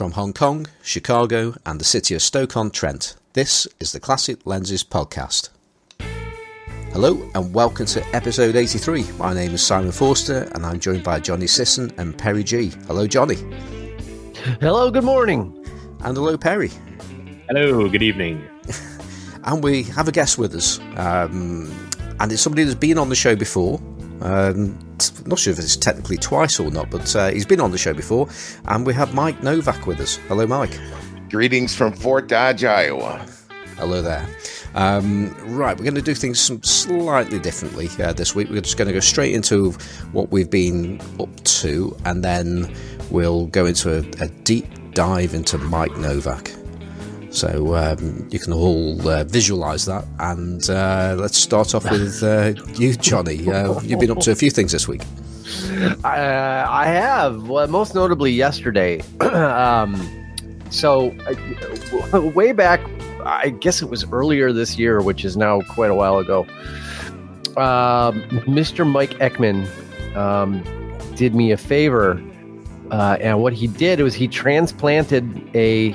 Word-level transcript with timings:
From 0.00 0.12
Hong 0.12 0.32
Kong, 0.32 0.66
Chicago, 0.82 1.54
and 1.66 1.78
the 1.78 1.84
city 1.84 2.14
of 2.14 2.22
Stoke-on-Trent, 2.22 3.16
this 3.34 3.68
is 3.80 3.92
the 3.92 4.00
Classic 4.00 4.38
Lenses 4.46 4.82
Podcast. 4.82 5.50
Hello 6.94 7.30
and 7.34 7.52
welcome 7.52 7.84
to 7.84 8.02
episode 8.16 8.56
83. 8.56 9.04
My 9.18 9.34
name 9.34 9.52
is 9.52 9.62
Simon 9.62 9.92
Forster 9.92 10.50
and 10.54 10.64
I'm 10.64 10.80
joined 10.80 11.04
by 11.04 11.20
Johnny 11.20 11.46
Sisson 11.46 11.92
and 11.98 12.16
Perry 12.16 12.42
G. 12.42 12.72
Hello, 12.86 13.06
Johnny. 13.06 13.36
Hello, 14.62 14.90
good 14.90 15.04
morning. 15.04 15.66
And 16.02 16.16
hello, 16.16 16.38
Perry. 16.38 16.70
Hello, 17.50 17.86
good 17.86 18.02
evening. 18.02 18.42
and 19.44 19.62
we 19.62 19.82
have 19.82 20.08
a 20.08 20.12
guest 20.12 20.38
with 20.38 20.54
us. 20.54 20.78
Um, 20.96 21.90
and 22.20 22.32
it's 22.32 22.40
somebody 22.40 22.64
that's 22.64 22.74
been 22.74 22.96
on 22.96 23.10
the 23.10 23.14
show 23.14 23.36
before. 23.36 23.78
Um, 24.22 24.78
not 25.26 25.38
sure 25.38 25.52
if 25.52 25.58
it's 25.58 25.76
technically 25.76 26.16
twice 26.16 26.60
or 26.60 26.70
not, 26.70 26.90
but 26.90 27.14
uh, 27.16 27.30
he's 27.30 27.46
been 27.46 27.60
on 27.60 27.70
the 27.70 27.78
show 27.78 27.94
before. 27.94 28.28
And 28.66 28.86
we 28.86 28.94
have 28.94 29.14
Mike 29.14 29.42
Novak 29.42 29.86
with 29.86 30.00
us. 30.00 30.16
Hello, 30.28 30.46
Mike. 30.46 30.78
Greetings 31.30 31.74
from 31.74 31.92
Fort 31.92 32.28
Dodge, 32.28 32.64
Iowa. 32.64 33.24
Hello 33.76 34.02
there. 34.02 34.26
Um, 34.74 35.34
right, 35.56 35.76
we're 35.76 35.84
going 35.84 35.94
to 35.94 36.02
do 36.02 36.14
things 36.14 36.40
slightly 36.68 37.38
differently 37.38 37.88
uh, 37.98 38.12
this 38.12 38.34
week. 38.34 38.50
We're 38.50 38.60
just 38.60 38.76
going 38.76 38.88
to 38.88 38.94
go 38.94 39.00
straight 39.00 39.34
into 39.34 39.72
what 40.12 40.30
we've 40.30 40.50
been 40.50 41.00
up 41.18 41.34
to, 41.44 41.96
and 42.04 42.22
then 42.22 42.72
we'll 43.10 43.46
go 43.46 43.66
into 43.66 43.98
a, 43.98 44.24
a 44.24 44.28
deep 44.44 44.66
dive 44.92 45.34
into 45.34 45.58
Mike 45.58 45.96
Novak. 45.96 46.50
So 47.30 47.76
um, 47.76 48.28
you 48.30 48.40
can 48.40 48.52
all 48.52 49.08
uh, 49.08 49.24
visualize 49.24 49.86
that. 49.86 50.04
And 50.18 50.68
uh, 50.68 51.16
let's 51.18 51.38
start 51.38 51.74
off 51.74 51.88
with 51.90 52.22
uh, 52.22 52.54
you, 52.74 52.94
Johnny. 52.94 53.48
Uh, 53.48 53.80
you've 53.82 54.00
been 54.00 54.10
up 54.10 54.18
to 54.20 54.32
a 54.32 54.34
few 54.34 54.50
things 54.50 54.72
this 54.72 54.88
week. 54.88 55.02
Uh, 56.04 56.66
I 56.68 56.86
have. 56.86 57.48
Well, 57.48 57.66
most 57.68 57.94
notably 57.94 58.32
yesterday. 58.32 59.00
um, 59.20 59.96
so, 60.70 61.14
uh, 62.12 62.20
way 62.20 62.52
back, 62.52 62.80
I 63.24 63.50
guess 63.50 63.80
it 63.80 63.88
was 63.88 64.04
earlier 64.10 64.52
this 64.52 64.76
year, 64.76 65.00
which 65.00 65.24
is 65.24 65.36
now 65.36 65.60
quite 65.62 65.90
a 65.90 65.94
while 65.94 66.18
ago. 66.18 66.46
Um, 67.56 68.22
Mr. 68.46 68.88
Mike 68.88 69.14
Eckman 69.18 69.66
um, 70.16 70.64
did 71.14 71.34
me 71.34 71.52
a 71.52 71.56
favor. 71.56 72.12
and 72.90 73.40
what 73.40 73.52
he 73.52 73.68
did 73.68 74.00
was 74.00 74.14
he 74.14 74.26
transplanted 74.26 75.24
a 75.54 75.94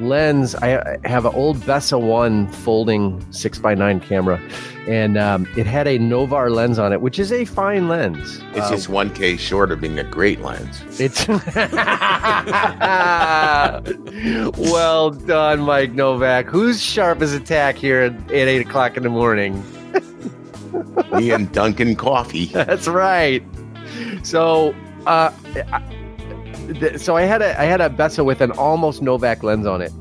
lens. 0.00 0.54
I 0.56 0.98
have 1.04 1.24
an 1.24 1.34
old 1.34 1.58
Bessa 1.58 2.00
One 2.00 2.48
folding 2.48 3.24
six 3.32 3.58
by 3.58 3.74
nine 3.74 4.00
camera, 4.00 4.40
and 4.86 5.16
um, 5.16 5.46
it 5.56 5.66
had 5.66 5.86
a 5.86 5.98
Novar 5.98 6.54
lens 6.54 6.78
on 6.78 6.92
it, 6.92 7.00
which 7.00 7.18
is 7.18 7.32
a 7.32 7.44
fine 7.44 7.88
lens. 7.88 8.40
It's 8.52 8.70
just 8.70 8.88
one 8.88 9.12
K 9.12 9.36
short 9.36 9.72
of 9.72 9.80
being 9.80 9.98
a 9.98 10.04
great 10.04 10.40
lens. 10.40 10.82
It's 11.00 11.26
well 14.58 15.10
done, 15.10 15.60
Mike 15.60 15.92
Novak. 15.92 16.46
Who's 16.46 16.82
sharp 16.82 17.22
as 17.22 17.32
a 17.32 17.40
tack 17.40 17.76
here 17.76 18.02
at, 18.02 18.12
at 18.30 18.48
eight 18.48 18.66
o'clock 18.66 18.96
in 18.96 19.02
the 19.02 19.08
morning? 19.08 19.62
Me 21.12 21.30
and 21.30 21.50
Dunkin' 21.52 21.96
Coffee. 21.96 22.46
That's 22.46 22.88
right. 22.88 23.42
So, 24.22 24.74
uh, 25.06 25.30
so 26.98 27.16
I 27.16 27.22
had 27.22 27.42
a 27.42 27.60
I 27.60 27.64
had 27.64 27.80
a 27.80 27.90
Bessa 27.90 28.24
with 28.24 28.40
an 28.40 28.50
almost 28.52 29.02
Novak 29.02 29.42
lens 29.42 29.66
on 29.66 29.82
it, 29.82 29.92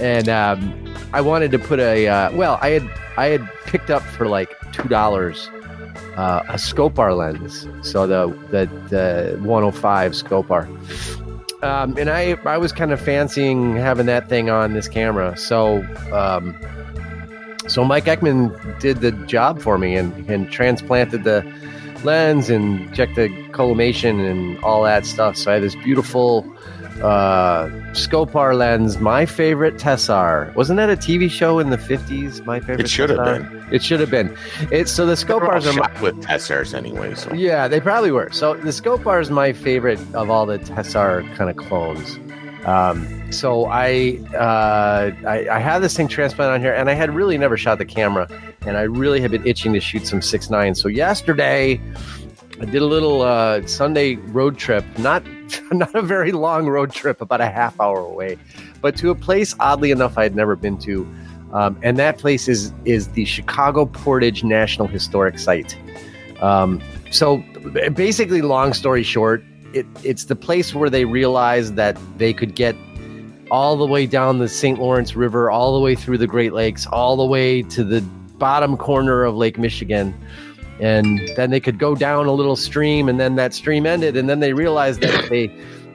and 0.00 0.28
um, 0.28 0.94
I 1.12 1.20
wanted 1.20 1.50
to 1.52 1.58
put 1.58 1.80
a 1.80 2.08
uh, 2.08 2.32
well 2.32 2.58
I 2.62 2.70
had 2.70 2.90
I 3.16 3.26
had 3.26 3.48
picked 3.64 3.90
up 3.90 4.02
for 4.02 4.26
like 4.26 4.54
two 4.72 4.88
dollars 4.88 5.48
uh, 6.16 6.42
a 6.48 6.54
Skopar 6.54 7.16
lens, 7.16 7.68
so 7.82 8.06
the 8.06 8.28
the 8.50 8.66
the 8.88 9.38
105 9.42 10.12
Skopar. 10.12 10.66
Um, 11.62 11.96
and 11.96 12.10
I 12.10 12.36
I 12.44 12.58
was 12.58 12.72
kind 12.72 12.92
of 12.92 13.00
fancying 13.00 13.76
having 13.76 14.06
that 14.06 14.28
thing 14.28 14.50
on 14.50 14.72
this 14.72 14.88
camera, 14.88 15.36
so 15.36 15.82
um, 16.12 16.56
so 17.68 17.84
Mike 17.84 18.04
Eckman 18.04 18.78
did 18.80 19.00
the 19.00 19.12
job 19.12 19.60
for 19.60 19.78
me 19.78 19.96
and 19.96 20.12
and 20.30 20.50
transplanted 20.50 21.24
the 21.24 21.42
lens 22.06 22.48
and 22.48 22.94
check 22.94 23.14
the 23.14 23.28
collimation 23.52 24.20
and 24.20 24.58
all 24.60 24.82
that 24.84 25.04
stuff. 25.04 25.36
So 25.36 25.50
I 25.50 25.54
had 25.54 25.62
this 25.62 25.74
beautiful 25.76 26.46
uh, 27.02 27.68
Skopar 27.92 28.56
lens, 28.56 28.98
my 28.98 29.26
favorite 29.26 29.74
Tessar. 29.76 30.54
Wasn't 30.54 30.78
that 30.78 30.88
a 30.88 30.96
TV 30.96 31.30
show 31.30 31.58
in 31.58 31.68
the 31.68 31.76
50s? 31.76 32.42
My 32.46 32.58
favorite 32.60 32.80
It 32.80 32.88
should 32.88 33.10
Tessar? 33.10 33.40
have 33.42 33.50
been. 33.50 33.74
It 33.74 33.82
should 33.82 34.00
have 34.00 34.10
been. 34.10 34.34
It, 34.70 34.88
so 34.88 35.04
the 35.04 35.12
Skopars 35.14 35.66
are 35.66 35.74
my, 35.78 35.88
shot 35.92 36.00
with 36.00 36.22
Tessars 36.22 36.72
anyway. 36.72 37.14
So 37.14 37.34
yeah, 37.34 37.68
they 37.68 37.80
probably 37.80 38.12
were. 38.12 38.30
So 38.32 38.54
the 38.54 38.70
Skopar 38.70 39.20
is 39.20 39.30
my 39.30 39.52
favorite 39.52 40.00
of 40.14 40.30
all 40.30 40.46
the 40.46 40.58
Tessar 40.58 41.22
kind 41.36 41.50
of 41.50 41.56
clones. 41.56 42.18
Um, 42.64 43.30
so 43.30 43.66
I, 43.66 44.18
uh, 44.34 45.12
I 45.24 45.48
I 45.48 45.58
have 45.60 45.82
this 45.82 45.96
thing 45.96 46.08
transplanted 46.08 46.54
on 46.54 46.60
here, 46.60 46.74
and 46.74 46.90
I 46.90 46.94
had 46.94 47.14
really 47.14 47.38
never 47.38 47.56
shot 47.56 47.78
the 47.78 47.84
camera, 47.84 48.26
and 48.66 48.76
I 48.76 48.82
really 48.82 49.20
have 49.20 49.30
been 49.30 49.46
itching 49.46 49.72
to 49.74 49.80
shoot 49.80 50.06
some 50.06 50.20
six 50.20 50.50
nine. 50.50 50.74
So 50.74 50.88
yesterday, 50.88 51.80
I 52.60 52.64
did 52.64 52.82
a 52.82 52.86
little 52.86 53.22
uh, 53.22 53.66
Sunday 53.66 54.16
road 54.16 54.58
trip, 54.58 54.84
not 54.98 55.22
not 55.72 55.94
a 55.94 56.02
very 56.02 56.32
long 56.32 56.66
road 56.66 56.92
trip, 56.92 57.20
about 57.20 57.40
a 57.40 57.48
half 57.48 57.78
hour 57.80 57.98
away, 57.98 58.38
but 58.80 58.96
to 58.96 59.10
a 59.10 59.14
place 59.14 59.54
oddly 59.60 59.90
enough 59.90 60.18
I 60.18 60.22
had 60.24 60.34
never 60.34 60.56
been 60.56 60.78
to, 60.78 61.06
um, 61.52 61.78
and 61.82 61.98
that 61.98 62.18
place 62.18 62.48
is 62.48 62.72
is 62.84 63.08
the 63.08 63.24
Chicago 63.24 63.86
Portage 63.86 64.42
National 64.44 64.88
Historic 64.88 65.38
Site. 65.38 65.76
Um, 66.42 66.82
so 67.10 67.42
basically, 67.94 68.42
long 68.42 68.72
story 68.72 69.02
short, 69.02 69.42
it, 69.72 69.86
it's 70.02 70.24
the 70.24 70.36
place 70.36 70.74
where 70.74 70.90
they 70.90 71.04
realized 71.04 71.76
that 71.76 71.96
they 72.18 72.32
could 72.32 72.54
get 72.54 72.76
all 73.50 73.76
the 73.76 73.86
way 73.86 74.06
down 74.06 74.38
the 74.38 74.48
St. 74.48 74.78
Lawrence 74.78 75.14
River, 75.14 75.50
all 75.50 75.74
the 75.74 75.80
way 75.80 75.94
through 75.94 76.18
the 76.18 76.26
Great 76.26 76.52
Lakes, 76.52 76.86
all 76.86 77.16
the 77.16 77.24
way 77.24 77.62
to 77.62 77.84
the 77.84 78.04
bottom 78.38 78.76
corner 78.76 79.24
of 79.24 79.34
Lake 79.34 79.58
Michigan. 79.58 80.14
And 80.80 81.20
then 81.36 81.50
they 81.50 81.60
could 81.60 81.78
go 81.78 81.94
down 81.94 82.26
a 82.26 82.32
little 82.32 82.56
stream, 82.56 83.08
and 83.08 83.18
then 83.18 83.36
that 83.36 83.54
stream 83.54 83.86
ended. 83.86 84.16
And 84.16 84.28
then 84.28 84.40
they 84.40 84.52
realized 84.52 85.00
that 85.00 85.14
if 85.14 85.30
they 85.30 85.44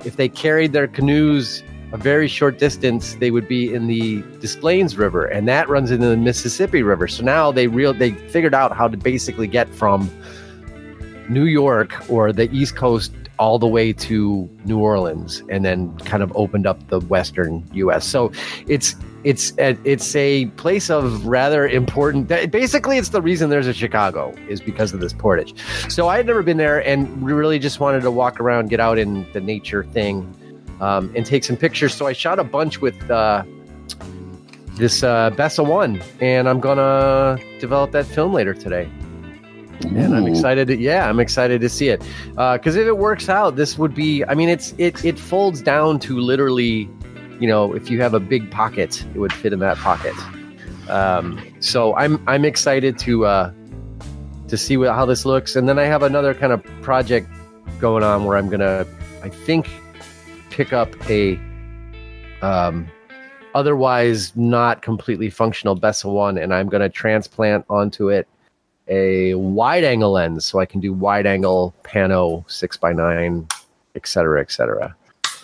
if 0.06 0.16
they 0.16 0.28
carried 0.28 0.74
their 0.74 0.88
canoes 0.88 1.64
a 1.92 1.98
very 1.98 2.28
short 2.28 2.58
distance, 2.58 3.16
they 3.16 3.32
would 3.32 3.48
be 3.48 3.74
in 3.74 3.88
the 3.88 4.22
Des 4.40 4.58
Plaines 4.60 4.98
River, 4.98 5.26
and 5.26 5.48
that 5.48 5.68
runs 5.68 5.92
into 5.92 6.08
the 6.08 6.18
Mississippi 6.18 6.84
River. 6.84 7.08
So 7.08 7.24
now 7.24 7.52
they 7.52 7.68
real 7.68 7.94
they 7.94 8.12
figured 8.12 8.54
out 8.54 8.76
how 8.76 8.88
to 8.88 8.98
basically 8.98 9.48
get 9.48 9.70
from 9.70 10.10
New 11.30 11.46
York 11.46 12.10
or 12.10 12.32
the 12.32 12.50
East 12.52 12.76
Coast 12.76 13.14
all 13.38 13.60
the 13.60 13.68
way 13.68 13.92
to 13.92 14.50
New 14.66 14.80
Orleans, 14.80 15.44
and 15.50 15.66
then 15.66 15.98
kind 16.00 16.24
of 16.24 16.32
opened 16.36 16.66
up 16.66 16.88
the 16.88 17.02
Western 17.02 17.68
U.S. 17.74 18.06
So 18.06 18.32
it's 18.68 18.96
it's 19.24 19.54
a, 19.58 19.78
it's 19.84 20.16
a 20.16 20.46
place 20.58 20.90
of 20.90 21.26
rather 21.26 21.68
important. 21.68 22.28
Basically, 22.52 22.98
it's 22.98 23.10
the 23.10 23.22
reason 23.22 23.50
there's 23.50 23.68
a 23.68 23.74
Chicago 23.74 24.34
is 24.48 24.62
because 24.62 24.94
of 24.94 25.00
this 25.00 25.14
portage. 25.14 25.56
So 25.90 26.08
I 26.08 26.18
had 26.18 26.26
never 26.26 26.44
been 26.44 26.58
there, 26.58 26.86
and 26.86 27.24
really 27.24 27.60
just 27.60 27.80
wanted 27.80 28.02
to 28.02 28.12
walk 28.12 28.40
around, 28.40 28.70
get 28.70 28.80
out 28.80 28.98
in 28.98 29.32
the 29.34 29.42
nature 29.42 29.84
thing, 29.84 30.34
um, 30.80 31.12
and 31.16 31.26
take 31.26 31.44
some 31.44 31.58
pictures. 31.58 31.94
So 31.94 32.08
I 32.08 32.14
shot 32.14 32.40
a 32.40 32.44
bunch 32.44 32.82
with. 32.82 33.10
Uh, 33.10 33.44
this 34.76 35.04
uh, 35.04 35.30
Bessa 35.32 35.68
One, 35.68 36.02
and 36.22 36.48
I'm 36.48 36.60
gonna 36.60 37.38
develop 37.60 37.92
that 37.92 38.06
film 38.06 38.34
later 38.34 38.54
today 38.54 38.90
and 39.86 40.16
I'm 40.16 40.28
excited. 40.28 40.68
To, 40.68 40.78
yeah, 40.78 41.10
I'm 41.10 41.20
excited 41.20 41.62
to 41.62 41.70
see 41.70 41.90
it 41.90 42.02
because 42.30 42.78
uh, 42.78 42.82
if 42.82 42.88
it 42.88 42.98
works 42.98 43.30
out, 43.30 43.56
this 43.56 43.78
would 43.78 43.94
be. 43.94 44.24
I 44.26 44.36
mean, 44.36 44.50
it's 44.50 44.74
it 44.78 45.04
it 45.04 45.20
folds 45.20 45.62
down 45.62 46.00
to 46.00 46.20
literally, 46.20 46.90
you 47.42 47.48
know, 47.48 47.74
if 47.74 47.90
you 47.90 48.00
have 48.02 48.14
a 48.14 48.20
big 48.20 48.52
pocket, 48.52 49.04
it 49.16 49.20
would 49.20 49.34
fit 49.34 49.52
in 49.52 49.60
that 49.60 49.78
pocket. 49.78 50.14
Um, 50.88 51.42
so 51.60 51.96
I'm 51.96 52.22
I'm 52.28 52.46
excited 52.46 53.00
to 53.00 53.26
uh, 53.26 53.52
to 54.48 54.58
see 54.58 54.78
what, 54.78 54.94
how 54.94 55.06
this 55.06 55.26
looks, 55.26 55.56
and 55.56 55.68
then 55.68 55.80
I 55.80 55.86
have 55.86 56.04
another 56.04 56.36
kind 56.36 56.54
of 56.54 56.64
project 56.82 57.28
going 57.80 58.04
on 58.04 58.26
where 58.26 58.38
I'm 58.38 58.48
gonna, 58.48 58.86
I 59.24 59.30
think, 59.30 59.70
pick 60.52 60.72
up 60.72 60.90
a 61.10 61.40
um, 62.44 62.88
otherwise 63.56 64.36
not 64.36 64.84
completely 64.84 65.32
functional 65.32 65.76
Bessa 65.76 66.06
one, 66.06 66.38
and 66.38 66.54
I'm 66.54 66.70
gonna 66.70 66.90
transplant 66.90 67.66
onto 67.70 68.10
it 68.10 68.28
a 68.88 69.34
wide 69.34 69.84
angle 69.84 70.12
lens 70.12 70.46
so 70.46 70.60
I 70.60 70.66
can 70.68 70.80
do 70.80 70.94
wide 70.94 71.26
angle 71.26 71.74
pano 71.84 72.44
six 72.52 72.78
by 72.78 72.94
nine, 72.94 73.48
et 73.96 74.06
cetera, 74.06 74.42
et 74.42 74.52
cetera. 74.52 74.96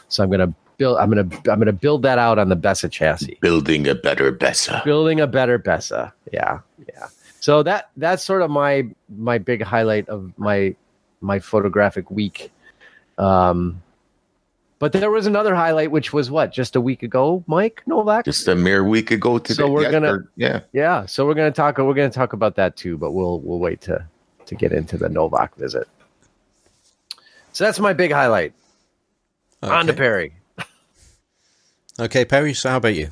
So 0.09 0.23
I'm 0.23 0.29
gonna 0.29 0.53
build 0.77 0.97
I'm 0.97 1.09
gonna 1.09 1.29
I'm 1.49 1.59
gonna 1.59 1.73
build 1.73 2.03
that 2.03 2.17
out 2.17 2.39
on 2.39 2.49
the 2.49 2.55
Bessa 2.55 2.91
chassis. 2.91 3.37
Building 3.41 3.87
a 3.87 3.95
better 3.95 4.31
Bessa. 4.31 4.83
Building 4.83 5.19
a 5.19 5.27
better 5.27 5.59
Bessa. 5.59 6.11
Yeah. 6.31 6.59
Yeah. 6.87 7.07
So 7.39 7.63
that 7.63 7.89
that's 7.97 8.23
sort 8.23 8.41
of 8.41 8.49
my 8.49 8.87
my 9.17 9.37
big 9.37 9.61
highlight 9.61 10.07
of 10.09 10.31
my 10.37 10.75
my 11.21 11.39
photographic 11.39 12.09
week. 12.11 12.51
Um 13.17 13.81
but 14.79 14.91
there 14.91 15.09
was 15.09 15.25
another 15.25 15.55
highlight, 15.55 15.89
which 15.89 16.13
was 16.13 16.29
what, 16.29 16.51
just 16.51 16.75
a 16.75 16.81
week 16.81 17.01
ago, 17.01 17.43
Mike 17.47 17.81
Novak? 17.87 18.25
Just 18.25 18.47
a 18.47 18.55
mere 18.55 18.83
week 18.83 19.09
ago 19.09 19.39
today. 19.39 19.55
So 19.55 19.71
we're 19.71 19.81
yeah, 19.83 19.91
gonna, 19.91 20.13
or, 20.13 20.29
yeah, 20.35 20.59
yeah. 20.71 21.05
So 21.07 21.25
we're 21.25 21.33
gonna 21.33 21.51
talk. 21.51 21.79
We're 21.79 21.95
gonna 21.95 22.11
talk 22.11 22.33
about 22.33 22.55
that 22.57 22.75
too, 22.75 22.95
but 22.95 23.11
we'll 23.11 23.39
we'll 23.39 23.57
wait 23.57 23.81
to 23.81 24.05
to 24.45 24.55
get 24.55 24.71
into 24.71 24.95
the 24.97 25.09
Novak 25.09 25.55
visit. 25.55 25.87
So 27.53 27.63
that's 27.63 27.79
my 27.79 27.93
big 27.93 28.11
highlight. 28.11 28.53
Okay. 29.63 29.73
On 29.73 29.87
to 29.87 29.93
Perry. 29.93 30.36
Okay, 31.99 32.25
Perry. 32.25 32.53
So 32.53 32.69
how 32.69 32.77
about 32.77 32.95
you? 32.95 33.09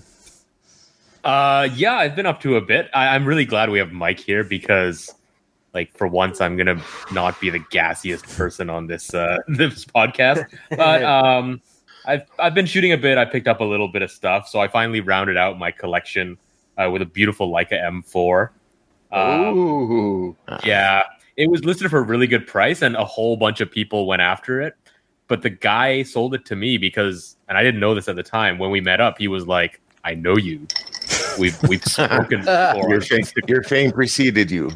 Uh, 1.24 1.68
yeah, 1.74 1.96
I've 1.96 2.16
been 2.16 2.28
up 2.28 2.40
to 2.42 2.56
a 2.56 2.62
bit. 2.62 2.90
I, 2.94 3.16
I'm 3.16 3.26
really 3.26 3.46
glad 3.46 3.72
we 3.72 3.80
have 3.80 3.92
Mike 3.92 4.20
here 4.20 4.44
because, 4.44 5.12
like, 5.74 5.96
for 5.98 6.08
once, 6.08 6.40
I'm 6.40 6.56
gonna 6.56 6.80
not 7.12 7.40
be 7.42 7.50
the 7.50 7.60
gassiest 7.60 8.38
person 8.38 8.70
on 8.70 8.86
this 8.86 9.14
uh, 9.14 9.38
this 9.48 9.86
podcast. 9.86 10.46
But 10.70 11.04
um, 11.16 11.62
I've 12.06 12.24
I've 12.38 12.54
been 12.54 12.68
shooting 12.68 12.92
a 12.92 12.98
bit. 12.98 13.18
I 13.18 13.26
picked 13.26 13.48
up 13.48 13.60
a 13.60 13.64
little 13.64 13.88
bit 13.88 14.04
of 14.04 14.12
stuff, 14.12 14.48
so 14.48 14.60
I 14.60 14.68
finally 14.68 15.02
rounded 15.02 15.36
out 15.36 15.58
my 15.58 15.72
collection 15.72 16.38
uh, 16.78 16.90
with 16.92 17.02
a 17.02 17.08
beautiful 17.08 17.52
Leica 17.52 17.74
M4. 17.74 18.50
Um, 19.12 19.58
Ooh. 19.58 20.36
Yeah, 20.64 21.04
it 21.38 21.50
was 21.50 21.66
listed 21.66 21.90
for 21.90 22.00
a 22.00 22.04
really 22.04 22.28
good 22.28 22.46
price, 22.46 22.84
and 22.84 22.96
a 22.96 23.06
whole 23.06 23.36
bunch 23.36 23.62
of 23.62 23.72
people 23.72 24.06
went 24.06 24.22
after 24.22 24.62
it. 24.62 24.76
But 25.28 25.42
the 25.42 25.50
guy 25.50 26.04
sold 26.04 26.36
it 26.36 26.46
to 26.46 26.56
me 26.56 26.78
because, 26.78 27.36
and 27.48 27.58
I 27.58 27.64
didn't 27.64 27.80
know 27.80 27.96
this 27.96 28.08
at 28.08 28.16
the 28.16 28.24
time. 28.24 28.60
When 28.60 28.70
we 28.70 28.82
met 28.82 29.02
up, 29.02 29.18
he 29.18 29.28
was 29.28 29.48
like, 29.48 29.82
"I 30.04 30.14
know 30.14 30.38
you. 30.38 30.68
We've 31.40 31.58
we've 31.64 31.84
spoken 31.86 32.40
before." 32.46 32.90
Your 32.90 33.02
fame, 33.02 33.26
your 33.48 33.64
fame 33.64 33.92
preceded 33.92 34.52
you. 34.52 34.72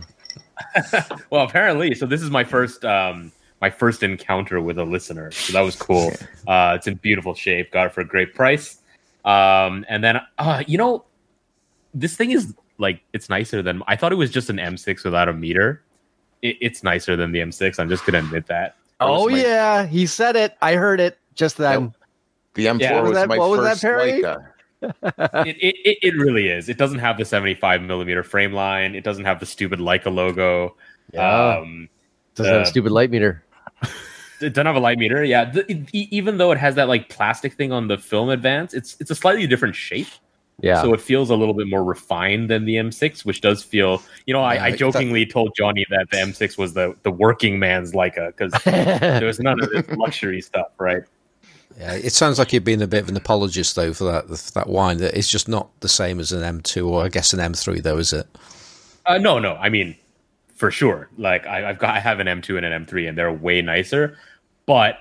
well, 1.30 1.46
apparently, 1.46 1.96
so 1.96 2.06
this 2.06 2.22
is 2.22 2.30
my 2.30 2.44
first 2.44 2.84
um 2.86 3.32
my 3.62 3.70
first 3.70 4.04
encounter 4.04 4.62
with 4.62 4.78
a 4.78 4.84
listener, 4.84 5.32
so 5.32 5.54
that 5.54 5.62
was 5.62 5.76
cool. 5.76 6.12
Uh, 6.48 6.74
it's 6.78 6.88
in 6.88 6.96
beautiful 6.96 7.34
shape. 7.34 7.72
Got 7.72 7.88
it 7.88 7.94
for 7.94 8.02
a 8.02 8.08
great 8.08 8.34
price. 8.34 8.80
Um, 9.26 9.86
and 9.90 10.04
then 10.04 10.22
uh, 10.38 10.64
you 10.66 10.78
know, 10.78 11.06
this 11.94 12.16
thing 12.16 12.32
is 12.32 12.54
like 12.78 13.02
it's 13.14 13.30
nicer 13.30 13.62
than 13.62 13.84
I 13.88 13.96
thought. 13.96 14.12
It 14.12 14.16
was 14.16 14.32
just 14.32 14.50
an 14.50 14.58
M6 14.58 15.04
without 15.04 15.28
a 15.28 15.34
meter. 15.34 15.84
It, 16.42 16.58
it's 16.62 16.84
nicer 16.84 17.16
than 17.16 17.32
the 17.32 17.40
M6. 17.40 17.80
I'm 17.80 17.90
just 17.90 18.06
gonna 18.06 18.20
admit 18.20 18.48
that. 18.48 18.76
Oh 19.00 19.30
my- 19.30 19.42
yeah, 19.42 19.86
he 19.86 20.06
said 20.06 20.36
it. 20.36 20.56
I 20.62 20.76
heard 20.76 21.00
it 21.00 21.18
just 21.36 21.58
then. 21.58 21.94
The 22.56 22.66
M4 22.66 22.80
Yeah. 22.82 22.94
What 22.96 23.04
was 23.04 23.10
was, 23.10 23.18
that- 23.18 23.28
my 23.30 23.38
what 23.38 23.50
was 23.50 23.62
that, 23.62 23.70
first 23.70 23.82
Perry? 23.82 24.22
Leica. 24.22 24.46
it, 24.82 25.58
it, 25.60 25.76
it, 25.86 25.98
it 26.02 26.16
really 26.16 26.48
is. 26.48 26.70
It 26.70 26.78
doesn't 26.78 27.00
have 27.00 27.18
the 27.18 27.26
75 27.26 27.82
millimeter 27.82 28.24
frame 28.24 28.54
line. 28.54 28.96
It 28.96 29.04
doesn't 29.04 29.26
have 29.26 29.40
the 29.40 29.46
stupid 29.46 29.80
Leica 29.80 30.14
logo. 30.14 30.76
Yeah. 31.14 31.58
Um, 31.58 31.90
Doesn't 32.36 32.52
have 32.52 32.62
a 32.62 32.64
uh, 32.64 32.68
stupid 32.68 32.92
light 32.92 33.12
meter. 33.12 33.44
it 34.42 34.54
doesn't 34.54 34.66
have 34.66 34.76
a 34.76 34.80
light 34.80 34.98
meter. 34.98 35.24
Yeah, 35.24 35.46
the, 35.46 35.70
e- 35.92 36.08
even 36.12 36.38
though 36.38 36.52
it 36.52 36.58
has 36.58 36.76
that 36.76 36.88
like 36.88 37.10
plastic 37.10 37.54
thing 37.54 37.72
on 37.72 37.88
the 37.88 37.98
film 37.98 38.30
advance, 38.30 38.74
it's 38.74 38.96
it's 39.00 39.12
a 39.12 39.16
slightly 39.16 39.48
different 39.48 39.76
shape. 39.76 40.08
Yeah. 40.62 40.82
So 40.82 40.94
it 40.94 41.02
feels 41.02 41.30
a 41.30 41.36
little 41.36 41.54
bit 41.54 41.68
more 41.68 41.84
refined 41.84 42.50
than 42.50 42.66
the 42.66 42.76
M6, 42.76 43.26
which 43.26 43.42
does 43.42 43.64
feel. 43.64 44.02
You 44.26 44.34
know, 44.34 44.42
I, 44.42 44.56
Yeah, 44.56 44.64
I 44.66 44.72
that- 44.72 44.80
jokingly 44.80 45.26
told 45.26 45.56
Johnny 45.56 45.86
that 45.90 46.08
the 46.12 46.18
M6 46.18 46.58
was 46.58 46.74
the 46.74 46.96
the 47.04 47.12
working 47.12 47.60
man's 47.60 47.94
Leica 47.94 48.28
because 48.36 48.52
there 48.64 49.26
was 49.26 49.40
none 49.40 49.62
of 49.62 49.70
this 49.70 49.86
luxury 49.98 50.42
stuff, 50.42 50.68
right? 50.80 51.04
Yeah, 51.78 51.94
it 51.94 52.12
sounds 52.12 52.40
like 52.40 52.52
you're 52.52 52.60
being 52.62 52.82
a 52.82 52.88
bit 52.88 53.04
of 53.04 53.10
an 53.10 53.16
apologist 53.16 53.76
though 53.76 53.94
for 53.94 54.04
that 54.06 54.28
for 54.28 54.52
that 54.54 54.68
wine. 54.68 54.98
That 54.98 55.18
it's 55.18 55.30
just 55.30 55.48
not 55.48 55.70
the 55.80 55.88
same 55.90 56.20
as 56.20 56.32
an 56.32 56.42
M2 56.62 56.88
or 56.88 57.06
I 57.06 57.10
guess 57.10 57.32
an 57.34 57.40
M3 57.40 57.82
though, 57.84 57.98
is 57.98 58.12
it? 58.12 58.28
Uh, 59.06 59.18
no, 59.18 59.40
no. 59.40 59.54
I 59.56 59.70
mean, 59.70 59.96
for 60.56 60.72
sure. 60.72 61.10
Like 61.18 61.48
I, 61.48 61.70
I've 61.70 61.80
got, 61.80 61.96
I 61.96 62.00
have 62.00 62.20
an 62.20 62.28
M2 62.28 62.58
and 62.58 62.66
an 62.66 62.86
M3, 62.86 63.08
and 63.08 63.18
they're 63.18 63.32
way 63.32 63.62
nicer. 63.62 64.18
But 64.66 64.98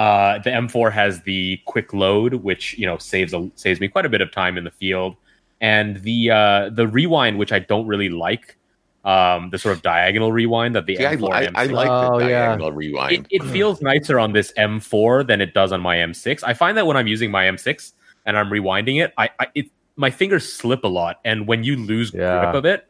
uh, 0.00 0.38
the 0.38 0.50
M4 0.50 0.90
has 0.92 1.20
the 1.22 1.60
quick 1.66 1.92
load, 1.92 2.32
which 2.34 2.64
you 2.78 2.86
know 2.86 2.96
saves 2.98 3.32
a, 3.34 3.50
saves 3.54 3.80
me 3.80 3.88
quite 3.88 4.06
a 4.06 4.08
bit 4.08 4.22
of 4.22 4.30
time 4.32 4.56
in 4.56 4.64
the 4.64 4.70
field, 4.70 5.14
and 5.60 5.96
the 6.08 6.30
uh, 6.30 6.70
the 6.70 6.86
rewind, 6.88 7.38
which 7.38 7.52
I 7.52 7.58
don't 7.58 7.86
really 7.86 8.08
like, 8.08 8.56
um, 9.04 9.50
the 9.50 9.58
sort 9.58 9.76
of 9.76 9.82
diagonal 9.82 10.32
rewind 10.32 10.74
that 10.76 10.86
the 10.86 10.96
See, 10.96 11.06
I, 11.06 11.16
M4 11.16 11.32
I, 11.34 11.42
and 11.42 11.56
I 11.56 11.66
M6 11.68 11.72
like 11.72 11.90
Oh, 11.90 12.18
the 12.18 12.28
yeah. 12.28 12.46
diagonal 12.46 12.68
it, 12.68 12.74
rewind. 12.74 13.26
it 13.30 13.42
feels 13.52 13.82
nicer 13.82 14.18
on 14.18 14.32
this 14.32 14.52
M4 14.56 15.26
than 15.26 15.40
it 15.42 15.52
does 15.54 15.70
on 15.72 15.80
my 15.82 15.96
M6. 15.96 16.42
I 16.44 16.54
find 16.54 16.78
that 16.78 16.86
when 16.86 16.96
I'm 16.96 17.06
using 17.06 17.30
my 17.30 17.44
M6 17.44 17.92
and 18.26 18.38
I'm 18.38 18.48
rewinding 18.48 19.02
it, 19.04 19.12
I, 19.18 19.28
I 19.38 19.46
it 19.54 19.66
my 19.96 20.10
fingers 20.10 20.50
slip 20.50 20.82
a 20.84 20.88
lot, 20.88 21.20
and 21.26 21.46
when 21.46 21.62
you 21.62 21.76
lose 21.76 22.10
Yeah. 22.14 22.40
grip 22.40 22.54
of 22.54 22.64
it, 22.64 22.86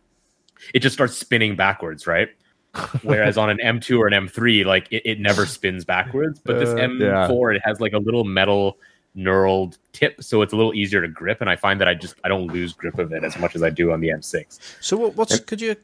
it 0.75 0.79
just 0.81 0.95
starts 0.95 1.17
spinning 1.17 1.57
backwards, 1.57 2.07
right? 2.07 2.29
Whereas 3.03 3.37
on 3.37 3.51
an 3.51 3.59
M2 3.59 3.99
or 3.99 4.07
an 4.07 4.29
M3, 4.29 4.65
like 4.65 4.87
it, 4.91 5.03
it 5.05 5.21
never 5.21 5.47
spins 5.47 5.85
backwards. 5.85 6.41
But 6.45 6.61
this 6.61 6.69
Uh, 6.71 6.77
M4, 6.77 7.57
it 7.57 7.63
has 7.65 7.81
like 7.81 7.93
a 7.93 7.99
little 7.99 8.25
metal 8.25 8.79
knurled 9.17 9.77
tip, 9.93 10.23
so 10.23 10.41
it's 10.41 10.53
a 10.53 10.57
little 10.57 10.73
easier 10.75 11.01
to 11.01 11.09
grip. 11.09 11.41
And 11.41 11.51
I 11.51 11.57
find 11.57 11.81
that 11.81 11.89
I 11.89 11.95
just 11.95 12.15
I 12.23 12.29
don't 12.29 12.47
lose 12.47 12.73
grip 12.73 12.99
of 12.99 13.13
it 13.13 13.25
as 13.25 13.37
much 13.39 13.57
as 13.57 13.63
I 13.63 13.71
do 13.71 13.91
on 13.93 14.01
the 14.01 14.09
M6. 14.09 14.59
So 14.81 14.97
what, 14.97 15.17
what's 15.17 15.41
could 15.41 15.61
you? 15.61 15.75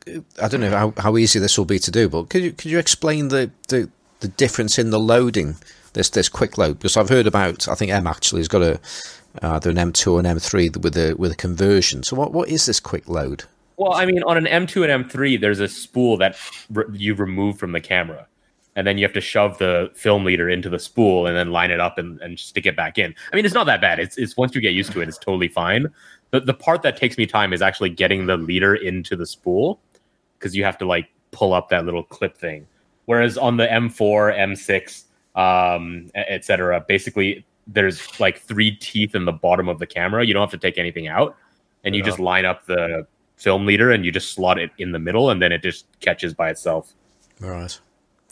I 0.41 0.49
don't 0.49 0.61
know 0.61 0.71
how, 0.71 0.95
how 0.97 1.17
easy 1.17 1.39
this 1.39 1.59
will 1.59 1.65
be 1.65 1.79
to 1.81 1.91
do, 1.91 2.09
but 2.09 2.29
could 2.29 2.43
you 2.43 2.53
could 2.53 2.71
you 2.71 2.79
explain 2.79 3.29
the, 3.29 3.51
the 3.69 3.89
the 4.21 4.29
difference 4.29 4.79
in 4.79 4.91
the 4.91 5.01
loading? 5.01 5.57
This 5.95 6.11
this 6.11 6.29
quick 6.29 6.59
load 6.59 6.79
because 6.79 6.97
I've 6.97 7.09
heard 7.09 7.27
about. 7.27 7.69
I 7.69 7.75
think 7.75 7.91
M 7.91 8.07
actually 8.07 8.41
has 8.41 8.49
got 8.49 8.63
a 8.63 8.79
uh, 9.43 9.55
either 9.55 9.71
an 9.71 9.77
M2 9.77 10.13
or 10.13 10.21
an 10.21 10.27
M3 10.27 10.77
with 10.83 10.97
a 10.97 11.15
with 11.15 11.33
a 11.33 11.37
conversion. 11.37 12.03
So 12.03 12.17
what 12.17 12.33
what 12.33 12.49
is 12.49 12.67
this 12.67 12.81
quick 12.81 13.09
load? 13.09 13.45
Well, 13.77 13.93
I 13.95 14.07
mean, 14.07 14.23
on 14.23 14.37
an 14.37 14.47
M2 14.47 14.89
and 14.91 15.05
M3, 15.11 15.41
there's 15.41 15.61
a 15.61 15.69
spool 15.69 16.17
that 16.19 16.37
re- 16.71 16.85
you 16.93 17.15
remove 17.15 17.59
from 17.59 17.73
the 17.73 17.81
camera. 17.81 18.27
And 18.75 18.87
then 18.87 18.99
you 18.99 19.05
have 19.05 19.13
to 19.15 19.21
shove 19.23 19.57
the 19.59 19.91
film 19.95 20.25
leader 20.25 20.51
into 20.51 20.69
the 20.69 20.79
spool 20.79 21.27
and 21.27 21.35
then 21.37 21.51
line 21.51 21.71
it 21.71 21.81
up 21.81 21.97
and, 21.99 22.21
and 22.21 22.39
stick 22.39 22.67
it 22.67 22.77
back 22.77 22.99
in. 22.99 23.15
I 23.33 23.37
mean, 23.37 23.45
it's 23.47 23.55
not 23.55 23.65
that 23.65 23.81
bad. 23.81 23.99
It's, 23.99 24.19
it's 24.19 24.37
once 24.37 24.55
you 24.55 24.61
get 24.61 24.75
used 24.75 24.93
to 24.93 25.01
it, 25.01 25.09
it's 25.09 25.17
totally 25.19 25.49
fine. 25.49 25.87
The, 26.31 26.41
the 26.41 26.53
part 26.55 26.83
that 26.83 26.97
takes 26.97 27.17
me 27.17 27.27
time 27.27 27.53
is 27.55 27.63
actually 27.63 27.91
getting 27.91 28.27
the 28.27 28.37
leader 28.37 28.75
into 28.75 29.17
the 29.17 29.25
spool 29.25 29.81
because 30.39 30.55
you 30.55 30.63
have 30.65 30.77
to 30.79 30.87
like 30.87 31.09
pull 31.31 31.55
up 31.55 31.71
that 31.71 31.87
little 31.87 32.03
clip 32.03 32.37
thing. 32.37 32.67
Whereas 33.07 33.39
on 33.39 33.57
the 33.57 33.67
M4, 33.67 34.37
M6, 34.37 35.05
um, 35.41 36.11
etc., 36.15 36.85
basically 36.87 37.47
there's 37.67 38.21
like 38.21 38.41
three 38.41 38.73
teeth 38.73 39.15
in 39.15 39.25
the 39.25 39.33
bottom 39.33 39.69
of 39.69 39.79
the 39.79 39.87
camera. 39.87 40.25
You 40.27 40.35
don't 40.35 40.43
have 40.43 40.51
to 40.51 40.59
take 40.59 40.77
anything 40.77 41.09
out, 41.09 41.37
and 41.85 41.95
you 41.95 42.01
Yeah. 42.01 42.07
just 42.07 42.19
line 42.19 42.45
up 42.45 42.67
the 42.67 43.07
film 43.37 43.67
leader 43.67 43.91
and 43.91 44.05
you 44.05 44.13
just 44.13 44.33
slot 44.33 44.59
it 44.59 44.71
in 44.79 44.93
the 44.93 44.99
middle, 44.99 45.31
and 45.31 45.41
then 45.43 45.53
it 45.53 45.63
just 45.63 45.87
catches 46.01 46.35
by 46.35 46.51
itself. 46.51 46.93
Right. 47.41 47.79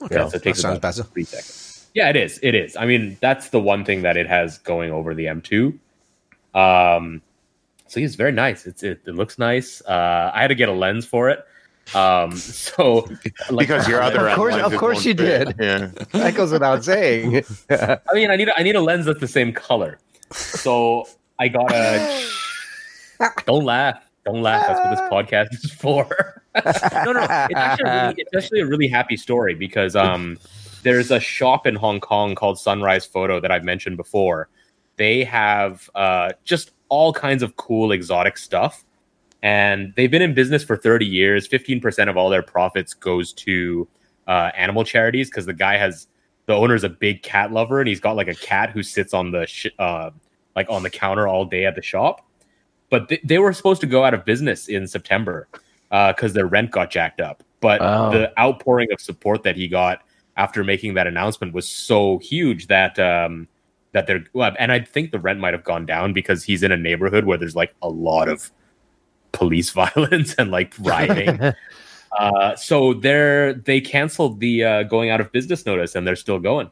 Okay, 0.02 0.14
Yeah, 0.16 0.22
so 0.22 0.26
it 0.28 0.32
that 0.32 0.42
takes 0.42 0.60
sounds 0.60 0.78
about 0.78 0.96
better. 0.96 1.02
three 1.08 1.24
seconds. 1.24 1.86
Yeah, 1.94 2.08
it 2.10 2.16
is. 2.16 2.40
It 2.42 2.54
is. 2.54 2.76
I 2.76 2.86
mean, 2.86 3.16
that's 3.20 3.50
the 3.50 3.60
one 3.60 3.84
thing 3.84 4.02
that 4.02 4.16
it 4.16 4.26
has 4.26 4.58
going 4.58 4.90
over 4.90 5.14
the 5.14 5.26
M2. 5.26 5.78
Um, 6.54 7.22
so 7.86 8.00
it's 8.00 8.14
very 8.16 8.32
nice. 8.32 8.66
It's 8.66 8.82
it, 8.82 9.00
it 9.06 9.14
looks 9.14 9.38
nice. 9.38 9.80
Uh, 9.82 10.30
I 10.34 10.40
had 10.42 10.48
to 10.48 10.54
get 10.56 10.68
a 10.68 10.72
lens 10.72 11.06
for 11.06 11.28
it. 11.30 11.44
Um, 11.94 12.32
so 12.36 13.06
like, 13.50 13.68
because 13.68 13.86
your 13.86 14.00
other 14.02 14.28
Of 14.28 14.36
course- 14.36 14.54
of 14.56 14.74
course 14.76 15.04
you 15.04 15.14
fit. 15.14 15.48
did. 15.48 15.56
Yeah. 15.60 15.90
that 16.12 16.34
goes 16.34 16.50
without 16.50 16.82
saying. 16.84 17.44
I 17.70 17.98
mean, 18.14 18.30
I 18.30 18.36
need 18.36 18.48
a, 18.48 18.58
I 18.58 18.62
need 18.62 18.74
a 18.74 18.80
lens 18.80 19.06
that's 19.06 19.20
the 19.20 19.28
same 19.28 19.52
color. 19.52 19.98
So 20.32 21.06
I 21.38 21.48
got 21.48 21.70
a. 21.72 22.26
Don't 23.46 23.64
laugh. 23.64 24.02
Don't 24.24 24.42
laugh. 24.42 24.66
That's 24.66 24.80
what 24.80 24.90
this 24.90 25.10
podcast 25.10 25.54
is 25.54 25.70
for. 25.72 26.42
no, 27.04 27.12
no. 27.12 27.22
It's 27.22 27.54
actually, 27.54 27.90
a 27.90 28.02
really, 28.02 28.14
it's 28.18 28.34
actually 28.34 28.60
a 28.60 28.66
really 28.66 28.88
happy 28.88 29.16
story 29.16 29.54
because 29.54 29.94
um, 29.96 30.38
there's 30.82 31.10
a 31.10 31.20
shop 31.20 31.66
in 31.66 31.74
Hong 31.74 32.00
Kong 32.00 32.34
called 32.34 32.58
Sunrise 32.58 33.04
Photo 33.04 33.40
that 33.40 33.50
I've 33.50 33.64
mentioned 33.64 33.96
before. 33.96 34.48
They 34.96 35.24
have 35.24 35.90
uh, 35.94 36.32
just 36.44 36.70
all 36.88 37.12
kinds 37.12 37.42
of 37.42 37.56
cool 37.56 37.92
exotic 37.92 38.38
stuff, 38.38 38.84
and 39.42 39.92
they've 39.96 40.10
been 40.10 40.22
in 40.22 40.32
business 40.32 40.62
for 40.62 40.76
30 40.76 41.04
years. 41.04 41.48
15% 41.48 42.08
of 42.08 42.16
all 42.16 42.30
their 42.30 42.42
profits 42.42 42.94
goes 42.94 43.32
to 43.34 43.88
uh, 44.26 44.50
animal 44.56 44.84
charities 44.84 45.28
because 45.28 45.46
the 45.46 45.52
guy 45.52 45.76
has 45.76 46.06
the 46.46 46.54
owner's 46.54 46.84
a 46.84 46.88
big 46.88 47.22
cat 47.22 47.52
lover 47.52 47.80
and 47.80 47.88
he's 47.88 48.00
got 48.00 48.16
like 48.16 48.28
a 48.28 48.34
cat 48.34 48.70
who 48.70 48.82
sits 48.82 49.14
on 49.14 49.30
the 49.30 49.46
sh- 49.46 49.66
uh, 49.78 50.10
like 50.56 50.68
on 50.70 50.82
the 50.82 50.90
counter 50.90 51.26
all 51.26 51.44
day 51.44 51.64
at 51.66 51.74
the 51.74 51.82
shop. 51.82 52.26
But 52.94 53.08
th- 53.08 53.22
they 53.24 53.40
were 53.40 53.52
supposed 53.52 53.80
to 53.80 53.88
go 53.88 54.04
out 54.04 54.14
of 54.14 54.24
business 54.24 54.68
in 54.68 54.86
September 54.86 55.48
because 55.90 56.32
their 56.32 56.46
rent 56.46 56.70
got 56.70 56.92
jacked 56.92 57.20
up. 57.20 57.42
But 57.58 57.80
Oh. 57.80 58.12
the 58.12 58.32
outpouring 58.38 58.92
of 58.92 59.00
support 59.00 59.42
that 59.42 59.56
he 59.56 59.66
got 59.66 60.02
after 60.36 60.62
making 60.62 60.94
that 60.94 61.08
announcement 61.08 61.54
was 61.54 61.68
so 61.68 62.18
huge 62.18 62.68
that 62.68 62.96
um, 63.00 63.48
that 63.90 64.06
they're 64.06 64.22
well, 64.32 64.54
and 64.60 64.70
I 64.70 64.78
think 64.78 65.10
the 65.10 65.18
rent 65.18 65.40
might 65.40 65.54
have 65.54 65.64
gone 65.64 65.86
down 65.86 66.12
because 66.12 66.44
he's 66.44 66.62
in 66.62 66.70
a 66.70 66.76
neighborhood 66.76 67.24
where 67.24 67.36
there's 67.36 67.56
like 67.56 67.74
a 67.82 67.88
lot 67.88 68.28
of 68.28 68.52
police 69.32 69.70
violence 69.82 70.34
and 70.38 70.52
like 70.52 70.72
rioting. 70.78 71.40
uh, 72.18 72.54
so 72.54 72.94
they're 72.94 73.54
they 73.54 73.80
canceled 73.80 74.38
the 74.38 74.62
uh, 74.62 74.82
going 74.84 75.10
out 75.10 75.20
of 75.20 75.32
business 75.32 75.66
notice 75.66 75.96
and 75.96 76.06
they're 76.06 76.14
still 76.14 76.38
going. 76.38 76.70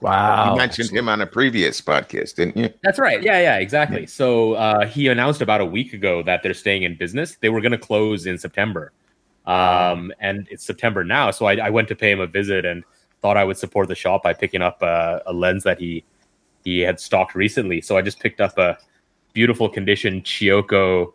Wow. 0.00 0.52
You 0.52 0.58
mentioned 0.58 0.90
him 0.90 1.08
on 1.08 1.20
a 1.20 1.26
previous 1.26 1.80
podcast, 1.80 2.36
didn't 2.36 2.56
you? 2.56 2.72
That's 2.82 2.98
right. 2.98 3.22
Yeah, 3.22 3.40
yeah, 3.40 3.58
exactly. 3.58 4.06
So 4.06 4.54
uh, 4.54 4.86
he 4.86 5.08
announced 5.08 5.42
about 5.42 5.60
a 5.60 5.64
week 5.64 5.92
ago 5.92 6.22
that 6.22 6.42
they're 6.42 6.54
staying 6.54 6.84
in 6.84 6.96
business. 6.96 7.36
They 7.40 7.50
were 7.50 7.60
going 7.60 7.72
to 7.72 7.78
close 7.78 8.26
in 8.26 8.38
September, 8.38 8.92
um, 9.46 10.12
and 10.18 10.48
it's 10.50 10.64
September 10.64 11.04
now. 11.04 11.30
So 11.30 11.46
I, 11.46 11.56
I 11.56 11.70
went 11.70 11.88
to 11.88 11.94
pay 11.94 12.10
him 12.10 12.20
a 12.20 12.26
visit 12.26 12.64
and 12.64 12.82
thought 13.20 13.36
I 13.36 13.44
would 13.44 13.58
support 13.58 13.88
the 13.88 13.94
shop 13.94 14.22
by 14.22 14.32
picking 14.32 14.62
up 14.62 14.80
a, 14.82 15.22
a 15.26 15.32
lens 15.32 15.64
that 15.64 15.78
he 15.78 16.04
he 16.64 16.80
had 16.80 16.98
stocked 16.98 17.34
recently. 17.34 17.80
So 17.80 17.96
I 17.96 18.02
just 18.02 18.20
picked 18.20 18.40
up 18.40 18.56
a 18.58 18.78
beautiful 19.32 19.68
condition 19.68 20.22
Chiyoko 20.22 21.12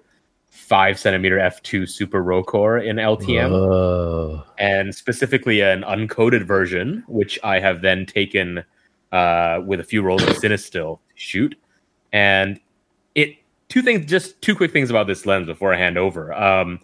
five 0.49 0.97
centimeter 0.97 1.37
f 1.37 1.61
two 1.63 1.85
Super 1.85 2.23
Rokkor 2.23 2.83
in 2.83 2.95
LTM 2.95 3.49
Whoa. 3.49 4.43
and 4.57 4.95
specifically 4.95 5.61
an 5.61 5.81
uncoated 5.81 6.43
version, 6.43 7.03
which 7.07 7.37
I 7.43 7.59
have 7.59 7.81
then 7.81 8.05
taken 8.05 8.63
uh, 9.11 9.61
with 9.65 9.79
a 9.79 9.83
few 9.83 10.01
rolls 10.01 10.23
of 10.23 10.29
Cinestill 10.29 10.97
to 10.97 11.13
shoot. 11.15 11.55
And 12.13 12.59
it 13.15 13.37
two 13.69 13.81
things, 13.81 14.05
just 14.05 14.41
two 14.41 14.55
quick 14.55 14.71
things 14.71 14.89
about 14.89 15.07
this 15.07 15.25
lens 15.25 15.47
before 15.47 15.73
I 15.73 15.77
hand 15.77 15.97
over. 15.97 16.33
Um, 16.33 16.79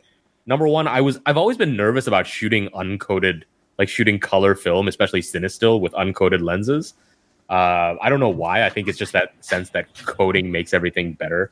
number 0.46 0.68
one, 0.68 0.88
I 0.88 1.02
was 1.02 1.20
I've 1.26 1.38
always 1.38 1.58
been 1.58 1.76
nervous 1.76 2.08
about 2.08 2.28
shooting 2.28 2.70
uncoated, 2.70 3.44
like 3.78 3.90
shooting 3.90 4.20
color 4.20 4.56
film, 4.56 4.88
especially 4.88 5.22
Cinestill 5.22 5.80
with 5.80 5.94
uncoated 5.94 6.42
lenses. 6.42 6.94
Uh, 7.50 7.96
I 8.02 8.10
don't 8.10 8.22
know 8.22 8.30
why. 8.30 8.66
I 8.66 8.70
think 8.70 8.88
it's 8.88 8.98
just 8.98 9.12
that 9.14 9.34
sense 9.42 9.72
that 9.72 9.94
coating 10.06 10.52
makes 10.52 10.74
everything 10.74 11.14
better. 11.14 11.50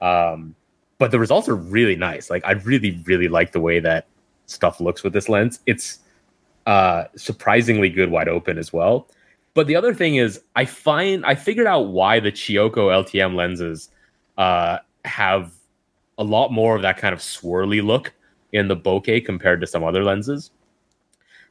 Um, 0.00 0.54
but 0.98 1.10
the 1.10 1.18
results 1.18 1.48
are 1.48 1.56
really 1.56 1.96
nice. 1.96 2.30
Like 2.30 2.44
I 2.46 2.52
really, 2.52 3.02
really 3.04 3.26
like 3.26 3.52
the 3.52 3.60
way 3.60 3.80
that 3.80 4.06
stuff 4.46 4.80
looks 4.80 5.02
with 5.02 5.12
this 5.12 5.28
lens. 5.28 5.58
It's 5.66 5.98
uh, 6.66 7.04
surprisingly 7.16 7.88
good 7.88 8.10
wide 8.10 8.28
open 8.28 8.58
as 8.58 8.72
well. 8.72 9.08
But 9.54 9.66
the 9.66 9.76
other 9.76 9.92
thing 9.94 10.16
is, 10.16 10.40
I 10.56 10.64
find 10.64 11.24
I 11.26 11.34
figured 11.34 11.66
out 11.66 11.88
why 11.88 12.20
the 12.20 12.30
Chiyoko 12.30 13.04
LTM 13.04 13.34
lenses 13.34 13.90
uh, 14.38 14.78
have 15.04 15.52
a 16.18 16.24
lot 16.24 16.52
more 16.52 16.76
of 16.76 16.82
that 16.82 16.98
kind 16.98 17.12
of 17.12 17.20
swirly 17.20 17.82
look 17.84 18.12
in 18.52 18.68
the 18.68 18.76
bokeh 18.76 19.24
compared 19.24 19.60
to 19.60 19.66
some 19.66 19.82
other 19.82 20.04
lenses. 20.04 20.50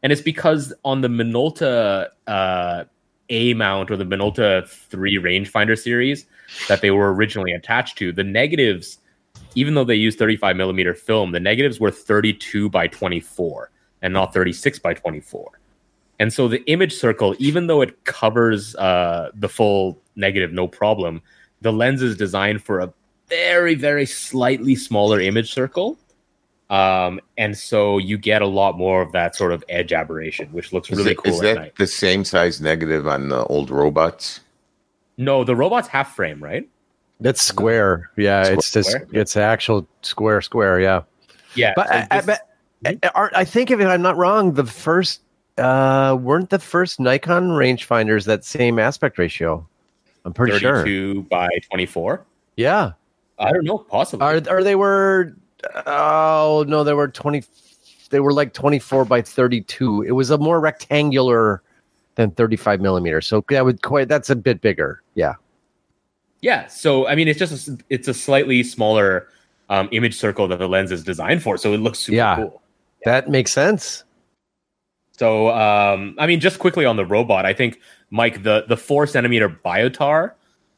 And 0.03 0.11
it's 0.11 0.21
because 0.21 0.73
on 0.85 1.01
the 1.01 1.07
Minolta 1.07 2.07
uh, 2.27 2.83
A 3.29 3.53
mount 3.53 3.91
or 3.91 3.97
the 3.97 4.05
Minolta 4.05 4.67
3 4.67 5.17
rangefinder 5.17 5.77
series 5.77 6.25
that 6.67 6.81
they 6.81 6.91
were 6.91 7.13
originally 7.13 7.51
attached 7.51 7.97
to, 7.97 8.13
the 8.13 8.23
negatives, 8.23 8.99
even 9.55 9.73
though 9.73 9.83
they 9.83 9.95
use 9.95 10.15
35 10.15 10.55
millimeter 10.55 10.93
film, 10.93 11.31
the 11.31 11.39
negatives 11.39 11.79
were 11.79 11.91
32 11.91 12.69
by 12.69 12.87
24 12.87 13.71
and 14.01 14.13
not 14.13 14.33
36 14.33 14.79
by 14.79 14.93
24. 14.93 15.58
And 16.19 16.33
so 16.33 16.47
the 16.47 16.61
image 16.69 16.93
circle, 16.93 17.35
even 17.39 17.67
though 17.67 17.81
it 17.81 18.03
covers 18.05 18.75
uh, 18.75 19.31
the 19.33 19.47
full 19.49 19.99
negative, 20.15 20.51
no 20.51 20.67
problem, 20.67 21.21
the 21.61 21.71
lens 21.71 22.01
is 22.01 22.17
designed 22.17 22.61
for 22.63 22.79
a 22.79 22.91
very, 23.29 23.75
very 23.75 24.05
slightly 24.05 24.75
smaller 24.75 25.19
image 25.19 25.51
circle. 25.53 25.97
Um, 26.69 27.19
and 27.37 27.57
so 27.57 27.97
you 27.97 28.17
get 28.17 28.41
a 28.41 28.47
lot 28.47 28.77
more 28.77 29.01
of 29.01 29.11
that 29.13 29.35
sort 29.35 29.53
of 29.53 29.63
edge 29.69 29.91
aberration, 29.93 30.49
which 30.51 30.71
looks 30.73 30.89
Is, 30.91 30.97
really 30.97 31.11
it- 31.11 31.17
cool 31.17 31.33
is 31.33 31.39
at 31.41 31.55
that 31.55 31.61
night. 31.61 31.75
the 31.77 31.87
same 31.87 32.23
size 32.25 32.61
negative 32.61 33.07
on 33.07 33.29
the 33.29 33.43
old 33.45 33.71
robots? 33.71 34.41
No, 35.17 35.43
the 35.43 35.55
robot's 35.55 35.87
half 35.87 36.15
frame, 36.15 36.43
right? 36.43 36.67
That's 37.19 37.41
square. 37.41 38.09
Yeah, 38.17 38.45
it's 38.47 38.71
just 38.71 38.91
Square? 38.91 39.07
it's 39.11 39.35
actual 39.35 39.85
square 40.03 40.41
square. 40.41 40.79
Yeah, 40.79 41.01
Yeah. 41.55 41.73
but 41.75 41.87
so 41.87 41.93
I, 41.93 42.07
I, 42.11 42.21
this- 42.21 42.39
but 42.83 42.97
I, 43.03 43.09
are- 43.15 43.31
I 43.35 43.43
think 43.45 43.71
if 43.71 43.79
I'm 43.81 44.01
not 44.01 44.15
wrong, 44.17 44.53
the 44.53 44.65
first 44.65 45.21
uh 45.59 46.15
weren't 46.15 46.49
the 46.49 46.59
first 46.59 46.99
Nikon 46.99 47.49
rangefinders 47.49 48.25
that 48.25 48.43
same 48.45 48.79
aspect 48.79 49.17
ratio. 49.17 49.67
I'm 50.25 50.33
pretty 50.33 50.57
sure. 50.59 50.77
32 50.83 51.23
by 51.23 51.47
24. 51.69 52.25
Yeah. 52.55 52.91
I 53.37 53.51
don't 53.53 53.63
know, 53.63 53.77
possibly. 53.77 54.25
Are 54.25 54.41
or 54.49 54.63
they 54.63 54.75
were 54.75 55.35
oh 55.85 56.65
no, 56.67 56.83
they 56.83 56.93
were 56.93 57.07
20 57.07 57.43
they 58.09 58.19
were 58.19 58.33
like 58.33 58.53
24 58.53 59.05
by 59.05 59.21
32. 59.21 60.01
It 60.03 60.11
was 60.11 60.29
a 60.29 60.37
more 60.37 60.59
rectangular 60.59 61.61
than 62.15 62.31
35 62.31 62.81
millimeters. 62.81 63.27
So 63.27 63.43
that 63.49 63.63
would 63.63 63.81
quite 63.81 64.07
that's 64.07 64.29
a 64.29 64.35
bit 64.35 64.61
bigger. 64.61 65.01
Yeah. 65.15 65.35
Yeah, 66.41 66.67
so 66.67 67.05
I 67.07 67.15
mean, 67.15 67.27
it's 67.27 67.37
just 67.39 67.67
a, 67.67 67.77
it's 67.89 68.07
a 68.07 68.13
slightly 68.13 68.63
smaller 68.63 69.27
um, 69.69 69.89
image 69.91 70.15
circle 70.17 70.47
that 70.47 70.57
the 70.57 70.67
lens 70.69 70.91
is 70.91 71.03
designed 71.03 71.43
for, 71.43 71.57
so 71.57 71.73
it 71.73 71.77
looks 71.79 71.99
super 71.99 72.15
Yeah. 72.15 72.35
cool. 72.37 72.61
That 73.03 73.29
makes 73.29 73.51
sense. 73.51 74.03
So 75.19 75.49
um, 75.49 76.15
I 76.17 76.27
mean, 76.27 76.39
just 76.39 76.59
quickly 76.59 76.85
on 76.85 76.95
the 76.95 77.05
robot, 77.05 77.45
I 77.45 77.51
think 77.51 77.81
Mike, 78.09 78.43
the 78.43 78.63
the 78.69 78.77
four 78.77 79.05
centimeter 79.05 79.49
biotar, 79.49 80.31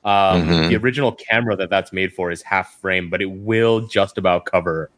um, 0.04 0.48
Mhm. 0.48 0.70
the 0.70 0.78
original 0.78 1.12
camera 1.12 1.56
that 1.58 1.70
that's 1.70 1.94
made 1.94 2.12
for 2.12 2.32
is 2.32 2.42
half 2.42 2.80
frame, 2.82 3.12
but 3.12 3.22
it 3.22 3.30
will 3.30 3.82
just 3.82 4.18
about 4.18 4.46
cover 4.46 4.90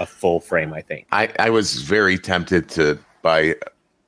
a 0.00 0.06
full 0.06 0.40
frame. 0.40 0.74
I 0.74 0.82
think. 0.82 1.06
I, 1.12 1.30
I 1.38 1.50
was 1.50 1.80
very 1.82 2.18
tempted 2.18 2.68
to 2.70 2.98
buy 3.22 3.54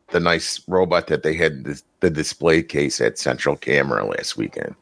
the 0.09 0.19
nice 0.19 0.61
robot 0.67 1.07
that 1.07 1.23
they 1.23 1.35
had 1.35 1.63
the, 1.63 1.81
the 2.01 2.11
display 2.11 2.61
case 2.61 3.01
at 3.01 3.17
Central 3.17 3.55
Camera 3.55 4.05
last 4.05 4.37
weekend. 4.37 4.75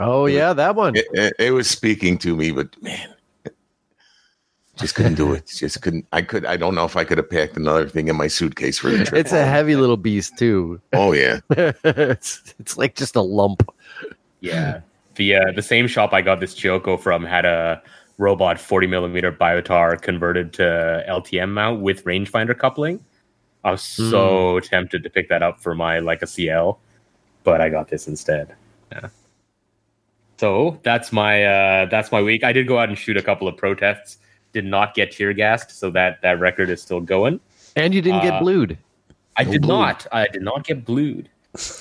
Oh 0.00 0.26
yeah, 0.26 0.52
that 0.54 0.74
one. 0.74 0.96
It, 0.96 1.06
it, 1.12 1.34
it 1.38 1.50
was 1.52 1.70
speaking 1.70 2.18
to 2.18 2.34
me, 2.36 2.50
but 2.50 2.82
man, 2.82 3.14
just 4.80 4.94
couldn't 4.94 5.14
do 5.14 5.32
it. 5.32 5.46
Just 5.46 5.80
couldn't. 5.82 6.06
I 6.12 6.22
could. 6.22 6.44
I 6.44 6.56
don't 6.56 6.74
know 6.74 6.84
if 6.84 6.96
I 6.96 7.04
could 7.04 7.18
have 7.18 7.30
packed 7.30 7.56
another 7.56 7.88
thing 7.88 8.08
in 8.08 8.16
my 8.16 8.26
suitcase 8.26 8.78
for 8.78 8.90
the 8.90 9.04
trip. 9.04 9.20
It's 9.20 9.32
a 9.32 9.44
heavy 9.44 9.76
little 9.76 9.96
beast 9.96 10.38
too. 10.38 10.80
Oh 10.92 11.12
yeah. 11.12 11.40
it's 11.50 12.54
it's 12.58 12.76
like 12.76 12.94
just 12.94 13.16
a 13.16 13.22
lump. 13.22 13.68
Yeah. 14.40 14.80
the 15.16 15.36
uh, 15.36 15.52
the 15.54 15.62
same 15.62 15.86
shop 15.86 16.12
I 16.12 16.22
got 16.22 16.40
this 16.40 16.54
Chiyoko 16.54 16.98
from 16.98 17.24
had 17.24 17.44
a 17.44 17.82
robot 18.18 18.60
40 18.60 18.86
millimeter 18.86 19.32
biotar 19.32 20.00
converted 20.00 20.52
to 20.54 21.04
LTM 21.08 21.50
mount 21.50 21.80
with 21.80 22.04
rangefinder 22.04 22.56
coupling. 22.56 23.04
I 23.64 23.72
was 23.72 23.82
so 23.82 24.60
tempted 24.60 25.02
to 25.02 25.10
pick 25.10 25.28
that 25.28 25.42
up 25.42 25.60
for 25.60 25.74
my 25.74 25.98
Leica 25.98 26.26
CL, 26.26 26.78
but 27.44 27.60
I 27.60 27.68
got 27.68 27.88
this 27.88 28.08
instead. 28.08 28.54
Yeah. 28.90 29.08
So 30.38 30.80
that's 30.82 31.12
my 31.12 31.44
uh, 31.44 31.86
that's 31.86 32.10
my 32.10 32.22
week. 32.22 32.44
I 32.44 32.52
did 32.52 32.66
go 32.66 32.78
out 32.78 32.88
and 32.88 32.96
shoot 32.96 33.18
a 33.18 33.22
couple 33.22 33.46
of 33.46 33.58
protests. 33.58 34.16
Did 34.52 34.64
not 34.64 34.94
get 34.94 35.12
tear 35.12 35.32
gassed, 35.32 35.70
so 35.78 35.90
that 35.90 36.20
that 36.22 36.40
record 36.40 36.70
is 36.70 36.82
still 36.82 37.00
going. 37.00 37.38
And 37.76 37.94
you 37.94 38.02
didn't 38.02 38.22
get 38.22 38.34
Uh, 38.34 38.40
blued. 38.40 38.78
I 39.36 39.44
No 39.44 39.52
did 39.52 39.62
blue. 39.62 39.68
not. 39.74 40.06
I 40.12 40.26
did 40.26 40.42
not 40.42 40.64
get 40.66 40.84
blued 40.84 41.28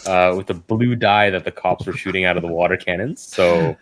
uh, 0.05 0.33
with 0.37 0.47
the 0.47 0.53
blue 0.53 0.95
dye 0.95 1.29
that 1.31 1.45
the 1.45 1.51
cops 1.51 1.85
were 1.87 1.93
shooting 1.93 2.25
out 2.25 2.37
of 2.37 2.43
the 2.43 2.47
water 2.49 2.77
cannons. 2.77 3.21
So 3.21 3.75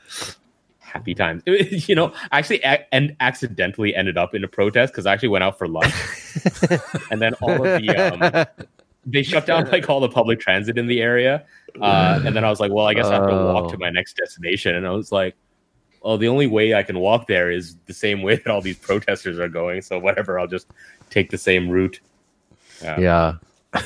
happy 0.80 1.14
times. 1.14 1.44
you 1.48 1.96
know, 1.96 2.14
I 2.32 2.40
actually 2.40 2.62
a- 2.64 2.86
and 2.94 3.16
accidentally 3.20 3.94
ended 3.94 4.18
up 4.18 4.34
in 4.34 4.44
a 4.44 4.48
protest 4.48 4.94
because 4.94 5.06
I 5.06 5.14
actually 5.14 5.30
went 5.30 5.44
out 5.44 5.58
for 5.58 5.68
lunch, 5.68 5.94
and 7.12 7.22
then 7.22 7.34
all 7.42 7.52
of 7.66 7.82
the 7.82 7.90
um, 7.90 8.66
they 9.06 9.22
shut 9.24 9.46
down 9.46 9.70
like 9.70 9.90
all 9.90 10.00
the 10.00 10.10
public 10.10 10.40
transit 10.40 10.78
in 10.78 10.88
the 10.88 11.02
area, 11.02 11.44
uh, 11.82 12.22
and 12.26 12.36
then 12.36 12.44
I 12.46 12.50
was 12.50 12.60
like, 12.62 12.72
well, 12.72 12.88
I 12.88 12.94
guess 12.94 13.08
I 13.08 13.16
have 13.16 13.28
to 13.30 13.36
walk 13.36 13.70
to 13.72 13.76
Oh. 13.76 13.80
my 13.80 13.90
next 13.90 14.16
destination, 14.18 14.76
and 14.76 14.88
I 14.88 14.92
was 14.92 15.12
like. 15.12 15.36
Oh, 16.08 16.16
the 16.16 16.30
only 16.30 16.48
way 16.48 16.74
I 16.74 16.84
can 16.84 17.00
walk 17.00 17.28
there 17.28 17.52
is 17.52 17.76
the 17.86 17.94
same 17.94 18.22
way 18.22 18.36
that 18.44 18.48
all 18.48 18.62
these 18.62 18.78
protesters 18.78 19.38
are 19.38 19.50
going. 19.50 19.82
So 19.82 20.00
whatever, 20.00 20.40
I'll 20.40 20.48
just 20.48 20.68
take 21.10 21.30
the 21.30 21.38
same 21.38 21.70
route. 21.70 22.00
yeah. 22.82 23.36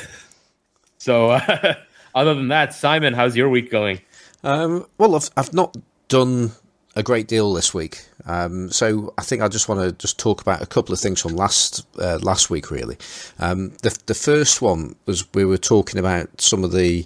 So, 1.02 1.32
uh, 1.32 1.74
other 2.16 2.36
than 2.36 2.50
that, 2.50 2.76
Simon, 2.76 3.16
how's 3.16 3.36
your 3.36 3.50
week 3.50 3.72
going? 3.72 4.02
Um, 4.44 4.86
well, 5.00 5.16
I've, 5.16 5.32
I've 5.36 5.52
not 5.52 5.76
done 6.10 6.52
a 6.96 7.02
great 7.02 7.28
deal 7.28 7.54
this 7.54 7.74
week, 7.74 8.06
um, 8.28 8.70
so 8.70 9.12
I 9.18 9.24
think 9.24 9.42
I 9.42 9.48
just 9.48 9.68
want 9.68 9.82
to 9.82 9.94
just 9.94 10.20
talk 10.20 10.42
about 10.42 10.62
a 10.62 10.68
couple 10.68 10.94
of 10.94 11.00
things 11.00 11.20
from 11.20 11.36
last 11.36 11.88
uh, 11.98 12.20
last 12.22 12.52
week. 12.52 12.70
Really, 12.70 12.98
um, 13.40 13.70
the 13.82 13.98
the 14.06 14.14
first 14.14 14.62
one 14.62 14.96
was 15.08 15.26
we 15.34 15.44
were 15.44 15.58
talking 15.58 16.00
about 16.00 16.40
some 16.40 16.64
of 16.64 16.72
the 16.72 17.04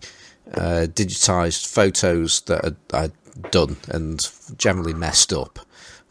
uh, 0.53 0.87
digitized 0.91 1.65
photos 1.65 2.41
that 2.41 2.65
I'd, 2.65 2.75
I'd 2.93 3.11
done 3.51 3.77
and 3.89 4.29
generally 4.57 4.93
messed 4.93 5.33
up. 5.33 5.59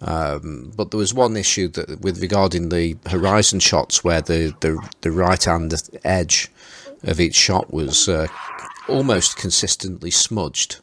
Um, 0.00 0.72
but 0.76 0.90
there 0.90 0.98
was 0.98 1.14
one 1.14 1.36
issue 1.36 1.68
that 1.68 2.00
with 2.00 2.20
regarding 2.20 2.68
the 2.68 2.96
horizon 3.06 3.60
shots 3.60 4.04
where 4.04 4.20
the, 4.20 4.54
the, 4.60 4.76
the 5.00 5.10
right 5.10 5.42
hand 5.42 5.74
edge 6.04 6.50
of 7.02 7.20
each 7.20 7.34
shot 7.34 7.72
was 7.72 8.08
uh, 8.08 8.26
almost 8.88 9.36
consistently 9.36 10.10
smudged. 10.10 10.80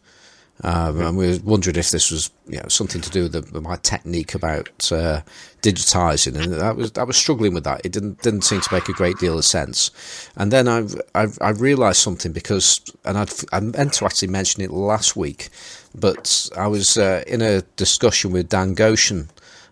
Um, 0.64 1.02
and 1.02 1.18
we 1.18 1.40
wondering 1.40 1.76
if 1.76 1.90
this 1.90 2.12
was 2.12 2.30
you 2.48 2.58
know, 2.58 2.68
something 2.68 3.02
to 3.02 3.10
do 3.10 3.24
with, 3.24 3.32
the, 3.32 3.42
with 3.52 3.64
my 3.64 3.78
technique 3.78 4.36
about 4.36 4.92
uh, 4.92 5.22
digitizing, 5.62 6.40
and 6.40 6.54
I 6.62 6.72
was 6.72 6.92
I 6.98 7.04
was 7.04 7.18
struggling 7.18 7.56
with 7.56 7.64
that. 7.64 7.84
It 7.84 7.92
didn't 7.92 8.22
didn't 8.22 8.44
seem 8.44 8.62
to 8.62 8.74
make 8.74 8.88
a 8.88 8.94
great 8.94 9.18
deal 9.18 9.38
of 9.40 9.46
sense. 9.46 9.90
And 10.36 10.52
then 10.52 10.68
I've, 10.68 10.96
I've 11.16 11.62
realised 11.62 12.00
something 12.00 12.32
because, 12.32 12.80
and 13.06 13.18
I'd, 13.18 13.32
I 13.52 13.60
meant 13.60 13.94
to 13.94 14.06
actually 14.06 14.28
mention 14.28 14.62
it 14.62 14.70
last 14.72 15.16
week, 15.16 15.50
but 15.96 16.50
I 16.56 16.68
was 16.68 16.96
uh, 16.96 17.24
in 17.26 17.42
a 17.42 17.62
discussion 17.76 18.32
with 18.32 18.50
Dan 18.50 18.76
Goshen 18.76 19.30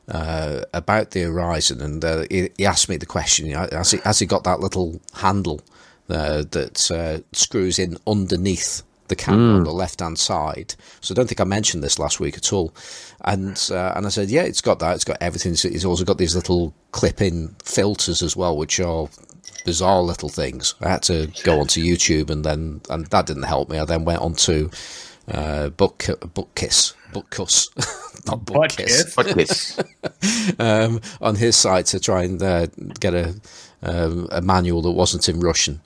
uh, 0.09 0.61
about 0.73 1.11
the 1.11 1.21
horizon, 1.21 1.81
and 1.81 2.03
uh, 2.03 2.25
he, 2.31 2.49
he 2.57 2.65
asked 2.65 2.89
me 2.89 2.97
the 2.97 3.05
question: 3.05 3.45
you 3.45 3.53
know, 3.53 3.67
has 3.71 3.91
he 3.91 3.99
has 3.99 4.17
he 4.17 4.25
got 4.25 4.43
that 4.45 4.59
little 4.59 4.99
handle 5.13 5.61
uh, 6.09 6.43
that 6.49 6.89
uh, 6.89 7.19
screws 7.31 7.77
in 7.77 7.97
underneath 8.07 8.81
the 9.09 9.15
camera 9.15 9.55
on 9.55 9.63
the 9.63 9.71
left 9.71 9.99
hand 9.99 10.17
side? 10.17 10.75
So 11.01 11.13
I 11.13 11.15
don't 11.15 11.27
think 11.27 11.41
I 11.41 11.43
mentioned 11.45 11.83
this 11.83 11.99
last 11.99 12.19
week 12.19 12.37
at 12.37 12.53
all. 12.53 12.73
And 13.25 13.61
uh, 13.71 13.93
and 13.95 14.05
I 14.05 14.09
said, 14.09 14.29
yeah, 14.29 14.43
it's 14.43 14.61
got 14.61 14.79
that. 14.79 14.95
It's 14.95 15.03
got 15.03 15.17
everything. 15.21 15.53
It's- 15.53 15.85
also 15.85 16.05
got 16.05 16.17
these 16.17 16.35
little 16.35 16.73
clip 16.91 17.21
in 17.21 17.55
filters 17.63 18.21
as 18.23 18.35
well, 18.35 18.55
which 18.55 18.79
are 18.79 19.09
bizarre 19.65 20.01
little 20.01 20.29
things. 20.29 20.75
I 20.81 20.89
had 20.89 21.03
to 21.03 21.29
go 21.43 21.59
onto 21.59 21.83
YouTube, 21.83 22.29
and 22.29 22.45
then 22.45 22.81
and 22.89 23.05
that 23.07 23.25
didn't 23.25 23.43
help 23.43 23.69
me. 23.69 23.77
I 23.79 23.85
then 23.85 24.05
went 24.05 24.21
onto 24.21 24.69
uh, 25.31 25.69
book 25.69 26.05
book 26.33 26.49
kiss 26.55 26.93
book 27.13 27.29
cuss 27.31 27.69
not 28.27 28.45
book 28.45 28.55
Butt 28.55 28.77
kiss 28.77 29.15
kiss? 29.35 29.79
Um, 30.59 31.01
on 31.21 31.35
his 31.35 31.55
site 31.55 31.85
to 31.87 31.99
try 31.99 32.23
and 32.23 32.41
uh, 32.41 32.67
get 32.99 33.13
a 33.13 33.35
um, 33.81 34.27
a 34.31 34.41
manual 34.41 34.81
that 34.83 34.91
wasn't 34.91 35.29
in 35.29 35.39
Russian. 35.39 35.81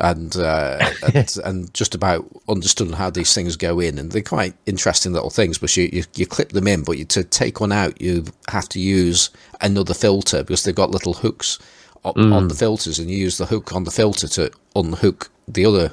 And, 0.00 0.36
uh, 0.36 0.78
and 1.14 1.36
and 1.44 1.74
just 1.74 1.94
about 1.94 2.24
understood 2.48 2.92
how 2.94 3.10
these 3.10 3.34
things 3.34 3.56
go 3.56 3.80
in, 3.80 3.98
and 3.98 4.12
they're 4.12 4.22
quite 4.22 4.54
interesting 4.66 5.12
little 5.12 5.30
things. 5.30 5.58
But 5.58 5.76
you 5.76 5.88
you, 5.92 6.04
you 6.14 6.26
clip 6.26 6.50
them 6.50 6.66
in, 6.68 6.82
but 6.82 6.98
you, 6.98 7.04
to 7.06 7.24
take 7.24 7.60
one 7.60 7.72
out, 7.72 8.00
you 8.00 8.24
have 8.48 8.68
to 8.70 8.80
use 8.80 9.30
another 9.60 9.94
filter 9.94 10.42
because 10.42 10.64
they've 10.64 10.74
got 10.74 10.90
little 10.90 11.14
hooks 11.14 11.58
on, 12.04 12.14
Mm. 12.14 12.32
on 12.32 12.48
the 12.48 12.54
filters, 12.54 12.98
and 12.98 13.10
you 13.10 13.16
use 13.16 13.38
the 13.38 13.46
hook 13.46 13.74
on 13.74 13.84
the 13.84 13.90
filter 13.90 14.28
to 14.28 14.50
unhook 14.74 15.30
the 15.48 15.64
other 15.66 15.92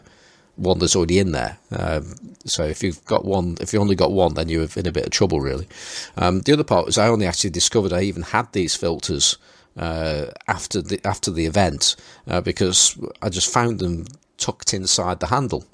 one 0.55 0.77
that's 0.77 0.95
already 0.95 1.17
in 1.17 1.31
there. 1.31 1.57
Um, 1.71 2.13
so 2.45 2.63
if 2.63 2.83
you've 2.83 3.03
got 3.05 3.25
one, 3.25 3.57
if 3.59 3.73
you 3.73 3.79
only 3.79 3.95
got 3.95 4.11
one, 4.11 4.35
then 4.35 4.49
you're 4.49 4.67
in 4.75 4.85
a 4.85 4.91
bit 4.91 5.05
of 5.05 5.09
trouble, 5.11 5.41
really. 5.41 5.67
Um, 6.17 6.41
the 6.41 6.53
other 6.53 6.63
part 6.63 6.85
was 6.85 6.97
I 6.99 7.07
only 7.07 7.25
actually 7.25 7.49
discovered 7.49 7.91
I 7.91 8.01
even 8.03 8.21
had 8.21 8.51
these 8.51 8.75
filters 8.75 9.37
uh, 9.77 10.25
after 10.47 10.81
the 10.81 10.99
after 11.05 11.31
the 11.31 11.45
event 11.45 11.95
uh, 12.27 12.41
because 12.41 12.97
I 13.21 13.29
just 13.29 13.51
found 13.51 13.79
them 13.79 14.05
tucked 14.37 14.73
inside 14.73 15.19
the 15.19 15.27
handle. 15.27 15.65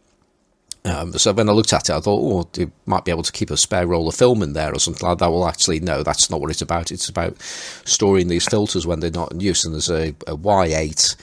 Um, 0.85 1.13
so 1.13 1.33
when 1.33 1.49
I 1.49 1.51
looked 1.51 1.73
at 1.73 1.89
it, 1.89 1.93
I 1.93 1.99
thought, 1.99 2.21
oh, 2.21 2.49
you 2.59 2.71
might 2.85 3.03
be 3.03 3.11
able 3.11 3.23
to 3.23 3.31
keep 3.31 3.51
a 3.51 3.57
spare 3.57 3.85
roll 3.85 4.07
of 4.07 4.15
film 4.15 4.41
in 4.41 4.53
there 4.53 4.73
or 4.73 4.79
something 4.79 5.07
like 5.07 5.17
that. 5.17 5.29
Well, 5.29 5.47
actually, 5.47 5.81
no, 5.81 6.03
that's 6.03 6.29
not 6.29 6.39
what 6.39 6.49
it's 6.49 6.61
about. 6.61 6.91
It's 6.91 7.09
about 7.09 7.39
storing 7.41 8.29
these 8.29 8.47
filters 8.47 8.87
when 8.87 9.01
they're 9.01 9.11
not 9.11 9.33
in 9.33 9.41
use. 9.41 9.65
And 9.65 9.73
there's 9.73 9.89
a, 9.89 10.09
a 10.25 10.37
Y8, 10.37 11.15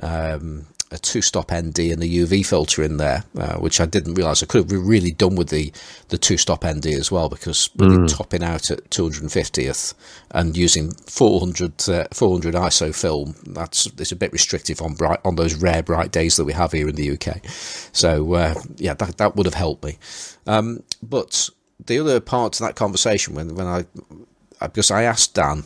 um, 0.00 0.66
a 0.90 0.98
two-stop 0.98 1.52
ND, 1.52 1.78
and 1.80 2.02
a 2.02 2.06
UV 2.06 2.46
filter 2.46 2.82
in 2.82 2.98
there, 2.98 3.24
uh, 3.38 3.56
which 3.56 3.80
I 3.80 3.86
didn't 3.86 4.14
realise. 4.14 4.42
I 4.42 4.46
could 4.46 4.70
have 4.70 4.86
really 4.86 5.10
done 5.10 5.34
with 5.34 5.48
the, 5.48 5.72
the 6.08 6.18
two-stop 6.18 6.64
ND 6.64 6.86
as 6.86 7.10
well, 7.10 7.28
because 7.28 7.70
really 7.76 8.06
topping 8.08 8.42
out 8.42 8.70
at 8.70 8.90
250th 8.90 9.94
and 10.30 10.56
using 10.56 10.92
400 10.92 11.88
uh, 11.88 12.04
400 12.12 12.54
ISO 12.54 12.94
film, 12.94 13.34
that's 13.46 13.86
it's 13.86 14.12
a 14.12 14.16
bit 14.16 14.32
restrictive 14.32 14.80
on 14.82 14.94
bright 14.94 15.20
on 15.24 15.36
those 15.36 15.54
rare 15.54 15.82
bright 15.82 16.12
days 16.12 16.36
that 16.36 16.44
we 16.44 16.52
have 16.52 16.72
here 16.72 16.88
in 16.88 16.94
the 16.94 17.12
UK. 17.12 17.44
So 17.92 18.34
uh, 18.34 18.54
yeah, 18.76 18.94
that 18.94 19.18
that 19.18 19.36
would 19.36 19.46
have 19.46 19.54
helped 19.54 19.84
me. 19.84 19.98
Um, 20.46 20.82
but 21.02 21.50
the 21.84 21.98
other 21.98 22.20
part 22.20 22.54
to 22.54 22.62
that 22.62 22.76
conversation 22.76 23.34
when 23.34 23.54
when 23.54 23.66
I 23.66 23.84
because 24.68 24.90
I 24.90 25.02
asked 25.02 25.34
Dan 25.34 25.64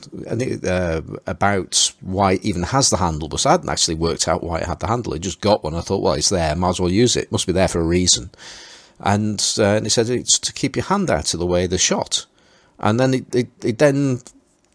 uh, 0.66 1.00
about 1.26 1.92
why 2.00 2.32
it 2.32 2.44
even 2.44 2.62
has 2.64 2.90
the 2.90 2.96
handle, 2.96 3.28
but 3.28 3.44
I 3.46 3.52
hadn't 3.52 3.68
actually 3.68 3.94
worked 3.94 4.28
out 4.28 4.42
why 4.42 4.58
it 4.58 4.66
had 4.66 4.80
the 4.80 4.86
handle. 4.86 5.14
It 5.14 5.20
just 5.20 5.40
got 5.40 5.64
one. 5.64 5.74
I 5.74 5.80
thought, 5.80 6.02
well, 6.02 6.14
it's 6.14 6.28
there. 6.28 6.54
Might 6.56 6.70
as 6.70 6.80
well 6.80 6.90
use 6.90 7.16
it. 7.16 7.32
Must 7.32 7.46
be 7.46 7.52
there 7.52 7.68
for 7.68 7.80
a 7.80 7.84
reason. 7.84 8.30
And, 9.00 9.42
uh, 9.58 9.76
and 9.76 9.86
he 9.86 9.90
said 9.90 10.10
it's 10.10 10.38
to 10.38 10.52
keep 10.52 10.76
your 10.76 10.84
hand 10.86 11.10
out 11.10 11.32
of 11.32 11.40
the 11.40 11.46
way 11.46 11.64
of 11.64 11.70
the 11.70 11.78
shot. 11.78 12.26
And 12.78 12.98
then 12.98 13.14
it, 13.14 13.34
it, 13.34 13.48
it 13.64 13.78
then 13.78 14.20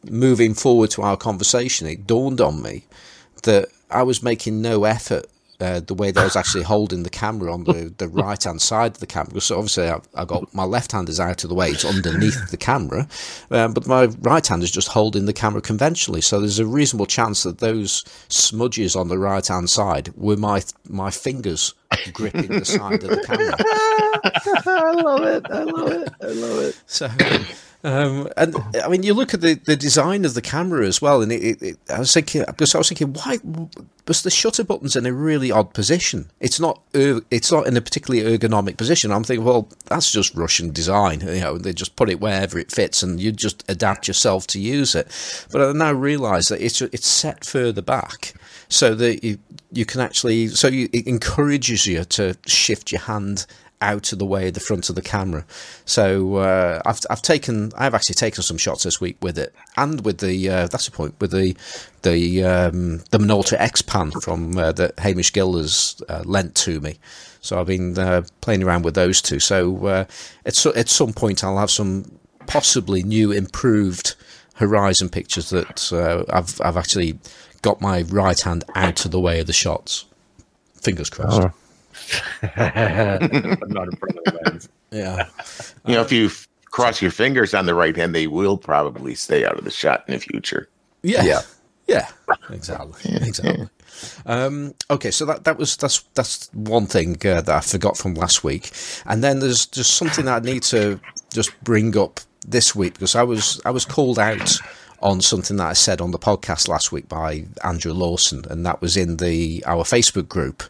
moving 0.09 0.53
forward 0.53 0.91
to 0.91 1.01
our 1.01 1.17
conversation, 1.17 1.87
it 1.87 2.07
dawned 2.07 2.41
on 2.41 2.61
me 2.61 2.85
that 3.43 3.69
I 3.89 4.03
was 4.03 4.23
making 4.23 4.61
no 4.61 4.83
effort. 4.85 5.25
Uh, 5.63 5.79
the 5.79 5.93
way 5.93 6.11
that 6.11 6.19
I 6.19 6.25
was 6.25 6.35
actually 6.35 6.63
holding 6.63 7.03
the 7.03 7.09
camera 7.09 7.53
on 7.53 7.63
the, 7.63 7.93
the 7.97 8.09
right 8.09 8.43
hand 8.43 8.61
side 8.61 8.91
of 8.91 8.99
the 8.99 9.07
camera, 9.07 9.29
because 9.29 9.49
obviously 9.49 9.87
I, 9.87 10.01
I 10.13 10.25
got 10.25 10.53
my 10.53 10.65
left 10.65 10.91
hand 10.91 11.07
is 11.07 11.21
out 11.21 11.45
of 11.45 11.49
the 11.49 11.55
way, 11.55 11.69
it's 11.69 11.85
underneath 11.85 12.51
the 12.51 12.57
camera, 12.57 13.07
um, 13.49 13.73
but 13.73 13.87
my 13.87 14.05
right 14.19 14.45
hand 14.45 14.61
is 14.61 14.71
just 14.71 14.89
holding 14.89 15.25
the 15.25 15.31
camera 15.31 15.61
conventionally. 15.61 16.19
So 16.19 16.41
there's 16.41 16.59
a 16.59 16.65
reasonable 16.65 17.05
chance 17.05 17.43
that 17.43 17.59
those 17.59 18.03
smudges 18.27 18.93
on 18.95 19.07
the 19.07 19.17
right 19.17 19.47
hand 19.47 19.69
side 19.69 20.13
were 20.17 20.35
my 20.35 20.63
my 20.89 21.09
fingers 21.11 21.73
gripping 22.11 22.47
the 22.47 22.65
side 22.65 23.01
of 23.03 23.09
the 23.09 23.23
camera. 23.25 23.55
I 24.65 24.91
love 24.91 25.23
it. 25.23 25.45
I 25.49 25.63
love 25.63 25.91
it. 25.91 26.09
I 26.21 26.27
love 26.27 26.59
it. 26.59 26.81
So, 26.87 27.09
um, 27.83 28.29
and 28.37 28.55
I 28.81 28.87
mean, 28.87 29.03
you 29.03 29.13
look 29.13 29.33
at 29.33 29.41
the, 29.41 29.55
the 29.55 29.75
design 29.75 30.23
of 30.23 30.35
the 30.35 30.41
camera 30.41 30.87
as 30.87 31.01
well, 31.01 31.21
and 31.21 31.31
it, 31.31 31.43
it, 31.43 31.61
it, 31.61 31.77
I 31.89 31.99
was 31.99 32.13
thinking 32.13 32.43
because 32.47 32.73
I 32.73 32.77
was 32.77 32.87
thinking, 32.87 33.11
why 33.13 33.39
was 34.07 34.23
the 34.23 34.29
shutter 34.29 34.63
buttons 34.63 34.95
in 34.95 35.05
a 35.05 35.11
really 35.11 35.51
odd 35.51 35.73
position? 35.73 36.31
It's 36.39 36.61
not 36.61 36.81
er, 36.95 37.19
it's 37.29 37.51
not 37.51 37.67
in 37.67 37.75
a 37.75 37.81
particularly 37.81 38.37
ergonomic 38.37 38.77
position. 38.77 39.11
I'm 39.11 39.25
thinking, 39.25 39.45
well, 39.45 39.67
that's 39.87 40.11
just 40.11 40.33
Russian 40.33 40.71
design. 40.71 41.19
You 41.19 41.41
know, 41.41 41.57
they 41.57 41.73
just 41.73 41.97
put 41.97 42.09
it 42.09 42.21
wherever 42.21 42.57
it 42.57 42.71
fits, 42.71 43.03
and 43.03 43.19
you 43.19 43.33
just 43.33 43.65
adapt 43.67 44.07
yourself 44.07 44.47
to 44.47 44.61
use 44.61 44.95
it. 44.95 45.07
But 45.51 45.61
I 45.61 45.71
now 45.73 45.91
realise 45.91 46.47
that 46.47 46.61
it's 46.61 46.81
it's 46.81 47.07
set 47.07 47.43
further 47.43 47.81
back 47.81 48.33
so 48.69 48.95
that 48.95 49.25
you 49.25 49.39
you 49.73 49.85
can 49.85 49.99
actually 49.99 50.47
so 50.47 50.69
you, 50.69 50.87
it 50.93 51.05
encourages 51.05 51.85
you 51.85 52.05
to 52.05 52.37
shift 52.45 52.93
your 52.93 53.01
hand 53.01 53.45
out 53.83 54.11
of 54.13 54.19
the 54.19 54.25
way 54.25 54.47
of 54.47 54.53
the 54.53 54.59
front 54.59 54.89
of 54.89 54.95
the 54.95 55.01
camera. 55.01 55.45
So 55.85 56.37
uh, 56.37 56.81
I've 56.85 57.01
I've 57.09 57.21
taken 57.21 57.71
I've 57.77 57.93
actually 57.93 58.15
taken 58.15 58.41
some 58.41 58.57
shots 58.57 58.83
this 58.83 58.99
week 58.99 59.17
with 59.21 59.37
it 59.37 59.53
and 59.77 60.03
with 60.05 60.19
the 60.19 60.49
uh, 60.49 60.67
that's 60.67 60.85
the 60.85 60.91
point 60.91 61.15
with 61.19 61.31
the 61.31 61.55
the 62.01 62.43
um, 62.43 62.99
the 63.11 63.19
Minolta 63.19 63.57
X 63.59 63.81
Pan 63.81 64.11
from 64.11 64.57
uh, 64.57 64.71
that 64.71 64.97
Hamish 64.99 65.33
Gill 65.33 65.57
has 65.57 66.01
uh, 66.09 66.23
lent 66.25 66.55
to 66.55 66.79
me. 66.79 66.97
So 67.41 67.59
I've 67.59 67.67
been 67.67 67.97
uh, 67.99 68.23
playing 68.41 68.63
around 68.63 68.85
with 68.85 68.95
those 68.95 69.21
two. 69.21 69.39
So 69.39 69.85
uh, 69.85 70.05
at 70.45 70.65
at 70.65 70.89
some 70.89 71.13
point 71.13 71.43
I'll 71.43 71.57
have 71.57 71.71
some 71.71 72.17
possibly 72.47 73.03
new 73.03 73.31
improved 73.31 74.15
Horizon 74.55 75.09
pictures 75.09 75.49
that 75.49 75.91
uh, 75.91 76.23
I've 76.35 76.61
I've 76.61 76.77
actually 76.77 77.19
got 77.61 77.81
my 77.81 78.03
right 78.03 78.39
hand 78.39 78.63
out 78.75 79.05
of 79.05 79.11
the 79.11 79.19
way 79.19 79.39
of 79.39 79.47
the 79.47 79.53
shots. 79.53 80.05
Fingers 80.81 81.09
crossed. 81.09 81.41
But 82.41 83.69
not 83.69 83.87
in 83.87 83.95
front 83.95 84.17
of 84.17 84.23
the 84.25 84.39
lens. 84.45 84.69
Yeah. 84.91 85.27
You 85.87 85.95
know, 85.95 86.01
if 86.01 86.11
you 86.11 86.27
f- 86.27 86.47
cross 86.65 87.01
your 87.01 87.09
fingers 87.09 87.55
on 87.55 87.65
the 87.65 87.73
right 87.73 87.95
hand, 87.95 88.13
they 88.13 88.27
will 88.27 88.57
probably 88.59 89.15
stay 89.15 89.43
out 89.43 89.57
of 89.57 89.63
the 89.63 89.71
shot 89.71 90.03
in 90.07 90.13
the 90.13 90.19
future. 90.19 90.69
Yeah. 91.01 91.23
Yeah. 91.23 91.41
Yeah. 91.87 92.07
Exactly. 92.51 93.15
Exactly. 93.15 93.67
Um, 94.27 94.75
okay, 94.91 95.09
so 95.09 95.25
that, 95.25 95.45
that 95.45 95.57
was 95.57 95.75
that's 95.77 96.03
that's 96.13 96.49
one 96.53 96.85
thing 96.85 97.13
uh, 97.25 97.41
that 97.41 97.49
I 97.49 97.59
forgot 97.61 97.97
from 97.97 98.13
last 98.13 98.43
week, 98.43 98.71
and 99.07 99.23
then 99.23 99.39
there's 99.39 99.65
just 99.65 99.95
something 99.95 100.25
that 100.25 100.43
I 100.43 100.45
need 100.45 100.63
to 100.63 100.99
just 101.33 101.51
bring 101.63 101.97
up 101.97 102.19
this 102.47 102.75
week 102.75 102.93
because 102.93 103.15
I 103.15 103.23
was 103.23 103.59
I 103.65 103.71
was 103.71 103.85
called 103.85 104.19
out 104.19 104.57
on 105.01 105.21
something 105.21 105.57
that 105.57 105.67
I 105.67 105.73
said 105.73 106.01
on 106.01 106.11
the 106.11 106.19
podcast 106.19 106.67
last 106.67 106.91
week 106.91 107.09
by 107.09 107.45
Andrew 107.63 107.93
Lawson, 107.93 108.43
and 108.49 108.65
that 108.65 108.79
was 108.81 108.95
in 108.95 109.17
the 109.17 109.63
our 109.67 109.83
Facebook 109.83 110.27
group, 110.27 110.63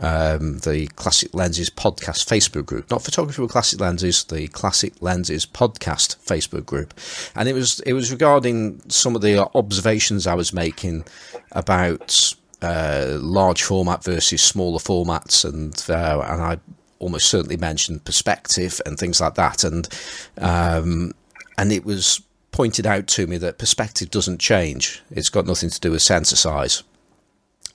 um, 0.00 0.58
the 0.58 0.88
Classic 0.96 1.32
Lenses 1.34 1.70
Podcast 1.70 2.26
Facebook 2.26 2.66
group, 2.66 2.90
not 2.90 3.02
Photography 3.02 3.42
with 3.42 3.50
Classic 3.50 3.80
Lenses, 3.80 4.24
the 4.24 4.48
Classic 4.48 4.92
Lenses 5.00 5.46
Podcast 5.46 6.16
Facebook 6.24 6.66
group, 6.66 6.94
and 7.36 7.48
it 7.48 7.52
was 7.52 7.80
it 7.80 7.92
was 7.92 8.10
regarding 8.10 8.80
some 8.88 9.14
of 9.14 9.22
the 9.22 9.48
observations 9.54 10.26
I 10.26 10.34
was 10.34 10.52
making 10.52 11.04
about 11.52 12.34
uh, 12.62 13.18
large 13.20 13.62
format 13.62 14.02
versus 14.02 14.42
smaller 14.42 14.78
formats, 14.78 15.44
and 15.44 15.74
uh, 15.88 16.20
and 16.26 16.42
I 16.42 16.58
almost 16.98 17.26
certainly 17.28 17.56
mentioned 17.56 18.04
perspective 18.04 18.80
and 18.86 18.98
things 18.98 19.20
like 19.20 19.34
that, 19.34 19.64
and 19.64 19.88
um, 20.38 21.12
and 21.56 21.72
it 21.72 21.84
was 21.84 22.20
pointed 22.50 22.86
out 22.86 23.06
to 23.08 23.26
me 23.26 23.36
that 23.38 23.58
perspective 23.58 24.10
doesn't 24.10 24.40
change; 24.40 25.02
it's 25.10 25.30
got 25.30 25.46
nothing 25.46 25.70
to 25.70 25.80
do 25.80 25.92
with 25.92 26.02
sensor 26.02 26.36
size 26.36 26.82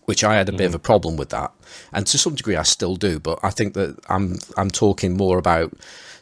which 0.09 0.23
I 0.23 0.33
had 0.33 0.49
a 0.49 0.51
bit 0.51 0.65
of 0.65 0.73
a 0.73 0.79
problem 0.79 1.17
with 1.17 1.29
that, 1.29 1.51
and 1.93 2.07
to 2.07 2.17
some 2.17 2.33
degree 2.33 2.55
I 2.55 2.63
still 2.63 2.95
do. 2.95 3.19
But 3.19 3.37
I 3.43 3.51
think 3.51 3.75
that 3.75 3.95
I'm 4.09 4.39
I'm 4.57 4.71
talking 4.71 5.15
more 5.15 5.37
about 5.37 5.71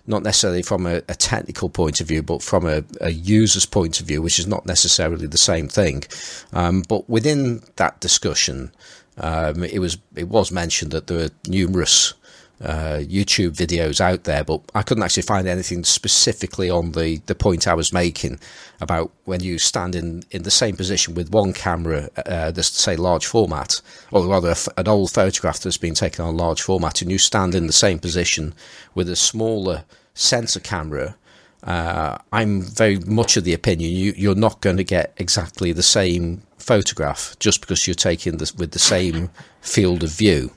not 0.05 0.23
necessarily 0.23 0.61
from 0.61 0.85
a, 0.85 0.97
a 1.07 1.15
technical 1.15 1.69
point 1.69 2.01
of 2.01 2.07
view, 2.09 2.21
but 2.21 2.43
from 2.43 2.67
a, 2.67 2.83
a, 2.99 3.11
user's 3.11 3.65
point 3.65 4.01
of 4.01 4.05
view, 4.05 4.21
which 4.21 4.39
is 4.39 4.47
not 4.47 4.65
necessarily 4.65 5.25
the 5.25 5.37
same 5.37 5.69
thing. 5.69 6.03
Um, 6.51 6.83
but 6.89 7.09
within 7.09 7.61
that 7.77 8.01
discussion, 8.01 8.73
um, 9.19 9.63
it 9.63 9.79
was 9.79 9.97
it 10.17 10.27
was 10.27 10.51
mentioned 10.51 10.91
that 10.91 11.07
there 11.07 11.23
are 11.23 11.29
numerous 11.47 12.13
uh, 12.61 12.99
YouTube 12.99 13.51
videos 13.51 14.01
out 14.01 14.23
there, 14.23 14.43
but 14.43 14.61
I 14.73 14.81
couldn't 14.81 15.03
actually 15.03 15.23
find 15.23 15.47
anything 15.47 15.83
specifically 15.83 16.69
on 16.69 16.93
the, 16.93 17.17
the 17.27 17.35
point 17.35 17.67
I 17.67 17.73
was 17.73 17.93
making 17.93 18.39
about 18.81 19.11
when 19.25 19.43
you 19.43 19.59
stand 19.59 19.95
in, 19.95 20.23
in 20.31 20.43
the 20.43 20.51
same 20.51 20.75
position 20.75 21.13
with 21.13 21.31
one 21.31 21.53
camera, 21.53 22.09
uh, 22.25 22.51
this 22.51 22.67
say 22.67 22.95
large 22.95 23.25
format, 23.25 23.81
or 24.11 24.25
rather 24.25 24.55
an 24.75 24.87
old 24.87 25.11
photograph 25.11 25.59
that's 25.59 25.77
been 25.77 25.93
taken 25.93 26.25
on 26.25 26.37
large 26.37 26.61
format, 26.61 27.01
and 27.01 27.11
you 27.11 27.19
stand 27.19 27.53
in 27.53 27.67
the 27.67 27.73
same 27.73 27.99
position 27.99 28.53
with 28.95 29.07
a 29.09 29.15
smaller 29.15 29.83
sensor 30.13 30.59
camera. 30.59 31.15
Uh, 31.63 32.17
I'm 32.31 32.61
very 32.61 32.97
much 32.99 33.35
of 33.37 33.43
the 33.43 33.53
opinion 33.53 33.91
you, 33.91 34.13
you're 34.15 34.35
not 34.35 34.61
going 34.61 34.77
to 34.77 34.83
get 34.83 35.13
exactly 35.17 35.73
the 35.73 35.83
same 35.83 36.43
photograph 36.57 37.35
just 37.39 37.61
because 37.61 37.87
you're 37.87 37.95
taking 37.95 38.37
this 38.37 38.55
with 38.55 38.71
the 38.71 38.79
same 38.79 39.29
field 39.61 40.03
of 40.03 40.11
view. 40.11 40.51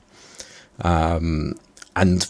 Um, 0.83 1.55
and 1.95 2.29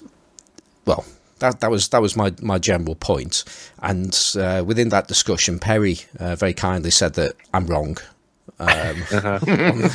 well, 0.85 1.05
that 1.39 1.59
that 1.59 1.69
was 1.69 1.89
that 1.89 2.01
was 2.01 2.15
my 2.15 2.33
my 2.41 2.57
general 2.57 2.95
point. 2.95 3.43
And 3.79 4.17
uh, 4.37 4.63
within 4.65 4.89
that 4.89 5.07
discussion, 5.07 5.59
Perry 5.59 5.99
uh, 6.19 6.35
very 6.35 6.53
kindly 6.53 6.91
said 6.91 7.13
that 7.15 7.35
I'm 7.53 7.67
wrong. 7.67 7.97
Um, 8.59 9.03
on, 9.11 9.83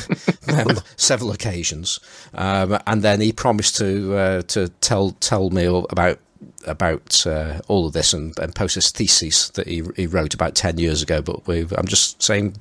on 0.67 0.75
several 0.95 1.31
occasions, 1.31 1.99
um, 2.33 2.77
and 2.85 3.01
then 3.01 3.21
he 3.21 3.31
promised 3.31 3.77
to 3.77 4.15
uh, 4.15 4.41
to 4.43 4.69
tell 4.81 5.11
tell 5.19 5.49
me 5.49 5.65
about 5.65 6.19
about 6.65 7.25
uh, 7.25 7.59
all 7.67 7.87
of 7.87 7.93
this 7.93 8.13
and, 8.13 8.37
and 8.39 8.53
post 8.55 8.75
his 8.75 8.91
thesis 8.91 9.49
that 9.49 9.67
he, 9.67 9.83
he 9.95 10.07
wrote 10.07 10.33
about 10.33 10.55
ten 10.55 10.77
years 10.77 11.01
ago. 11.01 11.21
But 11.21 11.47
we, 11.47 11.61
I'm 11.77 11.87
just 11.87 12.21
saying, 12.21 12.57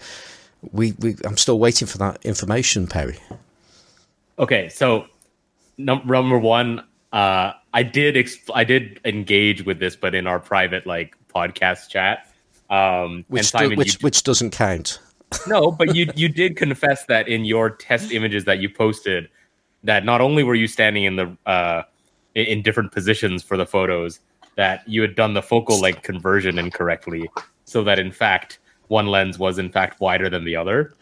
we, 0.72 0.92
we 0.98 1.16
I'm 1.24 1.36
still 1.36 1.58
waiting 1.58 1.88
for 1.88 1.98
that 1.98 2.24
information, 2.24 2.86
Perry. 2.86 3.18
Okay, 4.38 4.68
so 4.68 5.06
num- 5.78 6.06
number 6.06 6.38
one, 6.38 6.84
uh, 7.16 7.54
I 7.72 7.82
did 7.82 8.14
exp- 8.14 8.50
I 8.54 8.62
did 8.62 9.00
engage 9.06 9.64
with 9.64 9.78
this, 9.78 9.96
but 9.96 10.14
in 10.14 10.26
our 10.26 10.38
private 10.38 10.86
like 10.86 11.16
podcast 11.34 11.88
chat. 11.88 12.30
Um, 12.68 13.24
Which, 13.28 13.40
and 13.40 13.46
Simon, 13.46 13.70
do, 13.70 13.76
which, 13.76 13.94
you, 13.94 13.98
which 14.00 14.22
doesn't 14.22 14.50
count. 14.50 15.00
no, 15.46 15.70
but 15.70 15.96
you 15.96 16.12
you 16.14 16.28
did 16.28 16.56
confess 16.56 17.06
that 17.06 17.26
in 17.26 17.46
your 17.46 17.70
test 17.70 18.12
images 18.12 18.44
that 18.44 18.58
you 18.58 18.68
posted, 18.68 19.30
that 19.82 20.04
not 20.04 20.20
only 20.20 20.42
were 20.42 20.54
you 20.54 20.66
standing 20.66 21.04
in 21.04 21.16
the 21.16 21.34
uh, 21.46 21.84
in, 22.34 22.46
in 22.46 22.62
different 22.62 22.92
positions 22.92 23.42
for 23.42 23.56
the 23.56 23.66
photos, 23.66 24.20
that 24.56 24.86
you 24.86 25.00
had 25.00 25.14
done 25.14 25.32
the 25.32 25.42
focal 25.42 25.80
length 25.80 26.02
conversion 26.02 26.58
incorrectly, 26.58 27.30
so 27.64 27.82
that 27.82 27.98
in 27.98 28.12
fact 28.12 28.58
one 28.88 29.06
lens 29.06 29.38
was 29.38 29.58
in 29.58 29.70
fact 29.70 30.00
wider 30.00 30.28
than 30.28 30.44
the 30.44 30.54
other. 30.54 30.92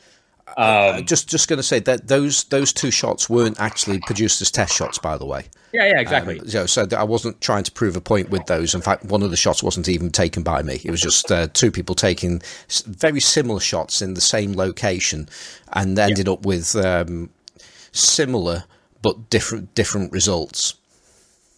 Um, 0.56 1.04
just 1.06 1.28
just 1.28 1.48
going 1.48 1.56
to 1.58 1.62
say 1.62 1.80
that 1.80 2.08
those 2.08 2.44
those 2.44 2.72
two 2.72 2.90
shots 2.90 3.30
weren't 3.30 3.58
actually 3.58 3.98
produced 4.00 4.42
as 4.42 4.50
test 4.50 4.74
shots, 4.74 4.98
by 4.98 5.16
the 5.16 5.24
way. 5.24 5.46
yeah, 5.72 5.86
yeah, 5.86 6.00
exactly. 6.00 6.38
Um, 6.38 6.48
so, 6.48 6.66
so 6.66 6.86
I 6.96 7.02
wasn't 7.02 7.40
trying 7.40 7.64
to 7.64 7.72
prove 7.72 7.96
a 7.96 8.00
point 8.00 8.30
with 8.30 8.44
those. 8.46 8.74
In 8.74 8.82
fact, 8.82 9.04
one 9.04 9.22
of 9.22 9.30
the 9.30 9.36
shots 9.36 9.62
wasn't 9.62 9.88
even 9.88 10.10
taken 10.10 10.42
by 10.42 10.62
me. 10.62 10.80
It 10.84 10.90
was 10.90 11.00
just 11.00 11.32
uh, 11.32 11.48
two 11.52 11.70
people 11.70 11.94
taking 11.94 12.42
s- 12.68 12.82
very 12.82 13.20
similar 13.20 13.58
shots 13.58 14.02
in 14.02 14.14
the 14.14 14.20
same 14.20 14.52
location, 14.52 15.28
and 15.72 15.98
ended 15.98 16.28
up 16.28 16.44
with 16.44 16.76
um, 16.76 17.30
similar 17.92 18.64
but 19.02 19.30
different 19.30 19.74
different 19.74 20.12
results. 20.12 20.74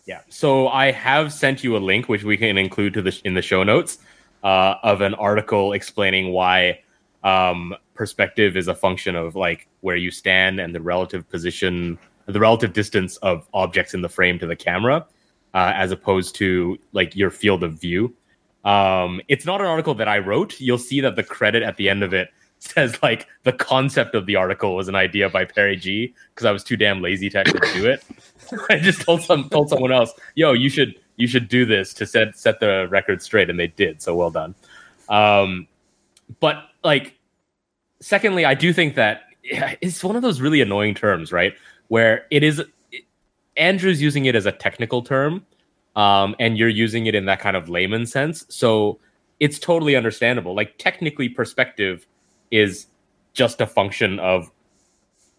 Yeah. 0.07 0.21
So 0.29 0.69
I 0.69 0.93
have 0.93 1.33
sent 1.33 1.65
you 1.65 1.77
a 1.77 1.79
link, 1.79 2.09
which 2.09 2.23
we 2.23 2.37
can 2.37 2.57
include 2.57 2.95
to 2.95 3.03
the 3.03 3.21
in 3.25 3.35
the 3.35 3.43
show 3.43 3.65
notes, 3.65 3.99
uh, 4.45 4.77
of 4.83 5.01
an 5.01 5.15
article 5.15 5.73
explaining 5.73 6.33
why 6.33 6.83
um, 7.25 7.75
perspective 7.97 8.57
is 8.57 8.69
a 8.69 8.75
function 8.75 9.17
of 9.17 9.35
like 9.35 9.69
where 9.81 9.97
you 9.97 10.11
stand 10.11 10.61
and 10.61 10.75
the 10.75 10.81
relative 10.81 11.29
position, 11.29 11.99
the 12.27 12.41
relative 12.41 12.73
distance 12.73 13.17
of 13.19 13.49
objects 13.55 13.95
in 13.95 14.03
the 14.03 14.09
frame 14.09 14.39
to 14.39 14.47
the 14.47 14.57
camera, 14.57 15.07
uh, 15.55 15.73
as 15.75 15.91
opposed 15.91 16.35
to 16.37 16.79
like 16.93 17.17
your 17.17 17.31
field 17.31 17.63
of 17.63 17.81
view. 17.81 18.15
Um, 18.65 19.21
it's 19.29 19.47
not 19.47 19.61
an 19.61 19.67
article 19.67 19.95
that 19.95 20.09
I 20.09 20.19
wrote. 20.19 20.61
You'll 20.61 20.79
see 20.79 21.01
that 21.01 21.17
the 21.17 21.23
credit 21.23 21.63
at 21.63 21.77
the 21.77 21.89
end 21.89 22.03
of 22.03 22.13
it 22.13 22.31
says 22.59 23.01
like 23.03 23.27
the 23.45 23.53
concept 23.53 24.15
of 24.15 24.27
the 24.27 24.37
article 24.37 24.75
was 24.77 24.89
an 24.89 24.95
idea 24.95 25.29
by 25.29 25.45
Perry 25.45 25.77
G 25.77 26.15
because 26.35 26.47
I 26.47 26.53
was 26.53 26.65
too 26.65 26.77
damn 26.77 27.01
lazy 27.01 27.31
to 27.31 27.39
actually 27.39 27.73
do 27.75 27.87
it. 27.87 28.05
I 28.71 28.79
just 28.79 29.03
told 29.03 29.23
some 29.23 29.49
told 29.49 29.69
someone 29.69 29.93
else, 29.93 30.13
"Yo, 30.35 30.53
you 30.53 30.69
should 30.69 30.95
you 31.17 31.27
should 31.27 31.49
do 31.49 31.65
this 31.65 31.93
to 31.95 32.07
set 32.07 32.37
set 32.37 32.61
the 32.61 32.87
record 32.91 33.23
straight," 33.23 33.51
and 33.51 33.59
they 33.59 33.69
did. 33.69 34.03
So 34.03 34.15
well 34.15 34.31
done. 34.31 34.55
Um, 35.09 35.69
but 36.41 36.65
like, 36.83 37.16
secondly, 38.01 38.45
I 38.45 38.55
do 38.55 38.73
think 38.73 38.95
that 38.95 39.23
it's 39.43 40.03
one 40.03 40.17
of 40.17 40.23
those 40.23 40.41
really 40.41 40.61
annoying 40.61 40.95
terms, 40.95 41.33
right? 41.33 41.55
Where 41.89 42.27
it 42.31 42.43
is 42.43 42.63
Andrew's 43.57 44.03
using 44.03 44.27
it 44.27 44.35
as 44.35 44.47
a 44.47 44.53
technical 44.53 45.03
term, 45.03 45.45
um, 45.95 46.35
and 46.39 46.59
you're 46.59 46.69
using 46.69 47.07
it 47.07 47.15
in 47.15 47.25
that 47.27 47.41
kind 47.41 47.57
of 47.57 47.69
layman 47.69 48.07
sense. 48.07 48.45
So 48.49 48.99
it's 49.41 49.59
totally 49.59 49.97
understandable. 49.97 50.55
Like 50.55 50.77
technically, 50.79 51.29
perspective 51.29 52.07
is 52.51 52.87
just 53.33 53.61
a 53.61 53.67
function 53.67 54.19
of 54.19 54.51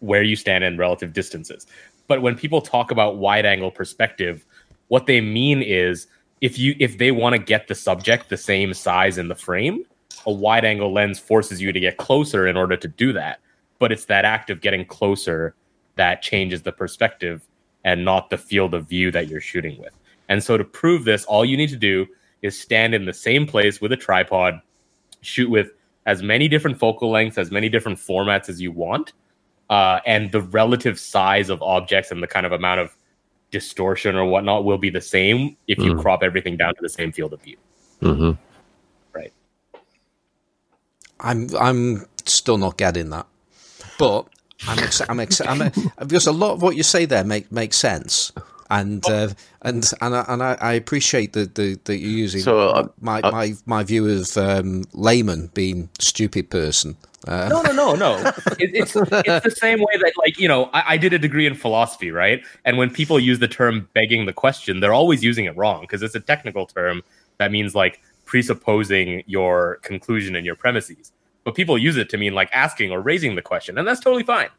where 0.00 0.22
you 0.22 0.36
stand 0.36 0.64
in 0.64 0.78
relative 0.78 1.12
distances. 1.12 1.66
But 2.06 2.22
when 2.22 2.36
people 2.36 2.60
talk 2.60 2.90
about 2.90 3.18
wide 3.18 3.44
angle 3.44 3.70
perspective, 3.70 4.44
what 4.88 5.06
they 5.06 5.20
mean 5.20 5.62
is 5.62 6.06
if 6.40 6.58
you 6.58 6.74
if 6.78 6.98
they 6.98 7.10
want 7.10 7.34
to 7.34 7.38
get 7.38 7.68
the 7.68 7.74
subject 7.74 8.28
the 8.28 8.36
same 8.36 8.72
size 8.72 9.18
in 9.18 9.28
the 9.28 9.34
frame, 9.34 9.84
a 10.26 10.32
wide 10.32 10.64
angle 10.64 10.92
lens 10.92 11.18
forces 11.18 11.60
you 11.60 11.72
to 11.72 11.80
get 11.80 11.96
closer 11.96 12.46
in 12.46 12.56
order 12.56 12.76
to 12.76 12.88
do 12.88 13.12
that. 13.12 13.40
But 13.78 13.92
it's 13.92 14.06
that 14.06 14.24
act 14.24 14.50
of 14.50 14.60
getting 14.60 14.84
closer 14.84 15.54
that 15.96 16.22
changes 16.22 16.62
the 16.62 16.72
perspective 16.72 17.42
and 17.84 18.04
not 18.04 18.30
the 18.30 18.38
field 18.38 18.74
of 18.74 18.88
view 18.88 19.10
that 19.12 19.28
you're 19.28 19.40
shooting 19.40 19.78
with. 19.78 19.92
And 20.28 20.42
so 20.42 20.56
to 20.56 20.64
prove 20.64 21.04
this, 21.04 21.24
all 21.24 21.44
you 21.44 21.56
need 21.56 21.70
to 21.70 21.76
do 21.76 22.06
is 22.42 22.58
stand 22.58 22.94
in 22.94 23.04
the 23.04 23.14
same 23.14 23.46
place 23.46 23.80
with 23.80 23.92
a 23.92 23.96
tripod, 23.96 24.60
shoot 25.22 25.48
with 25.48 25.70
as 26.06 26.22
many 26.22 26.48
different 26.48 26.78
focal 26.78 27.10
lengths, 27.10 27.38
as 27.38 27.50
many 27.50 27.68
different 27.68 27.98
formats 27.98 28.48
as 28.48 28.60
you 28.60 28.72
want, 28.72 29.12
uh, 29.70 30.00
and 30.06 30.32
the 30.32 30.40
relative 30.40 30.98
size 30.98 31.50
of 31.50 31.62
objects 31.62 32.10
and 32.10 32.22
the 32.22 32.26
kind 32.26 32.46
of 32.46 32.52
amount 32.52 32.80
of 32.80 32.96
distortion 33.50 34.16
or 34.16 34.24
whatnot 34.24 34.64
will 34.64 34.78
be 34.78 34.90
the 34.90 35.00
same 35.00 35.56
if 35.66 35.78
you 35.78 35.94
Mm. 35.94 36.00
crop 36.00 36.22
everything 36.22 36.56
down 36.56 36.74
to 36.74 36.80
the 36.82 36.88
same 36.88 37.12
field 37.12 37.32
of 37.32 37.42
view. 37.42 37.56
Mm-hmm. 38.02 38.32
Right. 41.22 41.30
I'm 41.30 41.48
I'm 41.56 42.06
still 42.24 42.58
not 42.58 42.76
getting 42.76 43.10
that, 43.10 43.26
but 43.98 44.26
I'm 44.66 44.78
ex- 44.78 45.02
I'm, 45.08 45.20
ex- 45.20 45.40
I'm 45.40 45.62
a, 45.62 45.72
because 45.98 46.26
a 46.26 46.32
lot 46.32 46.52
of 46.52 46.62
what 46.62 46.76
you 46.76 46.82
say 46.82 47.04
there 47.04 47.24
make 47.24 47.50
makes 47.52 47.76
sense, 47.76 48.32
and 48.70 49.04
uh, 49.08 49.28
and 49.62 49.88
and 50.00 50.16
I, 50.16 50.24
and 50.28 50.42
I, 50.42 50.56
I 50.60 50.72
appreciate 50.74 51.32
that 51.34 51.54
the 51.54 51.78
that 51.84 51.98
you're 51.98 52.10
using 52.10 52.40
So, 52.40 52.58
uh, 52.70 52.88
my, 53.00 53.20
uh, 53.20 53.30
my 53.30 53.54
my 53.66 53.84
view 53.84 54.08
of 54.08 54.36
um, 54.36 54.84
layman 54.92 55.50
being 55.54 55.88
stupid 56.00 56.50
person. 56.50 56.96
Uh, 57.26 57.48
No, 57.50 57.62
no, 57.62 57.72
no, 57.72 57.94
no. 57.94 58.16
It, 58.58 58.70
it's 58.74 58.94
it's 58.96 59.44
the 59.44 59.54
same 59.56 59.80
way 59.80 59.98
that 60.00 60.12
like 60.18 60.38
you 60.38 60.48
know 60.48 60.70
I, 60.72 60.94
I 60.94 60.96
did 60.96 61.12
a 61.12 61.18
degree 61.18 61.46
in 61.46 61.54
philosophy, 61.54 62.10
right? 62.10 62.42
And 62.64 62.78
when 62.78 62.90
people 62.90 63.18
use 63.18 63.38
the 63.40 63.48
term 63.48 63.88
begging 63.92 64.26
the 64.26 64.32
question, 64.32 64.80
they're 64.80 64.94
always 64.94 65.22
using 65.24 65.44
it 65.44 65.56
wrong 65.56 65.80
because 65.82 66.02
it's 66.02 66.14
a 66.14 66.20
technical 66.20 66.66
term 66.66 67.02
that 67.38 67.50
means 67.52 67.74
like 67.74 68.00
presupposing 68.28 69.24
your 69.26 69.76
conclusion 69.76 70.36
and 70.36 70.44
your 70.44 70.54
premises. 70.54 71.12
But 71.44 71.54
people 71.54 71.78
use 71.78 71.96
it 71.96 72.10
to 72.10 72.18
mean 72.18 72.34
like 72.34 72.50
asking 72.52 72.92
or 72.92 73.00
raising 73.00 73.34
the 73.36 73.42
question, 73.42 73.78
and 73.78 73.88
that's 73.88 74.00
totally 74.00 74.22
fine, 74.22 74.50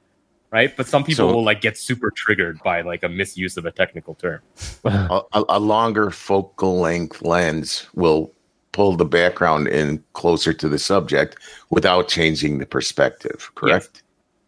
right? 0.49 0.75
But 0.75 0.87
some 0.87 1.03
people 1.03 1.29
So- 1.29 1.35
will 1.35 1.43
like 1.43 1.61
get 1.61 1.77
super 1.77 2.09
triggered 2.09 2.59
by 2.63 2.81
like 2.81 3.03
a 3.03 3.09
misuse 3.09 3.57
of 3.57 3.65
a 3.67 3.71
technical 3.71 4.15
term. 4.15 4.41
a, 4.83 5.21
a- 5.31 5.59
longer 5.59 6.09
focal 6.09 6.79
length 6.79 7.21
lens 7.21 7.85
will 7.93 8.33
pull 8.71 8.95
the 8.95 9.05
background 9.05 9.67
in 9.67 10.03
closer 10.13 10.51
to 10.51 10.67
the 10.67 10.79
subject 10.79 11.37
without 11.69 12.07
changing 12.07 12.57
the 12.57 12.65
perspective. 12.65 13.51
Correct? 13.53 14.01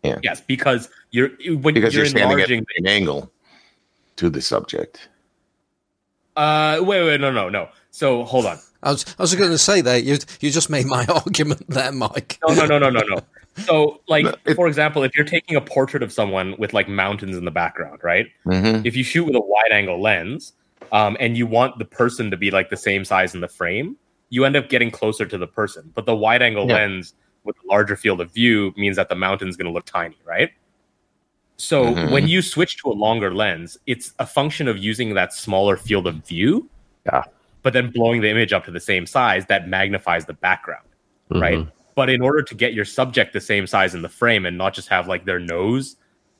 Yes, 0.03 0.41
because 0.41 0.89
you're 1.12 1.29
when 1.60 1.75
Because 1.75 1.93
you're, 1.93 2.05
you're, 2.05 2.10
standing 2.10 2.39
at 2.39 2.49
an 2.49 2.88
angle 2.88 3.31
to 4.15 4.31
the 4.31 4.41
subject. 4.41 5.10
Uh, 6.36 6.79
wait, 6.81 7.03
wait, 7.03 7.21
no, 7.21 7.29
no, 7.31 7.49
no. 7.49 7.69
So 7.91 8.23
hold 8.23 8.47
on. 8.47 8.57
I 8.83 8.91
was 8.91 9.05
I 9.19 9.21
was 9.21 9.35
going 9.35 9.51
to 9.51 9.57
say 9.57 9.81
that 9.81 10.03
you 10.03 10.17
you 10.39 10.49
just 10.51 10.69
made 10.69 10.85
my 10.85 11.05
argument 11.09 11.69
there, 11.69 11.91
Mike. 11.91 12.39
No, 12.47 12.53
no, 12.53 12.65
no, 12.65 12.79
no, 12.79 12.89
no, 12.89 13.01
no. 13.01 13.19
So, 13.65 13.99
like, 14.07 14.23
No, 14.23 14.33
it- 14.45 14.55
for 14.55 14.67
example, 14.69 15.03
if 15.03 15.13
you're 15.15 15.25
taking 15.25 15.57
a 15.57 15.61
portrait 15.61 16.01
of 16.03 16.13
someone 16.13 16.55
with 16.57 16.73
like 16.73 16.87
mountains 16.87 17.35
in 17.35 17.43
the 17.43 17.51
background, 17.51 17.99
right? 18.01 18.27
Mhm. 18.45 18.85
If 18.85 18.95
you 18.95 19.03
shoot 19.03 19.25
with 19.25 19.35
a 19.35 19.41
wide 19.41 19.73
angle 19.73 20.01
lens, 20.01 20.53
um, 20.93 21.17
and 21.19 21.37
you 21.37 21.45
want 21.45 21.77
the 21.77 21.83
person 21.83 22.31
to 22.31 22.37
be 22.37 22.49
like 22.49 22.69
the 22.69 22.77
same 22.77 23.03
size 23.03 23.35
in 23.35 23.41
the 23.41 23.49
frame, 23.49 23.97
you 24.29 24.45
end 24.45 24.55
up 24.55 24.69
getting 24.69 24.89
closer 24.89 25.25
to 25.25 25.37
the 25.37 25.47
person. 25.47 25.91
But 25.93 26.05
the 26.05 26.15
wide 26.15 26.41
angle 26.41 26.65
Yeah. 26.65 26.75
lens 26.75 27.13
with 27.43 27.57
a 27.57 27.67
larger 27.67 27.97
field 27.97 28.21
of 28.21 28.31
view 28.33 28.73
means 28.77 28.95
that 28.95 29.09
the 29.09 29.15
mountain's 29.15 29.57
going 29.57 29.65
to 29.67 29.73
look 29.73 29.85
tiny, 29.85 30.15
right? 30.25 30.51
So 31.57 31.83
Mhm. 31.93 32.11
when 32.11 32.27
you 32.29 32.41
switch 32.41 32.77
to 32.77 32.89
a 32.89 32.93
longer 32.95 33.33
lens, 33.33 33.77
it's 33.85 34.13
a 34.17 34.25
function 34.25 34.69
of 34.69 34.77
using 34.77 35.13
that 35.15 35.33
smaller 35.33 35.75
field 35.75 36.07
of 36.07 36.15
view, 36.25 36.69
Yeah. 37.05 37.23
But 37.63 37.74
then 37.74 37.91
blowing 37.91 38.21
the 38.21 38.30
image 38.30 38.54
up 38.54 38.65
to 38.65 38.71
the 38.71 38.80
same 38.80 39.06
size 39.06 39.45
that 39.47 39.67
magnifies 39.67 40.26
the 40.26 40.34
background 40.34 40.86
right? 41.39 41.60
Mm-hmm. 41.60 41.69
But 41.95 42.10
in 42.10 42.21
order 42.21 42.41
to 42.41 42.56
get 42.56 42.74
your 42.74 42.86
subject 42.86 43.34
the 43.34 43.41
same 43.41 43.67
size 43.67 43.93
in 43.93 44.02
the 44.02 44.10
frame 44.10 44.45
and 44.45 44.58
not 44.58 44.74
just 44.74 44.88
have 44.89 45.08
like 45.08 45.26
their 45.26 45.39
nose 45.39 45.97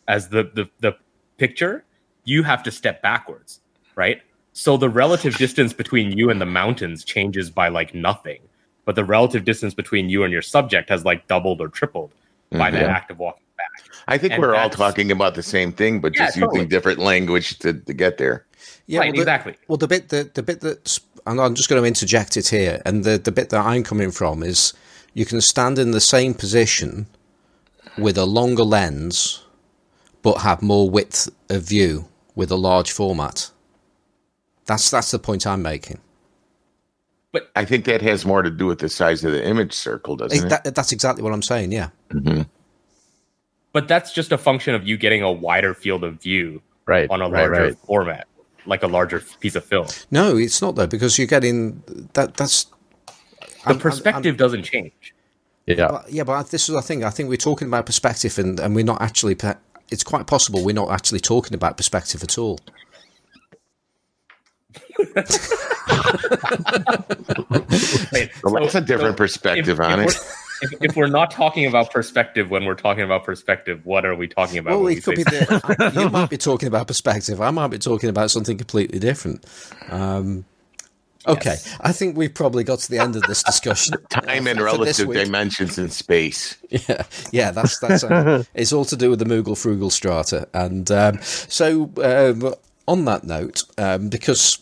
as 0.08 0.30
the 0.30 0.44
the, 0.54 0.70
the 0.80 0.96
picture, 1.38 1.86
you 2.24 2.44
have 2.44 2.64
to 2.64 2.72
step 2.72 3.02
backwards, 3.02 3.62
right? 3.96 4.22
So 4.54 4.78
the 4.78 4.90
relative 4.90 5.36
distance 5.38 5.74
between 5.74 6.18
you 6.18 6.30
and 6.30 6.42
the 6.42 6.46
mountains 6.46 7.04
changes 7.04 7.50
by 7.50 7.70
like 7.70 7.94
nothing, 7.94 8.42
but 8.86 8.96
the 8.96 9.06
relative 9.06 9.46
distance 9.46 9.74
between 9.74 10.10
you 10.10 10.24
and 10.24 10.34
your 10.34 10.42
subject 10.42 10.90
has 10.90 11.06
like 11.06 11.28
doubled 11.28 11.62
or 11.62 11.70
tripled 11.70 12.14
by 12.52 12.70
that 12.72 12.84
Mhm. 12.86 12.94
act 12.94 13.12
of 13.12 13.20
walking 13.20 13.46
back. 13.58 13.90
I 14.10 14.18
think 14.18 14.34
And 14.34 14.42
we're 14.42 14.56
all 14.56 14.70
talking 14.70 15.10
about 15.12 15.36
the 15.36 15.44
same 15.44 15.72
thing, 15.72 16.02
but 16.02 16.14
Yeah, 16.14 16.26
just 16.26 16.38
totally. 16.38 16.60
using 16.60 16.70
different 16.70 17.00
language 17.00 17.60
to, 17.60 17.74
to 17.74 17.94
get 17.94 18.18
there. 18.18 18.46
Yeah, 18.88 19.00
right, 19.00 19.06
well, 19.08 19.14
the- 19.14 19.22
exactly. 19.22 19.56
Well, 19.68 19.78
the 19.78 19.88
bit 19.88 20.10
that 20.10 20.36
the 20.36 20.44
bit 20.44 20.62
that's 20.62 21.00
and 21.26 21.40
I'm 21.40 21.56
just 21.56 21.70
going 21.70 21.82
to 21.82 21.88
interject 21.88 22.36
it 22.38 22.48
here, 22.48 22.82
and 22.86 23.04
the 23.04 23.18
the 23.18 23.32
bit 23.32 23.50
that 23.50 23.66
I'm 23.66 23.84
coming 23.84 24.12
from 24.12 24.44
is 24.44 24.74
you 25.14 25.26
can 25.26 25.42
stand 25.42 25.78
in 25.80 25.92
the 25.92 26.02
same 26.02 26.34
position 26.34 27.08
with 27.98 28.18
a 28.18 28.26
longer 28.26 28.64
lens, 28.64 29.44
but 30.22 30.40
have 30.40 30.62
more 30.62 30.90
width 30.90 31.30
of 31.50 31.64
view 31.64 32.08
with 32.36 32.50
a 32.52 32.56
large 32.56 32.92
format. 32.92 33.52
That's 34.66 34.90
that's 34.90 35.12
the 35.12 35.20
point 35.20 35.46
I'm 35.46 35.62
making. 35.62 36.00
But 37.34 37.50
I 37.56 37.64
think 37.66 37.86
that 37.86 38.02
has 38.02 38.26
more 38.26 38.42
to 38.42 38.50
do 38.50 38.66
with 38.66 38.80
the 38.80 38.90
size 38.90 39.24
of 39.24 39.32
the 39.32 39.46
image 39.48 39.72
circle, 39.74 40.18
doesn't 40.18 40.46
it? 40.46 40.50
That, 40.50 40.76
that's 40.76 40.92
exactly 40.92 41.24
what 41.24 41.34
I'm 41.34 41.42
saying. 41.42 41.72
Yeah. 41.72 41.90
Mhm. 42.10 42.46
But 43.74 43.88
that's 43.88 44.12
just 44.12 44.34
a 44.34 44.38
function 44.38 44.76
of 44.76 44.86
you 44.86 44.98
getting 44.98 45.22
a 45.22 45.32
wider 45.32 45.74
field 45.74 46.04
of 46.04 46.22
view 46.22 46.62
Right. 46.86 47.10
on 47.10 47.22
a 47.22 47.30
right, 47.30 47.48
larger 47.50 47.64
right. 47.68 47.78
format, 47.86 48.28
like 48.66 48.84
a 48.84 48.88
larger 48.88 49.22
piece 49.40 49.56
of 49.56 49.64
film. 49.66 49.88
No, 50.12 50.38
it's 50.38 50.62
not 50.62 50.76
though 50.76 50.88
because 50.88 51.18
you're 51.18 51.28
getting 51.28 51.82
that. 52.14 52.36
That's 52.36 52.66
The 52.66 52.72
I'm- 53.66 53.74
I'm- 53.74 53.80
perspective 53.80 54.38
doesn't 54.38 54.64
change. 54.64 55.14
Yeah. 55.68 55.88
But, 55.90 56.12
yeah, 56.12 56.24
but 56.24 56.50
this 56.50 56.68
is 56.68 56.76
the 56.76 56.82
thing. 56.82 57.04
I 57.04 57.10
think 57.12 57.30
we're 57.30 57.38
talking 57.38 57.68
about 57.68 57.86
perspective, 57.86 58.38
and, 58.40 58.60
and 58.60 58.76
we're 58.76 58.84
not 58.84 59.02
actually 59.02 59.36
it's 59.92 60.04
quite 60.04 60.26
possible 60.26 60.64
we're 60.64 60.74
not 60.74 60.90
actually 60.90 61.20
talking 61.20 61.54
about 61.54 61.78
perspective 61.78 62.24
at 62.24 62.38
all. 62.38 62.60
Wait, 68.12 68.32
Well, 68.44 68.54
that's 68.56 68.76
a 68.76 68.82
different 68.82 69.14
so 69.14 69.18
perspective 69.18 69.80
if, 69.80 69.86
on 69.86 70.00
if 70.02 70.10
it. 70.16 70.22
We're, 70.62 70.70
if, 70.72 70.84
if 70.92 70.96
we're 70.96 71.08
not 71.08 71.32
talking 71.32 71.66
about 71.66 71.92
perspective 71.92 72.50
when 72.50 72.66
we're 72.66 72.76
talking 72.76 73.04
about 73.04 73.24
perspective, 73.24 73.86
what 73.86 74.06
are 74.06 74.16
we 74.16 74.28
talking 74.28 74.58
about? 74.58 74.72
Well, 74.72 74.84
when 74.84 74.94
it 74.94 74.96
we 74.96 75.02
could 75.02 75.16
be 75.16 75.24
say 75.24 75.46
that 75.46 75.94
you 75.96 76.10
might 76.10 76.30
be 76.30 76.38
talking 76.38 76.68
about 76.68 76.88
perspective. 76.88 77.42
I 77.42 77.52
might 77.52 77.68
be 77.68 77.80
talking 77.80 78.10
about 78.10 78.32
something 78.32 78.58
completely 78.58 79.00
different. 79.00 79.46
Um, 79.90 80.46
okay, 81.28 81.58
I 81.82 81.92
think 81.92 82.18
we've 82.18 82.34
probably 82.34 82.64
got 82.64 82.80
to 82.80 82.90
the 82.90 83.00
end 83.00 83.16
of 83.16 83.24
this 83.24 83.44
discussion. 83.44 83.96
Time 84.10 84.48
uh, 84.48 84.50
and 84.50 84.60
for 84.60 84.66
relative 84.66 85.12
dimensions 85.12 85.78
in 85.78 85.90
space. 85.90 86.58
Yeah, 86.88 87.04
yeah, 87.32 87.52
that's 87.52 87.80
that's 87.80 88.04
uh, 88.04 88.44
it's 88.54 88.72
all 88.72 88.86
to 88.86 88.96
do 88.96 89.10
with 89.10 89.20
the 89.20 89.26
Moogle 89.26 89.58
Frugal 89.58 89.90
Strata, 89.90 90.48
and 90.54 90.90
um, 90.90 91.20
so 91.22 91.92
um, 92.02 92.56
on 92.88 93.06
that 93.06 93.26
note, 93.26 93.64
um, 93.78 94.08
because 94.08 94.58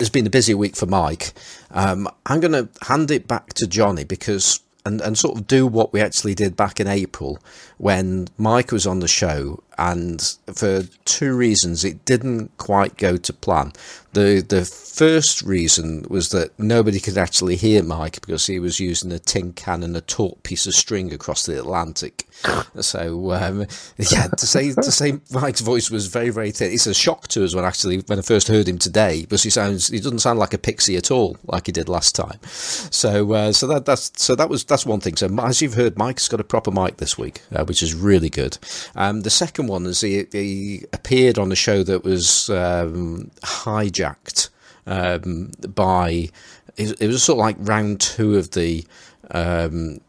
it's 0.00 0.10
been 0.10 0.26
a 0.26 0.30
busy 0.30 0.54
week 0.54 0.76
for 0.76 0.86
Mike, 0.86 1.32
um, 1.70 2.08
I'm 2.26 2.40
going 2.40 2.52
to 2.52 2.68
hand 2.86 3.10
it 3.10 3.26
back 3.26 3.54
to 3.54 3.66
Johnny 3.66 4.04
because 4.04 4.60
and 4.84 5.00
and 5.00 5.18
sort 5.18 5.36
of 5.36 5.46
do 5.46 5.66
what 5.66 5.92
we 5.92 6.00
actually 6.00 6.34
did 6.34 6.56
back 6.56 6.78
in 6.78 6.86
April 6.86 7.38
when 7.76 8.28
Mike 8.38 8.70
was 8.70 8.86
on 8.86 9.00
the 9.00 9.08
show, 9.08 9.62
and 9.78 10.36
for 10.54 10.82
two 11.04 11.34
reasons 11.34 11.84
it 11.84 12.04
didn't 12.04 12.56
quite 12.58 12.96
go 12.96 13.16
to 13.16 13.32
plan. 13.32 13.72
The 14.12 14.44
the 14.46 14.64
first 14.64 15.42
reason 15.42 16.06
was 16.08 16.30
that 16.30 16.58
nobody 16.58 17.00
could 17.00 17.18
actually 17.18 17.56
hear 17.56 17.82
Mike 17.82 18.22
because 18.22 18.46
he 18.46 18.58
was 18.58 18.80
using 18.80 19.12
a 19.12 19.18
tin 19.18 19.52
can 19.52 19.82
and 19.82 19.94
a 19.94 20.00
taut 20.00 20.42
piece 20.42 20.66
of 20.66 20.74
string 20.74 21.12
across 21.12 21.44
the 21.44 21.58
Atlantic. 21.58 22.26
So 22.80 23.32
um, 23.32 23.60
yeah, 23.98 24.26
to 24.26 24.46
say 24.46 24.72
to 24.72 24.92
say 24.92 25.18
Mike's 25.32 25.62
voice 25.62 25.90
was 25.90 26.06
very 26.08 26.28
very 26.28 26.50
thin. 26.50 26.72
It's 26.72 26.86
a 26.86 26.92
shock 26.92 27.26
to 27.28 27.42
us 27.42 27.54
when 27.54 27.64
actually 27.64 27.98
when 28.00 28.18
I 28.18 28.22
first 28.22 28.48
heard 28.48 28.68
him 28.68 28.78
today 28.78 29.22
because 29.22 29.42
he 29.42 29.50
sounds 29.50 29.88
he 29.88 29.98
doesn't 29.98 30.18
sound 30.18 30.38
like 30.38 30.52
a 30.52 30.58
pixie 30.58 30.96
at 30.96 31.10
all 31.10 31.38
like 31.46 31.66
he 31.66 31.72
did 31.72 31.88
last 31.88 32.14
time. 32.14 32.38
So 32.42 33.32
uh, 33.32 33.52
so 33.52 33.66
that 33.68 33.86
that's 33.86 34.12
so 34.16 34.34
that 34.34 34.50
was 34.50 34.64
that's 34.64 34.84
one 34.84 35.00
thing. 35.00 35.16
So 35.16 35.28
as 35.40 35.62
you've 35.62 35.74
heard, 35.74 35.96
Mike's 35.96 36.28
got 36.28 36.40
a 36.40 36.44
proper 36.44 36.70
mic 36.70 36.98
this 36.98 37.16
week, 37.16 37.40
uh, 37.54 37.64
which 37.64 37.82
is 37.82 37.94
really 37.94 38.28
good. 38.30 38.58
Um, 38.94 39.22
the 39.22 39.30
second 39.30 39.65
one 39.66 39.86
is 39.86 40.00
he, 40.00 40.26
he 40.32 40.84
appeared 40.92 41.38
on 41.38 41.52
a 41.52 41.56
show 41.56 41.82
that 41.82 42.04
was 42.04 42.50
um, 42.50 43.30
hijacked 43.42 44.50
um, 44.86 45.50
by 45.74 46.28
it, 46.76 47.00
it 47.00 47.06
was 47.06 47.22
sort 47.22 47.38
of 47.38 47.40
like 47.40 47.56
round 47.60 48.00
two 48.00 48.36
of 48.36 48.52
the 48.52 48.84
um, 49.30 50.00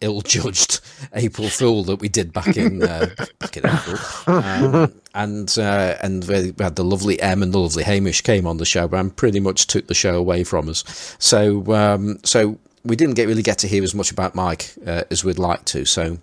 ill-judged 0.00 0.80
April 1.14 1.48
Fool 1.48 1.84
that 1.84 1.96
we 1.96 2.08
did 2.08 2.32
back 2.32 2.56
in 2.56 2.82
uh, 2.82 3.06
back 3.38 3.56
in 3.56 3.66
April, 3.66 3.98
um, 4.26 4.92
and 5.14 5.58
uh, 5.58 5.96
and 6.02 6.24
we 6.24 6.52
had 6.58 6.76
the 6.76 6.84
lovely 6.84 7.20
M 7.20 7.42
and 7.42 7.52
the 7.52 7.58
lovely 7.58 7.82
Hamish 7.82 8.20
came 8.20 8.46
on 8.46 8.58
the 8.58 8.64
show, 8.64 8.88
and 8.88 9.14
pretty 9.14 9.40
much 9.40 9.66
took 9.66 9.86
the 9.86 9.94
show 9.94 10.16
away 10.16 10.44
from 10.44 10.68
us. 10.68 11.16
So 11.18 11.72
um, 11.74 12.18
so 12.24 12.58
we 12.84 12.96
didn't 12.96 13.14
get 13.14 13.26
really 13.26 13.42
get 13.42 13.58
to 13.58 13.68
hear 13.68 13.82
as 13.82 13.94
much 13.94 14.10
about 14.10 14.34
Mike 14.34 14.72
uh, 14.86 15.04
as 15.10 15.24
we'd 15.24 15.38
like 15.38 15.64
to. 15.66 15.84
So. 15.84 16.18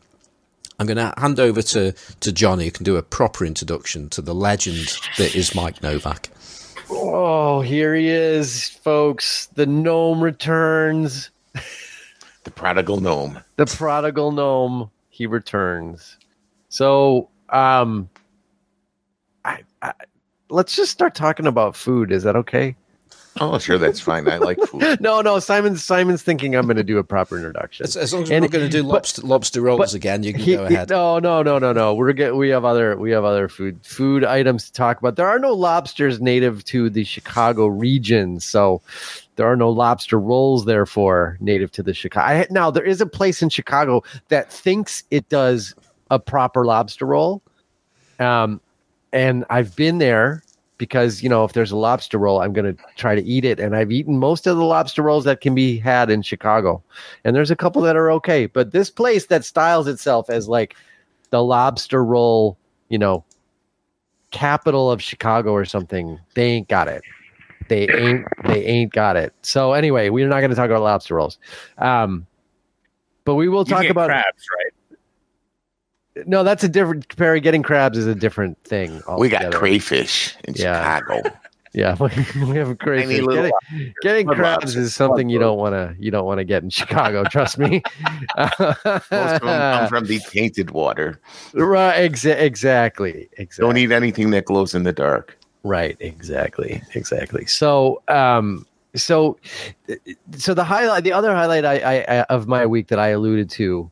I'm 0.80 0.86
going 0.86 0.98
to 0.98 1.14
hand 1.18 1.40
over 1.40 1.62
to, 1.62 1.92
to 1.92 2.32
Johnny, 2.32 2.66
who 2.66 2.72
can 2.72 2.84
do 2.84 2.98
a 2.98 3.04
proper 3.04 3.46
introduction 3.46 4.10
to 4.10 4.22
the 4.22 4.36
legend 4.36 4.98
that 5.18 5.36
is 5.36 5.56
Mike 5.56 5.82
Novak. 5.82 6.30
Oh, 6.90 7.62
here 7.62 7.96
he 7.96 8.08
is, 8.08 8.70
folks. 8.70 9.48
The 9.56 9.66
gnome 9.66 10.22
returns. 10.22 11.32
The 12.44 12.52
prodigal 12.52 13.02
gnome. 13.02 13.40
The 13.58 13.66
prodigal 13.66 14.32
gnome. 14.32 14.90
He 15.10 15.28
returns. 15.28 16.16
So, 16.70 17.28
um, 17.50 18.10
I, 19.44 19.64
I 19.82 19.92
let's 20.50 20.74
just 20.74 20.94
start 20.94 21.14
talking 21.14 21.46
about 21.46 21.76
food. 21.76 22.10
Is 22.10 22.24
that 22.24 22.38
okay? 22.38 22.78
Oh, 23.40 23.58
sure, 23.60 23.78
that's 23.78 24.00
fine. 24.00 24.28
I 24.28 24.38
like 24.38 24.60
food. 24.62 25.00
No, 25.02 25.22
no. 25.22 25.40
Simon's 25.40 25.84
Simon's 25.84 26.22
thinking 26.24 26.56
I'm 26.56 26.66
going 26.66 26.78
to 26.78 26.84
do 26.84 26.98
a 26.98 27.04
proper 27.04 27.36
introduction. 27.38 27.86
As, 27.86 27.96
as 27.98 28.14
long 28.14 28.24
as 28.24 28.30
we're 28.30 28.40
not 28.40 28.52
going 28.52 28.66
to 28.66 28.70
do 28.72 28.84
but- 28.84 28.90
lobster, 28.94 29.22
lobster 29.22 29.62
rolls 29.62 29.94
again, 29.94 30.24
you 30.24 30.34
can 30.34 30.42
He- 30.42 30.56
go 30.56 30.66
ahead. 30.66 30.90
no, 30.90 31.20
no, 31.20 31.44
no, 31.44 31.60
no, 31.60 31.74
no. 31.74 31.94
We're 31.94 32.14
get 32.14 32.36
we 32.36 32.50
have 32.50 32.66
other 32.66 32.98
we 32.98 33.12
have 33.12 33.24
other 33.24 33.48
food 33.48 33.80
food 33.86 34.24
items 34.24 34.66
to 34.66 34.74
talk 34.74 35.00
about. 35.00 35.16
There 35.16 35.28
are 35.28 35.40
no 35.40 35.54
lobsters 35.54 36.20
native 36.22 36.64
to 36.66 36.90
the 36.90 37.04
Chicago 37.04 37.68
region, 37.68 38.40
so 38.40 38.82
there 39.36 39.46
are 39.46 39.56
no 39.56 39.70
lobster 39.70 40.20
rolls. 40.20 40.66
Therefore, 40.66 41.38
native 41.40 41.72
to 41.74 41.84
the 41.84 41.94
Chicago. 41.94 42.26
I, 42.26 42.48
now 42.50 42.72
there 42.72 42.86
is 42.86 43.02
a 43.02 43.06
place 43.06 43.42
in 43.42 43.50
Chicago 43.50 44.04
that 44.30 44.52
thinks 44.52 45.04
it 45.12 45.30
does 45.30 45.76
a 46.10 46.20
proper 46.20 46.66
lobster 46.66 47.06
roll, 47.06 47.42
um, 48.20 48.62
and 49.14 49.46
I've 49.50 49.76
been 49.76 49.98
there 50.00 50.44
because 50.78 51.24
you 51.24 51.30
know 51.30 51.44
if 51.44 51.54
there's 51.54 51.72
a 51.72 51.78
lobster 51.78 52.18
roll, 52.18 52.42
I'm 52.42 52.54
going 52.54 52.76
to 52.76 52.84
try 52.96 53.16
to 53.16 53.24
eat 53.24 53.46
it, 53.46 53.60
and 53.60 53.76
I've 53.76 53.92
eaten 53.92 54.18
most 54.18 54.48
of 54.48 54.58
the 54.58 54.64
lobster 54.64 55.02
rolls 55.02 55.24
that 55.26 55.42
can 55.42 55.56
be 55.56 55.78
had 55.78 56.10
in 56.10 56.22
Chicago 56.22 56.84
and 57.24 57.36
there's 57.36 57.52
a 57.52 57.56
couple 57.56 57.82
that 57.84 57.96
are 57.96 58.12
okay. 58.12 58.46
But 58.46 58.72
this 58.72 58.90
place 58.90 59.28
that 59.28 59.46
styles 59.46 59.88
itself 59.88 60.30
as 60.30 60.48
like 60.48 60.76
the 61.30 61.44
lobster 61.44 62.04
roll, 62.04 62.58
you 62.90 62.98
know, 62.98 63.24
capital 64.32 64.92
of 64.92 65.02
Chicago 65.02 65.52
or 65.52 65.66
something, 65.66 66.20
they 66.36 66.46
ain't 66.46 66.68
got 66.68 66.88
it. 66.88 67.02
They 67.68 67.88
ain't 67.90 68.26
they 68.46 68.66
ain't 68.66 68.94
got 68.94 69.18
it. 69.18 69.34
So 69.42 69.74
anyway, 69.74 70.10
we're 70.10 70.28
not 70.28 70.40
going 70.40 70.52
to 70.52 70.56
talk 70.56 70.70
about 70.70 70.82
lobster 70.82 71.16
rolls. 71.16 71.38
Um, 71.78 72.26
but 73.26 73.36
we 73.36 73.50
will 73.50 73.66
You 73.68 73.76
talk 73.76 73.86
about 73.90 74.08
crabs, 74.08 74.46
right? 74.58 74.67
No. 76.26 76.44
That's 76.44 76.64
a 76.64 76.70
different. 76.70 77.16
Perry 77.18 77.40
getting 77.40 77.64
crabs 77.64 77.98
is 77.98 78.08
a 78.08 78.16
different 78.16 78.62
thing. 78.64 79.02
We 79.18 79.30
got 79.30 79.54
crayfish 79.54 80.36
in 80.46 80.54
Yeah. 80.56 81.00
Chicago. 81.00 81.30
Yeah, 81.74 81.96
we 82.00 82.58
have 82.58 82.70
a 82.70 82.86
little 83.06 83.28
Getting, 83.28 83.94
getting 84.02 84.28
crabs 84.28 84.76
is 84.76 84.96
something 84.96 85.30
you 85.30 85.38
don't 85.38 85.60
want 85.60 85.74
to 85.74 85.96
you 86.00 86.10
don't 86.10 86.26
want 86.26 86.40
to 86.40 86.44
get 86.44 86.64
in 86.64 86.72
Chicago. 86.72 87.24
Trust 87.26 87.60
me. 87.60 87.84
Most 88.38 88.60
of 88.60 89.12
them 89.12 89.42
come 89.42 89.88
from 89.88 90.06
the 90.06 90.20
tainted 90.32 90.72
water. 90.72 91.20
Right, 91.54 92.10
exa- 92.12 92.40
exactly, 92.40 93.30
exactly. 93.34 93.64
Don't 93.68 93.78
eat 93.78 93.92
anything 93.92 94.32
that 94.32 94.46
glows 94.46 94.74
in 94.74 94.84
the 94.84 94.94
dark. 94.94 95.38
Right, 95.64 95.96
exactly, 96.00 96.82
exactly. 96.96 97.46
So, 97.46 98.02
um, 98.08 98.66
so, 98.96 99.38
so 100.36 100.56
the 100.56 100.64
highlight, 100.64 101.04
the 101.04 101.12
other 101.12 101.36
highlight 101.36 101.64
I, 101.64 101.76
I, 101.80 101.96
I 102.20 102.22
of 102.24 102.48
my 102.48 102.66
week 102.66 102.88
that 102.88 102.98
I 102.98 103.10
alluded 103.10 103.52
to, 103.52 103.92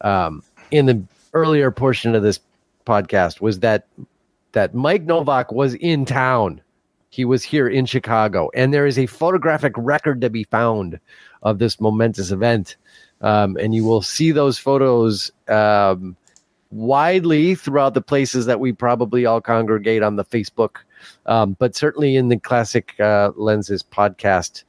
um, 0.00 0.42
in 0.70 0.86
the 0.86 1.02
earlier 1.36 1.70
portion 1.70 2.14
of 2.14 2.22
this 2.22 2.40
podcast 2.86 3.40
was 3.40 3.60
that 3.60 3.86
that 4.52 4.74
Mike 4.74 5.02
Novak 5.02 5.52
was 5.52 5.74
in 5.74 6.06
town. 6.06 6.62
He 7.10 7.26
was 7.26 7.44
here 7.44 7.68
in 7.68 7.84
Chicago, 7.84 8.50
and 8.54 8.72
there 8.72 8.86
is 8.86 8.98
a 8.98 9.06
photographic 9.06 9.74
record 9.76 10.22
to 10.22 10.30
be 10.30 10.44
found 10.44 10.98
of 11.42 11.58
this 11.58 11.78
momentous 11.78 12.30
event. 12.30 12.76
Um, 13.20 13.56
and 13.60 13.74
you 13.74 13.84
will 13.84 14.02
see 14.02 14.30
those 14.30 14.58
photos 14.58 15.30
um, 15.48 16.16
widely 16.70 17.54
throughout 17.54 17.94
the 17.94 18.02
places 18.02 18.46
that 18.46 18.60
we 18.60 18.72
probably 18.72 19.26
all 19.26 19.40
congregate 19.40 20.02
on 20.02 20.16
the 20.16 20.24
Facebook, 20.24 20.78
um, 21.26 21.56
but 21.58 21.76
certainly 21.76 22.16
in 22.16 22.28
the 22.28 22.38
Classic 22.38 22.98
uh, 22.98 23.30
Lenses 23.36 23.82
podcast 23.82 24.64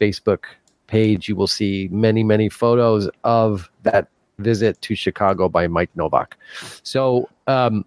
Facebook 0.00 0.44
page, 0.86 1.28
you 1.28 1.36
will 1.36 1.46
see 1.46 1.88
many, 1.90 2.22
many 2.22 2.48
photos 2.48 3.08
of 3.24 3.70
that 3.82 4.08
visit 4.40 4.80
to 4.82 4.94
Chicago 4.94 5.48
by 5.48 5.66
Mike 5.68 5.90
Novak. 5.94 6.36
So, 6.82 7.28
um, 7.46 7.84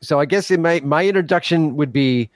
so 0.00 0.18
I 0.20 0.24
guess 0.24 0.50
in 0.50 0.62
my 0.62 0.80
my 0.80 1.06
introduction 1.06 1.76
would 1.76 1.92
be 1.92 2.30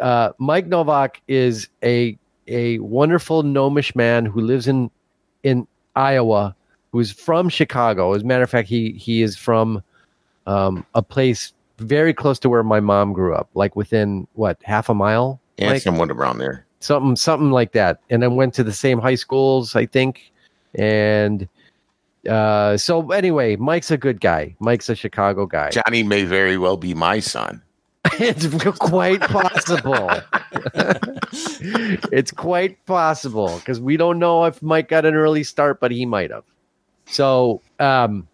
uh, 0.00 0.32
Mike 0.38 0.66
Novak 0.66 1.20
is 1.28 1.68
a 1.82 2.16
a 2.48 2.78
wonderful 2.80 3.42
gnomish 3.42 3.94
man 3.94 4.26
who 4.26 4.40
lives 4.40 4.66
in 4.66 4.90
in 5.42 5.66
Iowa, 5.96 6.54
who's 6.92 7.10
from 7.12 7.48
Chicago. 7.48 8.12
As 8.14 8.22
a 8.22 8.26
matter 8.26 8.42
of 8.42 8.50
fact, 8.50 8.68
he 8.68 8.92
he 8.92 9.22
is 9.22 9.36
from 9.36 9.82
um, 10.46 10.84
a 10.94 11.02
place 11.02 11.52
very 11.78 12.12
close 12.12 12.38
to 12.40 12.48
where 12.50 12.62
my 12.62 12.80
mom 12.80 13.12
grew 13.14 13.34
up, 13.34 13.48
like 13.54 13.74
within 13.76 14.26
what 14.34 14.58
half 14.62 14.88
a 14.90 14.94
mile, 14.94 15.40
Yeah, 15.56 15.70
Like- 15.70 15.82
somewhat 15.82 16.10
around 16.10 16.38
there. 16.38 16.66
something 16.80 17.16
something 17.16 17.50
like 17.50 17.72
that. 17.72 18.00
And 18.10 18.22
then 18.22 18.36
went 18.36 18.52
to 18.54 18.64
the 18.64 18.72
same 18.72 18.98
high 19.00 19.14
schools, 19.14 19.74
I 19.76 19.86
think. 19.86 20.30
And 20.74 21.48
uh, 22.28 22.76
so 22.76 23.10
anyway, 23.10 23.56
Mike's 23.56 23.90
a 23.90 23.96
good 23.96 24.20
guy. 24.20 24.54
Mike's 24.60 24.88
a 24.88 24.94
Chicago 24.94 25.46
guy. 25.46 25.70
Johnny 25.70 26.02
may 26.02 26.24
very 26.24 26.58
well 26.58 26.76
be 26.76 26.94
my 26.94 27.20
son. 27.20 27.62
it's 28.14 28.46
quite 28.78 29.20
possible. 29.20 30.10
it's 32.12 32.30
quite 32.30 32.84
possible 32.86 33.56
because 33.58 33.80
we 33.80 33.96
don't 33.96 34.18
know 34.18 34.44
if 34.44 34.62
Mike 34.62 34.88
got 34.88 35.04
an 35.04 35.14
early 35.14 35.44
start, 35.44 35.80
but 35.80 35.90
he 35.90 36.06
might 36.06 36.30
have. 36.30 36.44
So, 37.06 37.60
um, 37.78 38.28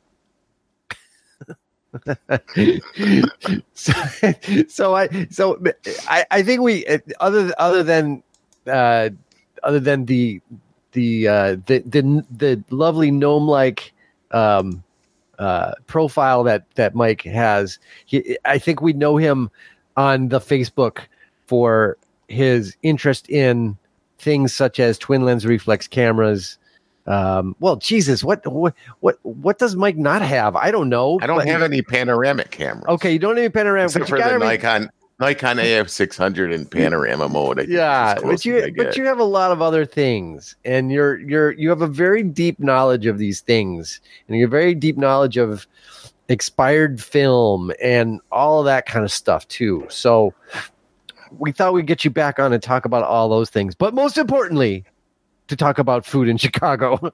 so, 3.75 3.93
so 4.69 4.95
I, 4.95 5.27
so 5.31 5.63
I, 6.09 6.25
I 6.31 6.43
think 6.43 6.61
we 6.61 6.85
other 7.21 7.53
other 7.59 7.83
than 7.83 8.23
uh, 8.67 9.11
other 9.63 9.81
than 9.81 10.05
the 10.05 10.41
the 10.97 11.29
uh, 11.29 11.57
the 11.67 11.81
the 11.81 12.25
the 12.37 12.65
lovely 12.71 13.11
gnome 13.11 13.47
like 13.47 13.93
um, 14.33 14.83
uh, 15.39 15.73
profile 15.87 16.43
that 16.45 16.65
that 16.75 16.95
Mike 16.95 17.23
has. 17.23 17.79
He, 18.07 18.39
I 18.45 18.59
think 18.59 18.81
we 18.81 18.95
know 18.95 19.19
him 19.19 19.51
on 19.97 20.29
the 20.31 20.41
Facebook 20.41 21.01
for 21.47 21.99
his 22.29 22.77
interest 22.83 23.29
in 23.29 23.77
things 24.19 24.55
such 24.55 24.81
as 24.81 24.99
twin 24.99 25.25
lens 25.25 25.45
reflex 25.47 25.87
cameras. 25.87 26.59
Um, 27.07 27.55
well, 27.61 27.77
Jesus, 27.77 28.25
what 28.25 28.45
what 28.51 28.75
what 29.01 29.19
what 29.23 29.59
does 29.59 29.77
Mike 29.77 29.99
not 29.99 30.23
have? 30.23 30.57
I 30.57 30.71
don't 30.71 30.89
know. 30.89 31.19
I 31.21 31.27
don't 31.27 31.37
but- 31.37 31.47
have 31.47 31.63
any 31.63 31.83
panoramic 31.83 32.51
cameras. 32.51 32.87
Okay, 32.89 33.13
you 33.13 33.19
don't 33.19 33.37
have 33.37 33.47
a 33.47 33.51
panoramic. 33.51 33.91
except 33.91 34.09
for 34.09 34.17
the 34.17 34.25
gotta 34.25 34.39
re- 34.39 34.47
Nikon 34.47 34.91
Nikon 35.19 35.57
AF600 35.57 36.53
in 36.53 36.67
panorama 36.67 37.29
mode. 37.29 37.59
I 37.59 37.63
think 37.63 37.71
is 37.71 37.75
yeah, 37.75 38.17
but 38.23 38.45
you 38.45 38.73
but 38.77 38.97
you 38.97 39.05
have 39.07 39.19
a 39.19 39.25
lot 39.25 39.51
of 39.51 39.63
other 39.63 39.87
things, 39.87 40.55
and 40.65 40.93
you're 40.93 41.19
you're 41.19 41.53
you 41.53 41.71
have 41.71 41.81
a 41.81 41.87
very 41.87 42.23
deep 42.23 42.61
knowledge 42.61 43.07
of 43.07 43.17
these 43.17 43.41
things, 43.41 44.01
and 44.29 44.37
you 44.37 44.45
have 44.45 44.51
very 44.51 44.75
deep 44.75 44.99
knowledge 44.99 45.39
of 45.39 45.67
expired 46.29 47.03
film 47.03 47.73
and 47.81 48.21
all 48.31 48.59
of 48.59 48.67
that 48.67 48.85
kind 48.85 49.05
of 49.05 49.13
stuff 49.13 49.49
too. 49.49 49.87
So 49.89 50.35
we 51.39 51.51
thought 51.51 51.73
we'd 51.73 51.87
get 51.87 52.05
you 52.05 52.11
back 52.11 52.39
on 52.39 52.53
and 52.53 52.63
talk 52.63 52.85
about 52.85 53.05
all 53.05 53.29
those 53.31 53.49
things, 53.49 53.75
but 53.75 53.95
most 53.95 54.19
importantly, 54.19 54.85
to 55.49 55.57
talk 55.57 55.79
about 55.79 56.05
food 56.05 56.29
in 56.29 56.37
Chicago. 56.39 56.99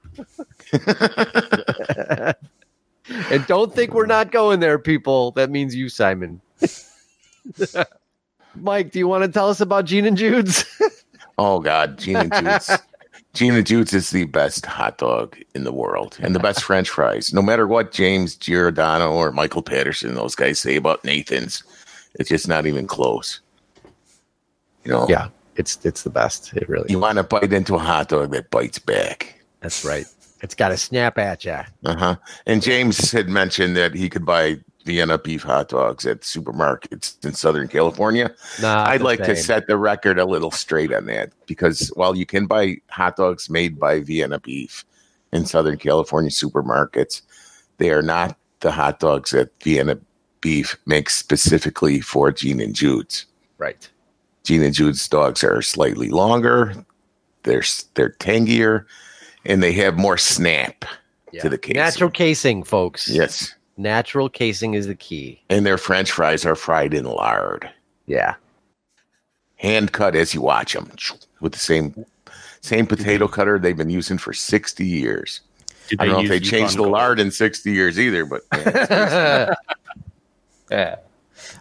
and 3.31 3.47
don't 3.47 3.73
think 3.75 3.95
we're 3.95 4.07
not 4.07 4.33
going 4.33 4.59
there, 4.59 4.79
people. 4.79 5.31
That 5.33 5.51
means 5.51 5.75
you, 5.75 5.89
Simon. 5.89 6.41
Mike, 8.55 8.93
do 8.93 8.99
you 8.99 9.09
want 9.09 9.25
to 9.25 9.31
tell 9.31 9.49
us 9.49 9.61
about 9.61 9.85
Gene 9.87 10.07
and 10.07 10.17
Jude's? 10.17 10.65
Oh 11.39 11.61
God, 11.61 11.99
Gene 11.99 12.17
and 12.17 12.33
Jude's. 12.33 12.71
Gene 13.33 13.55
and 13.55 13.67
Jude's 13.67 13.95
is 13.95 14.11
the 14.11 14.27
best 14.27 14.67
hot 14.67 14.99
dog 14.99 15.39
in 15.55 15.65
the 15.65 15.73
world 15.73 16.19
and 16.21 16.35
the 16.35 16.39
best 16.39 16.63
French 16.63 16.91
fries. 16.91 17.33
No 17.33 17.41
matter 17.41 17.67
what 17.67 17.91
James 17.91 18.37
Giordano 18.37 19.13
or 19.13 19.33
Michael 19.33 19.63
Patterson, 19.63 20.15
those 20.15 20.35
guys 20.35 20.59
say 20.59 20.77
about 20.77 21.03
Nathan's, 21.05 21.65
it's 22.17 22.29
just 22.29 22.47
not 22.47 22.67
even 22.67 22.87
close. 22.87 23.41
You 24.85 24.93
know, 24.93 25.07
yeah, 25.09 25.29
it's 25.57 25.83
it's 25.85 26.03
the 26.03 26.11
best. 26.11 26.53
It 26.55 26.69
really. 26.69 26.91
you 26.91 26.99
want 26.99 27.17
to 27.17 27.25
bite 27.25 27.53
into 27.53 27.77
a 27.77 27.79
hot 27.79 28.09
dog 28.09 28.31
that 28.33 28.51
bites 28.51 28.79
back. 28.79 29.43
That's 29.61 29.87
right. 29.87 30.07
It's 30.43 30.55
got 30.55 30.69
to 30.69 30.77
snap 30.77 31.19
at 31.19 31.45
you. 31.45 31.59
Uh 31.85 31.97
huh. 31.97 32.17
And 32.47 32.63
James 32.63 33.11
had 33.11 33.29
mentioned 33.29 33.77
that 33.77 33.95
he 33.95 34.11
could 34.11 34.27
buy 34.27 34.59
Vienna 34.85 35.19
beef 35.19 35.43
hot 35.43 35.69
dogs 35.69 36.05
at 36.07 36.21
supermarkets 36.23 37.25
in 37.25 37.35
Southern 37.35 37.69
California. 37.69 38.35
Nah, 38.61 38.85
I'd 38.89 39.01
like 39.03 39.23
to 39.25 39.37
set 39.37 39.67
the 39.67 39.77
record 39.77 40.19
a 40.19 40.25
little 40.25 40.51
straight 40.51 40.93
on 40.93 41.07
that 41.07 41.33
because 41.47 41.89
while 41.95 42.17
you 42.17 42.27
can 42.27 42.47
buy 42.47 42.77
hot 42.89 43.17
dogs 43.17 43.49
made 43.49 43.79
by 43.79 44.01
Vienna 44.01 44.39
beef 44.41 44.85
in 45.33 45.47
Southern 45.47 45.77
California 45.79 46.31
supermarkets, 46.31 47.23
they 47.79 47.91
are 47.91 48.03
not 48.03 48.37
the 48.61 48.73
hot 48.73 48.99
dogs 49.01 49.31
that 49.31 49.51
Vienna 49.63 49.99
beef 50.41 50.77
makes 50.87 51.15
specifically 51.17 52.01
for 52.01 52.31
Gene 52.33 52.61
and 52.61 52.75
Jude's. 52.75 53.27
right. 53.59 53.89
Gene 54.45 54.65
and 54.65 54.75
Jude's 54.75 55.09
dogs 55.09 55.45
are 55.45 55.63
slightly 55.63 56.09
longer, 56.09 56.75
they're 57.45 57.63
they're 57.95 58.09
tangier, 58.11 58.89
and 59.45 59.63
they 59.63 59.73
have 59.73 59.97
more 59.97 60.19
snap 60.19 60.85
Yeah. 61.33 61.43
to 61.43 61.49
the 61.49 61.59
casing. 61.59 61.77
Natural 61.77 62.11
casing, 62.11 62.65
folks. 62.65 63.09
Yes, 63.09 63.55
Natural 63.77 64.29
casing 64.29 64.75
is 64.75 64.87
the 64.87 64.95
key. 64.95 65.43
and 65.51 65.65
their 65.65 65.79
French 65.79 66.13
fries 66.13 66.45
are 66.45 66.55
fried 66.55 66.93
in 66.95 67.05
lard. 67.05 67.71
Yeah. 68.07 68.35
hand 69.57 69.93
cut 69.93 70.15
as 70.17 70.35
you 70.35 70.41
watch 70.43 70.73
them 70.75 70.91
with 71.41 71.53
the 71.53 71.59
same 71.59 72.05
same 72.61 72.87
potato 72.87 73.27
cutter 73.27 73.59
they've 73.59 73.77
been 73.77 73.91
using 73.91 74.19
for 74.19 74.33
60 74.33 74.85
years. 74.87 75.41
Did 75.89 76.01
I 76.01 76.05
don't 76.07 76.15
know 76.15 76.19
if 76.21 76.23
use 76.25 76.31
they 76.31 76.41
changed 76.41 76.77
the 76.77 76.83
lard 76.83 77.19
in 77.19 77.31
60 77.31 77.71
years 77.73 77.99
either, 77.99 78.25
but 78.25 78.43
yeah. 78.55 79.55
Yeah. 80.71 80.97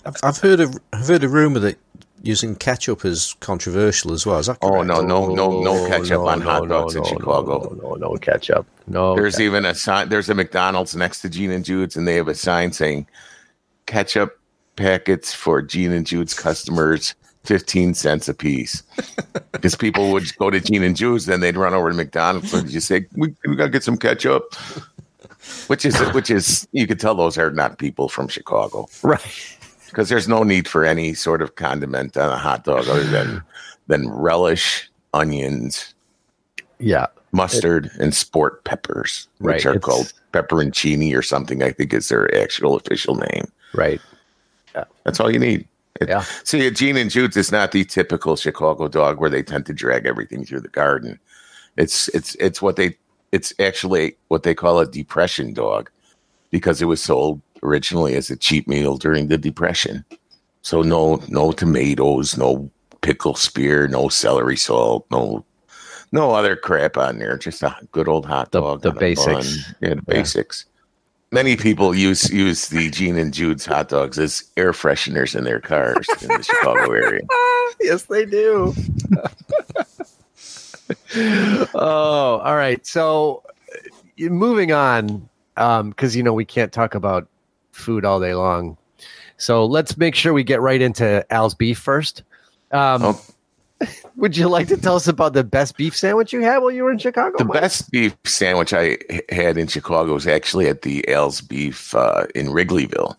I've, 0.05 0.15
I've 0.23 0.37
heard 0.37 0.59
of 0.59 0.77
I've 0.93 1.07
heard 1.07 1.23
a 1.23 1.29
rumor 1.29 1.59
that 1.59 1.77
using 2.23 2.55
ketchup 2.55 3.05
is 3.05 3.35
controversial 3.39 4.13
as 4.13 4.25
well. 4.25 4.39
Is 4.39 4.47
that 4.47 4.59
correct? 4.59 4.75
oh 4.75 4.83
correct? 4.83 5.07
no, 5.07 5.25
no, 5.25 5.33
no, 5.33 5.61
no 5.61 5.85
oh, 5.85 5.87
ketchup 5.87 6.09
no, 6.09 6.27
on 6.27 6.39
no, 6.39 6.45
hot 6.45 6.63
no, 6.63 6.67
dogs 6.67 6.95
in 6.95 7.03
no, 7.03 7.09
Chicago. 7.09 7.77
No, 7.81 7.89
no, 7.89 7.95
no 7.95 8.15
ketchup. 8.17 8.65
No. 8.87 9.15
There's 9.15 9.35
ketchup. 9.35 9.45
even 9.45 9.65
a 9.65 9.75
sign. 9.75 10.09
There's 10.09 10.29
a 10.29 10.35
McDonald's 10.35 10.95
next 10.95 11.21
to 11.21 11.29
Gene 11.29 11.51
and 11.51 11.65
Jude's, 11.65 11.95
and 11.95 12.07
they 12.07 12.15
have 12.15 12.27
a 12.27 12.35
sign 12.35 12.71
saying 12.71 13.07
ketchup 13.85 14.39
packets 14.75 15.33
for 15.33 15.61
Gene 15.61 15.91
and 15.91 16.05
Jude's 16.05 16.33
customers. 16.33 17.15
15 17.43 17.95
cents 17.95 18.29
a 18.29 18.35
piece 18.35 18.83
because 19.51 19.75
people 19.79 20.11
would 20.11 20.25
go 20.37 20.51
to 20.51 20.59
Gene 20.59 20.83
and 20.83 20.95
Jude's, 20.95 21.25
then 21.25 21.39
they'd 21.39 21.57
run 21.57 21.73
over 21.73 21.89
to 21.89 21.95
McDonald's 21.95 22.53
and 22.53 22.69
just 22.69 22.87
say, 22.87 23.07
we, 23.15 23.33
we 23.47 23.55
gotta 23.55 23.71
get 23.71 23.83
some 23.83 23.97
ketchup. 23.97 24.53
Which 25.65 25.85
is, 25.85 25.99
which 26.13 26.29
is, 26.29 26.67
you 26.71 26.85
could 26.85 26.99
tell 26.99 27.15
those 27.15 27.39
are 27.39 27.49
not 27.49 27.79
people 27.79 28.09
from 28.09 28.27
Chicago 28.27 28.87
right. 29.01 29.57
Because 29.91 30.09
there's 30.09 30.27
no 30.27 30.43
need 30.43 30.67
for 30.67 30.85
any 30.85 31.13
sort 31.13 31.41
of 31.41 31.55
condiment 31.55 32.17
on 32.17 32.31
a 32.31 32.37
hot 32.37 32.63
dog 32.63 32.87
other 32.87 33.03
than 33.03 33.43
than 33.87 34.09
relish, 34.09 34.89
onions, 35.13 35.93
Yeah. 36.79 37.07
mustard, 37.33 37.91
and 37.99 38.15
sport 38.15 38.63
peppers, 38.63 39.27
which 39.39 39.53
Right, 39.53 39.65
are 39.65 39.75
it's- 39.75 39.83
called 39.83 40.13
pepperoncini 40.33 41.15
or 41.15 41.21
something. 41.21 41.61
I 41.61 41.71
think 41.71 41.93
is 41.93 42.07
their 42.09 42.33
actual 42.41 42.75
official 42.75 43.15
name. 43.15 43.51
Right. 43.73 43.99
Yeah. 44.73 44.85
That's 45.03 45.19
all 45.19 45.31
you 45.31 45.39
need. 45.39 45.67
It- 45.99 46.07
Yeah. 46.09 46.23
See, 46.45 46.65
a 46.65 46.71
Gene 46.71 46.95
and 46.97 47.11
Jude's 47.11 47.35
is 47.37 47.51
not 47.51 47.73
the 47.73 47.83
typical 47.83 48.35
Chicago 48.37 48.87
dog 48.87 49.19
where 49.19 49.29
they 49.29 49.43
tend 49.43 49.65
to 49.65 49.73
drag 49.73 50.05
everything 50.05 50.45
through 50.45 50.61
the 50.61 50.69
garden. 50.69 51.19
It's 51.77 52.07
it's 52.09 52.35
it's 52.35 52.61
what 52.61 52.75
they 52.77 52.97
it's 53.33 53.53
actually 53.59 54.15
what 54.29 54.43
they 54.43 54.53
call 54.53 54.79
a 54.79 54.85
depression 54.85 55.53
dog 55.53 55.89
because 56.49 56.81
it 56.81 56.85
was 56.85 57.01
sold 57.01 57.41
originally 57.63 58.15
as 58.15 58.29
a 58.29 58.35
cheap 58.35 58.67
meal 58.67 58.97
during 58.97 59.27
the 59.27 59.37
depression. 59.37 60.03
So 60.61 60.81
no 60.81 61.21
no 61.27 61.51
tomatoes, 61.51 62.37
no 62.37 62.69
pickle 63.01 63.35
spear, 63.35 63.87
no 63.87 64.09
celery 64.09 64.57
salt, 64.57 65.05
no 65.11 65.43
no 66.11 66.31
other 66.31 66.55
crap 66.55 66.97
on 66.97 67.19
there. 67.19 67.37
Just 67.37 67.63
a 67.63 67.75
good 67.91 68.07
old 68.07 68.25
hot 68.25 68.51
The- 68.51 68.61
dog. 68.61 68.81
the 68.81 68.91
basics. 68.91 69.27
bun. 69.65 69.75
Yeah, 69.81 69.95
the 69.95 70.01
basics. 70.03 70.65
Many 71.33 71.55
people 71.55 71.95
use 71.95 72.29
use 72.29 72.67
the 72.67 72.89
Gene 72.89 73.17
and 73.17 73.33
Jude's 73.33 73.65
hot 73.65 73.87
dogs 73.87 74.19
as 74.19 74.43
air 74.57 74.73
fresheners 74.73 75.33
in 75.33 75.45
their 75.45 75.61
cars 75.61 76.05
in 76.21 76.27
the 76.27 76.43
Chicago 76.43 76.91
area. 76.91 77.21
yes, 77.79 78.03
they 78.03 78.25
do. 78.25 78.73
oh, 81.73 82.41
all 82.43 82.55
right. 82.55 82.85
So, 82.85 83.43
uh, 84.19 84.23
moving 84.29 84.73
on, 84.73 85.29
because 85.55 86.15
you 86.17 86.23
know 86.23 86.33
we 86.33 86.43
can't 86.45 86.71
talk 86.73 86.95
about 86.95 87.27
food 87.71 88.05
all 88.05 88.19
day 88.19 88.33
long. 88.33 88.77
So 89.37 89.65
let's 89.65 89.97
make 89.97 90.13
sure 90.15 90.33
we 90.33 90.43
get 90.43 90.61
right 90.61 90.81
into 90.81 91.25
Al's 91.33 91.55
beef 91.55 91.77
first. 91.79 92.23
Um, 92.71 93.01
Oh. 93.03 93.21
Would 94.15 94.37
you 94.37 94.47
like 94.47 94.67
to 94.67 94.77
tell 94.77 94.95
us 94.95 95.07
about 95.07 95.33
the 95.33 95.43
best 95.43 95.75
beef 95.75 95.97
sandwich 95.97 96.31
you 96.31 96.41
had 96.41 96.59
while 96.59 96.69
you 96.69 96.83
were 96.83 96.91
in 96.91 96.99
Chicago? 96.99 97.35
The 97.39 97.45
Mike? 97.45 97.61
best 97.61 97.89
beef 97.89 98.15
sandwich 98.25 98.73
I 98.73 98.99
had 99.29 99.57
in 99.57 99.65
Chicago 99.65 100.13
was 100.13 100.27
actually 100.27 100.67
at 100.67 100.83
the 100.83 101.07
Al's 101.11 101.41
Beef 101.41 101.95
uh, 101.95 102.27
in 102.35 102.47
Wrigleyville. 102.49 103.15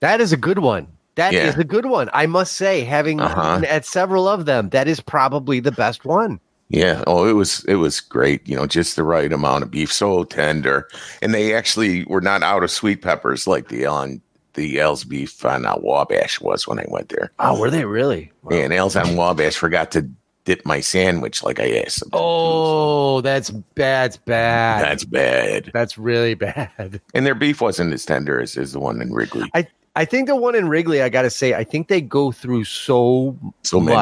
That 0.00 0.20
is 0.20 0.34
a 0.34 0.36
good 0.36 0.58
one. 0.58 0.86
That 1.14 1.32
is 1.32 1.54
Yeah. 1.54 1.60
a 1.60 1.64
good 1.64 1.86
one. 1.86 2.10
I 2.12 2.26
must 2.26 2.54
say, 2.58 2.82
having 2.84 3.20
Uh-huh. 3.20 3.62
at 3.66 3.86
several 3.86 4.28
of 4.28 4.44
them, 4.44 4.68
that 4.68 4.86
is 4.86 5.00
probably 5.00 5.60
the 5.60 5.72
best 5.72 6.04
one. 6.04 6.40
Yeah. 6.70 7.02
Oh, 7.06 7.28
it 7.28 7.32
was 7.32 7.64
it 7.64 7.74
was 7.74 8.00
great. 8.00 8.48
You 8.48 8.56
know, 8.56 8.66
just 8.66 8.96
the 8.96 9.02
right 9.04 9.32
amount 9.32 9.64
of 9.64 9.70
beef, 9.70 9.92
so 9.92 10.24
tender, 10.24 10.88
and 11.20 11.34
they 11.34 11.54
actually 11.54 12.04
were 12.04 12.20
not 12.20 12.42
out 12.42 12.62
of 12.64 12.70
sweet 12.70 13.02
peppers 13.02 13.46
like 13.46 13.68
the 13.68 13.86
on 13.86 14.22
the 14.54 14.80
Al's 14.80 15.04
Beef 15.04 15.44
on 15.44 15.66
uh, 15.66 15.76
Wabash 15.80 16.40
was 16.40 16.66
when 16.66 16.78
I 16.78 16.86
went 16.88 17.08
there. 17.08 17.30
Oh, 17.38 17.58
were 17.58 17.70
they 17.70 17.84
really? 17.84 18.32
Wow. 18.42 18.56
And 18.56 18.72
Al's 18.72 18.96
on 18.96 19.16
Wabash 19.16 19.56
forgot 19.56 19.90
to 19.92 20.08
dip 20.44 20.64
my 20.64 20.80
sandwich 20.80 21.42
like 21.42 21.60
I 21.60 21.82
asked 21.84 22.00
them. 22.00 22.10
to 22.10 22.16
do. 22.16 22.22
Oh, 22.22 23.20
that's 23.20 23.50
bad. 23.50 23.74
that's 23.74 24.16
bad. 24.16 24.84
that's 24.84 25.04
bad. 25.04 25.70
That's 25.72 25.98
really 25.98 26.34
bad. 26.46 27.00
And 27.14 27.26
their 27.26 27.34
beef 27.34 27.60
wasn't 27.60 27.92
as 27.92 28.04
tender 28.06 28.40
as, 28.40 28.56
as 28.56 28.72
the 28.72 28.80
one 28.80 29.02
in 29.02 29.12
Wrigley. 29.12 29.50
I 29.54 29.66
I 29.96 30.04
think 30.04 30.28
the 30.28 30.36
one 30.36 30.54
in 30.54 30.68
Wrigley, 30.68 31.02
I 31.02 31.08
got 31.08 31.22
to 31.22 31.30
say, 31.30 31.54
I 31.54 31.64
think 31.64 31.88
they 31.88 32.00
go 32.00 32.30
through 32.30 32.64
so 32.64 33.36
So 33.64 33.80
many. 33.80 33.96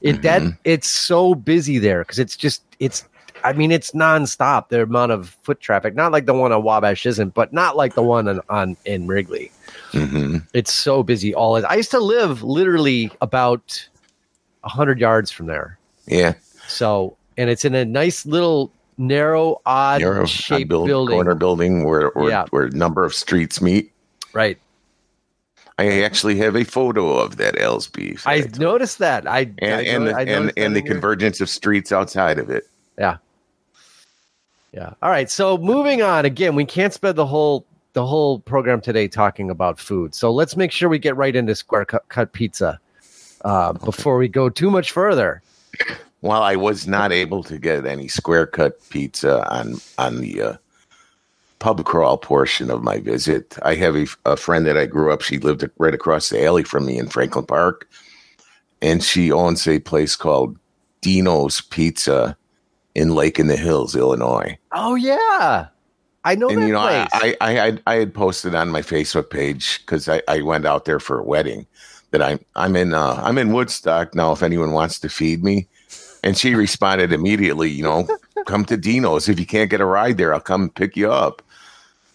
It 0.00 0.22
that 0.22 0.42
Mhm. 0.42 0.58
it's 0.64 0.88
so 0.88 1.34
busy 1.34 1.78
there 1.78 2.00
because 2.02 2.18
it's 2.18 2.36
just 2.36 2.62
it's. 2.78 3.04
I 3.44 3.52
mean, 3.52 3.70
it's 3.70 3.92
nonstop. 3.92 4.68
The 4.68 4.82
amount 4.82 5.12
of 5.12 5.36
foot 5.44 5.60
traffic, 5.60 5.94
not 5.94 6.10
like 6.10 6.26
the 6.26 6.34
one 6.34 6.50
on 6.50 6.64
Wabash 6.64 7.06
isn't, 7.06 7.34
but 7.34 7.52
not 7.52 7.76
like 7.76 7.94
the 7.94 8.02
one 8.02 8.26
on, 8.26 8.40
on 8.48 8.76
in 8.84 9.06
Wrigley. 9.06 9.52
hmm 9.92 10.38
It's 10.54 10.74
so 10.74 11.04
busy. 11.04 11.32
All 11.34 11.64
I 11.64 11.76
used 11.76 11.92
to 11.92 12.00
live 12.00 12.42
literally 12.42 13.12
about 13.20 13.88
hundred 14.64 14.98
yards 14.98 15.30
from 15.30 15.46
there. 15.46 15.78
Yeah. 16.06 16.34
So, 16.66 17.16
and 17.36 17.48
it's 17.48 17.64
in 17.64 17.76
a 17.76 17.84
nice 17.84 18.26
little 18.26 18.72
narrow, 18.98 19.60
odd 19.64 20.00
Narrow 20.00 20.26
shaped 20.26 20.68
build- 20.68 20.88
building. 20.88 21.14
corner 21.14 21.36
building 21.36 21.84
where 21.84 22.10
where, 22.14 22.30
Yeah. 22.30 22.46
where 22.50 22.64
a 22.64 22.70
number 22.70 23.04
of 23.04 23.14
streets 23.14 23.60
meet. 23.62 23.92
Right. 24.32 24.58
I 25.78 26.02
actually 26.02 26.36
have 26.38 26.56
a 26.56 26.64
photo 26.64 27.18
of 27.18 27.36
that 27.36 27.54
beef. 27.92 28.26
I 28.26 28.40
noticed 28.58 28.98
that. 28.98 29.28
I 29.28 29.52
and 29.58 29.74
I 29.74 29.82
and 29.82 30.06
the, 30.08 30.16
I 30.16 30.22
and, 30.22 30.52
and 30.56 30.74
the 30.74 30.82
convergence 30.82 31.40
of 31.40 31.48
streets 31.48 31.92
outside 31.92 32.38
of 32.38 32.50
it. 32.50 32.68
Yeah. 32.98 33.18
Yeah. 34.72 34.94
All 35.00 35.10
right. 35.10 35.30
So 35.30 35.56
moving 35.56 36.02
on. 36.02 36.24
Again, 36.24 36.56
we 36.56 36.64
can't 36.64 36.92
spend 36.92 37.16
the 37.16 37.26
whole 37.26 37.64
the 37.92 38.04
whole 38.04 38.40
program 38.40 38.80
today 38.80 39.06
talking 39.06 39.50
about 39.50 39.78
food. 39.78 40.14
So 40.14 40.32
let's 40.32 40.56
make 40.56 40.72
sure 40.72 40.88
we 40.88 40.98
get 40.98 41.16
right 41.16 41.34
into 41.34 41.54
square 41.54 41.84
cut, 41.84 42.08
cut 42.08 42.32
pizza 42.32 42.80
uh, 43.44 43.72
before 43.72 44.18
we 44.18 44.28
go 44.28 44.48
too 44.48 44.70
much 44.70 44.90
further. 44.90 45.42
Well, 46.22 46.42
I 46.42 46.56
was 46.56 46.88
not 46.88 47.12
able 47.12 47.44
to 47.44 47.56
get 47.56 47.86
any 47.86 48.08
square 48.08 48.46
cut 48.46 48.80
pizza 48.90 49.48
on 49.48 49.76
on 49.96 50.20
the 50.20 50.42
uh, 50.42 50.56
pub 51.58 51.84
crawl 51.84 52.18
portion 52.18 52.70
of 52.70 52.82
my 52.82 52.98
visit. 52.98 53.56
I 53.62 53.74
have 53.76 53.96
a, 53.96 54.06
a 54.24 54.36
friend 54.36 54.66
that 54.66 54.76
I 54.76 54.86
grew 54.86 55.12
up. 55.12 55.22
She 55.22 55.38
lived 55.38 55.68
right 55.78 55.94
across 55.94 56.28
the 56.28 56.44
alley 56.44 56.64
from 56.64 56.86
me 56.86 56.98
in 56.98 57.08
Franklin 57.08 57.46
Park, 57.46 57.88
and 58.80 59.02
she 59.02 59.32
owns 59.32 59.66
a 59.66 59.80
place 59.80 60.16
called 60.16 60.58
Dino's 61.00 61.60
Pizza 61.60 62.36
in 62.94 63.14
Lake 63.14 63.38
in 63.38 63.46
the 63.46 63.56
Hills, 63.56 63.94
Illinois. 63.94 64.58
Oh 64.72 64.94
yeah, 64.94 65.68
I 66.24 66.34
know 66.34 66.48
and 66.48 66.62
that 66.62 66.66
you 66.66 66.72
know, 66.72 66.80
place. 66.80 67.08
I, 67.12 67.36
I, 67.40 67.60
I, 67.60 67.78
I 67.86 67.94
had 67.94 68.14
posted 68.14 68.54
on 68.54 68.70
my 68.70 68.82
Facebook 68.82 69.30
page 69.30 69.80
because 69.80 70.08
I, 70.08 70.22
I 70.28 70.42
went 70.42 70.66
out 70.66 70.84
there 70.84 71.00
for 71.00 71.18
a 71.18 71.24
wedding 71.24 71.66
that 72.10 72.22
I'm 72.22 72.44
I'm 72.56 72.76
in 72.76 72.94
uh, 72.94 73.20
I'm 73.22 73.38
in 73.38 73.52
Woodstock 73.52 74.14
now. 74.14 74.32
If 74.32 74.42
anyone 74.42 74.72
wants 74.72 74.98
to 75.00 75.08
feed 75.08 75.44
me, 75.44 75.68
and 76.22 76.36
she 76.36 76.54
responded 76.54 77.12
immediately, 77.12 77.70
you 77.70 77.82
know, 77.82 78.06
come 78.46 78.64
to 78.66 78.76
Dino's. 78.76 79.28
If 79.28 79.38
you 79.38 79.46
can't 79.46 79.70
get 79.70 79.80
a 79.80 79.86
ride 79.86 80.18
there, 80.18 80.34
I'll 80.34 80.40
come 80.40 80.70
pick 80.70 80.96
you 80.96 81.10
up. 81.10 81.42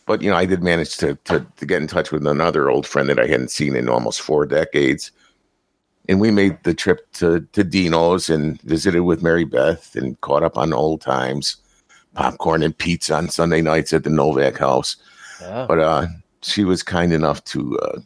But 0.06 0.22
you 0.22 0.30
know, 0.30 0.36
I 0.36 0.46
did 0.46 0.64
manage 0.64 0.98
to 0.98 1.16
to, 1.26 1.46
to 1.58 1.66
get 1.66 1.82
in 1.82 1.88
touch 1.88 2.12
with 2.12 2.26
another 2.28 2.70
old 2.70 2.86
friend 2.86 3.10
that 3.10 3.20
I 3.20 3.28
hadn't 3.28 3.52
seen 3.52 3.76
in 3.76 3.90
almost 3.90 4.22
four 4.22 4.46
decades. 4.46 5.12
And 6.10 6.20
we 6.20 6.32
made 6.32 6.62
the 6.64 6.74
trip 6.74 7.10
to, 7.14 7.48
to 7.54 7.64
Dino's 7.64 8.30
and 8.30 8.62
visited 8.64 9.04
with 9.04 9.24
Mary 9.24 9.46
Beth 9.46 9.96
and 9.96 10.20
caught 10.20 10.44
up 10.44 10.58
on 10.58 10.74
old 10.74 11.00
times, 11.00 11.56
popcorn 12.14 12.62
and 12.62 12.78
pizza 12.78 13.16
on 13.16 13.30
Sunday 13.30 13.62
nights 13.62 13.94
at 13.94 14.04
the 14.04 14.10
Novak 14.10 14.58
house. 14.58 14.98
Yeah. 15.40 15.66
But 15.66 15.80
uh, 15.80 16.08
she 16.42 16.66
was 16.66 16.84
kind 16.84 17.14
enough 17.14 17.42
to 17.46 17.80
uh, 17.80 18.00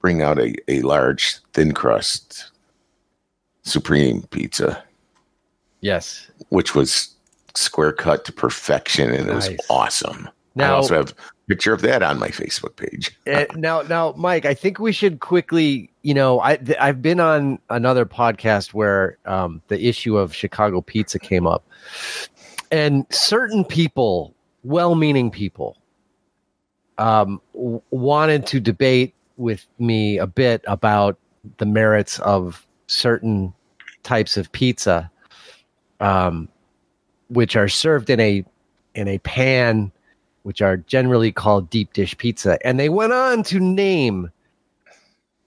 bring 0.00 0.22
out 0.22 0.38
a, 0.38 0.54
a 0.68 0.82
large 0.82 1.38
thin 1.52 1.74
crust 1.74 2.52
supreme 3.64 4.22
pizza, 4.30 4.82
yes. 5.80 6.28
which 6.50 6.76
was 6.76 7.14
square 7.54 7.92
cut 7.92 8.24
to 8.24 8.32
perfection 8.32 9.12
and 9.12 9.28
it 9.28 9.34
was 9.34 9.50
Nice. 9.50 9.58
awesome. 9.68 10.28
I 10.60 10.68
also 10.70 10.96
have 10.96 11.10
a 11.10 11.14
picture 11.48 11.72
of 11.72 11.82
that 11.82 12.02
on 12.02 12.18
my 12.18 12.28
Facebook 12.28 12.76
page. 12.76 13.16
Uh, 13.26 13.44
now, 13.56 13.82
now, 13.82 14.14
Mike, 14.16 14.44
I 14.44 14.54
think 14.54 14.78
we 14.78 14.92
should 14.92 15.20
quickly. 15.20 15.90
You 16.02 16.14
know, 16.14 16.40
I 16.40 16.56
th- 16.56 16.78
I've 16.80 17.02
been 17.02 17.20
on 17.20 17.58
another 17.70 18.06
podcast 18.06 18.74
where 18.74 19.18
um, 19.26 19.62
the 19.68 19.86
issue 19.86 20.16
of 20.16 20.34
Chicago 20.34 20.80
pizza 20.80 21.18
came 21.18 21.46
up, 21.46 21.66
and 22.70 23.06
certain 23.10 23.64
people, 23.64 24.34
well-meaning 24.64 25.30
people, 25.30 25.76
um, 26.98 27.40
w- 27.54 27.82
wanted 27.90 28.46
to 28.46 28.60
debate 28.60 29.14
with 29.36 29.66
me 29.78 30.18
a 30.18 30.26
bit 30.26 30.64
about 30.66 31.18
the 31.58 31.66
merits 31.66 32.18
of 32.20 32.66
certain 32.88 33.54
types 34.02 34.36
of 34.36 34.50
pizza, 34.52 35.10
um, 36.00 36.48
which 37.28 37.56
are 37.56 37.68
served 37.68 38.10
in 38.10 38.20
a 38.20 38.44
in 38.94 39.06
a 39.08 39.18
pan 39.18 39.92
which 40.48 40.62
are 40.62 40.78
generally 40.78 41.30
called 41.30 41.68
deep 41.68 41.92
dish 41.92 42.16
pizza. 42.16 42.56
And 42.66 42.80
they 42.80 42.88
went 42.88 43.12
on 43.12 43.42
to 43.42 43.60
name 43.60 44.30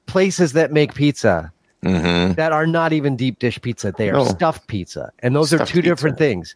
places 0.06 0.54
that 0.54 0.72
make 0.72 0.94
pizza 0.94 1.52
hmm 1.82 2.34
that 2.34 2.52
are 2.52 2.68
not 2.68 2.94
even 2.94 3.16
deep 3.16 3.40
dish 3.40 3.60
pizza. 3.60 3.92
They 3.98 4.10
are 4.12 4.18
No. 4.18 4.26
stuffed 4.26 4.68
pizza. 4.68 5.12
And 5.24 5.36
those 5.36 5.52
are 5.52 5.58
Stuffed 5.58 5.72
two 5.72 5.82
different 5.82 6.20
things. 6.20 6.54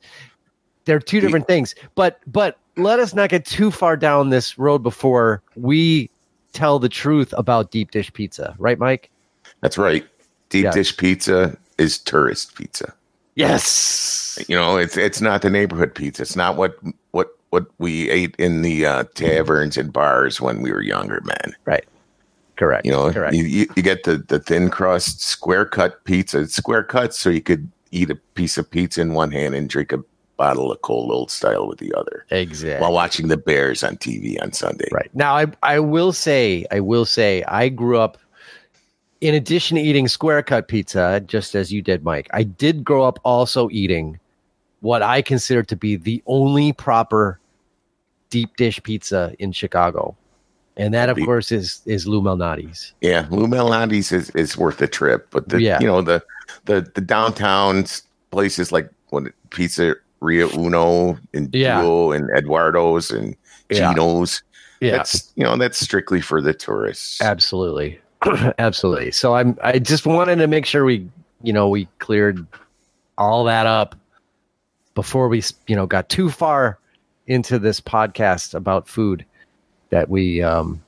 They're 0.85 0.99
two 0.99 1.19
different 1.19 1.47
things. 1.47 1.73
But 1.95 2.19
but 2.27 2.59
let 2.77 2.99
us 2.99 3.15
not 3.15 3.31
get 3.31 3.45
too 3.47 3.71
far 3.71 3.97
down 3.97 4.29
this 4.29 4.59
road 4.59 4.83
before 4.83 5.41
we 5.55 6.11
tell 6.53 6.77
the 6.77 6.87
truth 6.89 7.33
about 7.35 7.71
deep 7.71 7.89
dish 7.89 8.13
pizza. 8.13 8.53
Right, 8.59 8.77
Mike? 8.77 9.09
That's 9.61 9.79
right. 9.79 10.05
Deep 10.49 10.65
Yeah. 10.65 10.71
dish 10.71 10.95
pizza 10.95 11.57
is 11.79 11.97
tourist 11.97 12.53
pizza. 12.55 12.93
Yes. 13.33 14.37
You 14.47 14.55
know, 14.55 14.77
it's 14.77 14.95
it's 14.97 15.21
not 15.21 15.41
the 15.41 15.49
neighborhood 15.49 15.95
pizza. 15.95 16.21
It's 16.21 16.35
not 16.35 16.55
what 16.55 16.77
what 17.55 17.67
we 17.77 18.09
ate 18.09 18.35
in 18.37 18.63
the 18.63 18.85
uh, 18.85 19.05
taverns 19.13 19.77
and 19.77 19.93
bars 19.93 20.41
when 20.41 20.61
we 20.61 20.73
were 20.73 20.81
younger, 20.81 21.21
man. 21.23 21.55
Right. 21.63 21.85
Correct. 22.57 22.85
You 22.85 22.91
know, 22.91 23.13
correct. 23.13 23.33
you, 23.33 23.45
you, 23.45 23.67
you 23.77 23.81
get 23.81 24.03
the, 24.03 24.17
the 24.17 24.39
thin 24.39 24.69
crust, 24.69 25.21
square 25.21 25.65
cut 25.65 26.03
pizza. 26.03 26.41
It's 26.41 26.53
square 26.53 26.83
cut 26.83 27.13
so 27.13 27.29
you 27.29 27.41
could 27.41 27.71
eat 27.91 28.09
a 28.09 28.15
piece 28.15 28.57
of 28.57 28.69
pizza 28.69 28.99
in 28.99 29.13
one 29.13 29.31
hand 29.31 29.55
and 29.55 29.69
drink 29.69 29.93
a 29.93 30.03
bottle 30.35 30.69
of 30.69 30.81
cold 30.81 31.11
old 31.13 31.31
style 31.31 31.65
with 31.65 31.79
the 31.79 31.93
other 31.93 32.25
exactly. 32.29 32.81
while 32.81 32.91
watching 32.91 33.29
the 33.29 33.37
Bears 33.37 33.85
on 33.85 33.95
TV 33.95 34.41
on 34.41 34.51
Sunday. 34.51 34.89
Right. 34.91 35.09
Now 35.13 35.37
I 35.37 35.45
I 35.63 35.79
will 35.79 36.11
say, 36.11 36.65
I 36.71 36.81
will 36.81 37.05
say 37.05 37.41
I 37.47 37.69
grew 37.69 37.99
up 37.99 38.17
in 39.21 39.33
addition 39.33 39.77
to 39.77 39.81
eating 39.81 40.09
square 40.09 40.43
cut 40.43 40.67
pizza, 40.67 41.23
just 41.25 41.55
as 41.55 41.71
you 41.71 41.81
did, 41.81 42.03
Mike, 42.03 42.27
I 42.33 42.43
did 42.43 42.83
grow 42.83 43.05
up 43.05 43.17
also 43.23 43.69
eating 43.69 44.19
what 44.81 45.01
I 45.01 45.21
consider 45.21 45.63
to 45.63 45.75
be 45.77 45.95
the 45.95 46.21
only 46.27 46.73
proper 46.73 47.39
deep 48.29 48.55
dish 48.57 48.81
pizza 48.83 49.33
in 49.39 49.51
Chicago. 49.51 50.15
And 50.77 50.93
that 50.93 51.09
of 51.09 51.17
course 51.17 51.51
is 51.53 51.81
is 51.85 52.05
Lou 52.05 52.21
Malnati's. 52.21 52.93
Yeah, 52.99 53.27
Lou 53.31 53.47
Malnati's 53.47 54.11
is, 54.11 54.29
is 54.31 54.57
worth 54.57 54.77
the 54.77 54.87
trip, 54.87 55.27
but 55.31 55.47
the 55.47 55.61
Yeah. 55.61 55.79
you 55.79 55.87
know 55.87 56.01
the 56.01 56.23
the 56.65 56.85
the 56.95 57.01
downtown 57.01 57.85
places 58.31 58.71
like 58.73 58.89
what 59.09 59.23
Pizzeria 59.51 60.53
Uno 60.57 61.17
and 61.33 61.53
Yeah. 61.55 61.81
Duo 61.81 62.11
and 62.11 62.29
Edwardo's 62.35 63.09
and 63.11 63.35
Yeah. 63.69 63.93
Yeah. 64.81 64.97
That's 64.97 65.31
you 65.35 65.43
know 65.43 65.55
that's 65.55 65.77
strictly 65.79 66.19
for 66.19 66.41
the 66.41 66.53
tourists. 66.53 67.21
Absolutely. 67.21 67.99
Absolutely. 68.59 69.11
So 69.11 69.35
I'm 69.35 69.57
I 69.63 69.79
just 69.79 70.05
wanted 70.05 70.37
to 70.37 70.47
make 70.47 70.65
sure 70.65 70.83
we, 70.83 71.07
you 71.41 71.53
know, 71.53 71.69
we 71.69 71.87
cleared 71.99 72.45
all 73.17 73.45
that 73.45 73.65
up 73.65 73.95
before 74.93 75.27
we, 75.29 75.41
you 75.67 75.75
know, 75.75 75.85
got 75.85 76.09
too 76.09 76.29
far 76.29 76.79
into 77.27 77.59
this 77.59 77.79
podcast 77.81 78.53
about 78.53 78.87
food 78.87 79.25
that 79.89 80.09
we 80.09 80.41
um 80.41 80.81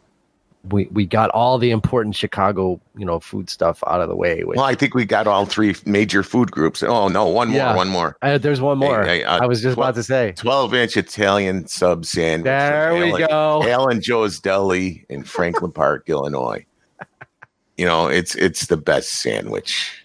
we 0.69 0.85
we 0.91 1.05
got 1.05 1.29
all 1.29 1.57
the 1.57 1.71
important 1.71 2.13
Chicago, 2.15 2.79
you 2.97 3.05
know, 3.05 3.19
food 3.21 3.49
stuff 3.49 3.81
out 3.87 4.01
of 4.01 4.09
the 4.09 4.15
way. 4.15 4.43
Well, 4.43 4.65
I 4.65 4.75
think 4.75 4.93
we 4.95 5.05
got 5.05 5.25
all 5.25 5.45
three 5.45 5.75
major 5.85 6.23
food 6.23 6.51
groups. 6.51 6.83
Oh 6.83 7.07
no, 7.07 7.25
one 7.27 7.47
more, 7.49 7.57
Yeah. 7.57 7.75
one 7.75 7.87
more. 7.87 8.17
Uh, 8.21 8.37
there's 8.37 8.59
one 8.59 8.77
more. 8.77 9.03
Hey, 9.03 9.19
hey, 9.19 9.23
uh, 9.23 9.41
I 9.43 9.45
was 9.45 9.61
just 9.61 9.77
about 9.77 9.95
to 9.95 10.03
say. 10.03 10.33
Twelve 10.33 10.73
inch 10.73 10.97
Italian 10.97 11.67
sub 11.67 12.05
sandwich. 12.05 12.45
There 12.45 12.93
we 12.95 13.11
Alan- 13.11 13.27
go. 13.27 13.63
Alan 13.69 14.01
Joe's 14.01 14.39
Deli 14.39 15.05
in 15.09 15.23
Franklin 15.23 15.71
Park, 15.71 16.09
Illinois. 16.09 16.65
You 17.77 17.85
know, 17.85 18.07
it's 18.07 18.35
it's 18.35 18.65
the 18.65 18.77
best 18.77 19.09
sandwich. 19.21 20.03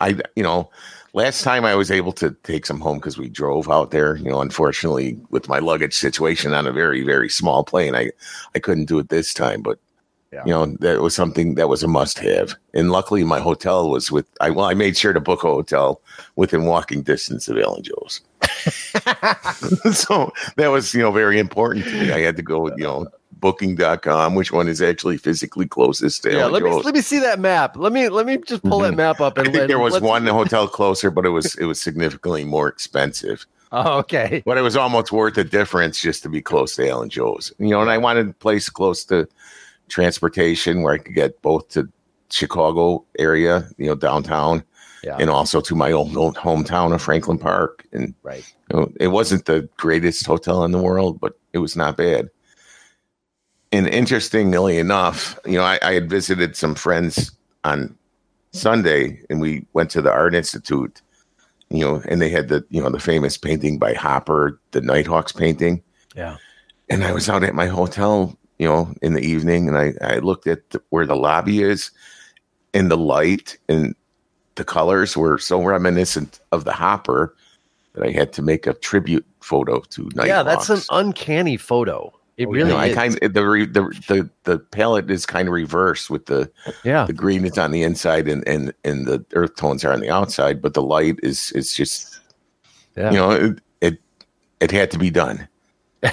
I 0.00 0.18
you 0.36 0.42
know, 0.42 0.70
last 1.12 1.42
time 1.42 1.64
I 1.64 1.74
was 1.74 1.90
able 1.90 2.12
to 2.12 2.36
take 2.42 2.66
some 2.66 2.80
home 2.80 2.98
because 2.98 3.18
we 3.18 3.28
drove 3.28 3.68
out 3.68 3.90
there. 3.90 4.16
You 4.16 4.30
know, 4.30 4.40
unfortunately, 4.40 5.18
with 5.30 5.48
my 5.48 5.58
luggage 5.58 5.94
situation 5.94 6.52
on 6.54 6.66
a 6.66 6.72
very 6.72 7.02
very 7.02 7.28
small 7.28 7.64
plane, 7.64 7.94
I 7.94 8.10
I 8.54 8.58
couldn't 8.58 8.86
do 8.86 8.98
it 8.98 9.08
this 9.08 9.34
time. 9.34 9.62
But 9.62 9.78
Yeah. 10.32 10.44
you 10.46 10.52
know, 10.52 10.66
that 10.80 11.00
was 11.02 11.14
something 11.14 11.56
that 11.56 11.68
was 11.68 11.82
a 11.82 11.88
must 11.88 12.18
have. 12.20 12.54
And 12.72 12.92
luckily, 12.92 13.24
my 13.24 13.40
hotel 13.40 13.90
was 13.90 14.12
with. 14.12 14.26
I 14.40 14.50
well, 14.50 14.66
I 14.66 14.74
made 14.74 14.96
sure 14.96 15.12
to 15.12 15.20
book 15.20 15.42
a 15.44 15.48
hotel 15.48 16.00
within 16.36 16.66
walking 16.66 17.02
distance 17.02 17.48
of 17.48 17.58
Alan 17.58 17.82
Joe's. 17.82 18.20
so 19.92 20.32
that 20.56 20.68
was 20.68 20.94
you 20.94 21.02
know 21.02 21.10
very 21.12 21.38
important 21.38 21.84
to 21.86 21.92
me. 21.92 22.12
I 22.12 22.20
had 22.20 22.36
to 22.36 22.42
go 22.42 22.68
you 22.76 22.84
know 22.84 23.06
booking.com, 23.40 24.34
which 24.34 24.52
one 24.52 24.68
is 24.68 24.80
actually 24.82 25.16
physically 25.16 25.66
closest 25.66 26.22
to 26.24 26.32
Yeah, 26.32 26.46
let 26.46 26.62
me 26.62 26.70
let 26.70 26.94
me 26.94 27.00
see 27.00 27.18
that 27.20 27.40
map. 27.40 27.76
Let 27.76 27.92
me 27.92 28.08
let 28.08 28.26
me 28.26 28.38
just 28.38 28.62
pull 28.62 28.80
that 28.80 28.92
Mhm. 28.92 28.96
map 28.96 29.20
up 29.20 29.38
I 29.38 29.44
think 29.44 29.66
there 29.68 29.78
was 29.78 30.00
one 30.00 30.26
hotel 30.26 30.68
closer, 30.68 31.10
but 31.10 31.24
it 31.26 31.30
was 31.30 31.54
it 31.56 31.64
was 31.64 31.80
significantly 31.80 32.44
more 32.44 32.68
expensive. 32.68 33.46
Oh, 33.72 33.98
okay. 33.98 34.42
But 34.44 34.58
it 34.58 34.62
was 34.62 34.76
almost 34.76 35.12
worth 35.12 35.34
the 35.34 35.44
difference 35.44 36.00
just 36.00 36.24
to 36.24 36.28
be 36.28 36.42
close 36.42 36.74
to 36.74 36.88
Alan 36.88 37.08
Joe's. 37.08 37.52
You 37.60 37.68
know, 37.68 37.80
and 37.80 37.88
I 37.88 37.98
wanted 37.98 38.28
a 38.28 38.32
place 38.32 38.68
close 38.68 39.04
to 39.04 39.28
transportation 39.88 40.82
where 40.82 40.94
I 40.94 40.98
could 40.98 41.14
get 41.14 41.40
both 41.42 41.68
to 41.70 41.88
Chicago 42.30 43.04
area, 43.18 43.68
you 43.78 43.86
know, 43.86 43.94
downtown, 43.94 44.64
Yeah. 45.04 45.16
and 45.20 45.30
also 45.30 45.60
to 45.60 45.74
my 45.76 45.92
old, 45.92 46.16
old 46.16 46.36
hometown 46.36 46.92
of 46.92 47.00
Franklin 47.00 47.38
Park. 47.38 47.84
And 47.92 48.12
Right. 48.24 48.44
you 48.72 48.76
know, 48.80 48.92
it 48.98 49.08
wasn't 49.08 49.44
the 49.44 49.68
greatest 49.76 50.26
hotel 50.26 50.64
in 50.64 50.72
the 50.72 50.82
world, 50.82 51.20
but 51.20 51.34
it 51.52 51.58
was 51.58 51.76
not 51.76 51.96
bad. 51.96 52.28
And 53.72 53.86
interestingly 53.86 54.78
enough, 54.78 55.38
you 55.46 55.56
know, 55.58 55.64
I, 55.64 55.78
I 55.82 55.92
had 55.92 56.10
visited 56.10 56.56
some 56.56 56.74
friends 56.74 57.30
on 57.64 57.96
Sunday, 58.52 59.22
and 59.30 59.40
we 59.40 59.64
went 59.74 59.90
to 59.90 60.02
the 60.02 60.10
Art 60.10 60.34
Institute. 60.34 61.00
You 61.72 61.84
know, 61.84 62.02
and 62.08 62.20
they 62.20 62.30
had 62.30 62.48
the 62.48 62.64
you 62.70 62.82
know 62.82 62.90
the 62.90 62.98
famous 62.98 63.36
painting 63.36 63.78
by 63.78 63.94
Hopper, 63.94 64.60
the 64.72 64.80
Nighthawks 64.80 65.30
painting. 65.30 65.82
Yeah. 66.16 66.36
And 66.88 67.04
I 67.04 67.12
was 67.12 67.28
out 67.28 67.44
at 67.44 67.54
my 67.54 67.66
hotel, 67.66 68.36
you 68.58 68.66
know, 68.66 68.92
in 69.02 69.14
the 69.14 69.20
evening, 69.20 69.68
and 69.68 69.78
I 69.78 69.94
I 70.02 70.18
looked 70.18 70.48
at 70.48 70.68
the, 70.70 70.82
where 70.90 71.06
the 71.06 71.14
lobby 71.14 71.62
is, 71.62 71.92
and 72.74 72.90
the 72.90 72.96
light 72.96 73.56
and 73.68 73.94
the 74.56 74.64
colors 74.64 75.16
were 75.16 75.38
so 75.38 75.62
reminiscent 75.62 76.40
of 76.50 76.64
the 76.64 76.72
Hopper 76.72 77.36
that 77.92 78.04
I 78.04 78.10
had 78.10 78.32
to 78.34 78.42
make 78.42 78.66
a 78.66 78.74
tribute 78.74 79.26
photo 79.40 79.80
to 79.80 80.02
Nighthawks. 80.14 80.28
Yeah, 80.28 80.42
that's 80.42 80.70
an 80.70 80.80
uncanny 80.90 81.56
photo. 81.56 82.12
It 82.40 82.46
Oh, 82.46 82.52
You 82.52 82.56
really 82.56 82.70
know, 82.70 82.78
I 82.78 82.94
kind 82.94 83.18
of 83.22 83.34
the, 83.34 83.46
re- 83.46 83.66
the 83.66 83.82
the 84.08 84.30
the 84.44 84.58
palette 84.58 85.10
is 85.10 85.26
kind 85.26 85.46
of 85.46 85.52
reversed 85.52 86.08
with 86.08 86.24
the 86.24 86.50
yeah. 86.84 87.04
the 87.04 87.12
green 87.12 87.44
is 87.44 87.58
on 87.58 87.70
the 87.70 87.82
inside 87.82 88.28
and 88.28 88.42
and 88.48 88.72
and 88.82 89.06
the 89.06 89.22
earth 89.34 89.56
tones 89.56 89.84
are 89.84 89.92
on 89.92 90.00
the 90.00 90.08
outside, 90.08 90.62
but 90.62 90.72
the 90.72 90.80
light 90.82 91.16
is 91.22 91.52
is 91.52 91.74
just 91.74 92.18
Yeah. 92.96 93.10
you 93.10 93.18
know 93.18 93.30
it, 93.32 93.60
it 93.82 93.98
it 94.60 94.70
had 94.70 94.90
to 94.92 94.98
be 94.98 95.10
done. 95.10 95.46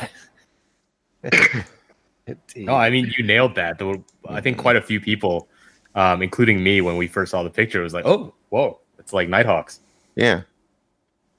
No, 2.57 2.73
I 2.75 2.89
mean 2.89 3.09
you 3.17 3.23
nailed 3.23 3.55
that. 3.55 3.78
There 3.78 3.88
were, 3.88 4.01
I 4.28 4.41
think 4.41 4.57
quite 4.57 4.75
a 4.75 4.82
few 4.82 4.99
people, 4.99 5.47
um, 5.95 6.21
including 6.21 6.61
me, 6.61 6.82
when 6.82 6.97
we 6.97 7.07
first 7.07 7.32
saw 7.32 7.41
the 7.41 7.49
picture, 7.49 7.82
was 7.82 7.93
like, 7.93 8.05
"Oh, 8.05 8.34
whoa, 8.49 8.82
it's 8.99 9.13
like 9.13 9.30
Nighthawks." 9.30 9.80
Yeah, 10.15 10.41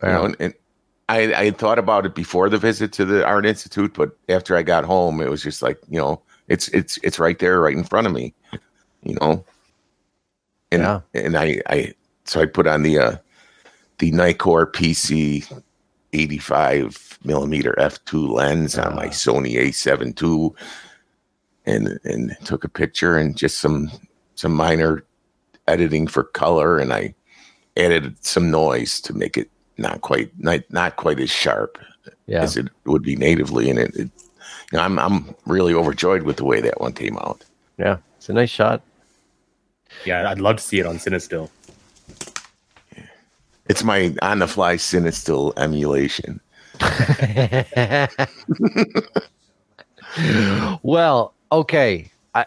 you 0.02 0.08
know, 0.08 0.24
and, 0.24 0.36
and 0.40 0.54
I 1.08 1.32
I 1.34 1.44
had 1.46 1.58
thought 1.58 1.78
about 1.78 2.06
it 2.06 2.14
before 2.14 2.48
the 2.50 2.58
visit 2.58 2.92
to 2.94 3.04
the 3.04 3.24
art 3.24 3.46
institute, 3.46 3.94
but 3.94 4.10
after 4.28 4.56
I 4.56 4.62
got 4.62 4.84
home, 4.84 5.20
it 5.20 5.30
was 5.30 5.42
just 5.42 5.62
like 5.62 5.78
you 5.88 5.98
know 5.98 6.20
it's 6.48 6.68
it's 6.68 6.98
it's 7.02 7.18
right 7.18 7.38
there, 7.38 7.60
right 7.60 7.76
in 7.76 7.84
front 7.84 8.06
of 8.06 8.12
me, 8.12 8.34
you 9.02 9.14
know. 9.20 9.44
And 10.70 10.82
Yeah. 10.82 11.00
and 11.14 11.36
I 11.36 11.60
I 11.68 11.94
so 12.24 12.40
I 12.40 12.46
put 12.46 12.66
on 12.66 12.82
the 12.82 12.98
uh 12.98 13.16
the 13.98 14.12
Nikkor 14.12 14.70
PC 14.72 15.44
85 16.12 17.18
millimeter 17.24 17.74
f2 17.78 18.30
lens 18.30 18.78
on 18.78 18.94
my 18.94 19.06
Ah. 19.06 19.10
Sony 19.10 19.54
A7 19.56 20.14
II, 20.22 20.50
and 21.66 21.98
and 22.04 22.36
took 22.44 22.64
a 22.64 22.68
picture 22.68 23.16
and 23.16 23.36
just 23.36 23.58
some 23.58 23.90
some 24.34 24.52
minor 24.54 25.04
editing 25.66 26.06
for 26.06 26.24
color, 26.24 26.78
and 26.78 26.92
I 26.92 27.14
added 27.76 28.24
some 28.24 28.50
noise 28.50 29.00
to 29.02 29.12
make 29.14 29.36
it 29.36 29.50
not 29.78 30.00
quite 30.02 30.30
not, 30.38 30.60
not 30.70 30.96
quite 30.96 31.20
as 31.20 31.30
sharp 31.30 31.78
Yeah. 32.26 32.42
as 32.42 32.56
it 32.56 32.68
would 32.84 33.02
be 33.02 33.16
natively, 33.16 33.70
and 33.70 33.78
it, 33.78 33.94
it 33.96 34.10
you 34.72 34.78
know, 34.78 34.80
I'm 34.80 34.98
I'm 34.98 35.34
really 35.46 35.72
overjoyed 35.74 36.22
with 36.24 36.36
the 36.36 36.44
way 36.44 36.60
that 36.60 36.80
one 36.80 36.92
came 36.92 37.16
out. 37.18 37.44
Yeah. 37.78 37.98
It's 38.16 38.28
a 38.28 38.32
nice 38.32 38.50
shot. 38.50 38.82
Yeah, 40.04 40.28
I'd 40.28 40.40
love 40.40 40.56
to 40.56 40.62
see 40.62 40.80
it 40.80 40.86
on 40.86 40.96
Cinestill. 40.98 41.48
It's 43.68 43.84
my 43.84 44.14
on 44.22 44.40
the 44.40 44.48
fly 44.48 44.76
Cinestill 44.76 45.52
emulation. 45.56 46.40
well, 50.82 51.34
okay. 51.52 52.10
I 52.34 52.46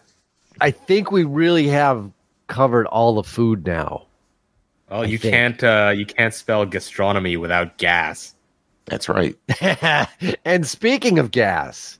I 0.60 0.72
think 0.72 1.12
we 1.12 1.24
really 1.24 1.68
have 1.68 2.12
covered 2.48 2.88
all 2.88 3.16
the 3.16 3.24
food 3.24 3.66
now. 3.66 4.06
Oh, 4.92 5.02
I 5.04 5.06
you 5.06 5.18
think. 5.18 5.34
can't 5.34 5.64
uh, 5.64 5.94
you 5.96 6.06
can't 6.06 6.34
spell 6.34 6.66
gastronomy 6.66 7.38
without 7.38 7.78
gas. 7.78 8.36
That's 8.86 9.08
right. 9.08 9.36
and 10.46 10.68
speaking 10.68 11.18
of 11.18 11.32
gas, 11.32 11.98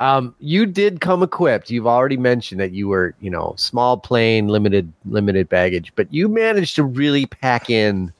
um, 0.00 0.34
you 0.38 0.66
did 0.66 1.00
come 1.00 1.22
equipped. 1.22 1.70
You've 1.70 1.86
already 1.86 2.18
mentioned 2.18 2.60
that 2.60 2.72
you 2.72 2.86
were, 2.86 3.14
you 3.20 3.30
know, 3.30 3.54
small 3.56 3.96
plane, 3.96 4.48
limited 4.48 4.92
limited 5.06 5.48
baggage, 5.48 5.92
but 5.96 6.12
you 6.12 6.28
managed 6.28 6.76
to 6.76 6.84
really 6.84 7.24
pack 7.26 7.70
in 7.70 8.12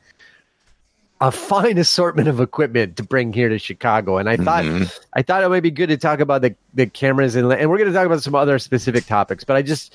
a 1.20 1.30
fine 1.32 1.76
assortment 1.76 2.28
of 2.28 2.40
equipment 2.40 2.96
to 2.96 3.02
bring 3.02 3.32
here 3.32 3.48
to 3.48 3.58
Chicago. 3.58 4.18
And 4.18 4.28
I 4.28 4.36
thought 4.36 4.64
Mhm. 4.64 4.90
I 5.14 5.22
thought 5.22 5.42
it 5.42 5.48
might 5.50 5.64
be 5.64 5.70
good 5.70 5.88
to 5.88 5.96
talk 5.98 6.20
about 6.20 6.42
the, 6.42 6.54
the 6.74 6.86
cameras 6.86 7.34
and 7.34 7.52
and 7.52 7.68
we're 7.68 7.76
going 7.78 7.90
to 7.90 7.94
talk 7.94 8.06
about 8.06 8.22
some 8.22 8.34
other 8.36 8.58
specific 8.58 9.04
topics. 9.04 9.44
But 9.44 9.56
I 9.56 9.62
just 9.62 9.94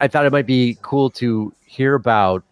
I 0.00 0.06
thought 0.06 0.26
it 0.26 0.32
might 0.32 0.46
be 0.46 0.76
cool 0.82 1.10
to 1.10 1.52
hear 1.66 1.94
about 1.94 2.44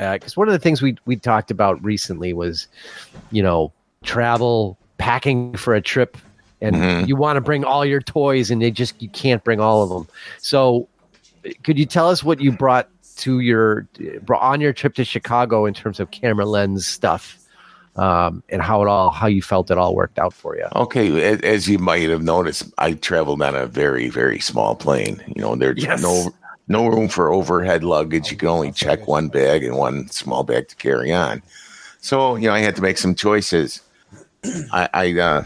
because 0.00 0.36
one 0.36 0.48
of 0.48 0.52
the 0.52 0.58
things 0.58 0.80
we 0.82 0.96
we 1.04 1.16
talked 1.16 1.50
about 1.50 1.82
recently 1.84 2.32
was 2.32 2.66
you 3.30 3.42
know 3.42 3.72
travel 4.02 4.78
packing 4.98 5.54
for 5.56 5.74
a 5.74 5.80
trip 5.80 6.16
and 6.62 6.76
Mhm. 6.76 7.08
you 7.08 7.16
want 7.16 7.36
to 7.36 7.40
bring 7.40 7.64
all 7.64 7.84
your 7.84 8.00
toys 8.00 8.50
and 8.50 8.60
they 8.62 8.70
just 8.70 9.00
you 9.02 9.08
can't 9.10 9.42
bring 9.44 9.60
all 9.60 9.82
of 9.82 9.88
them. 9.90 10.06
So 10.38 10.88
could 11.62 11.78
you 11.78 11.86
tell 11.86 12.08
us 12.08 12.22
what 12.22 12.40
you 12.40 12.52
brought 12.52 12.88
to 13.16 13.40
your 13.40 13.86
on 14.38 14.60
your 14.60 14.72
trip 14.72 14.94
to 14.94 15.04
Chicago 15.04 15.66
in 15.66 15.74
terms 15.74 16.00
of 16.00 16.10
camera 16.10 16.46
lens 16.46 16.86
stuff? 16.86 17.36
Um, 17.96 18.42
and 18.48 18.62
how 18.62 18.82
it 18.82 18.88
all 18.88 19.10
how 19.10 19.26
you 19.26 19.42
felt 19.42 19.68
it 19.70 19.76
all 19.76 19.96
worked 19.96 20.18
out 20.18 20.32
for 20.32 20.56
you. 20.56 20.64
Okay, 20.76 21.10
a- 21.34 21.38
as 21.44 21.68
you 21.68 21.78
might 21.78 22.08
have 22.08 22.22
noticed, 22.22 22.72
I 22.78 22.92
traveled 22.92 23.42
on 23.42 23.56
a 23.56 23.66
very, 23.66 24.08
very 24.08 24.38
small 24.38 24.76
plane. 24.76 25.20
You 25.34 25.42
know, 25.42 25.56
there's 25.56 25.82
Yes. 25.82 26.00
no 26.00 26.30
no 26.70 26.86
room 26.86 27.08
for 27.08 27.32
overhead 27.32 27.82
luggage. 27.82 28.30
You 28.30 28.36
can 28.36 28.48
only 28.48 28.70
check 28.70 29.08
one 29.08 29.28
bag 29.28 29.64
and 29.64 29.76
one 29.76 30.08
small 30.08 30.44
bag 30.44 30.68
to 30.68 30.76
carry 30.76 31.12
on. 31.12 31.42
So, 32.00 32.36
you 32.36 32.46
know, 32.46 32.54
I 32.54 32.60
had 32.60 32.76
to 32.76 32.82
make 32.82 32.96
some 32.96 33.16
choices. 33.16 33.82
I 34.72 34.88
I, 34.94 35.18
uh, 35.18 35.44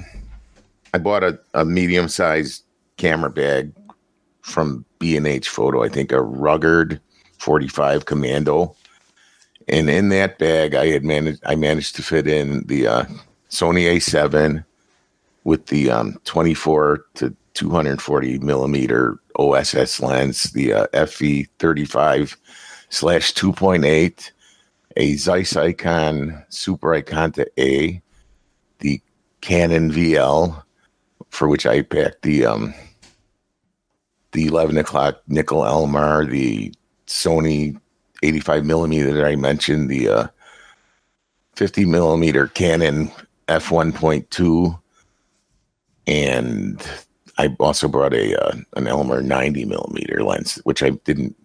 I 0.93 0.99
bought 0.99 1.25
a, 1.25 1.41
a 1.55 1.64
medium 1.64 2.09
sized 2.09 2.62
camera 2.99 3.31
bag 3.31 3.72
from 4.43 4.85
B 4.99 5.16
and 5.16 5.27
H 5.27 5.49
Photo. 5.49 5.83
I 5.83 5.89
think 5.89 6.12
a 6.12 6.16
Ruggard 6.16 7.01
45 7.39 8.05
Commando. 8.05 8.77
And 9.66 9.89
in 9.89 10.11
that 10.11 10.39
bag, 10.39 10.75
I 10.75 10.89
had 10.89 11.05
managed. 11.05 11.41
I 11.47 11.55
managed 11.55 11.97
to 11.97 12.03
fit 12.03 12.29
in 12.29 12.66
the 12.66 12.87
uh, 12.87 13.05
Sony 13.49 13.97
A7 13.97 14.62
with 15.45 15.66
the 15.68 15.91
um, 15.91 16.20
24 16.25 17.03
to 17.14 17.35
240 17.55 18.39
millimeter 18.41 19.19
OSS 19.37 20.01
lens, 20.01 20.45
the 20.53 20.73
uh, 20.73 21.07
FE 21.07 21.45
35 21.59 22.37
slash 22.91 23.33
2.8, 23.35 24.31
a 24.97 25.17
Zeiss 25.17 25.55
Ikon 25.55 26.45
Super 26.49 26.89
Ikonta 26.89 27.47
A, 27.59 28.01
the 28.79 29.01
Canon 29.41 29.91
VL, 29.91 30.63
for 31.31 31.49
which 31.49 31.67
I 31.67 31.83
packed 31.83 32.23
the 32.23 32.47
um, 32.47 32.75
the 34.33 34.47
11 34.47 34.77
o'clock 34.79 35.23
nickel 35.29 35.63
Elmar, 35.63 36.29
the 36.29 36.73
Sony 37.07 37.79
85 38.23 38.65
millimeter 38.65 39.13
that 39.13 39.25
I 39.25 39.37
mentioned, 39.37 39.89
the 39.89 40.09
uh, 40.09 40.27
50 41.55 41.85
millimeter 41.85 42.49
Canon 42.49 43.11
f1.2, 43.49 44.81
and 46.07 46.83
I 47.39 47.55
also 47.59 47.89
brought 47.89 48.14
a 48.14 48.41
uh, 48.41 48.57
an 48.76 48.85
Elmar 48.85 49.22
90 49.22 49.64
millimeter 49.64 50.22
lens, 50.22 50.57
which 50.64 50.82
I 50.82 50.91
didn't 50.91 51.37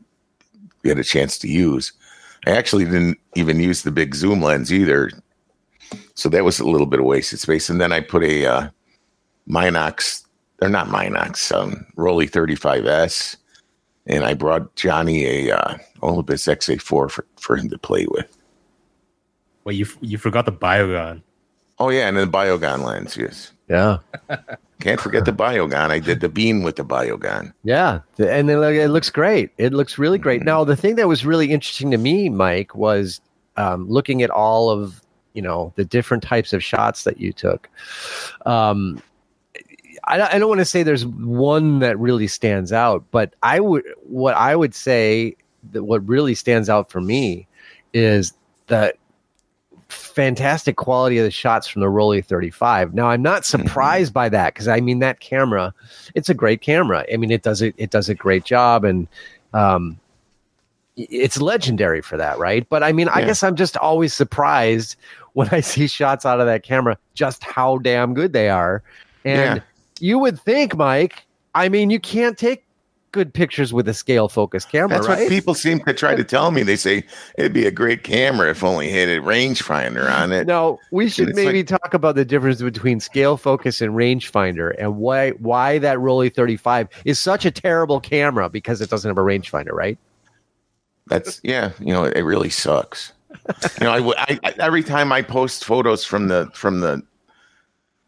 get 0.84 1.00
a 1.00 1.04
chance 1.04 1.38
to 1.40 1.48
use. 1.48 1.92
I 2.48 2.52
actually 2.52 2.86
didn't 2.86 3.18
even 3.36 3.60
use 3.60 3.82
the 3.82 3.92
big 3.92 4.16
zoom 4.16 4.42
lens 4.42 4.72
either, 4.72 5.12
so 6.16 6.30
that 6.30 6.44
was 6.44 6.60
a 6.60 6.68
little 6.68 6.88
bit 6.88 7.00
of 7.00 7.06
wasted 7.06 7.40
space. 7.40 7.70
And 7.70 7.82
then 7.82 7.92
I 7.92 8.02
put 8.02 8.24
a 8.24 8.46
uh, 8.46 8.70
Minox, 9.50 10.26
they're 10.60 10.70
not 10.70 10.88
Minox, 10.88 11.52
um, 11.52 11.86
Rollei 11.98 12.30
35S, 12.30 13.36
and 14.06 14.24
I 14.24 14.34
brought 14.34 14.76
Johnny 14.76 15.26
a 15.26 15.58
uh, 15.58 15.78
Olympus 16.04 16.46
XA4 16.46 16.82
for, 16.82 17.26
for 17.38 17.58
him 17.58 17.70
to 17.70 17.78
play 17.78 18.06
with. 18.10 18.38
Well, 19.64 19.76
you 19.76 19.86
you 20.02 20.18
forgot 20.18 20.46
the 20.46 20.52
Biogon. 20.52 21.22
Oh 21.78 21.90
yeah, 21.90 22.08
and 22.08 22.18
then 22.18 22.30
the 22.30 22.38
Biogon 22.38 22.84
lens, 22.84 23.18
yes. 23.18 23.52
Yeah. 23.68 23.98
Can't 24.80 25.00
forget 25.02 25.26
the 25.26 25.34
Biogon. 25.34 25.90
I 25.90 26.00
did 26.00 26.22
the 26.22 26.30
bean 26.30 26.64
with 26.64 26.78
the 26.78 26.86
Biogon. 26.86 27.54
Yeah, 27.64 28.00
and 28.18 28.50
it, 28.50 28.58
look- 28.58 28.76
it 28.76 28.88
looks 28.90 29.10
great. 29.10 29.52
It 29.58 29.74
looks 29.74 29.98
really 29.98 30.18
great. 30.18 30.44
Now, 30.44 30.64
the 30.64 30.76
thing 30.78 30.96
that 30.96 31.08
was 31.08 31.26
really 31.26 31.52
interesting 31.52 31.92
to 31.92 31.98
me, 31.98 32.30
Mike, 32.30 32.74
was 32.76 33.20
um, 33.58 33.90
looking 33.90 34.22
at 34.22 34.30
all 34.30 34.70
of 34.70 35.02
you 35.34 35.42
know 35.42 35.74
the 35.76 35.84
different 35.86 36.24
types 36.24 36.54
of 36.54 36.64
shots 36.64 37.04
that 37.04 37.20
you 37.20 37.34
took. 37.34 37.70
Um, 38.46 39.02
I, 40.06 40.18
don't- 40.18 40.34
I 40.34 40.40
don't 40.40 40.50
want 40.50 40.60
to 40.60 40.66
say 40.66 40.82
there's 40.84 41.06
one 41.06 41.80
that 41.80 42.00
really 42.00 42.28
stands 42.28 42.72
out, 42.72 43.04
but 43.12 43.34
I 43.44 43.60
would 43.60 43.84
what 44.04 44.36
I 44.36 44.56
would 44.56 44.74
say 44.74 45.36
that 45.72 45.84
what 45.84 46.08
really 46.08 46.36
stands 46.36 46.70
out 46.70 46.90
for 46.90 47.02
me 47.02 47.48
is 47.94 48.34
the 48.68 48.94
fantastic 50.20 50.76
quality 50.76 51.18
of 51.18 51.24
the 51.24 51.32
shots 51.32 51.66
from 51.66 51.80
the 51.80 51.88
Rollei 51.88 52.24
35. 52.26 52.94
Now, 52.94 53.08
I'm 53.08 53.22
not 53.22 53.46
surprised 53.46 54.14
by 54.14 54.28
that 54.28 54.54
because 54.54 54.68
I 54.68 54.82
mean 54.82 55.00
that 55.00 55.22
camera 55.22 55.74
it's 56.14 56.28
a 56.28 56.34
great 56.34 56.60
camera. 56.60 57.06
I 57.12 57.16
mean, 57.16 57.32
it 57.32 57.42
does 57.42 57.62
it. 57.62 57.74
It 57.78 57.90
does 57.90 58.10
a 58.10 58.16
great 58.16 58.44
job, 58.44 58.84
and 58.84 59.08
um, 59.54 59.98
it's 60.98 61.40
legendary 61.40 62.02
for 62.02 62.18
that, 62.18 62.38
right? 62.38 62.68
But 62.68 62.84
I 62.84 62.92
mean, 62.92 63.08
I 63.08 63.24
guess 63.24 63.44
I'm 63.44 63.56
just 63.56 63.78
always 63.78 64.14
surprised 64.14 64.98
when 65.34 65.48
I 65.54 65.62
see 65.62 65.88
shots 65.88 66.26
out 66.26 66.42
of 66.42 66.48
that 66.48 66.64
camera, 66.64 66.98
just 67.14 67.42
how 67.42 67.78
damn 67.78 68.14
good 68.14 68.34
they 68.34 68.50
are. 68.50 68.84
And 69.24 69.58
Yeah. 69.58 69.64
you 70.02 70.20
would 70.20 70.38
think, 70.42 70.76
Mike. 70.76 71.26
I 71.56 71.70
mean, 71.70 71.90
you 71.92 72.00
can't 72.00 72.38
take 72.38 72.66
good 73.12 73.34
pictures 73.34 73.74
with 73.74 73.88
a 73.88 73.94
scale 73.94 74.30
focus 74.30 74.66
camera, 74.66 74.90
That's 74.90 75.08
right? 75.08 75.20
what 75.20 75.30
people 75.30 75.54
seem 75.54 75.80
to 75.82 75.94
try 75.94 76.16
to 76.16 76.24
tell 76.24 76.52
me. 76.52 76.64
They 76.64 76.76
say 76.76 77.04
it'd 77.38 77.54
be 77.54 77.66
a 77.66 77.72
great 77.72 78.04
camera 78.04 78.50
if 78.52 78.64
only 78.64 78.90
had 78.90 79.10
a 79.10 79.20
rangefinder 79.20 80.10
on 80.12 80.32
it. 80.32 80.46
No, 80.48 80.80
we 80.92 81.10
should 81.10 81.36
maybe 81.36 81.64
talk 81.64 81.94
about 81.94 82.16
the 82.16 82.26
difference 82.26 82.62
between 82.62 83.00
scale 83.00 83.38
focus 83.38 83.82
and 83.82 83.94
rangefinder 83.94 84.76
and 84.78 84.98
why 84.98 85.32
why 85.32 85.78
that 85.80 85.98
Rollei 85.98 86.34
35 86.34 86.88
is 87.06 87.20
such 87.20 87.46
a 87.46 87.52
terrible 87.52 88.00
camera 88.00 88.50
because 88.50 88.82
it 88.82 88.90
doesn't 88.90 89.10
have 89.10 89.18
a 89.18 89.22
rangefinder, 89.22 89.72
right? 89.72 89.98
That's 91.08 91.42
yeah, 91.44 91.72
you 91.80 91.92
know, 91.94 92.04
it 92.04 92.22
really 92.22 92.50
sucks. 92.50 93.14
you 93.80 93.86
know, 93.86 94.14
I- 94.18 94.40
I- 94.44 94.54
every 94.60 94.84
time 94.84 95.12
I 95.12 95.22
post 95.22 95.66
photos 95.66 96.04
from 96.06 96.28
the 96.28 96.50
from 96.54 96.82
the 96.82 97.02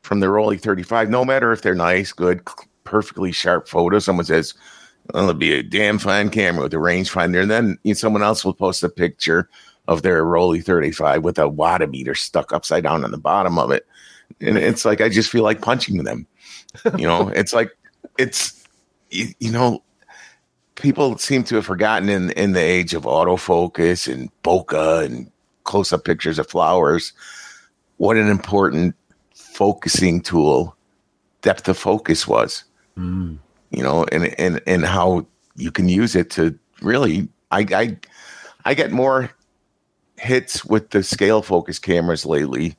from 0.02 0.20
the 0.20 0.28
Rollei 0.28 0.60
35, 0.60 1.10
no 1.10 1.24
matter 1.24 1.52
if 1.52 1.62
they're 1.62 1.76
nice, 1.76 2.12
good, 2.12 2.42
perfectly 2.84 3.32
sharp 3.32 3.68
photos, 3.68 4.04
someone 4.06 4.26
says, 4.26 4.56
well, 5.14 5.24
it'll 5.24 5.34
be 5.34 5.54
a 5.54 5.64
damn 5.64 5.98
fine 5.98 6.30
camera 6.30 6.64
with 6.64 6.74
a 6.74 6.78
rangefinder. 6.78 7.42
And 7.42 7.52
then 7.52 7.78
you 7.84 7.92
know, 7.92 7.96
someone 7.96 8.24
else 8.24 8.46
will 8.46 8.54
post 8.54 8.84
a 8.84 8.90
picture 8.90 9.50
of 9.88 10.02
their 10.02 10.24
Rollei 10.24 10.64
35 10.64 11.24
with 11.24 11.40
a 11.40 11.48
watt 11.48 11.88
meter 11.90 12.16
stuck 12.16 12.54
upside 12.54 12.84
down 12.84 13.04
on 13.04 13.12
the 13.12 13.18
bottom 13.18 13.58
of 13.58 13.72
it. 13.72 13.86
And 14.40 14.58
it's 14.58 14.86
like, 14.86 15.02
I 15.02 15.10
just 15.10 15.30
feel 15.30 15.44
like 15.44 15.62
punching 15.62 16.04
them. 16.04 16.26
You 16.98 17.08
know, 17.08 17.28
it's 17.36 17.54
like, 17.54 17.72
it's, 18.18 18.66
you, 19.10 19.28
you 19.40 19.52
know, 19.52 19.84
people 20.76 21.18
seem 21.18 21.44
to 21.46 21.56
have 21.56 21.66
forgotten 21.66 22.10
in, 22.10 22.32
in 22.32 22.54
the 22.54 22.62
age 22.62 22.94
of 22.94 23.04
autofocus 23.04 24.12
and 24.12 24.30
bokeh 24.44 25.06
and 25.06 25.32
close 25.64 25.92
up 25.92 26.06
pictures 26.06 26.40
of 26.40 26.50
flowers 26.50 27.14
what 28.02 28.18
an 28.18 28.30
important 28.30 28.96
focusing 29.36 30.22
tool 30.22 30.76
depth 31.44 31.70
of 31.70 31.78
focus 31.78 32.28
was. 32.28 32.64
Mm. 32.98 33.38
You 33.72 33.84
know, 33.84 34.06
and 34.12 34.40
and 34.40 34.62
and 34.68 34.86
how 34.86 35.26
you 35.56 35.72
can 35.72 35.90
use 35.90 36.16
it 36.16 36.30
to 36.32 36.58
really 36.82 37.28
I 37.52 37.66
I 37.74 37.98
I 38.66 38.74
get 38.74 38.92
more 38.92 39.32
hits 40.18 40.64
with 40.64 40.92
the 40.92 41.04
scale 41.04 41.42
focus 41.42 41.80
cameras 41.80 42.26
lately 42.26 42.76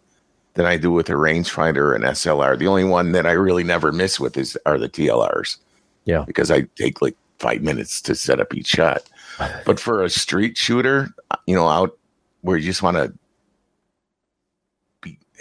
than 0.55 0.67
I 0.67 0.77
do 0.77 0.93
with 0.93 1.09
a 1.09 1.15
rangefinder 1.15 1.95
and 1.95 2.05
SLR. 2.05 2.59
The 2.59 2.69
only 2.69 2.85
one 2.85 3.13
that 3.13 3.27
I 3.27 3.33
really 3.33 3.65
never 3.65 3.91
miss 3.91 4.21
with 4.21 4.37
is 4.37 4.57
are 4.67 4.79
the 4.79 4.89
TLRs. 4.89 5.57
Yeah. 6.05 6.25
Because 6.27 6.51
I 6.51 6.63
take 6.77 7.01
like 7.01 7.17
five 7.39 7.63
minutes 7.63 8.01
to 8.03 8.15
set 8.15 8.41
up 8.41 8.55
each 8.55 8.69
shot. 8.69 9.03
But 9.65 9.81
for 9.81 10.05
a 10.05 10.11
street 10.11 10.57
shooter, 10.57 11.09
you 11.47 11.55
know, 11.55 11.67
out 11.67 11.99
where 12.43 12.57
you 12.57 12.67
just 12.67 12.83
want 12.83 12.97
to 12.97 13.13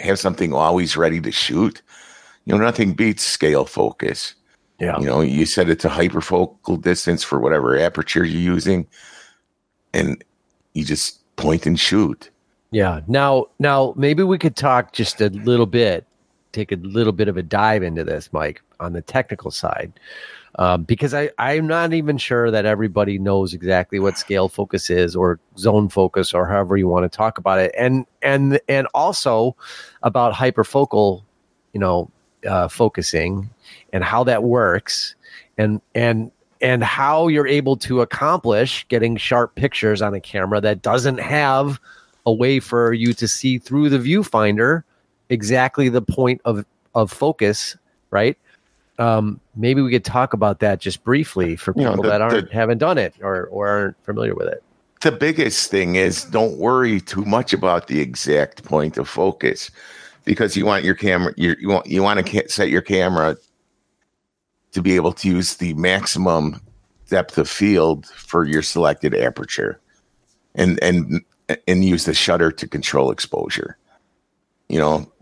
have 0.00 0.18
something 0.18 0.52
always 0.52 0.96
ready 0.96 1.20
to 1.20 1.30
shoot, 1.30 1.82
you 2.44 2.54
know, 2.54 2.64
nothing 2.64 2.94
beats 2.94 3.22
scale 3.22 3.64
focus. 3.64 4.34
Yeah. 4.82 4.98
You 4.98 5.06
know, 5.06 5.20
you 5.20 5.46
set 5.46 5.70
it 5.70 5.78
to 5.80 5.88
hyperfocal 5.88 6.82
distance 6.82 7.22
for 7.22 7.38
whatever 7.38 7.78
aperture 7.78 8.24
you're 8.24 8.54
using, 8.54 8.88
and 9.94 10.22
you 10.72 10.84
just 10.84 11.20
point 11.36 11.66
and 11.66 11.78
shoot. 11.78 12.30
Yeah. 12.72 13.00
Now, 13.06 13.46
now 13.60 13.94
maybe 13.96 14.24
we 14.24 14.38
could 14.38 14.56
talk 14.56 14.92
just 14.92 15.20
a 15.20 15.28
little 15.28 15.66
bit, 15.66 16.04
take 16.50 16.72
a 16.72 16.76
little 16.76 17.12
bit 17.12 17.28
of 17.28 17.36
a 17.36 17.44
dive 17.44 17.84
into 17.84 18.02
this, 18.02 18.32
Mike, 18.32 18.60
on 18.80 18.92
the 18.92 19.02
technical 19.02 19.52
side, 19.52 19.92
um, 20.58 20.82
because 20.82 21.14
I 21.14 21.30
I'm 21.38 21.68
not 21.68 21.94
even 21.94 22.18
sure 22.18 22.50
that 22.50 22.66
everybody 22.66 23.20
knows 23.20 23.54
exactly 23.54 24.00
what 24.00 24.18
scale 24.18 24.48
focus 24.48 24.90
is 24.90 25.14
or 25.14 25.38
zone 25.58 25.90
focus 25.90 26.34
or 26.34 26.48
however 26.48 26.76
you 26.76 26.88
want 26.88 27.04
to 27.04 27.16
talk 27.16 27.38
about 27.38 27.60
it, 27.60 27.72
and 27.78 28.04
and 28.20 28.60
and 28.68 28.88
also 28.94 29.54
about 30.02 30.34
hyperfocal, 30.34 31.22
you 31.72 31.78
know, 31.78 32.10
uh, 32.46 32.68
focusing 32.68 33.48
and 33.92 34.02
how 34.04 34.24
that 34.24 34.42
works, 34.44 35.14
and 35.58 35.80
and 35.94 36.30
and 36.60 36.84
how 36.84 37.28
you're 37.28 37.46
able 37.48 37.76
to 37.76 38.00
accomplish 38.02 38.86
getting 38.88 39.16
sharp 39.16 39.54
pictures 39.56 40.00
on 40.00 40.14
a 40.14 40.20
camera 40.20 40.60
that 40.60 40.80
doesn't 40.82 41.18
have 41.18 41.80
a 42.24 42.32
way 42.32 42.60
for 42.60 42.92
you 42.92 43.12
to 43.12 43.26
see 43.26 43.58
through 43.58 43.88
the 43.88 43.98
viewfinder 43.98 44.84
exactly 45.28 45.88
the 45.88 46.02
point 46.02 46.40
of 46.44 46.64
of 46.94 47.10
focus, 47.10 47.76
right? 48.10 48.36
Um, 48.98 49.40
maybe 49.56 49.80
we 49.82 49.90
could 49.90 50.04
talk 50.04 50.34
about 50.34 50.60
that 50.60 50.78
just 50.78 51.02
briefly 51.02 51.56
for 51.56 51.72
You 51.76 51.84
know, 51.84 51.90
people 51.90 52.04
the- 52.04 52.10
that 52.10 52.20
aren't 52.22 52.48
the- 52.50 52.54
haven't 52.54 52.78
done 52.78 52.98
it 52.98 53.14
or 53.22 53.46
or 53.46 53.68
aren't 53.68 54.04
familiar 54.04 54.34
with 54.34 54.48
it. 54.48 54.62
the 55.00 55.10
biggest 55.10 55.68
thing 55.70 55.96
is 55.96 56.24
don't 56.26 56.58
worry 56.58 57.00
too 57.00 57.24
much 57.24 57.52
about 57.52 57.88
the 57.88 57.98
exact 58.00 58.62
point 58.62 58.96
of 58.98 59.08
focus 59.08 59.68
because 60.24 60.56
you 60.56 60.64
want 60.64 60.84
your 60.84 60.94
camera 60.94 61.32
you, 61.36 61.56
you 61.58 61.68
want 61.68 61.86
you 61.86 62.02
want 62.02 62.24
to 62.24 62.48
set 62.48 62.68
your 62.68 62.82
camera 62.82 63.36
to 64.72 64.82
be 64.82 64.94
able 64.96 65.12
to 65.12 65.28
use 65.28 65.56
the 65.56 65.74
maximum 65.74 66.60
depth 67.08 67.36
of 67.38 67.48
field 67.48 68.06
for 68.06 68.44
your 68.44 68.62
selected 68.62 69.14
aperture 69.14 69.80
and 70.54 70.82
and 70.82 71.20
and 71.66 71.84
use 71.84 72.04
the 72.04 72.14
shutter 72.14 72.50
to 72.50 72.66
control 72.66 73.10
exposure. 73.10 73.76
You 74.68 74.78
know 74.78 75.12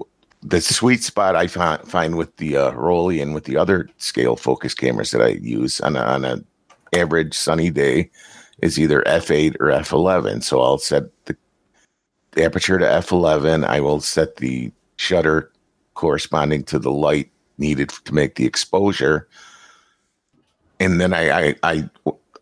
the 0.43 0.61
sweet 0.61 1.03
spot 1.03 1.37
i 1.37 1.47
find, 1.47 1.81
find 1.87 2.17
with 2.17 2.35
the 2.37 2.57
uh, 2.57 2.73
Rollei 2.73 3.23
and 3.23 3.35
with 3.35 3.45
the 3.45 3.57
other 3.57 3.89
scale 3.99 4.37
focus 4.37 4.75
cameras 4.75 5.11
that 5.11 5.23
i 5.23 5.29
use 5.29 5.81
on 5.81 5.97
a, 5.97 6.01
on 6.01 6.25
a 6.25 6.43
average 6.95 7.35
sunny 7.35 7.71
day 7.71 8.11
is 8.63 8.79
either 8.79 9.03
f8 9.03 9.57
or 9.61 9.67
f11 9.67 10.43
so 10.43 10.61
i'll 10.61 10.79
set 10.79 11.05
the 11.27 11.37
aperture 12.43 12.79
to 12.79 12.85
f11 12.85 13.65
i 13.67 13.81
will 13.81 14.01
set 14.01 14.37
the 14.37 14.73
shutter 15.05 15.51
corresponding 15.95 16.63
to 16.63 16.79
the 16.79 16.91
light 16.93 17.31
needed 17.57 17.89
to 17.89 18.13
make 18.15 18.35
the 18.35 18.45
exposure 18.45 19.27
and 20.79 21.01
then 21.01 21.15
i 21.15 21.31
i 21.49 21.55
i, 21.63 21.91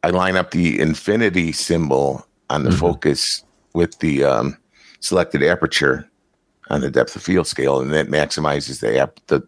I 0.03 0.11
line 0.11 0.37
up 0.37 0.51
the 0.51 0.81
infinity 0.81 1.53
symbol 1.53 2.27
on 2.51 2.65
the 2.65 2.71
Mhm. 2.71 2.79
focus 2.81 3.45
with 3.75 3.97
the 4.01 4.25
um, 4.25 4.57
selected 5.01 5.43
aperture 5.45 6.09
on 6.71 6.81
the 6.81 6.91
depth 6.91 7.15
of 7.15 7.23
field 7.23 7.47
scale 7.47 7.81
and 7.81 7.93
that 7.93 8.09
maximizes 8.09 8.81
the 8.81 8.99
app 8.99 9.21
the, 9.29 9.41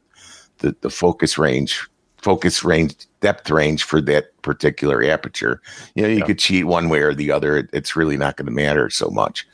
the 0.59 0.77
the 0.81 0.91
focus 0.91 1.37
range 1.37 1.89
focus 2.19 2.63
range 2.65 2.95
depth 3.21 3.51
range 3.51 3.83
for 3.83 4.01
that 4.03 4.41
particular 4.43 5.03
aperture 5.03 5.61
you 5.97 6.03
know 6.03 6.09
you 6.09 6.19
Yeah. 6.19 6.27
could 6.27 6.39
cheat 6.39 6.65
one 6.67 6.89
way 6.89 7.01
or 7.01 7.13
the 7.15 7.33
other 7.33 7.57
It- 7.57 7.71
it's 7.73 7.97
really 7.97 8.17
not 8.17 8.37
going 8.37 8.47
to 8.47 8.53
matter 8.53 8.89
so 8.89 9.09
much 9.11 9.47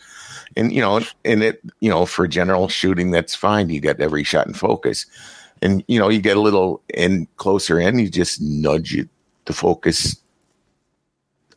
and 0.57 0.73
you 0.73 0.81
know 0.81 1.01
and 1.25 1.43
it 1.43 1.61
you 1.81 1.91
know 1.91 2.07
for 2.07 2.27
general 2.27 2.69
shooting 2.69 3.11
that's 3.11 3.35
fine. 3.35 3.69
You 3.71 3.81
get 3.81 4.01
every 4.01 4.25
shot 4.25 4.47
in 4.47 4.55
focus. 4.55 5.07
And 5.63 5.83
you 5.89 5.99
know 5.99 6.09
you 6.09 6.21
get 6.21 6.37
a 6.37 6.41
little 6.41 6.83
in 6.95 7.27
closer 7.37 7.81
in 7.81 7.99
you 7.99 8.09
just 8.11 8.41
nudge 8.43 8.95
it 8.95 9.09
to 9.47 9.53
focus 9.53 10.17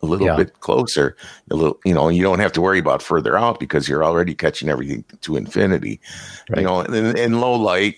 a 0.02 0.06
little 0.06 0.28
Yeah. 0.28 0.38
bit 0.38 0.62
closer. 0.62 1.18
A 1.52 1.56
little 1.56 1.78
you 1.84 1.94
know 1.94 2.08
you 2.10 2.24
don't 2.24 2.40
have 2.40 2.54
to 2.54 2.62
worry 2.62 2.80
about 2.80 3.02
further 3.02 3.38
out 3.38 3.60
because 3.60 3.90
you're 3.90 4.06
already 4.06 4.34
catching 4.34 4.70
everything 4.70 5.04
to 5.22 5.36
infinity. 5.36 6.00
Right. 6.50 6.60
you 6.60 6.66
know 6.66 6.82
in, 6.82 7.18
in 7.18 7.42
low 7.42 7.54
light 7.56 7.96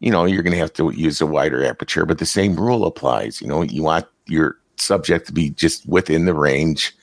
you 0.00 0.10
know 0.12 0.24
you're 0.24 0.42
going 0.42 0.52
to 0.52 0.58
have 0.58 0.72
to 0.74 0.90
use 0.90 1.20
a 1.20 1.26
wider 1.26 1.64
aperture 1.64 2.06
but 2.06 2.18
the 2.18 2.26
same 2.26 2.54
rule 2.54 2.84
applies. 2.86 3.40
You 3.40 3.48
know 3.48 3.62
you 3.62 3.82
want 3.82 4.06
your 4.26 4.56
subject 4.76 5.26
to 5.26 5.32
be 5.32 5.50
just 5.50 5.86
within 5.88 6.24
the 6.26 6.34
range 6.34 6.96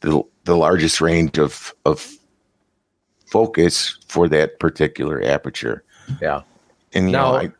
the, 0.00 0.22
the 0.46 0.56
largest 0.56 1.00
range 1.00 1.38
of 1.38 1.74
of 1.84 2.10
focus 3.26 3.98
for 4.08 4.28
that 4.28 4.58
particular 4.60 5.22
aperture 5.22 5.82
Yeah. 6.22 6.42
and 6.94 7.12
Now- 7.12 7.42
know 7.42 7.52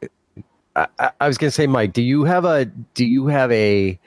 I, 0.76 0.86
I, 0.98 1.10
I- 1.20 1.26
was 1.26 1.38
going 1.38 1.48
to 1.48 1.54
say, 1.54 1.66
Mike, 1.66 1.92
do 1.92 2.02
you 2.02 2.24
have 2.24 2.44
a 2.44 2.66
do 2.94 3.04
you 3.04 3.26
have 3.28 3.50
a 3.52 3.98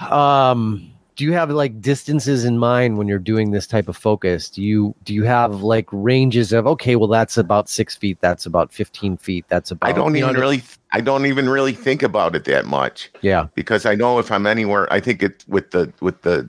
um 0.00 0.90
do 1.16 1.24
you 1.24 1.32
have 1.32 1.48
like 1.50 1.80
distances 1.80 2.44
in 2.44 2.58
mind 2.58 2.98
when 2.98 3.06
you're 3.06 3.20
doing 3.20 3.52
this 3.52 3.66
type 3.68 3.86
of 3.88 3.96
focus? 3.96 4.48
Do 4.50 4.62
you 4.62 4.94
do 5.04 5.14
you 5.14 5.22
have 5.24 5.62
like 5.62 5.86
ranges 5.92 6.52
of 6.52 6.66
okay, 6.66 6.96
well 6.96 7.08
that's 7.08 7.36
about 7.36 7.68
six 7.68 7.94
feet, 7.96 8.18
that's 8.20 8.46
about 8.46 8.72
fifteen 8.72 9.16
feet, 9.16 9.44
that's 9.48 9.70
about 9.70 9.88
I 9.88 9.92
don't 9.92 10.16
even 10.16 10.34
really 10.36 10.62
I 10.92 11.00
don't 11.00 11.26
even 11.26 11.48
really 11.48 11.72
think 11.72 12.02
about 12.02 12.34
it 12.34 12.44
that 12.46 12.64
much 12.66 13.10
yeah 13.22 13.46
because 13.54 13.86
I 13.86 13.94
know 13.94 14.18
if 14.18 14.32
I'm 14.32 14.46
anywhere, 14.46 14.92
I 14.92 14.98
think 15.00 15.22
it 15.22 15.44
with 15.46 15.70
the 15.70 15.92
with 16.00 16.22
the 16.22 16.48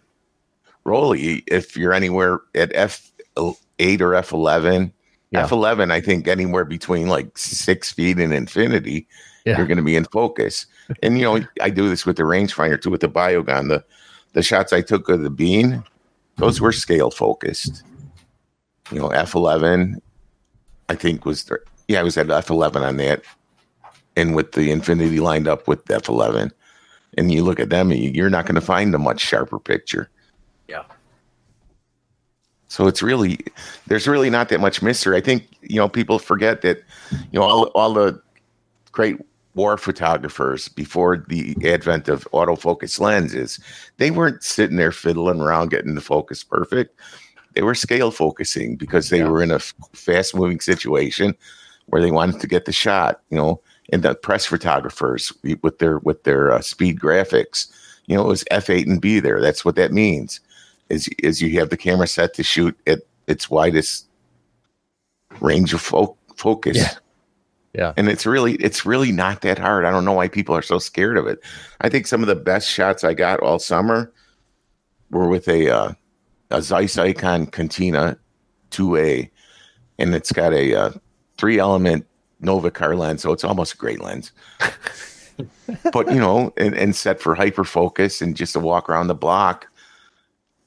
Rollei, 0.85 1.43
if 1.47 1.75
you're 1.75 1.93
anywhere 1.93 2.39
at 2.53 2.71
F 2.75 3.11
eight 3.79 4.01
or 4.01 4.15
F 4.15 4.31
eleven, 4.31 4.93
Yeah. 5.31 5.43
F 5.43 5.51
eleven, 5.51 5.91
I 5.91 5.99
think 6.01 6.27
anywhere 6.27 6.65
between 6.65 7.07
like 7.07 7.37
six 7.37 7.91
feet 7.91 8.17
and 8.19 8.33
infinity, 8.33 9.07
Yeah. 9.45 9.57
you're 9.57 9.67
going 9.67 9.77
to 9.77 9.83
be 9.83 9.95
in 9.95 10.05
focus. 10.05 10.65
And 11.01 11.17
you 11.17 11.23
know, 11.25 11.45
I 11.61 11.69
do 11.69 11.89
this 11.89 12.05
with 12.05 12.17
the 12.17 12.23
rangefinder 12.23 12.79
too, 12.81 12.91
with 12.91 13.01
the 13.01 13.09
Biogon. 13.09 13.69
The 13.69 13.83
the 14.33 14.43
shots 14.43 14.73
I 14.73 14.81
took 14.81 15.09
of 15.09 15.21
the 15.23 15.29
bean, 15.29 15.83
those 16.37 16.59
were 16.61 16.71
scale 16.71 17.09
focused. 17.09 17.83
You 18.91 18.99
know, 18.99 19.07
F 19.09 19.33
eleven, 19.33 20.01
I 20.89 20.95
think 20.95 21.25
was 21.25 21.45
the, 21.45 21.59
yeah, 21.87 21.99
I 21.99 22.03
was 22.03 22.17
at 22.17 22.29
F 22.29 22.49
eleven 22.51 22.83
on 22.83 22.97
that, 22.97 23.23
and 24.15 24.35
with 24.35 24.51
the 24.51 24.69
infinity 24.71 25.19
lined 25.19 25.47
up 25.47 25.67
with 25.67 25.89
F 25.89 26.07
eleven 26.09 26.51
and 27.17 27.31
you 27.31 27.43
look 27.43 27.59
at 27.61 27.69
them, 27.69 27.91
you- 27.91 28.11
you're 28.11 28.29
not 28.29 28.45
going 28.45 28.55
to 28.55 28.61
find 28.61 28.93
a 28.93 28.99
much 28.99 29.21
sharper 29.21 29.57
picture. 29.57 30.09
So 32.75 32.87
it's 32.87 33.01
really, 33.01 33.39
there's 33.87 34.05
really 34.05 34.29
not 34.29 34.49
that 34.49 34.59
much 34.59 34.81
mystery. 34.81 35.15
I 35.15 35.21
think 35.21 35.47
you 35.61 35.77
know 35.77 35.87
people 35.87 36.19
forget 36.19 36.61
that, 36.63 36.79
you 37.31 37.39
know, 37.39 37.43
all 37.43 37.63
all 37.67 37.93
the 37.93 38.21
great 38.91 39.15
war 39.53 39.77
photographers 39.77 40.67
before 40.67 41.23
the 41.29 41.55
advent 41.63 42.09
of 42.09 42.27
autofocus 42.33 42.99
lenses, 42.99 43.61
they 43.95 44.11
weren't 44.11 44.43
sitting 44.43 44.75
there 44.75 44.91
fiddling 44.91 45.39
around 45.39 45.69
getting 45.69 45.95
the 45.95 46.01
focus 46.01 46.43
perfect. 46.43 46.99
They 47.53 47.61
were 47.61 47.75
scale 47.75 48.11
focusing 48.11 48.75
because 48.75 49.09
they 49.09 49.19
Yeah. 49.19 49.29
were 49.29 49.41
in 49.41 49.51
a 49.51 49.59
fast 49.93 50.35
moving 50.35 50.59
situation 50.59 51.33
where 51.85 52.01
they 52.01 52.11
wanted 52.11 52.41
to 52.41 52.47
get 52.47 52.65
the 52.65 52.73
shot. 52.73 53.21
You 53.29 53.37
know, 53.37 53.61
and 53.93 54.03
the 54.03 54.15
press 54.15 54.45
photographers 54.45 55.31
with 55.61 55.79
their 55.79 55.99
with 55.99 56.25
their 56.25 56.51
uh, 56.51 56.59
speed 56.59 56.99
graphics. 56.99 57.71
You 58.07 58.17
know, 58.17 58.25
it 58.25 58.27
was 58.27 58.43
F 58.51 58.69
eight 58.69 58.85
and 58.85 58.99
B 58.99 59.21
there. 59.21 59.39
That's 59.39 59.63
what 59.63 59.77
that 59.77 59.93
means. 59.93 60.41
Is 60.89 61.09
is 61.19 61.41
you 61.41 61.59
have 61.59 61.69
the 61.69 61.77
camera 61.77 62.07
set 62.07 62.33
to 62.35 62.43
shoot 62.43 62.77
at 62.85 62.99
its 63.27 63.49
widest 63.49 64.07
range 65.41 65.73
of 65.73 65.81
fo- 65.81 66.17
focus. 66.35 66.77
Yeah. 66.77 66.91
Yeah. 67.73 67.93
And 67.97 68.07
it's 68.07 68.25
really 68.25 68.53
it's 68.55 68.85
really 68.85 69.11
not 69.11 69.41
that 69.41 69.59
hard. 69.59 69.83
I 69.83 69.91
don't 69.91 70.05
know 70.05 70.13
why 70.13 70.29
people 70.29 70.55
are 70.55 70.61
so 70.61 70.79
scared 70.79 71.17
of 71.17 71.27
it. 71.27 71.39
I 71.81 71.89
think 71.89 72.07
some 72.07 72.21
of 72.21 72.27
the 72.27 72.35
best 72.35 72.69
shots 72.69 73.03
I 73.03 73.13
got 73.13 73.41
all 73.41 73.59
summer 73.59 74.13
were 75.11 75.27
with 75.27 75.47
a 75.49 75.69
uh, 75.69 75.93
a 76.51 76.61
Zeiss 76.61 76.95
Ikon 76.95 77.51
Contina 77.51 78.17
2A, 78.71 79.29
and 79.99 80.15
it's 80.15 80.31
got 80.31 80.53
a 80.53 80.73
uh, 80.73 80.91
three 81.37 81.59
element 81.59 82.05
Novacar 82.41 82.97
lens, 82.97 83.21
so 83.21 83.33
it's 83.33 83.43
almost 83.43 83.73
a 83.73 83.77
great 83.77 84.01
lens. 84.01 84.31
but 85.91 86.07
you 86.09 86.19
know, 86.19 86.53
and, 86.57 86.75
and 86.75 86.95
set 86.95 87.19
for 87.19 87.35
hyper 87.35 87.63
focus 87.65 88.21
and 88.21 88.37
just 88.37 88.53
to 88.53 88.59
walk 88.59 88.89
around 88.89 89.07
the 89.07 89.15
block. 89.15 89.67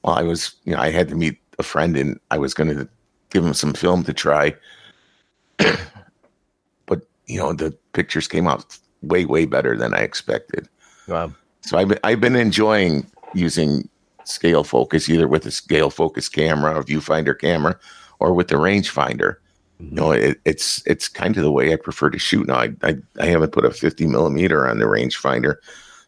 Well, 0.03 0.15
I 0.15 0.23
was, 0.23 0.55
you 0.63 0.73
know, 0.73 0.81
I 0.81 0.91
had 0.91 1.09
to 1.09 1.15
meet 1.15 1.39
a 1.57 1.63
friend 1.63 1.97
and 1.97 2.19
I 2.31 2.37
was 2.37 2.53
going 2.53 2.75
to 2.75 2.87
give 3.29 3.45
him 3.45 3.53
some 3.53 3.73
film 3.73 4.03
to 4.03 4.13
try. 4.13 4.55
but 5.57 7.01
you 7.27 7.37
know, 7.37 7.53
the 7.53 7.71
pictures 7.93 8.27
came 8.27 8.47
out 8.47 8.77
way, 9.01 9.25
way 9.25 9.45
better 9.45 9.77
than 9.77 9.93
I 9.93 9.99
expected. 9.99 10.67
Wow. 11.07 11.33
So 11.61 11.77
I've 11.77 11.89
been, 11.89 11.99
I've 12.03 12.21
been 12.21 12.35
enjoying 12.35 13.05
using 13.33 13.89
scale 14.23 14.63
focus 14.63 15.09
either 15.09 15.27
with 15.27 15.45
a 15.45 15.51
scale 15.51 15.89
focus 15.89 16.29
camera 16.29 16.75
or 16.75 16.83
viewfinder 16.83 17.37
camera 17.37 17.77
or 18.19 18.33
with 18.33 18.47
the 18.47 18.55
rangefinder. 18.55 19.35
Mm-hmm. 19.81 19.85
You 19.85 19.91
know, 19.91 20.11
it, 20.11 20.39
it's 20.45 20.85
it's 20.85 21.07
kind 21.07 21.35
of 21.37 21.43
the 21.43 21.51
way 21.51 21.73
I 21.73 21.75
prefer 21.75 22.09
to 22.09 22.19
shoot 22.19 22.47
now. 22.47 22.59
I, 22.59 22.73
I 22.83 22.97
I 23.19 23.25
haven't 23.25 23.51
put 23.51 23.65
a 23.65 23.71
50 23.71 24.07
millimeter 24.07 24.67
on 24.67 24.79
the 24.79 24.85
rangefinder 24.85 25.55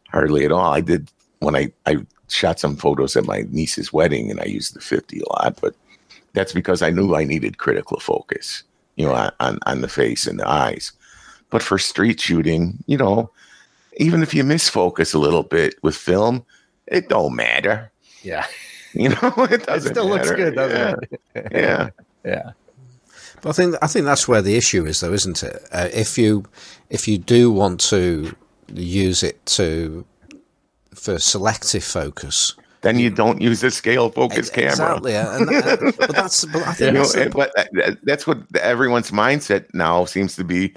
hardly 0.09 0.45
at 0.45 0.51
all. 0.51 0.73
I 0.73 0.81
did 0.81 1.09
when 1.39 1.55
I 1.55 1.71
I 1.85 1.97
shot 2.32 2.59
some 2.59 2.75
photos 2.75 3.15
at 3.15 3.25
my 3.25 3.45
niece's 3.49 3.91
wedding 3.93 4.32
and 4.32 4.39
I 4.39 4.45
used 4.45 4.73
the 4.75 4.82
50 4.82 5.19
a 5.19 5.34
lot, 5.34 5.59
but 5.61 5.75
that's 6.34 6.53
because 6.53 6.82
I 6.82 6.89
knew 6.91 7.15
I 7.15 7.23
needed 7.25 7.57
critical 7.57 7.99
focus, 7.99 8.63
you 8.95 9.05
know, 9.05 9.32
on 9.39 9.59
on 9.65 9.82
the 9.82 9.88
face 9.89 10.27
and 10.27 10.39
the 10.39 10.47
eyes. 10.47 10.91
But 11.49 11.61
for 11.63 11.77
street 11.77 12.19
shooting, 12.21 12.82
you 12.88 12.97
know, 12.97 13.29
even 13.97 14.23
if 14.23 14.34
you 14.34 14.43
misfocus 14.43 15.13
a 15.13 15.19
little 15.19 15.43
bit 15.43 15.75
with 15.84 15.95
film, 15.97 16.45
it 16.88 17.09
don't 17.09 17.36
matter. 17.36 17.91
Yeah. 18.23 18.45
You 18.93 19.07
know, 19.07 19.34
it 19.49 19.53
It 19.53 19.65
doesn't. 19.67 19.93
still 19.93 20.09
looks 20.09 20.32
good, 20.32 20.53
doesn't 20.55 20.77
yeah. 20.77 21.19
it? 21.36 21.47
Yeah. 21.53 21.89
Yeah. 22.25 22.51
But 23.41 23.49
I 23.51 23.53
think 23.53 23.75
I 23.82 23.88
think 23.88 24.03
that's 24.05 24.27
where 24.27 24.41
the 24.41 24.57
issue 24.57 24.86
is, 24.86 24.99
though, 24.99 25.13
isn't 25.13 25.41
it? 25.43 25.63
Uh, 25.71 25.88
if 25.93 26.17
you 26.17 26.43
if 26.89 27.07
you 27.07 27.17
do 27.17 27.49
want 27.53 27.79
to 27.89 28.36
use 28.73 29.23
it 29.23 29.45
to 29.57 30.03
for 30.95 31.19
selective 31.19 31.83
focus, 31.83 32.55
Then 32.81 32.97
you 32.99 33.09
don't 33.09 33.41
use 33.41 33.63
a 33.63 33.71
scale 33.71 34.09
focus 34.09 34.49
camera. 34.49 34.71
exactly. 34.71 35.15
And, 35.15 35.49
and- 35.49 35.97
but 35.97 36.13
that's 36.15 36.45
but 36.45 36.63
I 36.67 36.73
think 36.77 36.79
You 36.87 36.91
know, 36.93 36.99
that's 37.05 37.13
the 37.13 37.29
but 37.29 37.49
uh, 37.59 37.63
that- 37.73 37.97
that's 38.03 38.25
what 38.27 38.39
everyone's 38.59 39.11
mindset 39.11 39.65
now 39.73 40.05
seems 40.05 40.35
to 40.35 40.43
be. 40.43 40.73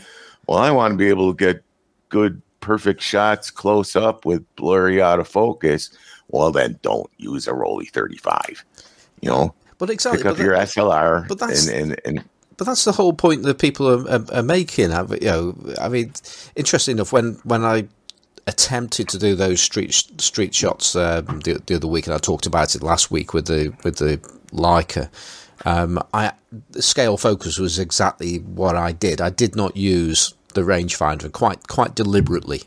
Well, 0.47 0.59
I 0.59 0.71
want 0.71 0.93
to 0.93 0.97
be 0.99 1.09
able 1.09 1.33
to 1.33 1.37
get 1.37 1.63
good, 2.11 2.41
perfect 2.61 3.01
shots 3.03 3.51
close 3.51 3.97
up 3.97 4.25
with 4.27 4.45
blurry 4.57 5.01
out 5.03 5.19
of 5.21 5.27
focus. 5.29 5.91
Well, 6.29 6.53
then 6.53 6.79
don't 6.83 7.11
use 7.19 7.47
a 7.49 7.53
Rollei 7.53 7.89
35. 7.91 8.65
You 9.21 9.31
know, 9.31 9.55
But 9.79 9.91
exactly. 9.91 10.19
pick 10.23 10.27
up 10.31 10.37
but 10.37 10.45
your 10.45 10.57
that- 10.57 10.69
SLR 10.69 11.27
but 11.29 11.39
that's- 11.39 11.67
and, 11.69 11.93
and, 11.93 12.01
and 12.19 12.25
but 12.57 12.67
that's 12.69 12.85
the 12.85 12.93
whole 12.93 13.13
point 13.13 13.43
that 13.43 13.59
people 13.59 13.89
are, 13.89 14.09
are, 14.09 14.25
are 14.33 14.43
making. 14.43 14.91
You 14.93 15.19
know, 15.23 15.57
I 15.81 15.89
mean, 15.89 16.13
interesting 16.55 16.97
enough 16.99 17.13
when 17.13 17.41
when 17.43 17.65
I 17.65 17.89
attempted 18.47 19.09
to 19.09 19.19
do 19.19 19.35
those 19.35 19.61
street 19.61 19.93
street 20.19 20.55
shots 20.55 20.95
um, 20.97 21.41
the, 21.41 21.61
the 21.67 21.77
other 21.77 21.87
week, 21.87 22.07
and 22.07 22.15
I 22.15 22.19
talked 22.19 22.47
about 22.47 22.75
it 22.75 22.83
last 22.83 23.11
week 23.11 23.35
with 23.35 23.47
the 23.47 23.75
with 23.85 23.97
the 23.97 24.19
Leica. 24.53 25.09
Um, 25.65 25.99
I 26.13 26.33
scale 26.79 27.17
focus 27.17 27.59
was 27.59 27.79
exactly 27.79 28.39
what 28.39 28.77
I 28.77 28.93
did. 28.93 29.21
I 29.21 29.31
did 29.31 29.57
not 29.57 29.77
use 29.77 30.35
the 30.55 30.63
rangefinder 30.63 31.31
quite 31.33 31.69
quite 31.69 31.95
deliberately. 31.95 32.63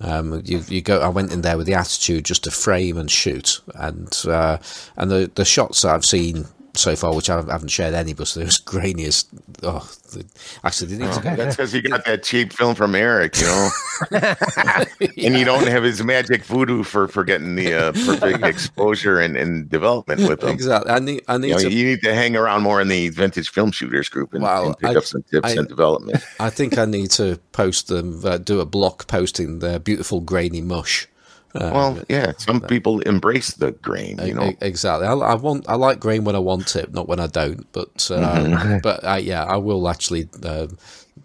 Um, 0.00 0.42
you, 0.44 0.62
you 0.68 0.82
go. 0.82 1.00
I 1.00 1.08
went 1.08 1.32
in 1.32 1.42
there 1.42 1.56
with 1.56 1.66
the 1.66 1.74
attitude 1.74 2.24
just 2.24 2.44
to 2.44 2.50
frame 2.50 2.96
and 2.96 3.10
shoot, 3.10 3.60
and 3.74 4.12
uh, 4.26 4.58
and 4.96 5.10
the 5.10 5.30
the 5.34 5.44
shots 5.44 5.84
I've 5.84 6.04
seen 6.04 6.46
so 6.74 6.96
far, 6.96 7.14
which 7.14 7.28
I 7.28 7.36
haven't 7.36 7.68
shared 7.68 7.94
any, 7.94 8.14
but 8.14 8.28
they're 8.28 8.46
as 8.46 8.58
grainy 8.64 9.04
as 9.04 9.24
oh, 9.62 9.90
the, 10.12 10.24
actually 10.64 10.96
they 10.96 11.04
need 11.04 11.12
to 11.14 11.20
go. 11.20 11.36
that's 11.36 11.56
because 11.56 11.74
you 11.74 11.82
got 11.82 12.04
that 12.06 12.22
cheap 12.22 12.52
film 12.52 12.74
from 12.74 12.94
Eric, 12.94 13.36
you 13.38 13.46
know, 13.46 13.70
and 14.10 15.36
you 15.38 15.44
don't 15.44 15.66
have 15.66 15.82
his 15.82 16.02
magic 16.02 16.44
voodoo 16.44 16.82
for, 16.82 17.08
for 17.08 17.24
getting 17.24 17.54
the 17.56 17.74
uh, 17.74 17.92
perfect 17.92 18.44
exposure 18.44 19.20
and, 19.20 19.36
and 19.36 19.68
development 19.68 20.26
with 20.28 20.40
them. 20.40 20.50
Exactly. 20.50 20.90
I 20.92 20.98
need. 20.98 21.22
I 21.28 21.38
need 21.38 21.48
You, 21.48 21.54
know, 21.54 21.60
to. 21.60 21.72
you 21.72 21.84
need 21.84 22.02
to 22.02 22.14
hang 22.14 22.36
around 22.36 22.62
more 22.62 22.80
in 22.80 22.88
the 22.88 23.08
vintage 23.10 23.50
film 23.50 23.70
shooters 23.72 24.08
group 24.08 24.32
and, 24.34 24.44
and 24.44 24.78
pick 24.78 24.90
I- 24.90 24.96
up 24.96 25.04
some 25.04 25.22
tips 25.24 25.50
I- 25.52 25.58
and 25.58 25.68
development. 25.68 26.22
I 26.40 26.50
think 26.50 26.78
I 26.78 26.84
need 26.84 27.10
to 27.12 27.38
post 27.52 27.88
them. 27.88 28.20
Uh, 28.24 28.38
do 28.38 28.60
a 28.60 28.66
block 28.66 29.06
posting 29.06 29.58
the 29.60 29.78
beautiful 29.80 30.20
grainy 30.20 30.60
mush. 30.60 31.06
Well, 31.54 31.98
yeah, 32.08 32.32
some 32.38 32.60
people 32.60 33.00
embrace 33.00 33.52
the 33.54 33.72
grain, 33.72 34.18
you 34.24 34.34
know. 34.34 34.52
Exactly. 34.60 35.06
I, 35.06 35.12
I 35.12 35.34
want. 35.34 35.68
I 35.68 35.74
like 35.74 36.00
grain 36.00 36.24
when 36.24 36.34
I 36.36 36.40
want 36.40 36.76
it, 36.76 36.92
not 36.92 37.08
when 37.08 37.20
I 37.20 37.26
don't. 37.26 37.70
But 37.72 38.10
uh, 38.10 38.78
but 38.82 39.04
uh, 39.04 39.20
yeah, 39.22 39.44
I 39.44 39.56
will 39.56 39.88
actually 39.88 40.28
um, 40.44 40.78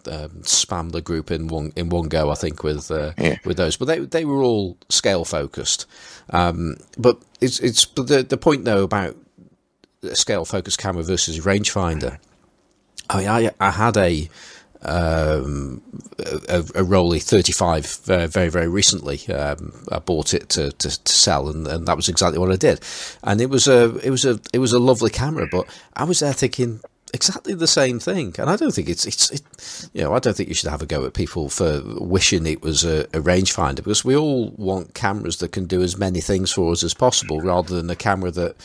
um, 0.07 0.29
spam 0.43 0.91
the 0.91 1.01
group 1.01 1.31
in 1.31 1.47
one 1.47 1.71
in 1.75 1.89
one 1.89 2.09
go. 2.09 2.29
I 2.29 2.35
think 2.35 2.63
with 2.63 2.91
uh, 2.91 3.13
Yeah. 3.17 3.37
with 3.45 3.57
those, 3.57 3.77
but 3.77 3.85
they 3.85 3.99
they 3.99 4.25
were 4.25 4.43
all 4.43 4.77
scale 4.89 5.23
focused. 5.25 5.85
Um, 6.31 6.75
but 6.97 7.17
it's 7.39 7.59
it's 7.59 7.85
the 7.85 8.23
the 8.23 8.37
point 8.37 8.65
though 8.65 8.83
about 8.83 9.15
scale 10.13 10.45
focused 10.45 10.77
camera 10.77 11.03
versus 11.03 11.39
rangefinder. 11.45 12.17
I 13.09 13.17
mean, 13.19 13.27
I 13.29 13.51
I 13.59 13.71
had 13.71 13.95
a 13.97 14.29
um, 14.81 15.81
a, 16.49 16.59
a 16.59 16.83
Rollei 16.83 17.21
35 17.21 18.01
uh, 18.09 18.27
very 18.27 18.49
very 18.49 18.67
recently. 18.67 19.25
Um, 19.33 19.73
I 19.91 19.99
bought 19.99 20.33
it 20.33 20.49
to, 20.49 20.71
to, 20.71 21.03
to 21.03 21.11
sell, 21.11 21.49
and, 21.49 21.67
and 21.67 21.87
that 21.87 21.95
was 21.95 22.09
exactly 22.09 22.39
what 22.39 22.51
I 22.51 22.55
did. 22.55 22.81
And 23.23 23.41
it 23.41 23.49
was 23.49 23.67
a 23.67 23.97
it 23.99 24.09
was 24.09 24.25
a 24.25 24.39
it 24.53 24.59
was 24.59 24.73
a 24.73 24.79
lovely 24.79 25.09
camera, 25.09 25.47
but 25.51 25.67
I 25.95 26.03
was 26.03 26.19
there 26.19 26.33
thinking 26.33 26.81
exactly 27.13 27.53
the 27.53 27.67
same 27.67 27.99
thing. 27.99 28.35
And 28.37 28.49
I 28.49 28.55
don't 28.55 28.73
think 28.73 28.89
it's 28.89 29.05
it's 29.05 29.31
it, 29.31 29.89
you 29.93 30.03
know 30.03 30.13
I 30.13 30.19
don't 30.19 30.35
think 30.35 30.49
you 30.49 30.55
should 30.55 30.69
have 30.69 30.81
a 30.81 30.85
go 30.85 31.05
at 31.05 31.13
people 31.13 31.49
for 31.49 31.81
wishing 31.99 32.45
it 32.45 32.61
was 32.61 32.83
a, 32.83 33.01
a 33.05 33.21
rangefinder 33.21 33.77
because 33.77 34.05
we 34.05 34.15
all 34.15 34.51
want 34.51 34.93
cameras 34.93 35.37
that 35.37 35.51
can 35.51 35.65
do 35.65 35.81
as 35.81 35.97
many 35.97 36.21
things 36.21 36.51
for 36.51 36.71
us 36.71 36.83
as 36.83 36.93
possible, 36.93 37.41
rather 37.41 37.75
than 37.75 37.89
a 37.89 37.95
camera 37.95 38.31
that 38.31 38.55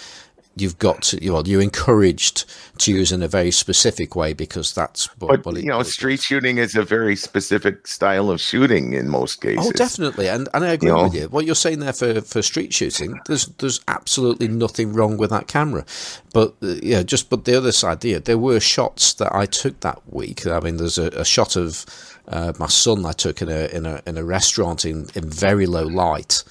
you've 0.57 0.78
got 0.78 1.03
to, 1.03 1.24
know, 1.32 1.42
you're 1.44 1.62
encouraged 1.62 2.44
to 2.78 2.92
use 2.92 3.12
in 3.12 3.22
a 3.22 3.28
very 3.28 3.50
specific 3.50 4.14
way 4.14 4.32
because 4.32 4.74
that's 4.74 5.07
what, 5.18 5.28
But 5.28 5.46
what 5.46 5.57
it, 5.57 5.64
you 5.64 5.70
know, 5.70 5.82
street 5.82 6.20
shooting 6.20 6.59
is 6.59 6.74
a 6.74 6.82
very 6.82 7.16
specific 7.16 7.86
style 7.86 8.30
of 8.30 8.40
shooting 8.40 8.92
in 8.92 9.09
most 9.09 9.40
cases. 9.40 9.66
Oh, 9.66 9.72
definitely, 9.72 10.28
and 10.28 10.48
and 10.53 10.64
I 10.64 10.72
agree 10.72 10.88
You 10.88 10.96
know? 10.96 11.05
with 11.05 11.14
you. 11.14 11.28
What 11.28 11.46
you're 11.46 11.55
saying 11.55 11.80
there 11.80 11.92
for, 11.92 12.20
for 12.20 12.42
street 12.42 12.72
shooting, 12.72 13.18
there's 13.26 13.46
there's 13.59 13.80
absolutely 13.88 14.48
nothing 14.48 14.92
wrong 14.92 15.16
with 15.16 15.30
that 15.30 15.48
camera, 15.48 15.84
but 16.32 16.55
uh, 16.62 16.74
yeah, 16.82 17.03
just 17.03 17.30
but 17.30 17.44
the 17.44 17.57
other 17.57 17.72
side, 17.72 18.05
yeah, 18.05 18.18
there 18.18 18.38
were 18.38 18.61
shots 18.61 19.14
that 19.14 19.34
I 19.34 19.46
took 19.46 19.80
that 19.80 20.00
week. 20.12 20.46
I 20.46 20.61
mean, 20.61 20.76
there's 20.76 20.98
a, 20.98 21.07
a 21.09 21.24
shot 21.24 21.57
of 21.57 21.86
uh, 22.28 22.53
my 22.59 22.68
son 22.68 23.05
I 23.07 23.12
took 23.12 23.42
in 23.42 23.48
a 23.48 23.66
in 23.66 23.86
a 23.86 24.03
in 24.07 24.18
a 24.18 24.24
restaurant 24.24 24.84
in 24.84 25.09
in 25.14 25.28
very 25.28 25.66
low 25.66 25.86
light 25.86 26.44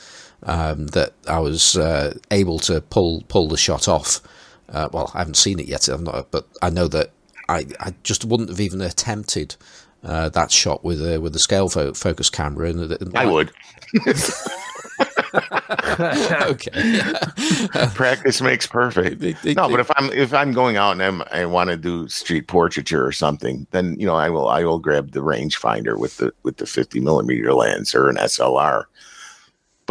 um, 0.44 0.88
that 0.88 1.14
I 1.28 1.39
was 1.39 1.78
uh, 1.78 2.18
able 2.30 2.60
to 2.60 2.82
pull 2.82 3.24
pull 3.28 3.48
the 3.48 3.58
shot 3.58 3.88
off. 3.88 4.22
Uh, 4.70 4.89
well, 4.92 5.12
I 5.14 5.20
haven't 5.20 5.36
seen 5.36 5.60
it 5.60 5.68
yet, 5.68 5.88
I'm 5.88 6.04
not, 6.04 6.32
but 6.32 6.48
I 6.62 6.70
know 6.70 6.88
that 6.88 7.12
I, 7.50 7.66
I 7.80 7.94
just 8.04 8.24
wouldn't 8.24 8.50
have 8.50 8.62
even 8.62 8.82
attempted 8.82 9.56
uh, 10.04 10.30
that 10.30 10.52
shot 10.52 10.84
with 10.84 11.02
a 11.06 11.20
with 11.20 11.36
a 11.36 11.39
scale 11.39 11.70
fo- 11.70 11.94
focus 11.94 12.30
camera. 12.30 12.70
And, 12.70 12.92
and 12.92 13.18
I 13.18 13.26
would. 13.26 13.52
okay. 16.42 17.02
Practice 17.94 18.42
makes 18.42 18.68
perfect. 18.68 19.22
No, 19.46 19.70
but 19.70 19.80
if 19.80 19.92
I'm 19.96 20.12
if 20.12 20.34
I'm 20.34 20.54
going 20.54 20.78
out 20.78 20.94
and 20.94 21.04
I'm, 21.04 21.24
I 21.32 21.46
want 21.46 21.70
to 21.70 21.78
do 21.78 22.08
street 22.08 22.48
portraiture 22.48 23.06
or 23.06 23.12
something, 23.12 23.68
then 23.72 23.96
you 24.00 24.06
know 24.06 24.16
I 24.16 24.30
will 24.30 24.48
I 24.48 24.64
will 24.64 24.80
grab 24.80 25.12
the 25.12 25.22
rangefinder 25.22 25.98
with 25.98 26.18
the 26.18 26.34
with 26.44 26.58
the 26.58 26.66
50 26.66 27.00
millimeter 27.00 27.54
lens 27.54 27.94
or 27.94 28.10
an 28.10 28.16
SLR. 28.16 28.86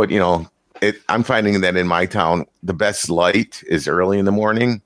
But 0.00 0.08
you 0.08 0.18
know, 0.18 0.48
it, 0.80 0.96
I'm 1.10 1.22
finding 1.22 1.60
that 1.60 1.76
in 1.76 1.86
my 1.86 2.06
town, 2.06 2.46
the 2.62 2.72
best 2.72 3.10
light 3.10 3.62
is 3.66 3.86
early 3.86 4.18
in 4.18 4.24
the 4.24 4.32
morning, 4.32 4.80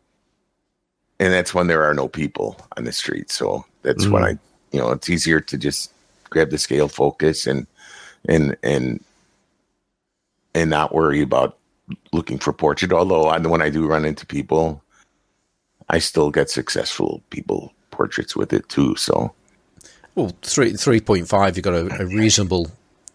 and 1.21 1.33
that's 1.33 1.55
when 1.55 1.69
there 1.69 1.85
are 1.85 1.95
no 1.95 2.09
people 2.09 2.59
on 2.77 2.83
the 2.83 2.91
street. 2.91 3.31
So 3.31 3.65
that's 3.83 4.09
when 4.09 4.25
mm. 4.25 4.35
I, 4.35 4.39
you 4.73 4.81
know, 4.81 4.91
it's 4.91 5.09
easier 5.09 5.39
to 5.39 5.57
just 5.57 5.93
grab 6.31 6.51
the 6.51 6.59
scale 6.59 6.89
focus 6.89 7.47
and 7.47 7.69
and 8.29 8.57
and 8.65 9.05
and 10.53 10.69
not 10.69 10.93
worry 10.93 11.23
about 11.23 11.59
looking 12.12 12.41
for 12.41 12.53
portrait. 12.53 12.93
Although 12.93 13.27
I, 13.27 13.39
when 13.39 13.62
I 13.62 13.71
do 13.71 13.87
run 13.87 14.05
into 14.05 14.27
people, 14.27 14.83
I 15.91 16.01
still 16.01 16.33
get 16.33 16.51
successful 16.51 17.23
people 17.31 17.73
portraits 17.93 18.35
with 18.35 18.53
it 18.53 18.69
too. 18.69 18.97
So 18.97 19.33
Well, 20.17 20.33
three 20.43 20.73
three 20.73 21.01
point 21.01 21.29
five, 21.29 21.57
you've 21.57 21.62
got 21.62 21.75
a, 21.75 22.03
a 22.03 22.07
reasonable 22.07 22.69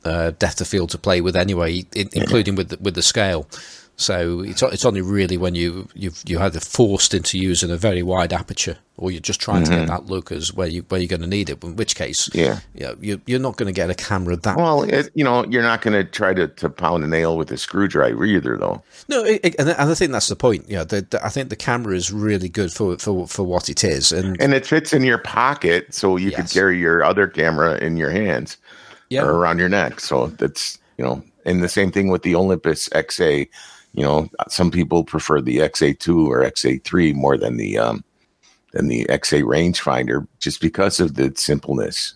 uh, 0.06 0.32
depth 0.32 0.62
of 0.62 0.68
field 0.68 0.90
to 0.92 0.98
play 0.98 1.22
with 1.22 1.36
anyway, 1.36 1.86
in, 1.96 2.10
including 2.14 2.56
with 2.56 2.70
the, 2.70 2.78
with 2.82 2.96
the 2.96 3.02
scale. 3.04 3.48
So 3.96 4.40
it's 4.40 4.62
it's 4.62 4.86
only 4.86 5.02
really 5.02 5.36
when 5.36 5.56
you 5.56 5.90
you've 5.94 6.24
you 6.26 6.40
either 6.40 6.62
forced 6.62 7.14
into 7.14 7.38
using 7.38 7.70
a 7.70 7.76
very 7.76 8.02
wide 8.02 8.32
aperture 8.32 8.78
or 8.96 9.12
you're 9.12 9.20
just 9.20 9.42
trying 9.42 9.66
to 9.66 9.72
get 9.72 9.88
that 9.88 10.06
look 10.06 10.32
as 10.32 10.54
where 10.54 10.70
you 10.70 10.86
where 10.88 11.02
you're 11.02 11.10
going 11.10 11.20
to 11.20 11.28
need 11.28 11.50
it. 11.50 11.62
In 11.66 11.76
which 11.76 11.96
case, 11.96 12.30
Yeah. 12.34 12.62
you 12.74 12.86
know, 12.86 12.96
you 13.02 13.22
you're 13.26 13.42
not 13.42 13.58
going 13.58 13.68
to 13.68 13.74
get 13.74 13.90
a 13.90 13.96
camera 13.96 14.38
that 14.38 14.56
Well, 14.56 14.84
it, 14.84 15.10
you 15.16 15.26
know, 15.26 15.44
you're 15.48 15.64
not 15.64 15.82
going 15.82 15.96
to 16.02 16.10
try 16.10 16.34
to 16.34 16.48
to 16.48 16.70
pound 16.70 17.04
a 17.04 17.08
nail 17.08 17.38
with 17.38 17.52
a 17.52 17.58
screwdriver 17.58 18.24
either, 18.24 18.56
though. 18.58 18.82
No, 19.10 19.26
it, 19.26 19.42
it- 19.44 19.56
and, 19.60 19.70
I 19.72 19.94
think 19.94 20.14
that's 20.14 20.30
the 20.30 20.36
point. 20.38 20.64
Yeah, 20.70 20.86
I 21.22 21.28
think 21.30 21.50
the 21.50 21.58
camera 21.58 21.94
is 21.94 22.10
really 22.10 22.48
good 22.48 22.72
for 22.72 22.98
for 23.00 23.28
for 23.28 23.44
what 23.44 23.68
it 23.68 23.84
is, 23.84 24.14
and 24.14 24.42
And 24.42 24.54
it 24.54 24.66
fits 24.66 24.94
in 24.94 25.04
your 25.04 25.18
pocket, 25.18 25.94
so 25.94 26.16
you 26.16 26.30
could 26.30 26.46
Yes. 26.46 26.54
carry 26.54 26.80
your 26.80 27.04
other 27.04 27.28
camera 27.28 27.78
in 27.80 27.98
your 27.98 28.12
hands 28.12 28.56
yeah, 29.10 29.24
or 29.24 29.34
around 29.34 29.60
your 29.60 29.70
neck. 29.70 30.00
So 30.00 30.28
that's 30.28 30.78
you 30.98 31.06
know, 31.06 31.24
and 31.46 31.64
the 31.64 31.70
same 31.70 31.92
thing 31.92 32.10
with 32.10 32.24
the 32.24 32.36
Olympus 32.36 32.90
XA. 32.90 33.48
You 33.94 34.04
know, 34.04 34.30
some 34.50 34.70
people 34.70 35.04
prefer 35.04 35.42
the 35.42 35.58
XA2 35.58 36.28
or 36.28 36.44
XA3 36.44 37.16
more 37.16 37.38
than 37.38 37.58
the 37.58 37.78
um 37.78 38.04
than 38.74 38.88
the 38.88 39.06
XA 39.06 39.44
rangefinder, 39.44 40.28
just 40.40 40.62
because 40.62 41.00
of 41.00 41.16
the 41.16 41.34
simpleness 41.36 42.14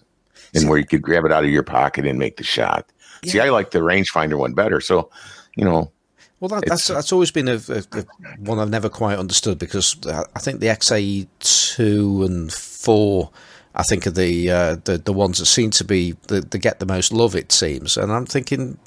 and 0.54 0.70
where 0.70 0.78
you 0.78 0.86
could 0.86 1.02
grab 1.02 1.26
it 1.26 1.32
out 1.32 1.44
of 1.44 1.50
your 1.50 1.64
pocket 1.64 2.06
and 2.06 2.20
make 2.20 2.38
the 2.38 2.44
shot. 2.44 2.92
See, 3.26 3.40
I 3.40 3.50
like 3.50 3.72
the 3.72 3.80
rangefinder 3.80 4.38
one 4.38 4.54
better. 4.54 4.82
So, 4.82 5.10
you 5.56 5.64
know, 5.66 5.92
Well, 6.40 6.50
that, 6.50 6.66
that's 6.68 6.88
that's 6.90 7.14
always 7.14 7.32
been 7.32 7.48
a, 7.48 7.60
a, 7.70 7.84
a 7.98 8.06
one 8.38 8.60
I've 8.60 8.70
never 8.70 8.90
quite 8.90 9.18
understood 9.18 9.58
because 9.58 9.96
I 10.06 10.26
I 10.36 10.40
think 10.40 10.60
the 10.60 10.68
XA 10.68 11.28
two 11.40 12.24
and 12.24 12.52
four, 12.52 13.32
I 13.76 13.84
think 13.84 14.06
are 14.06 14.12
the 14.12 14.52
uh, 14.52 14.76
the 14.84 14.98
the 14.98 15.14
ones 15.14 15.40
that 15.40 15.46
seem 15.48 15.72
to 15.72 15.84
be 15.84 16.14
the, 16.28 16.42
the 16.42 16.58
get 16.58 16.80
the 16.80 16.86
most 16.86 17.12
love. 17.12 17.36
It 17.36 17.52
seems, 17.52 17.98
and 17.98 18.12
I'm 18.12 18.26
thinking, 18.26 18.78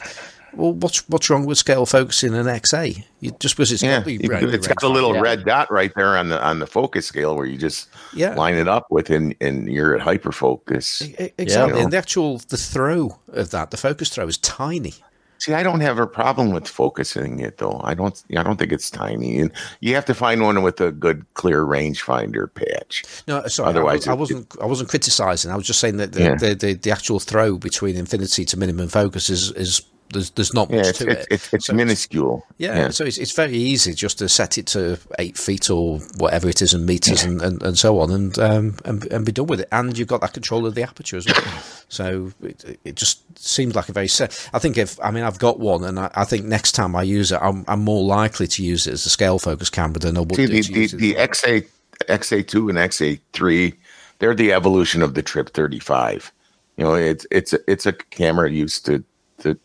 well, 0.54 0.72
what's 0.72 1.08
what's 1.08 1.28
wrong 1.28 1.44
with 1.44 1.58
scale 1.58 1.86
focusing 1.86 2.34
an 2.34 2.46
XA? 2.46 3.04
You, 3.20 3.32
just 3.40 3.56
because 3.56 3.72
it's 3.72 3.82
yeah, 3.82 3.98
got 3.98 4.04
the 4.06 4.48
it's 4.54 4.68
got 4.68 4.80
the 4.80 4.88
little 4.88 5.14
Yeah. 5.14 5.20
red 5.20 5.44
dot 5.44 5.70
right 5.70 5.92
there 5.94 6.16
on 6.16 6.28
the 6.28 6.42
on 6.42 6.60
the 6.60 6.66
focus 6.66 7.06
scale 7.06 7.36
where 7.36 7.46
you 7.46 7.58
just 7.58 7.88
yeah. 8.14 8.34
line 8.34 8.54
it 8.54 8.68
up 8.68 8.86
with, 8.90 9.10
and 9.10 9.34
and 9.40 9.68
you're 9.68 9.94
at 9.94 10.00
hyper 10.02 10.32
focus. 10.32 11.02
Exactly, 11.02 11.78
Yeah. 11.78 11.82
and 11.82 11.92
the 11.92 11.98
actual 11.98 12.38
the 12.48 12.56
throw 12.56 13.18
of 13.28 13.50
that, 13.50 13.70
the 13.70 13.76
focus 13.76 14.08
throw 14.10 14.26
is 14.26 14.38
tiny. 14.38 14.94
See, 15.38 15.52
I 15.52 15.62
don't 15.62 15.80
have 15.80 15.98
a 15.98 16.06
problem 16.06 16.52
with 16.52 16.66
focusing 16.66 17.40
it 17.40 17.58
though. 17.58 17.80
I 17.84 17.94
don't. 17.94 18.22
I 18.36 18.42
don't 18.42 18.56
think 18.58 18.72
it's 18.72 18.90
tiny, 18.90 19.38
and 19.38 19.52
you 19.80 19.94
have 19.94 20.04
to 20.06 20.14
find 20.14 20.42
one 20.42 20.62
with 20.62 20.80
a 20.80 20.90
good, 20.92 21.26
clear 21.34 21.64
rangefinder 21.64 22.52
patch. 22.54 23.04
No, 23.28 23.38
uh, 23.38 23.48
sorry. 23.48 23.68
Otherwise 23.70 24.08
I, 24.08 24.12
I 24.12 24.14
wasn't. 24.14 24.54
I 24.60 24.66
wasn't 24.66 24.88
criticizing. 24.88 25.50
I 25.50 25.56
was 25.56 25.66
just 25.66 25.80
saying 25.80 25.98
that 25.98 26.12
the, 26.12 26.22
Yeah. 26.22 26.34
the, 26.36 26.54
the, 26.54 26.72
the 26.74 26.90
actual 26.90 27.20
throw 27.20 27.58
between 27.58 27.96
infinity 27.96 28.44
to 28.46 28.58
minimum 28.58 28.88
focus 28.88 29.28
is 29.30 29.52
is 29.52 29.82
there's 30.12 30.30
there's 30.30 30.54
not 30.54 30.70
Yeah, 30.70 30.76
much 30.78 30.86
it's 30.88 30.98
to 30.98 31.08
it. 31.10 31.26
it's, 31.30 31.52
it's 31.54 31.66
So 31.66 31.72
minuscule. 31.74 32.44
yeah, 32.58 32.90
so 32.90 33.04
it's, 33.04 33.18
it's 33.18 33.32
very 33.32 33.56
easy 33.56 33.92
just 33.94 34.18
to 34.18 34.28
set 34.28 34.56
it 34.58 34.66
to 34.68 34.98
eight 35.18 35.36
feet 35.36 35.68
or 35.70 35.98
whatever 36.18 36.48
it 36.48 36.62
is 36.62 36.72
in 36.74 36.86
meters 36.86 37.24
and, 37.24 37.42
and, 37.42 37.62
and 37.62 37.76
so 37.78 38.00
on, 38.00 38.10
and, 38.10 38.38
um, 38.38 38.76
and 38.84 39.04
and 39.12 39.26
be 39.26 39.32
done 39.32 39.46
with 39.46 39.60
it. 39.60 39.68
And 39.72 39.96
you've 39.98 40.08
got 40.08 40.20
that 40.20 40.32
control 40.32 40.66
of 40.66 40.74
the 40.74 40.82
aperture 40.82 41.16
as 41.16 41.26
well. 41.26 41.62
so 41.88 42.32
it, 42.42 42.78
it 42.84 42.94
just 42.96 43.20
seems 43.38 43.74
like 43.74 43.88
a 43.88 43.92
very 43.92 44.08
set. 44.08 44.48
I 44.52 44.58
think 44.58 44.78
if 44.78 44.98
I 45.02 45.10
mean 45.10 45.24
I've 45.24 45.38
got 45.38 45.58
one, 45.58 45.84
and 45.84 45.98
I, 45.98 46.10
I 46.14 46.24
think 46.24 46.44
next 46.44 46.72
time 46.72 46.94
I 46.96 47.02
use 47.02 47.32
it, 47.32 47.38
I'm, 47.42 47.64
I'm 47.68 47.80
more 47.80 48.04
likely 48.04 48.46
to 48.46 48.62
use 48.64 48.86
it 48.86 48.92
as 48.92 49.06
a 49.06 49.10
scale 49.10 49.38
focus 49.38 49.70
camera 49.70 49.98
than 49.98 50.16
I 50.16 50.20
would 50.20 50.36
See, 50.36 50.46
do 50.46 50.62
the 50.62 50.86
the, 50.86 50.96
the 50.96 51.14
XA 51.14 51.66
XA 52.08 52.46
two 52.46 52.68
and 52.68 52.78
XA 52.78 53.18
three, 53.32 53.74
they're 54.18 54.34
the 54.34 54.52
evolution 54.52 55.02
of 55.02 55.14
the 55.14 55.22
Trip 55.22 55.50
thirty 55.50 55.78
five. 55.78 56.30
You 56.76 56.84
know, 56.84 56.94
it's 56.94 57.26
it's 57.30 57.52
a- 57.54 57.70
it's 57.70 57.86
a 57.86 57.92
camera 57.92 58.50
used 58.50 58.86
to 58.86 59.02
to. 59.38 59.58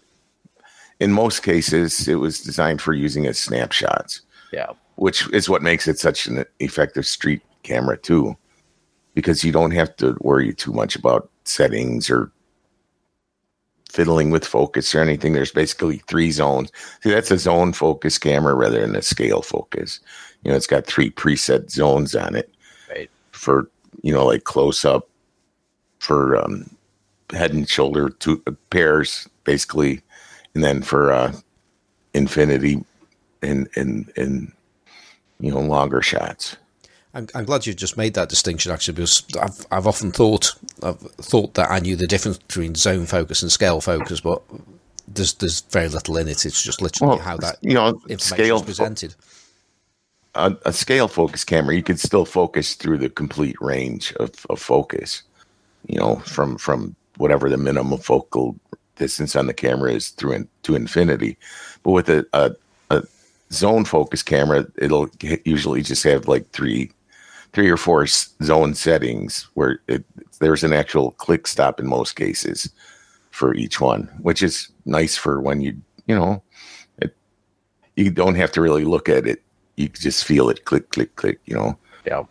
In 1.01 1.11
most 1.11 1.41
cases, 1.43 2.07
it 2.07 2.15
was 2.15 2.39
designed 2.41 2.79
for 2.81 2.93
using 2.93 3.25
as 3.25 3.37
snapshots. 3.39 4.21
Yeah. 4.53 4.71
which 4.95 5.27
is 5.33 5.49
what 5.49 5.61
makes 5.63 5.87
it 5.87 5.97
such 5.97 6.27
an 6.27 6.43
effective 6.59 7.05
street 7.05 7.41
camera 7.63 7.97
too 7.97 8.35
because 9.15 9.43
you 9.45 9.51
don't 9.51 9.71
have 9.71 9.95
to 9.97 10.15
worry 10.19 10.53
too 10.53 10.73
much 10.73 10.95
about 10.95 11.29
settings 11.45 12.09
or 12.09 12.31
fiddling 13.89 14.29
with 14.29 14.45
focus 14.45 14.93
or 14.95 14.99
anything 15.01 15.33
there's 15.33 15.51
basically 15.51 15.97
three 16.07 16.31
zones 16.31 16.71
see 17.01 17.09
that's 17.11 17.31
a 17.31 17.37
zone 17.37 17.73
focus 17.73 18.17
camera 18.17 18.53
rather 18.55 18.79
than 18.81 18.95
a 18.95 19.01
scale 19.01 19.41
focus 19.41 19.99
you 20.43 20.51
know 20.51 20.57
it's 20.57 20.67
got 20.67 20.85
three 20.85 21.09
preset 21.09 21.69
zones 21.71 22.15
on 22.15 22.35
it 22.35 22.49
Right. 22.89 23.09
for 23.31 23.69
you 24.01 24.13
know 24.13 24.25
like 24.25 24.43
close 24.43 24.83
up 24.85 25.07
for 25.99 26.37
um 26.37 26.69
head 27.31 27.53
and 27.53 27.67
shoulder 27.69 28.09
two 28.09 28.41
uh, 28.47 28.51
pairs 28.69 29.27
basically 29.45 30.01
and 30.55 30.63
then 30.63 30.81
for 30.81 31.11
uh 31.11 31.33
infinity 32.13 32.83
and 33.41 33.67
and 33.75 34.11
and 34.17 34.51
you 35.39 35.51
know 35.51 35.59
longer 35.61 36.01
shots. 36.01 36.57
I'm, 37.13 37.27
I'm 37.35 37.45
glad 37.45 37.65
you 37.65 37.73
just 37.73 37.97
made 37.97 38.13
that 38.13 38.29
distinction 38.29 38.71
actually 38.71 38.95
because 38.95 39.23
I've 39.39 39.65
I've 39.71 39.87
often 39.87 40.11
thought 40.11 40.53
I've 40.83 40.99
thought 40.99 41.55
that 41.55 41.69
I 41.71 41.79
knew 41.79 41.95
the 41.95 42.07
difference 42.07 42.37
between 42.37 42.75
zone 42.75 43.05
focus 43.05 43.41
and 43.41 43.51
scale 43.51 43.81
focus, 43.81 44.21
but 44.21 44.41
there's 45.07 45.33
there's 45.35 45.61
very 45.61 45.89
little 45.89 46.17
in 46.17 46.27
it. 46.27 46.45
It's 46.45 46.63
just 46.63 46.81
literally 46.81 47.09
Well, 47.09 47.17
how 47.17 47.37
that 47.37 47.57
you 47.61 47.73
know 47.73 48.01
scale 48.17 48.55
is 48.55 48.61
presented. 48.61 49.15
a, 50.35 50.55
a 50.65 50.73
scale 50.73 51.07
focus 51.07 51.43
camera 51.43 51.75
you 51.75 51.83
can 51.83 51.97
still 51.97 52.25
focus 52.25 52.75
through 52.75 52.97
the 52.97 53.09
complete 53.09 53.55
range 53.61 54.13
of, 54.15 54.31
of 54.49 54.59
focus. 54.59 55.23
You 55.87 55.99
know 55.99 56.15
from 56.17 56.57
from 56.57 56.95
whatever 57.17 57.49
the 57.49 57.57
minimum 57.57 57.99
focal 57.99 58.55
distance 58.95 59.35
on 59.35 59.47
the 59.47 59.53
camera 59.53 59.91
is 59.91 60.09
through 60.09 60.33
in, 60.33 60.47
to 60.63 60.75
infinity, 60.75 61.37
but 61.83 61.91
with 61.91 62.09
a, 62.09 62.25
a 62.33 62.51
a 62.89 63.03
zone 63.51 63.85
focus 63.85 64.23
camera 64.23 64.65
it'll 64.77 65.09
usually 65.45 65.81
just 65.81 66.03
have 66.03 66.27
like 66.27 66.49
three 66.51 66.91
three 67.53 67.69
or 67.69 67.77
four 67.77 68.05
zone 68.07 68.73
settings 68.73 69.47
where 69.55 69.81
it, 69.87 70.03
there's 70.39 70.63
an 70.63 70.73
actual 70.73 71.11
click 71.11 71.47
stop 71.47 71.79
in 71.79 71.87
most 71.87 72.15
cases 72.15 72.71
for 73.31 73.53
each 73.53 73.79
one, 73.79 74.03
which 74.21 74.43
is 74.43 74.69
nice 74.85 75.15
for 75.15 75.41
when 75.41 75.61
you 75.61 75.75
you 76.05 76.15
know 76.15 76.41
it, 76.99 77.15
you 77.95 78.11
don't 78.11 78.35
have 78.35 78.51
to 78.51 78.61
really 78.61 78.85
look 78.85 79.09
at 79.09 79.27
it. 79.27 79.41
You 79.77 79.89
just 79.89 80.25
feel 80.25 80.49
it 80.49 80.65
click 80.65 80.89
click 80.89 81.15
click. 81.15 81.39
You 81.45 81.55
know, 81.55 81.77
Yeah. 82.05 82.23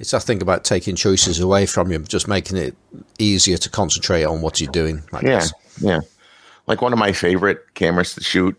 It's 0.00 0.12
that 0.12 0.22
thing 0.22 0.40
about 0.40 0.64
taking 0.64 0.96
choices 0.96 1.40
away 1.40 1.66
from 1.66 1.92
you, 1.92 1.98
just 1.98 2.26
making 2.26 2.56
it 2.56 2.74
easier 3.18 3.58
to 3.58 3.68
concentrate 3.68 4.24
on 4.24 4.40
what 4.40 4.58
you're 4.58 4.72
doing. 4.72 5.02
I 5.12 5.20
yeah, 5.20 5.46
yeah. 5.78 6.00
Like 6.66 6.80
one 6.80 6.94
of 6.94 6.98
my 6.98 7.12
favorite 7.12 7.74
cameras 7.74 8.14
to 8.14 8.22
shoot 8.22 8.58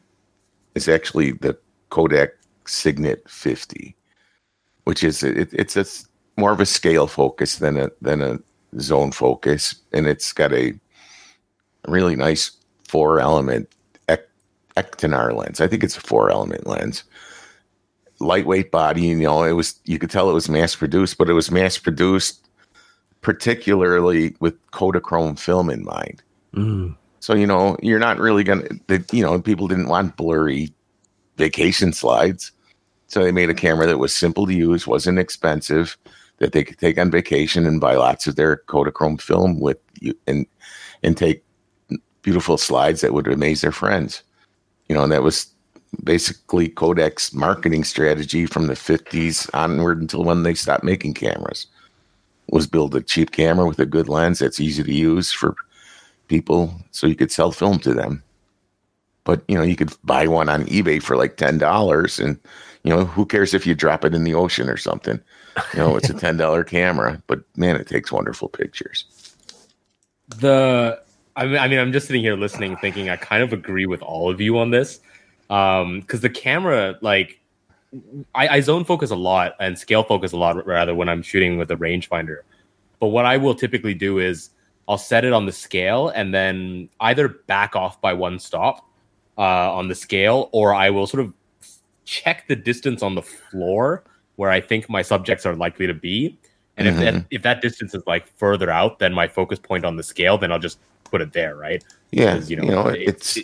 is 0.75 0.87
actually 0.87 1.31
the 1.31 1.57
Kodak 1.89 2.29
Signet 2.67 3.27
50, 3.27 3.95
which 4.83 5.03
is 5.03 5.23
it, 5.23 5.49
it's 5.51 5.75
a 5.75 5.85
more 6.37 6.51
of 6.51 6.59
a 6.59 6.65
scale 6.65 7.07
focus 7.07 7.57
than 7.57 7.75
a 7.75 7.89
than 8.01 8.21
a 8.21 8.39
zone 8.79 9.11
focus, 9.11 9.75
and 9.93 10.05
it's 10.05 10.33
got 10.33 10.53
a 10.53 10.79
really 11.87 12.15
nice 12.15 12.51
four 12.87 13.19
element 13.19 13.67
ec- 14.09 14.29
Ektanar 14.77 15.35
lens. 15.35 15.59
I 15.59 15.67
think 15.67 15.83
it's 15.83 15.97
a 15.97 16.01
four 16.01 16.29
element 16.29 16.67
lens. 16.67 17.03
Lightweight 18.21 18.71
body, 18.71 19.01
you 19.01 19.15
know, 19.15 19.43
it 19.43 19.53
was 19.53 19.79
you 19.85 19.99
could 19.99 20.11
tell 20.11 20.29
it 20.29 20.33
was 20.33 20.49
mass 20.49 20.75
produced, 20.75 21.17
but 21.17 21.29
it 21.29 21.33
was 21.33 21.51
mass 21.51 21.77
produced 21.77 22.47
particularly 23.21 24.35
with 24.39 24.55
Kodachrome 24.71 25.39
film 25.39 25.69
in 25.69 25.83
mind. 25.83 26.21
Mm. 26.53 26.95
So 27.19 27.35
you 27.35 27.47
know, 27.47 27.77
you're 27.81 27.99
not 27.99 28.17
really 28.17 28.43
gonna. 28.43 28.67
The, 28.87 29.05
you 29.11 29.23
know, 29.23 29.39
people 29.39 29.67
didn't 29.67 29.87
want 29.87 30.17
blurry 30.17 30.73
vacation 31.37 31.93
slides, 31.93 32.51
so 33.07 33.23
they 33.23 33.31
made 33.31 33.49
a 33.49 33.55
camera 33.55 33.87
that 33.87 33.99
was 33.99 34.15
simple 34.15 34.45
to 34.47 34.53
use, 34.53 34.87
wasn't 34.87 35.19
expensive, 35.19 35.97
that 36.39 36.51
they 36.51 36.63
could 36.63 36.79
take 36.79 36.97
on 36.97 37.11
vacation 37.11 37.65
and 37.65 37.79
buy 37.79 37.95
lots 37.95 38.27
of 38.27 38.35
their 38.35 38.57
Kodachrome 38.67 39.21
film 39.21 39.59
with 39.59 39.77
you, 39.99 40.15
and 40.25 40.47
and 41.03 41.15
take 41.15 41.43
beautiful 42.23 42.57
slides 42.57 43.01
that 43.01 43.13
would 43.13 43.27
amaze 43.27 43.61
their 43.61 43.71
friends. 43.71 44.23
You 44.89 44.95
know, 44.95 45.03
and 45.03 45.11
that 45.11 45.23
was 45.23 45.47
basically 46.03 46.69
Kodak's 46.69 47.33
marketing 47.33 47.83
strategy 47.83 48.45
from 48.45 48.67
the 48.67 48.73
50s 48.73 49.49
onward 49.53 50.01
until 50.01 50.23
when 50.23 50.43
they 50.43 50.53
stopped 50.53 50.83
making 50.83 51.13
cameras. 51.13 51.67
Was 52.49 52.67
build 52.67 52.95
a 52.95 53.01
cheap 53.01 53.31
camera 53.31 53.65
with 53.65 53.79
a 53.79 53.85
good 53.85 54.09
lens 54.09 54.39
that's 54.39 54.59
easy 54.59 54.83
to 54.83 54.93
use 54.93 55.31
for 55.31 55.55
people 56.27 56.73
so 56.91 57.07
you 57.07 57.15
could 57.15 57.31
sell 57.31 57.51
film 57.51 57.79
to 57.79 57.93
them. 57.93 58.23
But 59.23 59.43
you 59.47 59.55
know, 59.55 59.63
you 59.63 59.75
could 59.75 59.93
buy 60.03 60.27
one 60.27 60.49
on 60.49 60.65
eBay 60.65 61.01
for 61.01 61.15
like 61.15 61.37
ten 61.37 61.57
dollars 61.57 62.19
and 62.19 62.37
you 62.83 62.91
know, 62.91 63.05
who 63.05 63.25
cares 63.25 63.53
if 63.53 63.67
you 63.67 63.75
drop 63.75 64.03
it 64.03 64.15
in 64.15 64.23
the 64.23 64.33
ocean 64.33 64.67
or 64.67 64.77
something? 64.77 65.21
You 65.73 65.79
know, 65.79 65.95
it's 65.95 66.09
a 66.09 66.13
ten 66.25 66.37
dollar 66.37 66.63
camera, 66.63 67.21
but 67.27 67.41
man, 67.55 67.75
it 67.75 67.87
takes 67.87 68.11
wonderful 68.11 68.49
pictures. 68.49 69.05
the 70.39 70.99
I 71.35 71.45
mean, 71.45 71.57
I 71.57 71.67
mean, 71.67 71.79
I'm 71.79 71.93
just 71.93 72.07
sitting 72.07 72.21
here 72.21 72.35
listening, 72.35 72.75
thinking 72.77 73.09
I 73.09 73.15
kind 73.15 73.43
of 73.43 73.53
agree 73.53 73.85
with 73.85 74.01
all 74.01 74.29
of 74.29 74.41
you 74.41 74.57
on 74.57 74.71
this, 74.71 74.99
because 75.51 76.21
the 76.21 76.29
camera, 76.29 76.97
like, 77.01 77.41
I, 78.33 78.47
I 78.47 78.59
zone 78.61 78.85
focus 78.85 79.11
a 79.11 79.17
lot 79.17 79.55
and 79.59 79.77
scale 79.77 80.03
focus 80.03 80.31
a 80.31 80.37
lot 80.37 80.65
rather 80.65 80.95
when 80.95 81.09
I'm 81.09 81.21
shooting 81.21 81.57
with 81.57 81.69
a 81.71 81.75
rangefinder. 81.75 82.37
But 83.01 83.07
what 83.07 83.25
I 83.25 83.35
will 83.35 83.53
typically 83.53 83.93
do 83.93 84.19
is 84.19 84.51
I'll 84.87 84.97
set 84.97 85.25
it 85.25 85.33
on 85.33 85.45
the 85.45 85.51
scale 85.51 86.07
and 86.09 86.33
then 86.33 86.87
either 87.01 87.27
back 87.27 87.75
off 87.75 87.99
by 87.99 88.13
one 88.13 88.39
stop 88.39 88.89
uh, 89.37 89.73
on 89.73 89.89
the 89.89 89.95
scale, 89.95 90.49
or 90.53 90.73
I 90.73 90.89
will 90.89 91.05
sort 91.05 91.25
of 91.25 91.33
check 92.05 92.47
the 92.47 92.55
distance 92.55 93.03
on 93.03 93.15
the 93.15 93.21
floor 93.21 94.03
where 94.37 94.51
I 94.51 94.61
think 94.61 94.89
my 94.89 95.01
subjects 95.01 95.45
are 95.45 95.55
likely 95.55 95.85
to 95.85 95.93
be. 95.93 96.37
And 96.77 96.87
if 96.87 96.95
that 96.95 97.25
if 97.29 97.41
that 97.41 97.61
distance 97.61 97.93
is 97.93 98.03
like 98.07 98.25
further 98.37 98.69
out 98.71 98.99
than 98.99 99.13
my 99.13 99.27
focus 99.27 99.59
point 99.59 99.83
on 99.83 99.97
the 99.97 100.03
scale, 100.03 100.37
then 100.37 100.51
I'll 100.51 100.59
just 100.59 100.79
put 101.03 101.21
it 101.21 101.33
there, 101.33 101.55
right? 101.55 101.83
Yeah, 102.11 102.33
Because, 102.33 102.49
you 102.49 102.57
know, 102.57 102.87
it's 102.87 103.37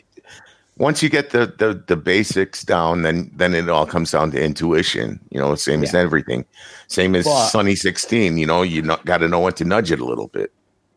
once 0.78 1.02
you 1.02 1.10
get 1.10 1.32
the, 1.32 1.48
the 1.58 1.84
the 1.88 1.96
basics 1.96 2.64
down, 2.64 3.02
then 3.02 3.32
then 3.36 3.54
it 3.54 3.68
all 3.70 3.86
comes 3.86 4.12
down 4.12 4.32
to 4.32 4.42
intuition. 4.44 5.20
You 5.32 5.40
know, 5.40 5.56
same 5.56 5.84
as 5.84 5.94
everything, 5.96 6.46
same 6.88 7.16
as 7.16 7.26
But- 7.26 7.48
Sunny 7.50 7.76
sixteen. 7.76 8.38
You 8.38 8.46
know, 8.46 8.62
you 8.62 8.82
got 8.82 9.18
to 9.18 9.28
know 9.28 9.40
when 9.40 9.54
to 9.54 9.66
nudge 9.66 9.92
it 9.92 10.00
a 10.00 10.06
little 10.06 10.28
bit. 10.28 10.52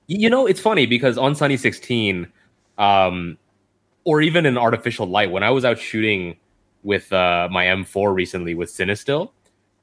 You 0.06 0.28
know, 0.28 0.46
it's 0.46 0.60
funny 0.60 0.86
because 0.86 1.16
on 1.16 1.36
Sunny 1.36 1.56
16, 1.56 2.26
um, 2.78 3.38
or 4.02 4.20
even 4.20 4.44
in 4.44 4.58
artificial 4.58 5.06
light, 5.06 5.30
when 5.30 5.44
I 5.44 5.50
was 5.50 5.64
out 5.64 5.78
shooting 5.78 6.36
with 6.82 7.12
uh, 7.12 7.46
my 7.52 7.66
M4 7.66 8.12
recently 8.12 8.54
with 8.54 8.70
Cinestill, 8.70 9.30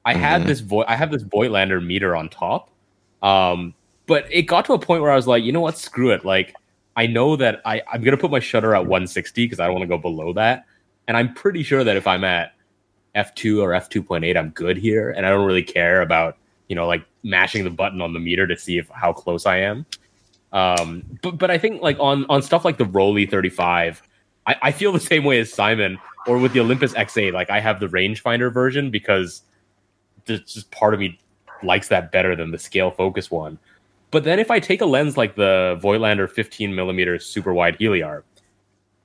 I 0.04 0.12
had 0.14 0.42
Mhm. 0.42 0.46
this 0.46 0.60
Vo- 0.60 0.84
I 0.86 0.96
have 0.96 1.10
this 1.10 1.22
Voigtlander 1.24 1.82
meter 1.84 2.14
on 2.14 2.28
top. 2.28 2.68
Um, 3.22 3.72
but 4.06 4.26
it 4.30 4.42
got 4.42 4.66
to 4.66 4.74
a 4.74 4.78
point 4.78 5.00
where 5.02 5.10
I 5.10 5.16
was 5.16 5.26
like, 5.26 5.42
you 5.44 5.50
know 5.52 5.60
what, 5.60 5.78
screw 5.78 6.10
it. 6.10 6.24
Like, 6.26 6.54
I 6.98 7.06
know 7.06 7.36
that 7.36 7.62
I, 7.64 7.80
I'm 7.92 8.02
gonna 8.02 8.16
put 8.16 8.32
my 8.32 8.40
shutter 8.40 8.74
at 8.74 8.80
160 8.80 9.44
because 9.44 9.60
I 9.60 9.66
don't 9.66 9.74
want 9.74 9.84
to 9.84 9.88
go 9.88 9.98
below 9.98 10.32
that. 10.32 10.64
And 11.06 11.16
I'm 11.16 11.32
pretty 11.32 11.62
sure 11.62 11.84
that 11.84 11.96
if 11.96 12.08
I'm 12.08 12.24
at 12.24 12.54
f2 13.14 13.62
or 13.62 13.68
f2.8, 13.68 14.36
I'm 14.36 14.50
good 14.50 14.76
here, 14.76 15.10
and 15.10 15.24
I 15.24 15.30
don't 15.30 15.46
really 15.46 15.62
care 15.62 16.02
about 16.02 16.36
you 16.66 16.74
know 16.74 16.88
like 16.88 17.06
mashing 17.22 17.62
the 17.62 17.70
button 17.70 18.00
on 18.00 18.14
the 18.14 18.18
meter 18.18 18.48
to 18.48 18.58
see 18.58 18.78
if 18.78 18.88
how 18.88 19.12
close 19.12 19.46
I 19.46 19.58
am. 19.58 19.86
Um, 20.52 21.04
but 21.22 21.38
but 21.38 21.52
I 21.52 21.56
think 21.56 21.82
like 21.82 21.96
on 22.00 22.26
on 22.28 22.42
stuff 22.42 22.64
like 22.64 22.78
the 22.78 22.84
Rollei 22.84 23.30
35, 23.30 24.02
I, 24.48 24.56
I 24.60 24.72
feel 24.72 24.90
the 24.90 24.98
same 25.12 25.22
way 25.22 25.38
as 25.38 25.52
Simon, 25.52 25.98
or 26.26 26.36
with 26.38 26.52
the 26.52 26.58
Olympus 26.58 26.94
XA. 26.94 27.32
Like 27.32 27.48
I 27.48 27.60
have 27.60 27.78
the 27.78 27.86
rangefinder 27.86 28.52
version 28.52 28.90
because 28.90 29.42
there's 30.24 30.40
just 30.52 30.72
part 30.72 30.94
of 30.94 31.00
me 31.00 31.16
likes 31.62 31.86
that 31.88 32.10
better 32.10 32.34
than 32.34 32.50
the 32.50 32.58
scale 32.58 32.90
focus 32.90 33.30
one. 33.30 33.56
But 34.10 34.24
then 34.24 34.38
if 34.38 34.50
I 34.50 34.58
take 34.58 34.80
a 34.80 34.86
lens 34.86 35.16
like 35.16 35.36
the 35.36 35.78
Voigtlander 35.82 36.30
15 36.30 36.74
millimeter 36.74 37.18
super 37.18 37.52
wide 37.52 37.78
Heliar, 37.78 38.22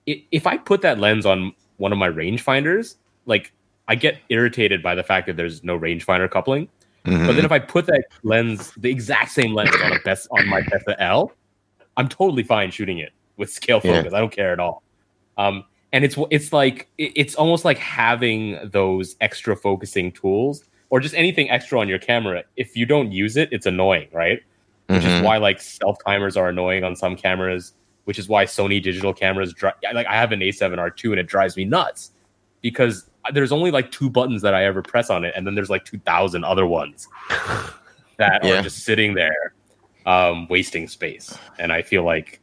if 0.05 0.47
I 0.47 0.57
put 0.57 0.81
that 0.81 0.99
lens 0.99 1.25
on 1.25 1.53
one 1.77 1.91
of 1.91 1.97
my 1.97 2.09
rangefinders, 2.09 2.95
like 3.25 3.51
I 3.87 3.95
get 3.95 4.19
irritated 4.29 4.81
by 4.81 4.95
the 4.95 5.03
fact 5.03 5.27
that 5.27 5.35
there's 5.35 5.63
no 5.63 5.77
rangefinder 5.77 6.29
coupling. 6.29 6.69
But 7.03 7.11
Mhm. 7.11 7.35
then 7.35 7.45
if 7.45 7.51
I 7.51 7.59
put 7.59 7.85
that 7.87 8.05
lens, 8.23 8.71
the 8.77 8.89
exact 8.89 9.31
same 9.31 9.53
lens 9.53 9.75
on 9.83 9.91
a 9.91 9.99
best 10.05 10.27
on 10.31 10.47
my 10.47 10.61
Bessa 10.61 10.95
L, 10.99 11.33
I'm 11.97 12.07
totally 12.07 12.43
fine 12.43 12.71
shooting 12.71 12.99
it 12.99 13.11
with 13.35 13.51
scale 13.51 13.81
Yeah. 13.83 13.97
focus. 13.97 14.13
I 14.13 14.19
don't 14.19 14.31
care 14.31 14.53
at 14.53 14.59
all. 14.59 14.83
Um, 15.37 15.65
and 15.91 16.05
it's 16.05 16.17
it's 16.31 16.53
like 16.53 16.87
it's 16.97 17.35
almost 17.35 17.65
like 17.65 17.77
having 17.77 18.57
those 18.63 19.15
extra 19.19 19.55
focusing 19.55 20.11
tools 20.13 20.63
or 20.89 20.99
just 21.01 21.13
anything 21.13 21.49
extra 21.51 21.79
on 21.79 21.89
your 21.89 21.99
camera. 21.99 22.43
If 22.55 22.77
you 22.77 22.85
don't 22.85 23.11
use 23.11 23.35
it, 23.35 23.49
it's 23.51 23.65
annoying, 23.65 24.07
right? 24.13 24.39
Which 24.93 25.03
is 25.05 25.11
Mhm. 25.21 25.23
why 25.23 25.37
like 25.37 25.59
self 25.61 25.97
timers 26.05 26.37
are 26.37 26.49
annoying 26.49 26.83
on 26.83 26.95
some 26.95 27.15
cameras. 27.15 27.73
Which 28.05 28.19
is 28.19 28.27
why 28.27 28.45
Sony 28.45 28.81
digital 28.83 29.13
cameras 29.13 29.53
dri- 29.53 29.71
like 29.93 30.07
I 30.07 30.15
have 30.15 30.31
an 30.33 30.41
A7R2 30.41 31.11
and 31.11 31.19
it 31.19 31.27
drives 31.27 31.55
me 31.55 31.63
nuts 31.65 32.11
because 32.61 33.09
there's 33.31 33.51
only 33.53 33.71
like 33.71 33.91
two 33.91 34.09
buttons 34.09 34.41
that 34.41 34.53
I 34.53 34.65
ever 34.65 34.81
press 34.81 35.09
on 35.09 35.23
it, 35.23 35.33
and 35.37 35.47
then 35.47 35.55
there's 35.55 35.69
like 35.69 35.85
two 35.85 35.99
thousand 35.99 36.43
other 36.43 36.65
ones 36.65 37.07
that 38.17 38.43
Yeah. 38.43 38.59
are 38.59 38.61
just 38.61 38.79
sitting 38.83 39.13
there, 39.13 39.53
um, 40.05 40.47
wasting 40.49 40.87
space. 40.89 41.37
And 41.59 41.71
I 41.71 41.81
feel 41.81 42.03
like 42.03 42.41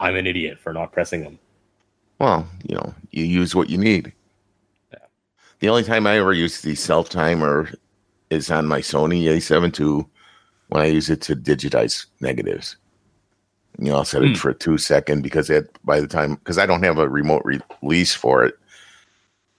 I'm 0.00 0.16
an 0.16 0.26
idiot 0.26 0.58
for 0.58 0.72
not 0.72 0.92
pressing 0.92 1.22
them. 1.22 1.38
Well, 2.18 2.48
you 2.66 2.74
know, 2.76 2.94
you 3.10 3.24
use 3.24 3.54
what 3.54 3.68
you 3.68 3.76
need. 3.76 4.12
Yeah. 4.92 4.98
The 5.60 5.68
only 5.68 5.84
time 5.84 6.06
I 6.06 6.16
ever 6.16 6.32
use 6.32 6.62
the 6.62 6.74
self 6.74 7.10
timer 7.10 7.70
is 8.30 8.50
on 8.50 8.64
my 8.66 8.80
Sony 8.80 9.24
A7 9.24 9.78
II 9.78 10.06
when 10.74 10.82
I 10.82 10.86
use 10.86 11.08
it 11.08 11.20
to 11.22 11.36
digitize 11.36 12.06
negatives. 12.20 12.74
You 13.78 13.90
know, 13.90 13.94
I'll 13.98 14.04
set 14.04 14.24
it 14.24 14.36
for 14.36 14.50
a 14.50 14.54
two 14.54 14.76
second 14.76 15.22
because 15.22 15.48
it 15.48 15.78
by 15.84 16.00
the 16.00 16.08
time 16.08 16.34
because 16.34 16.58
I 16.58 16.66
don't 16.66 16.82
have 16.82 16.98
a 16.98 17.08
remote 17.08 17.42
re- 17.44 17.60
release 17.80 18.12
for 18.12 18.44
it. 18.44 18.58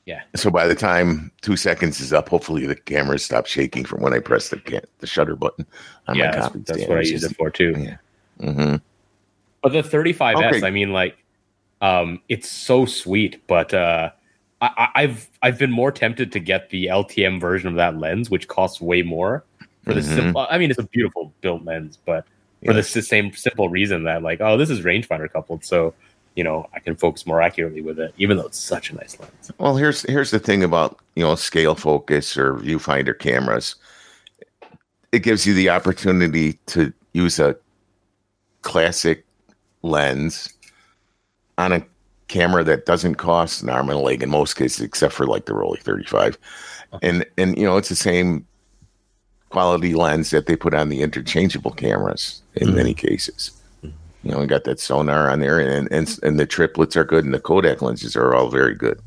Yeah. 0.05 0.23
So 0.35 0.49
by 0.51 0.67
the 0.67 0.75
time 0.75 1.31
two 1.41 1.55
seconds 1.55 2.01
is 2.01 2.11
up, 2.11 2.27
hopefully 2.27 2.65
the 2.67 2.75
camera 2.75 3.17
stops 3.17 3.49
shaking 3.49 3.85
from 3.85 4.01
when 4.01 4.13
I 4.13 4.19
press 4.19 4.49
the 4.49 4.57
ca- 4.57 4.81
the 4.99 5.07
shutter 5.07 5.37
button 5.37 5.65
on 6.09 6.15
yeah, 6.17 6.25
my 6.25 6.31
that's, 6.31 6.47
copy 6.47 6.59
that's 6.59 6.79
stand. 6.79 6.89
what 6.89 6.97
I 6.99 7.01
use 7.03 7.23
it 7.23 7.35
for 7.37 7.49
too. 7.49 7.73
Yeah. 7.77 7.97
Mhm. 8.41 8.81
But 9.61 9.71
the 9.71 9.83
35S, 9.83 10.55
Okay. 10.57 10.67
I 10.67 10.69
mean, 10.69 10.91
like, 10.91 11.17
um, 11.81 12.21
it's 12.27 12.49
so 12.49 12.85
sweet. 12.85 13.41
But 13.47 13.73
uh, 13.73 14.11
I, 14.61 14.67
I- 14.77 15.01
I've 15.03 15.29
I've 15.41 15.57
been 15.59 15.71
more 15.71 15.91
tempted 15.93 16.33
to 16.33 16.39
get 16.39 16.69
the 16.71 16.87
LTM 16.87 17.39
version 17.39 17.69
of 17.69 17.75
that 17.75 17.97
lens, 17.97 18.29
which 18.29 18.49
costs 18.49 18.81
way 18.81 19.01
more. 19.01 19.45
For 19.85 19.93
the 19.93 20.01
Mhm. 20.01 20.15
simple, 20.15 20.47
I 20.49 20.57
mean, 20.57 20.69
it's 20.71 20.79
a 20.79 20.83
beautiful 20.83 21.31
built 21.41 21.63
lens, 21.63 21.97
but 22.05 22.25
for 22.65 22.73
Yeah. 22.73 22.81
the 22.81 22.83
same 22.83 23.33
simple 23.33 23.69
reason 23.69 24.03
that, 24.03 24.23
like, 24.23 24.41
oh, 24.41 24.57
this 24.57 24.69
is 24.69 24.81
rangefinder 24.81 25.31
coupled, 25.31 25.63
so 25.63 25.93
you 26.35 26.43
know, 26.43 26.67
I 26.73 26.79
can 26.79 26.97
focus 26.97 27.25
more 27.25 27.41
accurately 27.41 27.79
with 27.79 27.97
it, 27.97 28.13
even 28.17 28.35
though 28.35 28.45
it's 28.45 28.59
such 28.59 28.89
a 28.89 28.95
nice 28.95 29.17
lens. 29.17 29.51
Well, 29.57 29.77
here's 29.77 30.01
here's 30.01 30.31
the 30.31 30.39
thing 30.39 30.63
about 30.63 30.99
you 31.15 31.23
know 31.23 31.35
scale 31.35 31.75
focus 31.75 32.37
or 32.37 32.55
viewfinder 32.55 33.17
cameras. 33.17 33.75
It 35.13 35.19
gives 35.19 35.45
you 35.45 35.53
the 35.53 35.69
opportunity 35.69 36.53
to 36.65 36.91
use 37.13 37.39
a 37.39 37.55
classic 38.63 39.23
lens 39.81 40.53
on 41.57 41.71
a 41.71 41.85
camera 42.27 42.65
that 42.65 42.85
doesn't 42.85 43.15
cost 43.15 43.63
an 43.63 43.69
arm 43.69 43.89
and 43.89 43.99
a 43.99 44.01
leg 44.01 44.21
in 44.21 44.29
most 44.29 44.55
cases, 44.55 44.81
except 44.81 45.13
for 45.13 45.25
like 45.25 45.45
the 45.45 45.53
Rollei 45.53 45.79
35. 45.79 46.37
And 47.01 47.25
and 47.37 47.57
you 47.57 47.63
know 47.63 47.77
it's 47.77 47.89
the 47.89 47.95
same 47.95 48.45
quality 49.55 49.93
lens 49.93 50.31
that 50.31 50.47
they 50.47 50.55
put 50.57 50.73
on 50.73 50.89
the 50.89 51.01
interchangeable 51.01 51.71
cameras 51.71 52.41
in 52.55 52.75
many 52.75 52.93
cases. 52.93 53.51
You 53.81 54.31
know, 54.31 54.39
we 54.39 54.47
got 54.47 54.65
that 54.65 54.79
Sonnar 54.79 55.31
on 55.31 55.39
there, 55.39 55.61
and, 55.61 55.89
and 55.93 56.19
and 56.23 56.37
the 56.37 56.45
triplets 56.45 56.97
are 56.97 57.05
good, 57.05 57.23
and 57.23 57.33
the 57.33 57.39
Kodak 57.39 57.81
lenses 57.81 58.17
are 58.17 58.35
all 58.35 58.49
very 58.49 58.75
good. 58.75 58.99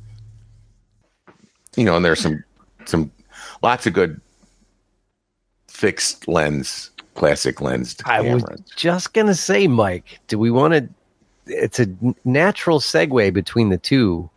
You 1.77 1.85
know, 1.85 1.97
and 1.97 2.03
there's 2.03 2.21
some 2.21 2.43
some 2.87 3.13
lots 3.63 3.87
of 3.87 3.93
good 3.93 4.23
fixed 5.67 6.27
lens, 6.27 6.93
classic 7.15 7.61
lens 7.61 7.95
I 8.07 8.23
was 8.23 8.43
just 8.75 9.13
gonna 9.13 9.35
say, 9.35 9.69
Mike, 9.69 10.19
do 10.29 10.39
we 10.39 10.51
want 10.51 10.73
to? 10.73 10.89
It's 11.47 11.79
a 11.79 11.87
natural 12.25 12.81
segue 12.81 13.35
between 13.35 13.69
the 13.69 13.77
two. 13.77 14.31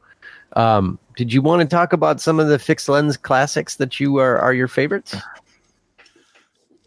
Um, 0.58 1.00
did 1.16 1.32
you 1.32 1.42
want 1.42 1.62
to 1.62 1.68
talk 1.74 1.94
about 1.94 2.20
some 2.20 2.38
of 2.38 2.50
the 2.50 2.60
fixed 2.60 2.90
lens 2.90 3.16
classics 3.16 3.78
that 3.78 4.02
you 4.02 4.18
are 4.18 4.38
are 4.40 4.54
your 4.54 4.68
favorites? 4.68 5.16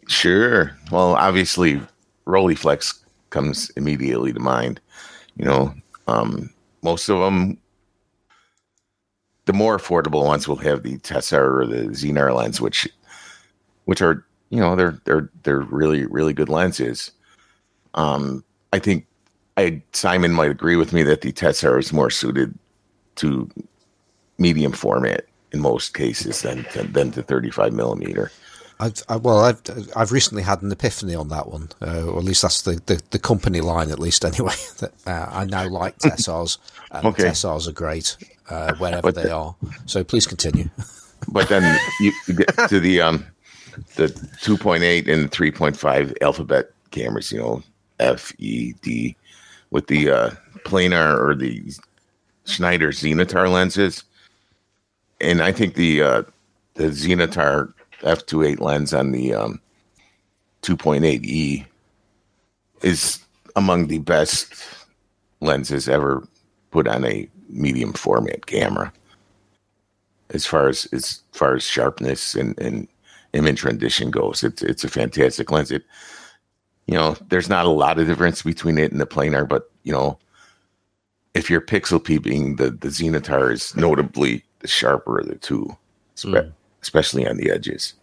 Sure. 0.07 0.77
Well, 0.91 1.15
obviously, 1.15 1.81
Rolleiflex 2.27 2.99
comes 3.29 3.69
immediately 3.71 4.33
to 4.33 4.39
mind. 4.39 4.79
You 5.37 5.45
know, 5.45 5.73
um, 6.07 6.49
most 6.81 7.09
of 7.09 7.19
them, 7.19 7.57
the 9.45 9.53
more 9.53 9.77
affordable 9.77 10.25
ones 10.25 10.47
will 10.47 10.55
have 10.57 10.83
the 10.83 10.97
Tessar 10.99 11.61
or 11.61 11.65
the 11.65 11.87
Xenar 11.89 12.33
lens, 12.35 12.61
which, 12.61 12.87
which 13.85 14.01
are 14.01 14.25
you 14.49 14.59
know 14.59 14.75
they're 14.75 14.99
they're 15.05 15.29
they're 15.43 15.59
really 15.59 16.05
really 16.05 16.33
good 16.33 16.49
lenses. 16.49 17.11
Um, 17.93 18.43
I 18.73 18.79
think 18.79 19.05
I 19.57 19.81
Simon 19.93 20.33
might 20.33 20.51
agree 20.51 20.75
with 20.75 20.93
me 20.93 21.03
that 21.03 21.21
the 21.21 21.31
Tessar 21.31 21.79
is 21.79 21.93
more 21.93 22.09
suited 22.09 22.57
to 23.15 23.49
medium 24.37 24.71
format 24.71 25.25
in 25.51 25.61
most 25.61 25.93
cases 25.93 26.41
than 26.41 26.65
than 26.91 27.11
the 27.11 27.23
35 27.23 27.73
millimeter. 27.73 28.31
I've, 28.79 29.01
I, 29.07 29.15
well, 29.15 29.39
I've 29.39 29.61
I've 29.95 30.11
recently 30.11 30.43
had 30.43 30.61
an 30.61 30.71
epiphany 30.71 31.15
on 31.15 31.29
that 31.29 31.47
one, 31.49 31.69
uh, 31.81 32.05
or 32.07 32.17
at 32.19 32.25
least 32.25 32.41
that's 32.41 32.61
the, 32.63 32.81
the, 32.85 33.01
the 33.11 33.19
company 33.19 33.61
line, 33.61 33.89
at 33.91 33.99
least 33.99 34.25
anyway. 34.31 34.53
that 34.79 34.91
uh, 35.07 35.27
I 35.31 35.45
now 35.45 35.67
like 35.69 35.97
Tessars. 35.99 36.57
And 36.91 37.05
Okay. 37.07 37.23
Tessars 37.23 37.67
are 37.67 37.71
great 37.71 38.17
uh, 38.49 38.73
wherever 38.75 39.01
But 39.01 39.15
they 39.15 39.23
the- 39.23 39.31
are. 39.33 39.55
So 39.85 40.03
please 40.03 40.27
continue. 40.27 40.69
but 41.29 41.47
then 41.49 41.79
you, 42.01 42.11
get 42.35 42.53
to 42.69 42.79
the 42.79 43.01
um 43.01 43.25
the 43.95 44.07
2.8 44.07 45.07
and 45.07 45.31
3.5 45.31 46.13
alphabet 46.21 46.71
cameras 46.91 47.31
you 47.31 47.39
know 47.39 47.61
f 47.99 48.31
e 48.37 48.73
d 48.81 49.15
with 49.71 49.87
the 49.87 50.09
uh 50.09 50.29
planar 50.65 51.17
or 51.19 51.35
the 51.35 51.61
schneider 52.45 52.89
xenotar 52.91 53.51
lenses 53.51 54.03
and 55.19 55.41
i 55.41 55.51
think 55.51 55.73
the 55.75 56.01
uh 56.01 56.23
the 56.75 56.85
xenotar 56.85 57.73
f28 58.05 58.59
lens 58.59 58.93
on 58.93 59.11
the 59.11 59.33
um 59.33 59.59
2.8e 60.61 61.65
is 62.81 63.19
among 63.55 63.87
the 63.87 63.99
best 63.99 64.53
lenses 65.41 65.87
ever 65.87 66.27
put 66.71 66.87
on 66.87 67.05
a 67.05 67.27
medium 67.49 67.93
format 67.93 68.45
camera 68.47 68.91
as 70.31 70.45
far 70.45 70.67
as 70.67 70.87
as 70.91 71.21
far 71.31 71.55
as 71.55 71.63
sharpness 71.63 72.35
and, 72.35 72.57
and 72.59 72.87
image 73.33 73.63
rendition 73.63 74.09
goes. 74.11 74.43
It's 74.43 74.61
it's 74.63 74.83
a 74.83 74.89
fantastic 74.89 75.51
lens. 75.51 75.71
It 75.71 75.83
you 76.87 76.95
know, 76.95 77.15
there's 77.29 77.49
not 77.49 77.65
a 77.65 77.69
lot 77.69 77.99
of 77.99 78.07
difference 78.07 78.43
between 78.43 78.77
it 78.77 78.91
and 78.91 79.01
the 79.01 79.07
planar, 79.07 79.47
but 79.47 79.71
you 79.83 79.91
know, 79.91 80.19
if 81.33 81.49
you're 81.49 81.61
pixel 81.61 82.03
peeping, 82.03 82.55
the 82.57 82.71
the 82.71 82.89
Xenotar 82.89 83.51
is 83.51 83.75
notably 83.75 84.43
the 84.59 84.67
sharper 84.67 85.19
of 85.19 85.27
the 85.27 85.35
two, 85.35 85.75
Mm. 86.15 86.53
Especially 86.85 87.27
on 87.27 87.37
the 87.37 87.49
edges. 87.49 87.95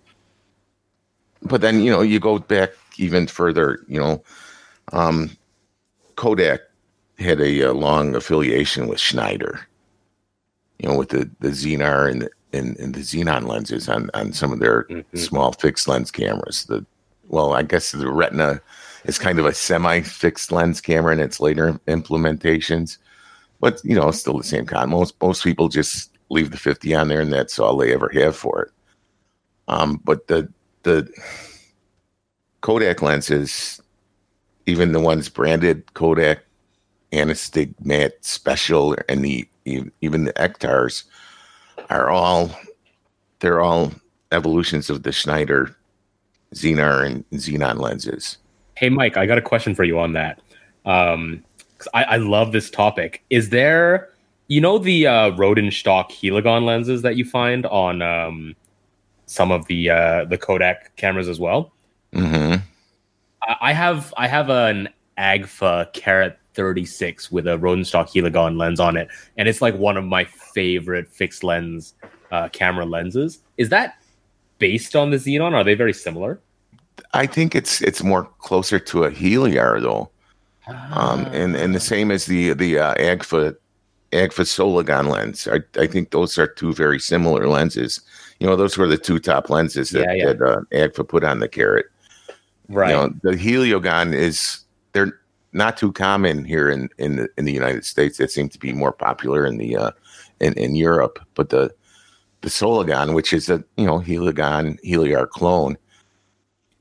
But 1.42 1.60
then 1.60 1.80
you 1.82 1.90
know 1.90 2.02
you 2.02 2.18
go 2.18 2.38
back 2.40 2.70
even 2.98 3.26
further. 3.28 3.78
You 3.86 4.00
know, 4.00 4.22
um, 4.92 5.30
Kodak 6.16 6.60
had 7.18 7.40
a, 7.40 7.70
uh 7.70 7.72
long 7.72 8.14
affiliation 8.16 8.88
with 8.88 8.98
Schneider. 8.98 9.60
You 10.80 10.88
know, 10.88 10.96
with 10.98 11.10
the 11.10 11.30
the 11.40 11.50
Xenar 11.50 12.10
and 12.10 12.22
the, 12.22 12.30
and, 12.52 12.76
and 12.78 12.94
the 12.94 13.00
Xenon 13.00 13.46
lenses 13.46 13.88
on 13.88 14.10
on 14.14 14.32
some 14.32 14.52
of 14.52 14.58
their 14.58 14.84
Mhm. 14.84 15.04
small 15.18 15.52
fixed 15.52 15.86
lens 15.88 16.10
cameras. 16.10 16.64
The 16.64 16.84
well, 17.28 17.52
I 17.54 17.62
guess 17.62 17.92
the 17.92 18.10
Retina 18.10 18.60
is 19.04 19.18
kind 19.18 19.38
of 19.38 19.46
a 19.46 19.54
semi 19.54 20.00
fixed 20.02 20.50
lens 20.52 20.80
camera 20.80 21.12
in 21.12 21.20
its 21.20 21.38
later 21.40 21.78
implementations, 21.86 22.98
but 23.60 23.80
you 23.84 23.94
know, 23.96 24.10
still 24.10 24.38
the 24.38 24.44
same 24.44 24.66
kind. 24.66 24.90
Most 24.90 25.14
most 25.22 25.42
people 25.44 25.68
just 25.68 26.10
leave 26.32 26.50
the 26.50 26.56
50 26.56 26.94
on 26.94 27.08
there, 27.08 27.20
and 27.20 27.32
that's 27.32 27.58
all 27.58 27.76
they 27.76 27.92
ever 27.92 28.10
have 28.14 28.36
for 28.36 28.62
it. 28.62 28.70
Um, 29.68 30.00
but 30.04 30.26
the 30.26 30.50
the 30.82 31.08
Kodak 32.62 33.02
lenses, 33.02 33.80
even 34.66 34.92
the 34.92 35.00
ones 35.00 35.28
branded 35.28 35.94
Kodak 35.94 36.40
Anastigmat 37.12 38.12
Special, 38.22 38.96
and 39.08 39.24
the 39.24 39.48
even 39.64 40.24
the 40.24 40.32
Ektars 40.32 41.04
are 41.90 42.10
all 42.10 42.50
they're 43.38 43.60
all 43.60 43.92
evolutions 44.32 44.90
of 44.90 45.02
the 45.02 45.12
Schneider 45.12 45.76
Xenar 46.54 47.06
and 47.06 47.28
Xenon 47.30 47.78
lenses. 47.78 48.38
Hey, 48.76 48.88
Mike, 48.88 49.16
I 49.16 49.26
got 49.26 49.38
a 49.38 49.42
question 49.42 49.74
for 49.74 49.84
you 49.84 49.98
on 49.98 50.14
that. 50.14 50.40
Um, 50.84 51.44
I, 51.94 52.04
I 52.04 52.16
love 52.16 52.52
this 52.52 52.70
topic. 52.70 53.22
Is 53.30 53.50
there, 53.50 54.11
you 54.48 54.60
know, 54.60 54.78
the 54.78 55.06
uh, 55.06 55.30
Rodenstock 55.32 56.10
Heligon 56.10 56.64
lenses 56.64 57.02
that 57.02 57.16
you 57.16 57.24
find 57.24 57.66
on 57.66 58.02
um, 58.02 58.54
some 59.26 59.50
of 59.50 59.66
the 59.66 59.90
uh, 59.90 60.24
the 60.26 60.38
Kodak 60.38 60.94
cameras 60.96 61.28
as 61.28 61.40
well? 61.40 61.72
hmm 62.12 62.56
I 63.42 63.56
I 63.60 63.72
have 63.72 64.12
I 64.16 64.28
have 64.28 64.50
an 64.50 64.88
Agfa 65.18 65.92
Karat 65.92 66.38
36 66.54 67.32
with 67.32 67.46
a 67.46 67.56
Rodenstock 67.56 68.08
Heligon 68.08 68.58
lens 68.58 68.80
on 68.80 68.96
it, 68.96 69.08
and 69.36 69.48
it's 69.48 69.62
like 69.62 69.74
one 69.76 69.96
of 69.96 70.04
my 70.04 70.24
favorite 70.24 71.08
fixed 71.08 71.42
lens 71.42 71.94
uh, 72.30 72.48
camera 72.50 72.84
lenses. 72.84 73.40
Is 73.56 73.68
that 73.70 73.96
based 74.58 74.94
on 74.96 75.10
the 75.10 75.16
Xenon? 75.16 75.52
Are 75.54 75.64
they 75.64 75.74
very 75.74 75.92
similar? 75.92 76.40
I 77.14 77.26
think 77.26 77.54
it's 77.54 77.80
it's 77.82 78.02
more 78.02 78.24
closer 78.38 78.78
to 78.78 79.04
a 79.04 79.10
Heliar 79.10 79.80
though, 79.80 80.10
um, 80.92 81.26
and 81.32 81.56
and 81.56 81.74
the 81.74 81.80
same 81.80 82.10
as 82.10 82.26
the 82.26 82.52
the 82.52 82.78
uh, 82.78 82.94
Agfa 82.94 83.56
Agfa 84.12 84.44
Soligon 84.44 85.08
lens. 85.08 85.48
I, 85.48 85.60
I 85.80 85.86
think 85.86 86.10
those 86.10 86.38
are 86.38 86.46
two 86.46 86.72
very 86.74 86.98
similar 87.00 87.48
lenses. 87.48 88.00
You 88.40 88.46
know, 88.46 88.56
those 88.56 88.76
were 88.76 88.86
the 88.86 88.98
two 88.98 89.18
top 89.18 89.48
lenses 89.50 89.90
that, 89.90 90.04
Yeah, 90.04 90.12
yeah. 90.12 90.32
that 90.32 90.42
uh, 90.42 90.60
Agfa 90.72 91.08
put 91.08 91.24
on 91.24 91.40
the 91.40 91.48
Karat. 91.48 91.86
right. 92.68 92.90
You 92.90 92.94
know, 92.96 93.14
the 93.22 93.30
Heligon 93.32 94.14
is 94.14 94.60
they're 94.92 95.18
not 95.52 95.76
too 95.76 95.92
common 95.92 96.44
here 96.44 96.68
in 96.70 96.88
in 96.98 97.16
the 97.16 97.28
in 97.36 97.44
the 97.44 97.52
United 97.52 97.84
States. 97.84 98.18
They 98.18 98.26
seem 98.26 98.48
to 98.50 98.58
be 98.58 98.72
more 98.72 98.92
popular 98.92 99.46
in 99.46 99.56
the 99.58 99.76
uh, 99.76 99.90
in 100.40 100.52
in 100.54 100.74
Europe. 100.76 101.18
But 101.34 101.48
the 101.50 101.72
the 102.42 102.48
Soligon, 102.50 103.14
which 103.14 103.32
is 103.32 103.48
a 103.48 103.64
you 103.76 103.86
know 103.86 104.00
Heligon 104.00 104.78
Heliar 104.84 105.28
clone, 105.28 105.76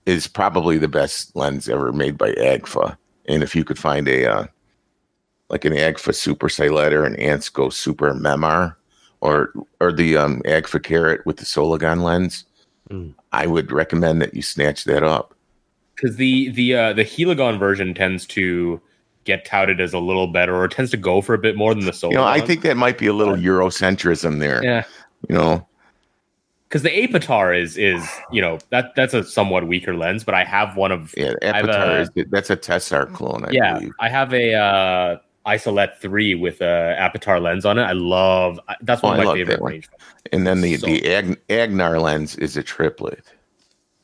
is 0.05 0.27
probably 0.27 0.77
the 0.77 0.88
best 0.88 1.36
lens 1.36 1.69
ever 1.69 1.91
made 1.93 2.17
by 2.17 2.32
Agfa. 2.34 2.97
And 3.27 3.43
if 3.43 3.55
you 3.55 3.63
could 3.63 3.77
find 3.79 4.07
a 4.07 4.25
uh, 4.25 4.47
like 5.52 5.64
an 5.66 5.74
Agfa 5.74 6.16
Super 6.16 6.47
Silette, 6.49 6.93
an 7.06 7.16
Ansco 7.18 7.72
Super 7.72 8.14
Memar, 8.16 8.76
or 9.22 9.52
or 9.80 9.91
the 9.91 10.18
um, 10.18 10.41
Agfa 10.45 10.82
Karat 10.82 11.24
with 11.28 11.38
the 11.38 11.45
Soligon 11.45 12.02
lens, 12.04 12.45
Mm. 12.89 13.14
I 13.32 13.45
would 13.47 13.72
recommend 13.72 14.22
that 14.22 14.34
you 14.34 14.41
snatch 14.41 14.84
that 14.86 15.02
up. 15.04 15.34
because 15.95 16.18
the 16.18 16.49
the 16.49 16.76
uh, 16.76 16.93
the 16.93 17.04
Heligon 17.06 17.58
version 17.60 17.93
tends 17.93 18.26
to 18.28 18.82
get 19.24 19.45
touted 19.45 19.80
as 19.80 19.93
a 19.93 19.99
little 19.99 20.28
better, 20.28 20.56
or 20.56 20.68
tends 20.68 20.91
to 20.91 20.97
go 20.97 21.22
for 21.22 21.34
a 21.34 21.38
bit 21.38 21.56
more 21.56 21.74
than 21.76 21.86
the 21.86 21.93
Solar. 21.93 22.12
You 22.14 22.18
know, 22.18 22.26
I 22.26 22.41
think 22.41 22.64
that 22.64 22.76
might 22.76 22.97
be 22.97 23.08
a 23.08 23.14
little 23.14 23.36
Eurocentrism 23.36 24.39
there. 24.39 24.62
yeah, 24.64 24.84
You 25.30 25.36
know, 25.36 25.66
because 26.68 26.82
the 26.82 26.89
Apotar 26.89 27.58
is 27.58 27.78
is 27.78 28.06
you 28.32 28.41
know 28.41 28.58
that 28.72 28.93
that's 28.95 29.14
a 29.14 29.24
somewhat 29.24 29.68
weaker 29.68 29.95
lens, 29.95 30.24
but 30.26 30.34
I 30.34 30.43
have 30.43 30.76
one 30.76 30.91
of 30.91 31.14
yeah, 31.16 31.34
have 31.43 31.66
Apotar 31.68 31.99
a- 31.99 32.02
is 32.02 32.10
that's 32.30 32.49
a 32.49 32.58
Tessar 32.58 33.14
clone, 33.14 33.45
I 33.45 33.52
yeah, 33.52 33.74
believe. 33.76 33.91
I 34.02 34.10
have 34.10 34.34
a 34.34 34.54
uh, 34.56 35.18
Isolette 35.47 35.99
three 35.99 36.35
with 36.35 36.61
a 36.61 36.95
Apotar 36.99 37.41
lens 37.41 37.65
on 37.65 37.77
it. 37.79 37.83
I 37.83 37.93
love 37.93 38.59
that's 38.81 39.01
one 39.01 39.17
Oh, 39.17 39.21
of 39.21 39.27
my 39.27 39.33
favorite 39.33 39.61
range. 39.61 39.89
And 40.31 40.45
then 40.45 40.61
the 40.61 40.77
So- 40.77 40.85
the 40.87 41.13
Ag- 41.15 41.39
Agnar 41.49 41.99
lens 41.99 42.35
is 42.35 42.57
a 42.57 42.63
triplet. 42.63 43.23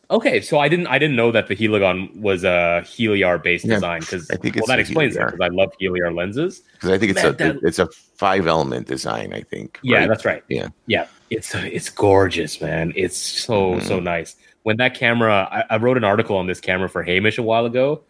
Okay, 0.09 0.39
so 0.39 0.57
I 0.57 0.69
didn't 0.69 0.87
I 0.87 0.97
didn't 0.97 1.17
know 1.17 1.31
that 1.33 1.47
the 1.47 1.55
Heligon 1.55 2.15
was 2.21 2.43
a 2.45 2.81
Heliar 2.85 3.43
based 3.43 3.65
Yeah, 3.65 3.75
design 3.75 3.99
because 3.99 4.31
I 4.31 4.37
think 4.37 4.55
well 4.55 4.65
that 4.67 4.79
explains 4.79 5.17
it 5.17 5.25
because 5.25 5.39
I 5.41 5.49
love 5.49 5.73
Heliar 5.81 6.15
lenses. 6.15 6.61
Because 6.73 6.91
I 6.91 6.97
think 6.97 7.11
it's 7.11 7.21
Man, 7.23 7.33
a 7.33 7.37
that- 7.37 7.57
it's 7.61 7.77
a 7.79 7.87
five 8.15 8.47
element 8.47 8.87
design. 8.87 9.33
I 9.33 9.41
think. 9.41 9.79
Yeah, 9.83 9.97
right? 9.99 10.07
that's 10.09 10.23
right. 10.25 10.43
Yeah. 10.47 10.69
yeah. 10.85 11.07
It's 11.29 11.53
it's 11.55 11.89
gorgeous, 11.89 12.61
man. 12.61 12.93
It's 12.95 13.17
so 13.17 13.73
Mhm. 13.75 13.81
so 13.83 13.99
nice. 13.99 14.37
When 14.63 14.77
that 14.77 14.95
camera, 14.95 15.47
I, 15.51 15.75
I 15.75 15.77
wrote 15.77 15.97
an 15.97 16.03
article 16.05 16.37
on 16.37 16.47
this 16.47 16.61
camera 16.61 16.87
for 16.89 17.03
Hamish 17.03 17.37
a 17.37 17.43
while 17.43 17.65
ago. 17.65 18.01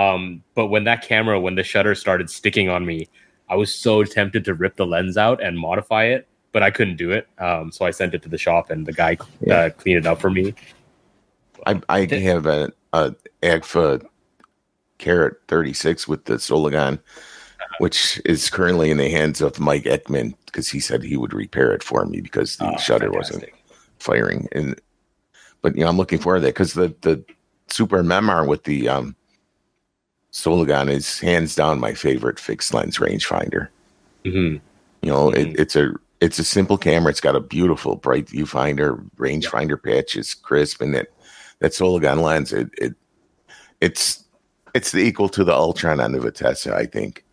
Um, 0.00 0.42
but 0.54 0.66
when 0.66 0.84
that 0.84 1.02
camera, 1.02 1.40
when 1.40 1.54
the 1.54 1.62
shutter 1.64 1.94
started 1.94 2.28
sticking 2.30 2.68
on 2.68 2.84
me, 2.84 3.08
I 3.48 3.56
was 3.56 3.74
so 3.74 4.04
tempted 4.04 4.44
to 4.44 4.54
rip 4.54 4.76
the 4.76 4.86
lens 4.86 5.16
out 5.16 5.42
and 5.42 5.58
modify 5.58 6.04
it, 6.04 6.28
but 6.52 6.62
I 6.62 6.70
couldn't 6.70 6.96
do 6.96 7.10
it. 7.12 7.26
Um, 7.38 7.72
so 7.72 7.86
I 7.86 7.90
sent 7.92 8.12
it 8.14 8.22
to 8.22 8.28
the 8.28 8.36
shop, 8.38 8.70
and 8.70 8.84
the 8.86 8.92
guy 8.92 9.16
Yeah. 9.40 9.54
uh, 9.54 9.70
cleaned 9.70 10.00
it 10.00 10.06
up 10.06 10.20
for 10.20 10.30
me. 10.30 10.54
I 11.66 11.80
I 11.88 12.04
The- 12.04 12.20
have 12.20 12.44
a, 12.46 12.70
a 12.92 13.14
Agfa 13.42 14.04
Karat 14.98 15.36
36 15.48 16.06
with 16.06 16.26
the 16.26 16.34
Soligon, 16.34 16.98
which 17.78 18.20
is 18.26 18.50
currently 18.50 18.90
in 18.90 18.98
the 18.98 19.08
hands 19.08 19.40
of 19.40 19.58
Mike 19.58 19.84
Eckman 19.84 20.34
because 20.44 20.68
he 20.68 20.78
said 20.80 21.02
he 21.02 21.16
would 21.16 21.32
repair 21.32 21.72
it 21.72 21.82
for 21.82 22.04
me 22.04 22.20
because 22.20 22.56
the 22.58 22.70
Oh, 22.70 22.76
shutter 22.76 23.10
wasn't 23.10 23.46
firing. 23.98 24.46
And 24.52 24.78
but 25.62 25.74
you 25.74 25.84
know, 25.84 25.88
I'm 25.88 25.96
looking 25.96 26.18
forward 26.18 26.40
to 26.40 26.42
that 26.46 26.54
because 26.54 26.74
the 26.74 26.94
the 27.00 27.24
Super 27.68 28.02
Memar 28.02 28.46
with 28.46 28.64
the 28.64 28.88
um 28.88 29.16
Soligon 30.36 30.90
is 30.90 31.18
hands 31.18 31.54
down 31.54 31.80
my 31.80 31.94
favorite 31.94 32.38
fixed 32.38 32.74
lens 32.74 32.98
rangefinder. 32.98 33.68
Mhm. 34.24 34.60
You 35.00 35.10
know, 35.10 35.30
Mhm. 35.30 35.36
it, 35.54 35.60
it's 35.60 35.76
a 35.76 35.94
it's 36.20 36.38
a 36.38 36.44
simple 36.44 36.76
camera. 36.78 37.10
It's 37.10 37.20
got 37.22 37.36
a 37.36 37.40
beautiful 37.40 37.96
bright 37.96 38.26
viewfinder, 38.26 39.02
rangefinder 39.16 39.82
patch 39.82 40.14
is 40.16 40.34
crisp, 40.34 40.82
and 40.82 40.94
that 40.94 41.08
that 41.60 41.72
Soligon 41.72 42.20
lens, 42.22 42.52
it, 42.52 42.68
it 42.76 42.94
it's 43.80 44.24
it's 44.74 44.92
the 44.92 44.98
equal 45.00 45.30
to 45.30 45.42
the 45.42 45.54
Ultron 45.54 46.00
on 46.00 46.12
the 46.12 46.18
Vitessa, 46.18 46.72
I 46.74 46.84
think. 46.86 47.24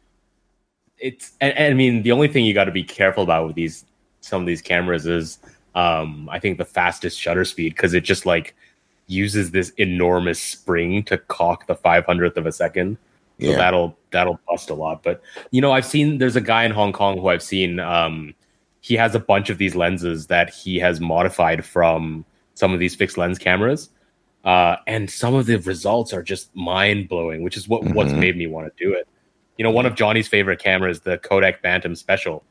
it's 0.97 1.34
and, 1.41 1.53
and 1.57 1.73
I 1.73 1.75
mean 1.75 2.03
the 2.03 2.13
only 2.13 2.30
thing 2.30 2.45
you 2.45 2.53
got 2.53 2.65
to 2.65 2.71
be 2.71 2.84
careful 2.84 3.23
about 3.23 3.47
with 3.47 3.55
these 3.57 3.84
some 4.21 4.39
of 4.41 4.47
these 4.47 4.61
cameras 4.61 5.05
is 5.05 5.39
um 5.75 6.30
I 6.31 6.39
think 6.39 6.57
the 6.57 6.63
fastest 6.65 7.19
shutter 7.19 7.43
speed 7.43 7.73
because 7.75 7.93
it 7.93 8.05
just 8.05 8.25
like 8.25 8.55
uses 9.07 9.51
this 9.51 9.69
enormous 9.77 10.39
spring 10.39 11.03
to 11.03 11.17
cock 11.17 11.67
the 11.67 11.75
500th 11.75 12.38
of 12.38 12.45
a 12.45 12.51
second 12.51 12.97
so 13.39 13.49
Yeah, 13.49 13.57
that'll 13.57 13.97
that'll 14.11 14.39
bust 14.47 14.69
a 14.69 14.73
lot 14.73 15.03
but 15.03 15.21
you 15.51 15.59
know 15.61 15.71
I've 15.71 15.85
seen 15.85 16.17
there's 16.19 16.35
a 16.35 16.41
guy 16.41 16.63
in 16.65 16.71
Hong 16.71 16.93
Kong 16.93 17.17
who 17.17 17.27
I've 17.27 17.43
seen 17.43 17.80
um 17.80 18.34
he 18.81 18.95
has 18.95 19.15
a 19.15 19.19
bunch 19.19 19.49
of 19.49 19.57
these 19.57 19.75
lenses 19.75 20.27
that 20.27 20.49
he 20.53 20.77
has 20.80 20.99
modified 20.99 21.65
from 21.65 22.25
some 22.53 22.73
of 22.73 22.80
these 22.80 22.95
fixed 22.95 23.17
lens 23.17 23.38
cameras 23.39 23.89
uh 24.45 24.75
and 24.88 25.09
some 25.09 25.34
of 25.34 25.45
the 25.47 25.57
results 25.59 26.13
are 26.13 26.21
just 26.23 26.55
mind 26.55 27.09
blowing 27.09 27.43
which 27.43 27.57
is 27.57 27.67
what 27.67 27.84
what's 27.93 28.11
Mhm. 28.13 28.19
made 28.19 28.38
me 28.38 28.47
want 28.47 28.67
to 28.75 28.84
do 28.84 28.93
it 28.93 29.07
you 29.57 29.63
know, 29.63 29.69
one 29.69 29.85
of 29.85 29.93
Johnny's 29.93 30.27
favorite 30.27 30.57
cameras, 30.59 31.01
the 31.01 31.19
Kodak 31.19 31.61
Bantam 31.61 31.93
Special. 31.95 32.43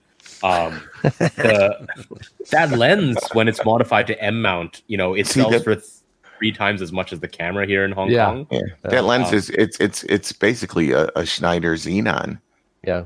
Um, 0.45 0.81
the, 1.03 1.85
that 2.53 2.71
lens, 2.79 3.19
when 3.33 3.49
it's 3.49 3.65
modified 3.65 4.07
to 4.07 4.23
M 4.23 4.41
mount, 4.41 4.83
you 4.87 4.97
know, 4.97 5.13
it 5.15 5.27
sells 5.27 5.65
for 5.65 5.75
th- 5.75 5.85
three 6.43 6.51
times 6.51 6.83
as 6.83 6.91
much 6.91 7.13
as 7.13 7.21
the 7.21 7.29
camera 7.29 7.65
here 7.67 7.85
in 7.85 7.93
Hong 7.93 8.11
Yeah. 8.11 8.27
Kong. 8.27 8.47
yeah. 8.51 8.63
That 8.83 9.05
lens 9.05 9.33
is 9.33 9.51
it's 9.51 9.79
it's 9.79 10.03
it's 10.05 10.33
basically 10.33 10.91
a, 10.91 11.09
a 11.15 11.25
Schneider 11.25 11.77
Xenon. 11.77 12.41
Yeah. 12.83 13.05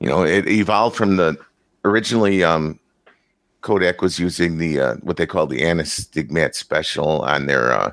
You 0.00 0.08
know, 0.10 0.22
it 0.22 0.46
evolved 0.46 0.94
from 0.94 1.16
the 1.16 1.38
originally 1.86 2.44
um 2.44 2.78
Kodak 3.62 4.02
was 4.02 4.18
using 4.18 4.58
the 4.58 4.80
uh, 4.80 4.94
what 4.96 5.16
they 5.16 5.24
call 5.26 5.46
the 5.46 5.62
Anastigmat 5.62 6.54
special 6.54 7.22
on 7.22 7.46
their 7.46 7.72
uh 7.72 7.92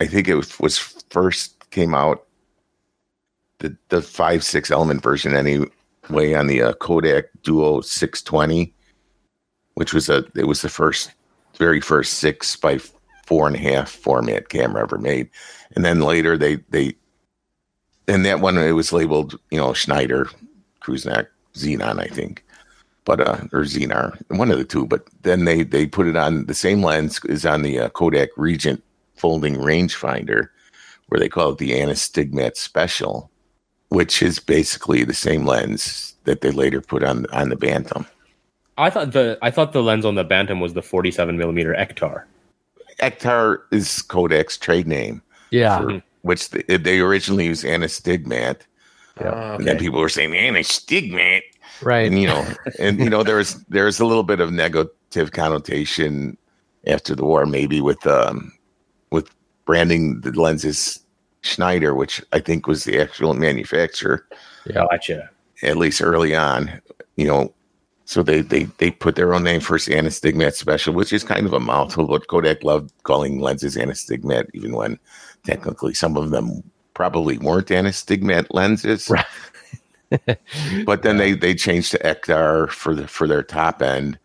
I 0.00 0.06
think 0.06 0.26
it 0.26 0.34
was, 0.34 0.58
was 0.58 0.78
first 1.10 1.70
came 1.70 1.94
out 1.94 2.26
the 3.60 3.76
the 3.90 4.02
5 4.02 4.42
6 4.42 4.72
element 4.72 5.04
version 5.04 5.36
anyway 5.36 6.34
on 6.34 6.48
the 6.48 6.62
uh, 6.62 6.72
Kodak 6.72 7.26
Duo 7.44 7.80
620 7.80 8.74
which 9.74 9.94
was 9.94 10.08
a 10.08 10.24
it 10.34 10.48
was 10.48 10.62
the 10.62 10.68
first 10.68 11.12
very 11.58 11.80
first 11.80 12.14
6 12.14 12.56
by 12.56 12.80
four 13.30 13.46
and 13.46 13.56
a 13.56 13.60
half 13.60 13.88
format 13.90 14.48
camera 14.48 14.82
ever 14.82 14.98
made 14.98 15.30
and 15.74 15.84
then 15.84 16.00
later 16.00 16.36
they 16.36 16.56
they 16.70 16.92
and 18.08 18.26
that 18.26 18.40
one 18.40 18.58
it 18.58 18.72
was 18.72 18.92
labeled 18.92 19.38
you 19.50 19.58
know 19.58 19.72
Schneider 19.72 20.28
Kreuznach 20.82 21.28
Xenon, 21.54 22.00
I 22.00 22.06
think, 22.06 22.44
but 23.04 23.20
uh, 23.20 23.38
or 23.52 23.62
Xenar, 23.62 24.20
one 24.28 24.50
of 24.50 24.58
the 24.58 24.64
two. 24.64 24.86
But 24.86 25.08
then 25.22 25.44
they 25.44 25.62
they 25.62 25.86
put 25.86 26.06
it 26.06 26.16
on 26.16 26.46
the 26.46 26.54
same 26.54 26.82
lens 26.82 27.20
is 27.24 27.46
on 27.46 27.62
the 27.62 27.80
uh, 27.80 27.88
Kodak 27.90 28.30
Regent 28.36 28.82
folding 29.16 29.56
rangefinder, 29.56 30.48
where 31.08 31.20
they 31.20 31.28
call 31.28 31.52
it 31.52 31.58
the 31.58 31.72
Anastigmat 31.72 32.56
Special, 32.56 33.30
which 33.88 34.22
is 34.22 34.38
basically 34.38 35.04
the 35.04 35.14
same 35.14 35.46
lens 35.46 36.14
that 36.24 36.40
they 36.40 36.50
later 36.50 36.80
put 36.80 37.02
on 37.02 37.26
on 37.32 37.48
the 37.48 37.56
Bantam. 37.56 38.06
I 38.78 38.90
thought 38.90 39.12
the 39.12 39.38
I 39.42 39.50
thought 39.50 39.72
the 39.72 39.82
lens 39.82 40.04
on 40.04 40.14
the 40.14 40.24
Bantam 40.24 40.60
was 40.60 40.74
the 40.74 40.82
47 40.82 41.36
millimeter 41.36 41.74
Ektar. 41.74 42.24
Ektar 43.00 43.58
is 43.70 44.02
Kodak's 44.08 44.56
trade 44.58 44.86
name, 44.86 45.22
Yeah. 45.50 45.78
for, 45.80 46.02
which 46.22 46.50
they, 46.50 46.76
they 46.76 47.00
originally 47.00 47.46
used 47.46 47.64
Anastigmat, 47.64 48.60
Yeah. 49.20 49.54
and 49.56 49.66
then 49.66 49.78
people 49.78 50.00
were 50.00 50.08
saying 50.08 50.32
Anastigmat, 50.32 51.42
Right. 51.82 52.06
and 52.06 52.20
you 52.20 52.26
know, 52.28 52.46
and 52.78 52.98
you 52.98 53.08
know, 53.10 53.22
there's, 53.22 53.54
there's 53.68 54.00
a 54.00 54.06
little 54.06 54.22
bit 54.22 54.40
of 54.40 54.52
negative 54.52 55.32
connotation 55.32 56.36
after 56.86 57.14
the 57.14 57.24
war, 57.24 57.46
maybe 57.46 57.80
with 57.80 58.06
um 58.06 58.52
with 59.10 59.28
branding 59.66 60.20
the 60.22 60.30
lenses 60.32 61.00
Schneider, 61.42 61.94
which 61.94 62.22
I 62.32 62.38
think 62.40 62.66
was 62.66 62.84
the 62.84 63.00
actual 63.00 63.34
manufacturer, 63.34 64.26
Yeah. 64.66 64.86
Gotcha. 64.90 65.30
at 65.62 65.76
least 65.76 66.02
early 66.02 66.34
on. 66.34 66.80
You 67.16 67.26
know, 67.26 67.54
so 68.10 68.24
they 68.24 68.40
they 68.40 68.64
they 68.78 68.90
put 68.90 69.14
their 69.14 69.32
own 69.32 69.44
name 69.44 69.60
first, 69.60 69.86
Anastigmat 69.86 70.54
Special, 70.54 70.92
which 70.92 71.12
is 71.12 71.22
kind 71.22 71.46
of 71.46 71.52
a 71.52 71.60
mouthful, 71.60 72.08
but 72.08 72.26
Kodak 72.26 72.64
loved 72.64 72.92
calling 73.04 73.38
lenses 73.38 73.76
Anastigmat, 73.76 74.48
even 74.52 74.72
when 74.74 74.98
technically 75.44 75.94
some 75.94 76.16
of 76.16 76.30
them 76.30 76.60
probably 76.94 77.38
weren't 77.38 77.68
Anastigmat 77.68 78.48
lenses. 78.50 79.08
Right. 79.08 79.24
but 80.84 81.04
then 81.04 81.18
they 81.18 81.34
they 81.34 81.54
changed 81.54 81.92
to 81.92 81.98
Ektar 82.00 82.68
for 82.70 82.96
the 82.96 83.06
for 83.06 83.28
their 83.28 83.44
top 83.44 83.80
end. 83.80 84.18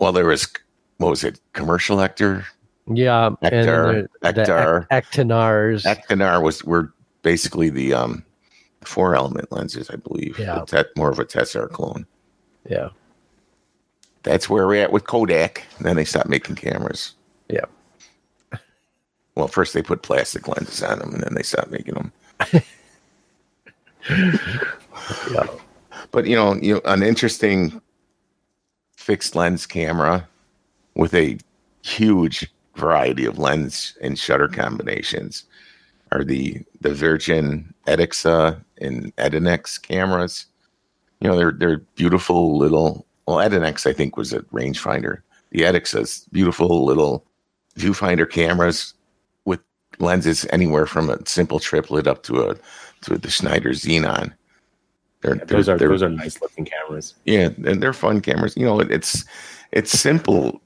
Well, 0.00 0.10
there 0.10 0.26
was 0.26 0.48
what 0.96 1.10
was 1.10 1.22
it, 1.22 1.38
commercial 1.52 1.98
Ektar? 1.98 2.44
yeah. 2.92 3.30
Ektar, 3.44 4.08
the- 4.22 4.32
Ektar. 4.32 4.86
Ek- 4.90 5.04
Ektanars. 5.04 5.84
Ektanar 5.84 6.42
was 6.42 6.64
were 6.64 6.92
basically 7.22 7.70
the 7.70 7.94
um 7.94 8.24
four 8.82 9.14
element 9.14 9.52
lenses, 9.52 9.88
I 9.88 9.94
believe. 9.94 10.36
Yeah. 10.36 10.64
Te- 10.66 10.82
more 10.96 11.10
of 11.12 11.20
a 11.20 11.24
Tessar 11.24 11.70
clone. 11.70 12.06
Yeah. 12.68 12.88
That's 14.22 14.48
where 14.48 14.66
we're 14.66 14.82
at 14.82 14.92
with 14.92 15.06
Kodak. 15.06 15.64
Then 15.80 15.96
they 15.96 16.04
stopped 16.04 16.28
making 16.28 16.56
cameras. 16.56 17.14
Yeah. 17.48 17.64
Well, 19.34 19.48
first 19.48 19.72
they 19.72 19.80
put 19.80 20.02
plastic 20.02 20.46
lenses 20.46 20.82
on 20.82 20.98
them, 20.98 21.14
and 21.14 21.22
then 21.22 21.32
they 21.32 21.42
stopped 21.42 21.70
making 21.70 21.94
them. 21.94 22.12
Yeah. 25.30 25.46
But 26.10 26.26
you 26.26 26.36
know, 26.36 26.54
you 26.56 26.74
know, 26.74 26.80
an 26.84 27.02
interesting 27.02 27.80
fixed 28.96 29.34
lens 29.34 29.66
camera 29.66 30.28
with 30.94 31.14
a 31.14 31.38
huge 31.82 32.52
variety 32.76 33.24
of 33.24 33.38
lens 33.38 33.96
and 34.00 34.18
shutter 34.18 34.48
combinations 34.48 35.44
are 36.10 36.24
the 36.24 36.60
the 36.80 36.90
Wirgin 36.90 37.72
Edixa 37.86 38.62
and 38.80 39.14
Edinex 39.16 39.80
cameras. 39.80 40.46
You 41.22 41.28
know, 41.28 41.36
they're 41.36 41.52
they're 41.52 41.78
beautiful 41.94 42.58
little. 42.58 43.06
Well, 43.28 43.36
Edinex 43.36 43.86
I 43.88 43.92
think 43.92 44.16
was 44.16 44.32
a 44.32 44.40
rangefinder. 44.52 45.18
The 45.50 45.60
Edixa's 45.60 46.26
beautiful 46.32 46.84
little 46.84 47.24
viewfinder 47.78 48.28
cameras 48.28 48.94
with 49.44 49.60
lenses 50.00 50.44
anywhere 50.50 50.86
from 50.86 51.08
a 51.08 51.24
simple 51.24 51.60
triplet 51.60 52.08
up 52.08 52.24
to 52.24 52.40
a 52.50 52.56
to 53.02 53.18
the 53.18 53.30
Schneider 53.30 53.70
Xenon. 53.70 54.32
They're, 55.20 55.36
Those 55.36 55.66
they're- 55.66 55.76
are 55.76 55.78
they're- 55.78 55.88
those 55.90 56.02
are 56.02 56.08
nice 56.08 56.40
looking 56.42 56.64
cameras. 56.64 57.14
yeah, 57.24 57.50
and 57.64 57.80
they're 57.80 57.92
fun 57.92 58.20
cameras. 58.20 58.56
You 58.56 58.64
know, 58.66 58.80
it- 58.80 58.90
it's 58.90 59.24
it's 59.70 59.92
simple. 59.92 60.60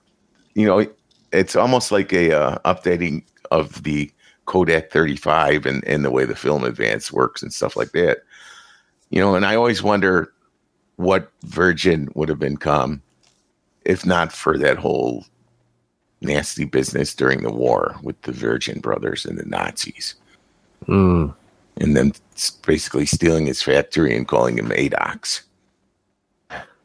You 0.54 0.66
know, 0.66 0.86
it's 1.32 1.54
almost 1.54 1.92
like 1.92 2.14
a 2.14 2.32
uh, 2.32 2.58
updating 2.64 3.24
of 3.50 3.82
the 3.82 4.10
Kodak 4.46 4.90
35 4.90 5.66
and, 5.66 5.84
and 5.84 6.02
the 6.02 6.10
way 6.10 6.24
the 6.24 6.34
film 6.34 6.64
advance 6.64 7.12
works 7.12 7.42
and 7.42 7.52
stuff 7.52 7.76
like 7.76 7.90
that. 7.92 8.20
You 9.10 9.20
know, 9.20 9.34
and 9.34 9.44
I 9.44 9.54
always 9.56 9.82
wonder 9.82 10.32
what 10.96 11.30
Wirgin 11.46 12.14
would 12.16 12.28
have 12.28 12.38
become 12.38 13.02
if 13.84 14.04
not 14.04 14.32
for 14.32 14.58
that 14.58 14.78
whole 14.78 15.24
nasty 16.20 16.64
business 16.64 17.14
during 17.14 17.42
the 17.42 17.52
war 17.52 17.94
with 18.02 18.20
the 18.22 18.32
Wirgin 18.32 18.80
brothers 18.82 19.24
and 19.24 19.38
the 19.38 19.44
Nazis, 19.44 20.14
Mm. 20.88 21.34
and 21.76 21.96
them 21.96 22.12
s- 22.34 22.50
basically 22.50 23.06
stealing 23.06 23.46
his 23.46 23.62
factory 23.62 24.16
and 24.16 24.26
calling 24.26 24.58
him 24.58 24.70
ADOX. 24.70 25.42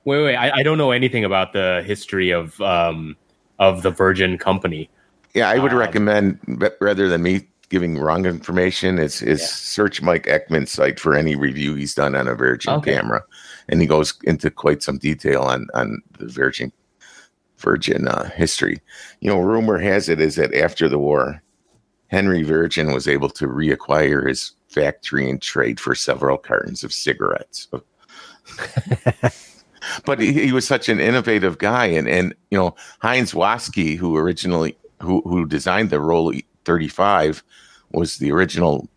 Wait, 0.04 0.24
wait. 0.24 0.36
I, 0.36 0.52
I 0.58 0.64
don't 0.64 0.78
know 0.78 0.92
anything 0.92 1.24
about 1.26 1.54
the 1.54 1.84
history 1.86 2.32
of 2.32 2.60
um 2.62 3.16
of 3.60 3.84
the 3.84 3.92
Wirgin 3.92 4.40
Company. 4.40 4.90
Yeah, 5.34 5.50
I 5.50 5.60
would 5.60 5.72
Um, 5.72 5.78
recommend 5.78 6.40
rather 6.82 7.08
than 7.08 7.22
me 7.24 7.48
giving 7.70 7.98
wrong 7.98 8.26
information, 8.26 9.00
is 9.00 9.22
is 9.22 9.42
Yeah. 9.42 9.48
search 9.48 10.02
Mike 10.02 10.26
Eckman's 10.26 10.72
site 10.72 11.00
for 11.00 11.16
any 11.16 11.36
review 11.36 11.76
he's 11.76 11.94
done 11.96 12.16
on 12.16 12.28
a 12.28 12.36
Wirgin 12.36 12.78
Okay. 12.80 12.94
camera, 12.96 13.22
and 13.72 13.82
he 13.82 13.88
goes 13.88 14.14
into 14.24 14.52
quite 14.52 14.84
some 14.84 14.98
detail 14.98 15.42
on 15.42 15.68
on 15.74 16.02
the 16.20 16.26
Wirgin 16.26 16.72
Wirgin 17.58 18.08
uh, 18.08 18.26
history. 18.32 18.82
You 19.22 19.30
know, 19.30 19.40
rumor 19.40 19.80
has 19.80 20.10
it 20.10 20.20
is 20.20 20.36
that 20.36 20.54
after 20.54 20.90
the 20.90 21.00
war, 21.00 21.42
Henry 22.08 22.44
Wirgin 22.44 22.94
was 22.94 23.08
able 23.08 23.30
to 23.30 23.48
reacquire 23.48 24.28
his 24.28 24.52
factory 24.68 25.30
and 25.30 25.42
trade 25.42 25.80
for 25.80 25.96
several 25.96 26.38
cartons 26.38 26.84
of 26.84 26.92
cigarettes. 26.92 27.68
but 30.06 30.20
he, 30.20 30.34
he 30.34 30.52
was 30.52 30.68
such 30.68 30.90
an 30.90 31.00
innovative 31.00 31.58
guy, 31.58 31.86
and 31.86 32.10
and 32.10 32.36
you 32.52 32.58
know 32.58 32.76
Heinz 33.00 33.34
Waske, 33.34 33.98
who 33.98 34.18
originally 34.18 34.78
who 35.02 35.22
who 35.22 35.46
designed 35.46 35.90
the 35.90 35.98
Rollei 35.98 36.44
35, 36.66 37.44
was 37.92 38.18
the 38.18 38.32
original. 38.32 38.90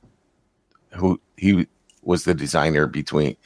Who 0.91 1.21
he 1.37 1.67
was 2.03 2.25
the 2.25 2.35
designer 2.35 2.87
between 2.87 3.37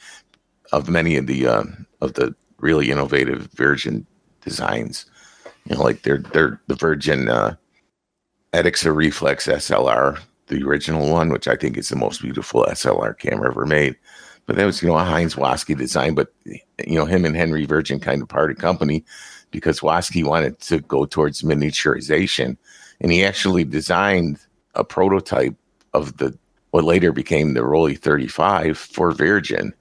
of 0.71 0.89
many 0.89 1.15
of 1.17 1.27
the 1.27 1.47
uh, 1.47 1.63
of 2.01 2.13
the 2.13 2.35
really 2.59 2.91
innovative 2.91 3.49
Wirgin 3.51 4.05
designs. 4.41 5.05
You 5.65 5.75
know, 5.75 5.83
like 5.83 6.03
they're 6.03 6.19
they're 6.19 6.59
the 6.67 6.75
Wirgin 6.75 7.29
uh, 7.29 7.55
Edixa 8.53 8.95
Reflex 8.95 9.47
SLR, 9.47 10.19
the 10.47 10.63
original 10.63 11.11
one, 11.11 11.29
which 11.29 11.47
I 11.47 11.55
think 11.55 11.77
is 11.77 11.89
the 11.89 11.95
most 11.95 12.21
beautiful 12.21 12.65
SLR 12.69 13.17
camera 13.17 13.51
ever 13.51 13.65
made. 13.65 13.95
But 14.45 14.55
that 14.55 14.65
was, 14.65 14.81
you 14.81 14.87
know, 14.87 14.97
a 14.97 15.03
Heinz 15.03 15.35
Waske 15.35 15.77
design. 15.77 16.15
But 16.15 16.33
you 16.45 16.95
know, 16.95 17.05
him 17.05 17.25
and 17.25 17.35
Henry 17.35 17.67
Wirgin 17.67 18.01
kind 18.01 18.21
of 18.21 18.29
parted 18.29 18.57
company 18.57 19.05
because 19.51 19.81
Waske 19.81 20.23
wanted 20.23 20.59
to 20.61 20.79
go 20.79 21.05
towards 21.05 21.41
miniaturization, 21.41 22.57
and 22.99 23.11
he 23.11 23.23
actually 23.23 23.63
designed 23.63 24.39
a 24.75 24.83
prototype 24.83 25.55
of 25.93 26.17
the 26.17 26.37
what 26.71 26.83
later 26.83 27.11
became 27.11 27.53
the 27.53 27.61
Rollei 27.61 27.97
35 27.97 28.77
for 28.77 29.11
Virgin 29.11 29.73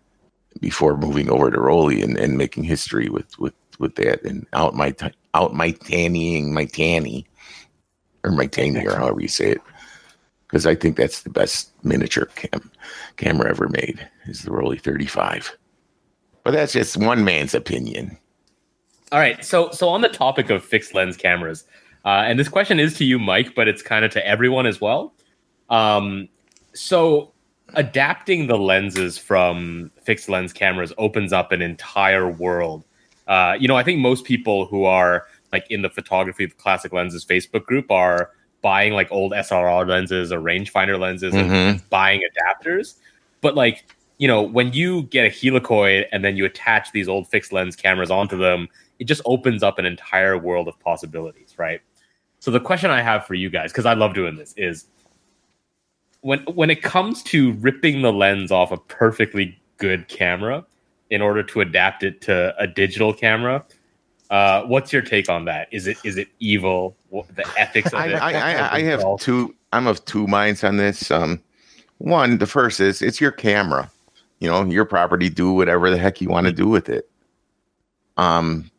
before 0.60 0.96
moving 0.96 1.30
over 1.30 1.50
to 1.50 1.58
Rollei 1.58 2.02
and, 2.02 2.16
and 2.16 2.36
making 2.36 2.64
history 2.64 3.08
with 3.08 3.38
with 3.38 3.54
with 3.78 3.94
that 3.96 4.22
and 4.24 4.46
out 4.52 4.74
my 4.74 4.90
t- 4.90 5.12
out 5.34 5.54
my 5.54 5.72
tannying 5.72 6.52
my 6.52 6.64
tanny 6.64 7.26
or 8.24 8.32
my 8.32 8.46
tanny 8.46 8.86
or 8.86 8.96
however 8.96 9.20
you 9.20 9.28
say 9.28 9.52
it 9.52 9.60
because 10.48 10.66
I 10.66 10.74
think 10.74 10.96
that's 10.96 11.22
the 11.22 11.30
best 11.30 11.70
miniature 11.84 12.26
cam 12.36 12.70
camera 13.16 13.50
ever 13.50 13.68
made 13.68 14.06
is 14.26 14.42
the 14.42 14.50
Rollei 14.50 14.80
35. 14.80 15.56
But 16.42 16.52
that's 16.52 16.72
just 16.72 16.96
one 16.96 17.24
man's 17.24 17.54
opinion. 17.54 18.16
All 19.12 19.18
right. 19.18 19.44
So 19.44 19.70
so 19.70 19.88
on 19.88 20.00
the 20.00 20.08
topic 20.08 20.50
of 20.50 20.64
fixed 20.64 20.94
lens 20.94 21.16
cameras, 21.16 21.64
uh, 22.04 22.24
and 22.26 22.38
this 22.38 22.48
question 22.48 22.80
is 22.80 22.94
to 22.94 23.04
you, 23.04 23.18
Mike, 23.18 23.54
but 23.54 23.68
it's 23.68 23.82
kind 23.82 24.04
of 24.04 24.10
to 24.12 24.26
everyone 24.26 24.66
as 24.66 24.80
well. 24.80 25.14
Um, 25.68 26.28
so 26.74 27.32
adapting 27.74 28.46
the 28.46 28.58
lenses 28.58 29.18
from 29.18 29.90
fixed 30.02 30.28
lens 30.28 30.52
cameras 30.52 30.92
opens 30.98 31.32
up 31.32 31.52
an 31.52 31.62
entire 31.62 32.28
world. 32.30 32.84
Uh, 33.26 33.56
you 33.58 33.68
know, 33.68 33.76
I 33.76 33.82
think 33.82 34.00
most 34.00 34.24
people 34.24 34.66
who 34.66 34.84
are 34.84 35.26
like 35.52 35.66
in 35.70 35.82
the 35.82 35.90
photography 35.90 36.44
of 36.44 36.56
classic 36.58 36.92
lenses 36.92 37.24
Facebook 37.24 37.64
group 37.64 37.90
are 37.90 38.30
buying 38.62 38.92
like 38.92 39.10
old 39.10 39.32
SLR 39.32 39.86
lenses 39.86 40.32
or 40.32 40.40
rangefinder 40.40 40.98
lenses 40.98 41.34
and 41.34 41.50
Mhm. 41.50 41.88
buying 41.90 42.22
adapters. 42.22 42.94
But 43.40 43.54
like, 43.54 43.84
you 44.18 44.26
know, 44.26 44.42
when 44.42 44.72
you 44.72 45.02
get 45.04 45.26
a 45.26 45.30
helicoid 45.30 46.06
and 46.10 46.24
then 46.24 46.36
you 46.36 46.44
attach 46.44 46.90
these 46.92 47.08
old 47.08 47.28
fixed 47.28 47.52
lens 47.52 47.76
cameras 47.76 48.10
onto 48.10 48.36
them, 48.36 48.68
it 48.98 49.04
just 49.04 49.22
opens 49.26 49.62
up 49.62 49.78
an 49.78 49.86
entire 49.86 50.36
world 50.36 50.66
of 50.66 50.78
possibilities, 50.80 51.54
right? 51.56 51.80
So 52.40 52.50
the 52.50 52.60
question 52.60 52.90
I 52.90 53.02
have 53.02 53.26
for 53.26 53.34
you 53.34 53.48
guys, 53.48 53.72
because 53.72 53.86
I 53.86 53.94
love 53.94 54.14
doing 54.14 54.36
this, 54.36 54.54
is 54.56 54.86
when 56.20 56.40
when 56.54 56.70
it 56.70 56.82
comes 56.82 57.22
to 57.24 57.52
ripping 57.54 58.02
the 58.02 58.12
lens 58.12 58.50
off 58.50 58.72
a 58.72 58.76
perfectly 58.76 59.58
good 59.76 60.08
camera 60.08 60.64
in 61.10 61.22
order 61.22 61.42
to 61.42 61.60
adapt 61.60 62.02
it 62.02 62.20
to 62.22 62.54
a 62.58 62.66
digital 62.66 63.14
camera, 63.14 63.64
uh, 64.30 64.62
what's 64.62 64.92
your 64.92 65.02
take 65.02 65.28
on 65.28 65.44
that? 65.46 65.68
Is 65.70 65.86
it 65.86 65.98
is 66.04 66.18
it 66.18 66.28
evil? 66.40 66.96
What, 67.10 67.34
the 67.34 67.46
ethics 67.56 67.92
of 67.92 68.00
I, 68.00 68.06
it? 68.08 68.14
I, 68.14 68.32
I, 68.32 68.74
I 68.76 68.82
have 68.82 69.02
two. 69.18 69.54
I'm 69.72 69.86
of 69.86 70.04
two 70.04 70.26
minds 70.26 70.64
on 70.64 70.76
this. 70.76 71.10
Um, 71.10 71.42
one, 71.98 72.38
the 72.38 72.46
first 72.46 72.80
is 72.80 73.02
it's 73.02 73.20
your 73.20 73.32
camera. 73.32 73.90
you 74.40 74.48
know, 74.48 74.64
your 74.64 74.84
property, 74.84 75.28
do 75.28 75.52
whatever 75.52 75.90
the 75.90 75.98
heck 75.98 76.20
you 76.20 76.28
want 76.28 76.46
to 76.46 76.52
do 76.52 76.68
with 76.68 76.88
it. 76.88 77.08
Um, 78.16 78.70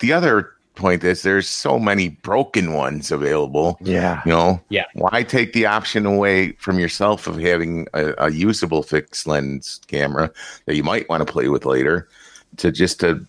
the 0.00 0.12
other 0.12 0.52
point 0.76 1.02
is 1.02 1.22
there's 1.22 1.48
so 1.48 1.78
many 1.78 2.10
broken 2.10 2.72
ones 2.72 3.10
available. 3.10 3.78
Yeah. 3.80 4.20
You 4.24 4.30
know, 4.30 4.60
Yeah. 4.68 4.84
Why 4.94 5.22
take 5.22 5.52
the 5.52 5.66
option 5.66 6.06
away 6.06 6.52
from 6.52 6.78
yourself 6.78 7.26
of 7.26 7.40
having 7.40 7.88
a, 7.94 8.14
a 8.18 8.30
usable 8.30 8.82
fixed 8.82 9.26
lens 9.26 9.80
camera 9.88 10.30
that 10.66 10.76
you 10.76 10.84
might 10.84 11.08
want 11.08 11.26
to 11.26 11.32
play 11.32 11.48
with 11.48 11.66
later, 11.66 12.08
to 12.58 12.70
just 12.70 13.00
to 13.00 13.26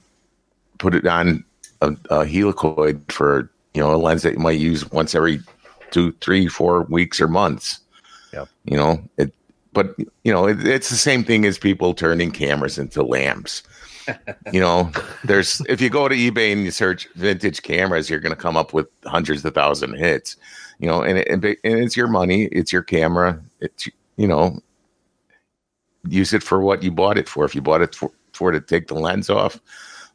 put 0.78 0.94
it 0.94 1.08
on 1.08 1.44
a, 1.82 1.88
a 2.10 2.26
helicoid 2.26 3.12
for 3.12 3.50
you 3.74 3.82
know 3.82 3.94
a 3.94 3.98
lens 3.98 4.22
that 4.24 4.34
you 4.34 4.40
might 4.40 4.60
use 4.60 4.90
once 4.92 5.16
every 5.16 5.40
two, 5.92 6.12
three, 6.22 6.48
four 6.48 6.84
weeks 6.84 7.20
or 7.20 7.28
months. 7.28 7.80
Yeah. 8.34 8.46
You 8.66 8.78
know 8.78 9.04
it, 9.18 9.34
but 9.74 9.96
you 9.98 10.32
know 10.32 10.48
it, 10.48 10.66
it's 10.66 10.90
the 10.90 10.96
same 10.96 11.24
thing 11.24 11.46
as 11.46 11.58
people 11.58 11.94
turning 11.94 12.32
cameras 12.32 12.78
into 12.78 13.04
lamps 13.04 13.64
you 14.52 14.60
know, 14.60 14.92
there's 15.24 15.62
if 15.68 15.82
you 15.82 15.90
go 15.90 16.08
to 16.08 16.16
eBay 16.16 16.52
and 16.52 16.64
you 16.64 16.72
search 16.72 17.08
vintage 17.16 17.62
cameras, 17.62 18.10
you're 18.10 18.20
going 18.20 18.36
to 18.36 18.42
come 18.42 18.58
up 18.58 18.74
with 18.74 18.88
hundreds 19.06 19.44
of 19.46 19.54
thousand 19.54 19.96
hits. 19.96 20.36
You 20.80 20.88
know, 20.88 21.02
and, 21.02 21.18
it, 21.18 21.28
and 21.64 21.80
it's 21.80 21.98
your 21.98 22.08
money, 22.08 22.46
it's 22.46 22.72
your 22.72 22.84
camera. 22.84 23.42
It's 23.60 23.88
you 24.18 24.28
know, 24.28 24.60
use 26.08 26.34
it 26.34 26.44
for 26.44 26.60
what 26.60 26.84
you 26.84 26.92
bought 26.92 27.18
it 27.18 27.30
for. 27.30 27.46
If 27.46 27.56
you 27.56 27.62
bought 27.62 27.82
it 27.82 27.96
for, 27.96 28.12
for 28.34 28.52
to 28.52 28.60
take 28.60 28.88
the 28.88 28.96
lens 28.96 29.30
off, 29.30 29.60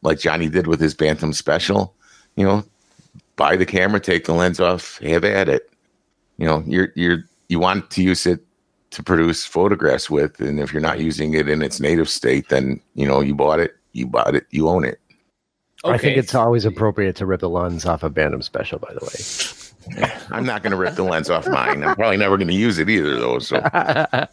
like 0.02 0.18
Johnny 0.18 0.48
did 0.48 0.66
with 0.66 0.80
his 0.80 0.94
Bantam 0.94 1.32
Special, 1.32 1.94
you 2.36 2.44
know, 2.44 2.64
buy 3.36 3.56
the 3.56 3.66
camera, 3.66 4.00
take 4.00 4.24
the 4.24 4.34
lens 4.34 4.60
off, 4.60 4.98
have 4.98 5.24
at 5.24 5.48
it. 5.48 5.70
You 6.38 6.46
know, 6.46 6.64
you're 6.66 6.92
you're 6.94 7.24
you 7.48 7.58
want 7.58 7.90
to 7.90 8.02
use 8.02 8.26
it 8.26 8.40
to 8.90 9.02
produce 9.02 9.44
photographs 9.44 10.10
with, 10.10 10.40
and 10.40 10.60
if 10.60 10.72
you're 10.72 10.82
not 10.82 11.00
using 11.00 11.34
it 11.34 11.48
in 11.48 11.62
its 11.62 11.80
native 11.80 12.08
state, 12.08 12.48
then 12.48 12.80
you 12.94 13.06
know 13.06 13.20
you 13.20 13.34
bought 13.34 13.60
it 13.60 13.76
you 13.92 14.06
bought 14.06 14.34
it, 14.34 14.46
you 14.50 14.68
own 14.68 14.84
it. 14.84 15.00
I 15.84 15.98
think 15.98 16.16
it's 16.16 16.34
always 16.34 16.64
appropriate 16.64 17.16
to 17.16 17.26
rip 17.26 17.40
the 17.40 17.48
lens 17.48 17.84
off 17.84 18.02
a 18.02 18.10
Bantam 18.10 18.42
Special. 18.42 18.78
By 18.78 18.94
the 18.94 19.00
way, 19.96 20.10
I'm 20.30 20.46
not 20.46 20.62
going 20.62 20.70
to 20.70 20.76
rip 20.76 20.94
the 20.94 21.02
lens 21.02 21.28
off 21.28 21.48
mine. 21.48 21.82
I'm 21.82 21.96
probably 21.96 22.16
never 22.16 22.36
going 22.36 22.48
to 22.48 22.54
use 22.54 22.78
it 22.78 22.88
either, 22.88 23.16
though. 23.16 23.40
So, 23.40 23.56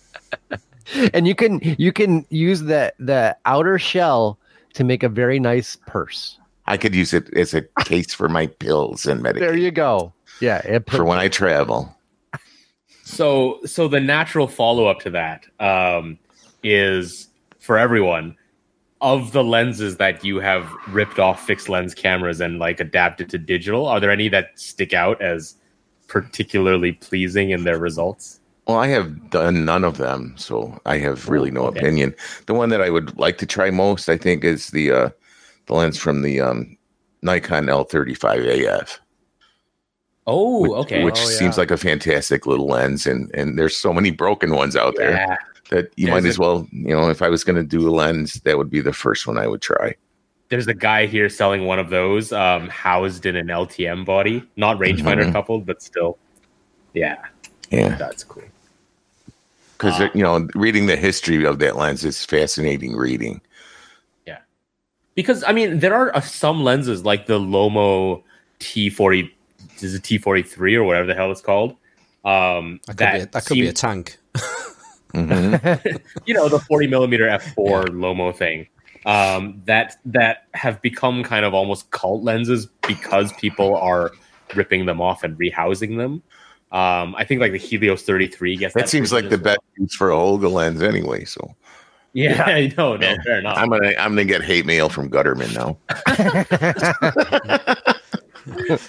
and 1.14 1.28
you 1.28 1.34
can 1.34 1.60
you 1.80 1.92
can 1.92 2.26
use 2.30 2.62
the 2.62 2.94
the 3.00 3.36
outer 3.46 3.80
shell 3.80 4.38
to 4.74 4.84
make 4.84 5.02
a 5.02 5.10
very 5.10 5.40
nice 5.40 5.76
purse. 5.88 6.38
I 6.68 6.78
could 6.78 6.94
use 6.94 7.14
it 7.14 7.34
as 7.36 7.56
a 7.56 7.64
case 7.84 8.14
for 8.14 8.30
my 8.30 8.46
pills 8.46 9.08
and 9.08 9.24
medication. 9.24 9.48
There 9.48 9.58
you 9.58 9.72
go. 9.72 10.14
Yeah, 10.40 10.60
it 10.60 10.90
for 10.90 11.04
when 11.04 11.18
I 11.18 11.28
travel. 11.28 11.96
So, 13.04 13.60
so 13.66 13.88
the 13.88 14.00
natural 14.00 14.48
follow 14.48 14.86
up 14.86 15.00
to 15.00 15.10
that 15.10 15.44
um, 15.60 16.20
is 16.62 17.28
for 17.58 17.76
everyone 17.80 18.38
of 19.02 19.32
the 19.32 19.44
lenses 19.44 19.98
that 19.98 20.24
you 20.26 20.40
have 20.40 20.70
ripped 20.90 21.20
off 21.20 21.46
fixed 21.46 21.70
lens 21.70 21.94
cameras 21.94 22.42
and 22.42 22.60
like 22.60 22.80
adapted 22.80 23.30
to 23.30 23.38
digital. 23.38 23.86
Are 23.88 24.00
there 24.00 24.12
any 24.12 24.28
that 24.30 24.60
stick 24.60 24.94
out 24.94 25.22
as 25.22 25.56
particularly 26.08 26.94
pleasing 26.94 27.52
in 27.52 27.64
their 27.64 27.80
results? 27.80 28.40
Well, 28.68 28.78
I 28.78 28.88
have 28.88 29.30
done 29.30 29.66
none 29.66 29.84
of 29.84 29.98
them, 29.98 30.34
so 30.38 30.80
I 30.86 30.98
have 30.98 31.28
really 31.30 31.50
no 31.50 31.66
Okay. 31.68 31.80
opinion. 31.80 32.14
The 32.46 32.54
one 32.54 32.70
that 32.70 32.82
I 32.82 32.90
would 32.90 33.18
like 33.18 33.38
to 33.40 33.46
try 33.46 33.72
most, 33.72 34.10
I 34.10 34.18
think, 34.18 34.44
is 34.44 34.68
the 34.68 34.92
uh, 34.92 35.10
the 35.66 35.74
lens 35.74 35.98
from 35.98 36.22
the 36.22 36.42
um, 36.42 36.78
Nikon 37.22 37.66
L35AF. 37.66 39.00
Oh, 40.28 40.62
which, 40.62 40.72
okay. 40.72 41.04
Which 41.04 41.18
Oh, 41.18 41.26
seems 41.26 41.56
yeah. 41.58 41.62
like 41.62 41.72
a 41.72 41.78
fantastic 41.78 42.46
little 42.46 42.68
lens, 42.68 43.08
and 43.08 43.32
and 43.34 43.58
there's 43.58 43.76
so 43.76 43.92
many 43.94 44.12
broken 44.12 44.54
ones 44.56 44.76
out 44.76 44.96
there. 44.98 45.40
Yeah. 45.72 45.82
that 45.82 45.92
you 45.96 46.08
There's 46.08 46.24
might 46.24 46.30
as 46.30 46.38
a- 46.38 46.42
well, 46.42 46.68
you 46.72 46.96
know, 46.96 47.10
if 47.10 47.22
I 47.22 47.30
was 47.30 47.44
going 47.44 47.56
to 47.56 47.64
do 47.64 47.88
a 47.88 47.92
lens, 47.92 48.34
that 48.44 48.58
would 48.58 48.70
be 48.70 48.82
the 48.82 48.94
first 48.94 49.28
one 49.28 49.38
I 49.38 49.48
would 49.48 49.62
try. 49.62 49.96
There's 50.50 50.68
a 50.68 50.74
guy 50.74 51.06
here 51.06 51.30
selling 51.30 51.66
one 51.66 51.78
of 51.78 51.90
those 51.90 52.32
um, 52.34 52.70
housed 52.70 53.26
in 53.28 53.36
an 53.36 53.48
LTM 53.48 54.04
body, 54.06 54.44
not 54.56 54.78
rangefinder 54.80 55.26
Mhm. 55.26 55.32
coupled, 55.32 55.66
but 55.66 55.82
still. 55.84 56.18
Yeah, 56.96 57.18
Yeah, 57.70 57.96
that's 57.98 58.24
cool. 58.24 58.42
because 59.78 60.02
Ah. 60.02 60.10
you 60.16 60.24
know, 60.24 60.48
reading 60.56 60.88
the 60.88 60.96
history 60.96 61.46
of 61.46 61.60
that 61.60 61.76
lens 61.76 62.04
is 62.04 62.26
fascinating 62.26 62.96
reading. 62.96 63.42
Yeah. 64.26 64.40
Because 65.14 65.44
I 65.44 65.52
mean, 65.52 65.80
there 65.80 65.94
are 65.94 66.16
uh, 66.16 66.22
some 66.22 66.64
lenses 66.64 67.06
like 67.06 67.28
the 67.28 67.40
Lomo 67.40 68.24
T40, 68.60 69.30
is 69.82 69.94
it 69.94 70.02
T43 70.02 70.74
or 70.76 70.84
whatever 70.84 71.06
the 71.06 71.14
hell 71.14 71.32
it's 71.32 71.42
called. 71.42 71.76
Um, 72.26 72.80
That 72.88 72.98
could, 72.98 72.98
that 72.98 73.14
be, 73.14 73.20
a, 73.22 73.26
that 73.28 73.46
could 73.46 73.54
be 73.54 73.68
a 73.68 73.74
tank. 73.74 74.18
Mhm. 75.14 76.02
you 76.26 76.34
know 76.34 76.48
the 76.50 76.60
40 76.60 76.88
millimeter 76.88 77.26
f4 77.26 77.86
lomo 77.88 78.36
thing 78.36 78.68
um, 79.06 79.62
that 79.66 79.98
that 80.06 80.48
have 80.54 80.82
become 80.82 81.24
kind 81.24 81.46
of 81.46 81.54
almost 81.54 81.90
cult 81.92 82.24
lenses 82.24 82.68
because 82.88 83.34
people 83.34 83.76
are 83.78 84.12
ripping 84.56 84.86
them 84.86 85.02
off 85.02 85.24
and 85.24 85.38
rehousing 85.40 85.98
them 85.98 86.22
um, 86.72 87.16
i 87.16 87.24
think 87.24 87.42
like 87.42 87.52
the 87.52 87.58
helios 87.58 88.04
33 88.04 88.58
gets 88.58 88.76
that 88.76 88.90
seems 88.90 89.12
like 89.12 89.30
the 89.30 89.36
as 89.36 89.42
best 89.42 89.60
use 89.78 89.96
for 89.96 90.12
a 90.12 90.16
Holga 90.16 90.52
lens 90.52 90.84
anyway. 90.84 91.26
So 91.26 91.40
well. 91.44 91.56
yeah, 92.14 92.44
I 92.48 92.74
know 92.78 92.96
no 92.96 93.16
fair 93.24 93.40
enough 93.40 93.58
I'm 93.58 93.70
gonna 93.70 93.94
I'm 93.98 94.12
gonna 94.12 94.26
get 94.26 94.44
hate 94.44 94.66
mail 94.66 94.90
from 94.90 95.10
Gutterman 95.10 95.56
now. 95.56 95.78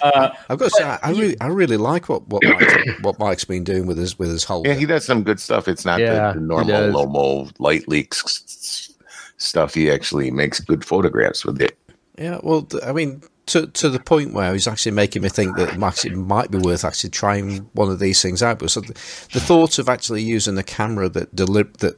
uh, 0.01 0.29
I've 0.49 0.57
got 0.57 0.65
to 0.65 0.69
say, 0.71 0.83
I, 0.83 0.99
I 1.03 1.11
really, 1.11 1.39
I 1.41 1.47
really 1.47 1.77
like 1.77 2.09
what 2.09 2.27
what 2.27 2.43
Mike's, 2.43 2.75
what 3.01 3.19
Mike's 3.19 3.45
been 3.45 3.63
doing 3.63 3.85
with 3.85 3.97
his 3.97 4.17
with 4.17 4.29
his 4.29 4.43
whole. 4.43 4.65
Yeah, 4.65 4.73
he 4.73 4.85
does 4.85 5.05
some 5.05 5.23
good 5.23 5.39
stuff. 5.39 5.67
It's 5.67 5.85
not 5.85 5.99
Yeah, 5.99 6.33
the, 6.33 6.39
the 6.39 6.63
he 6.63 6.67
normal. 6.67 7.07
Lomo 7.07 7.51
light 7.59 7.87
leaks 7.87 8.89
stuff. 9.37 9.73
He 9.73 9.91
actually 9.91 10.31
makes 10.31 10.59
good 10.59 10.85
photographs 10.85 11.45
with 11.45 11.61
it. 11.61 11.77
Yeah, 12.17 12.39
well, 12.43 12.67
I 12.85 12.91
mean, 12.91 13.23
to 13.47 13.67
to 13.67 13.89
the 13.89 13.99
point 13.99 14.33
where 14.33 14.53
he's 14.53 14.67
actually 14.67 14.91
making 14.91 15.21
me 15.23 15.29
think 15.29 15.57
that 15.57 15.77
Max, 15.77 16.05
it 16.05 16.15
might 16.15 16.51
be 16.51 16.57
worth 16.57 16.85
actually 16.85 17.09
trying 17.09 17.69
one 17.73 17.89
of 17.89 17.99
these 17.99 18.21
things 18.21 18.43
out. 18.43 18.59
But 18.59 18.69
so 18.71 18.81
the, 18.81 18.93
the 19.33 19.39
thought 19.39 19.79
of 19.79 19.89
actually 19.89 20.21
using 20.21 20.57
a 20.57 20.63
camera 20.63 21.09
that 21.09 21.35
delib- 21.35 21.77
that 21.77 21.97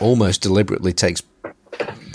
almost 0.00 0.40
deliberately 0.40 0.92
takes 0.92 1.22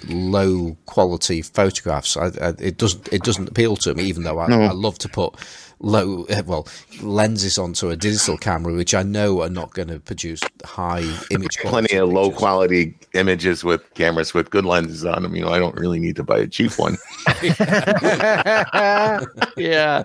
low 0.07 0.77
quality 0.85 1.41
photographs, 1.41 2.17
I, 2.17 2.27
I, 2.27 2.53
it 2.59 2.77
doesn't 2.77 3.11
it 3.11 3.23
doesn't 3.23 3.49
appeal 3.49 3.75
to 3.77 3.93
me. 3.93 4.03
Even 4.03 4.23
though 4.23 4.39
I, 4.39 4.51
I 4.51 4.71
love 4.71 4.97
to 4.99 5.09
put 5.09 5.35
low 5.79 6.25
uh, 6.25 6.43
well 6.45 6.67
lenses 7.01 7.57
onto 7.57 7.89
a 7.89 7.95
digital 7.95 8.37
camera, 8.37 8.73
which 8.73 8.93
I 8.93 9.03
know 9.03 9.41
are 9.41 9.49
not 9.49 9.73
going 9.73 9.89
to 9.89 9.99
produce 9.99 10.41
high 10.63 11.03
image 11.29 11.59
quality. 11.59 11.87
Plenty 11.87 11.95
of 11.97 12.09
low 12.09 12.31
quality 12.31 12.95
images 13.13 13.63
with 13.63 13.81
cameras 13.93 14.33
with 14.33 14.49
good 14.49 14.65
lenses 14.65 15.05
on 15.05 15.23
them. 15.23 15.35
You 15.35 15.43
know, 15.43 15.49
I 15.49 15.59
don't 15.59 15.75
really 15.75 15.99
need 15.99 16.15
to 16.15 16.23
buy 16.23 16.39
a 16.39 16.47
cheap 16.47 16.77
one. 16.79 16.97
yeah. 19.57 20.03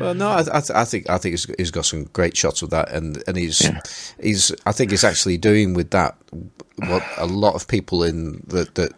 Well, 0.00 0.14
no, 0.14 0.28
I, 0.28 0.40
I, 0.40 0.60
th- 0.60 0.70
I 0.70 0.84
think 0.84 1.10
I 1.10 1.18
think 1.18 1.32
he's, 1.34 1.46
he's 1.58 1.70
got 1.70 1.84
some 1.84 2.04
great 2.04 2.36
shots 2.36 2.62
with 2.62 2.70
that, 2.70 2.90
and 2.90 3.22
and 3.26 3.36
he's 3.36 3.70
he's 4.20 4.52
I 4.66 4.72
think 4.72 4.90
he's 4.90 5.04
actually 5.04 5.36
doing 5.38 5.74
with 5.74 5.90
that 5.90 6.16
what 6.86 7.04
a 7.18 7.26
lot 7.26 7.54
of 7.54 7.68
people 7.68 8.02
in 8.02 8.42
that 8.48 8.74
that 8.76 8.92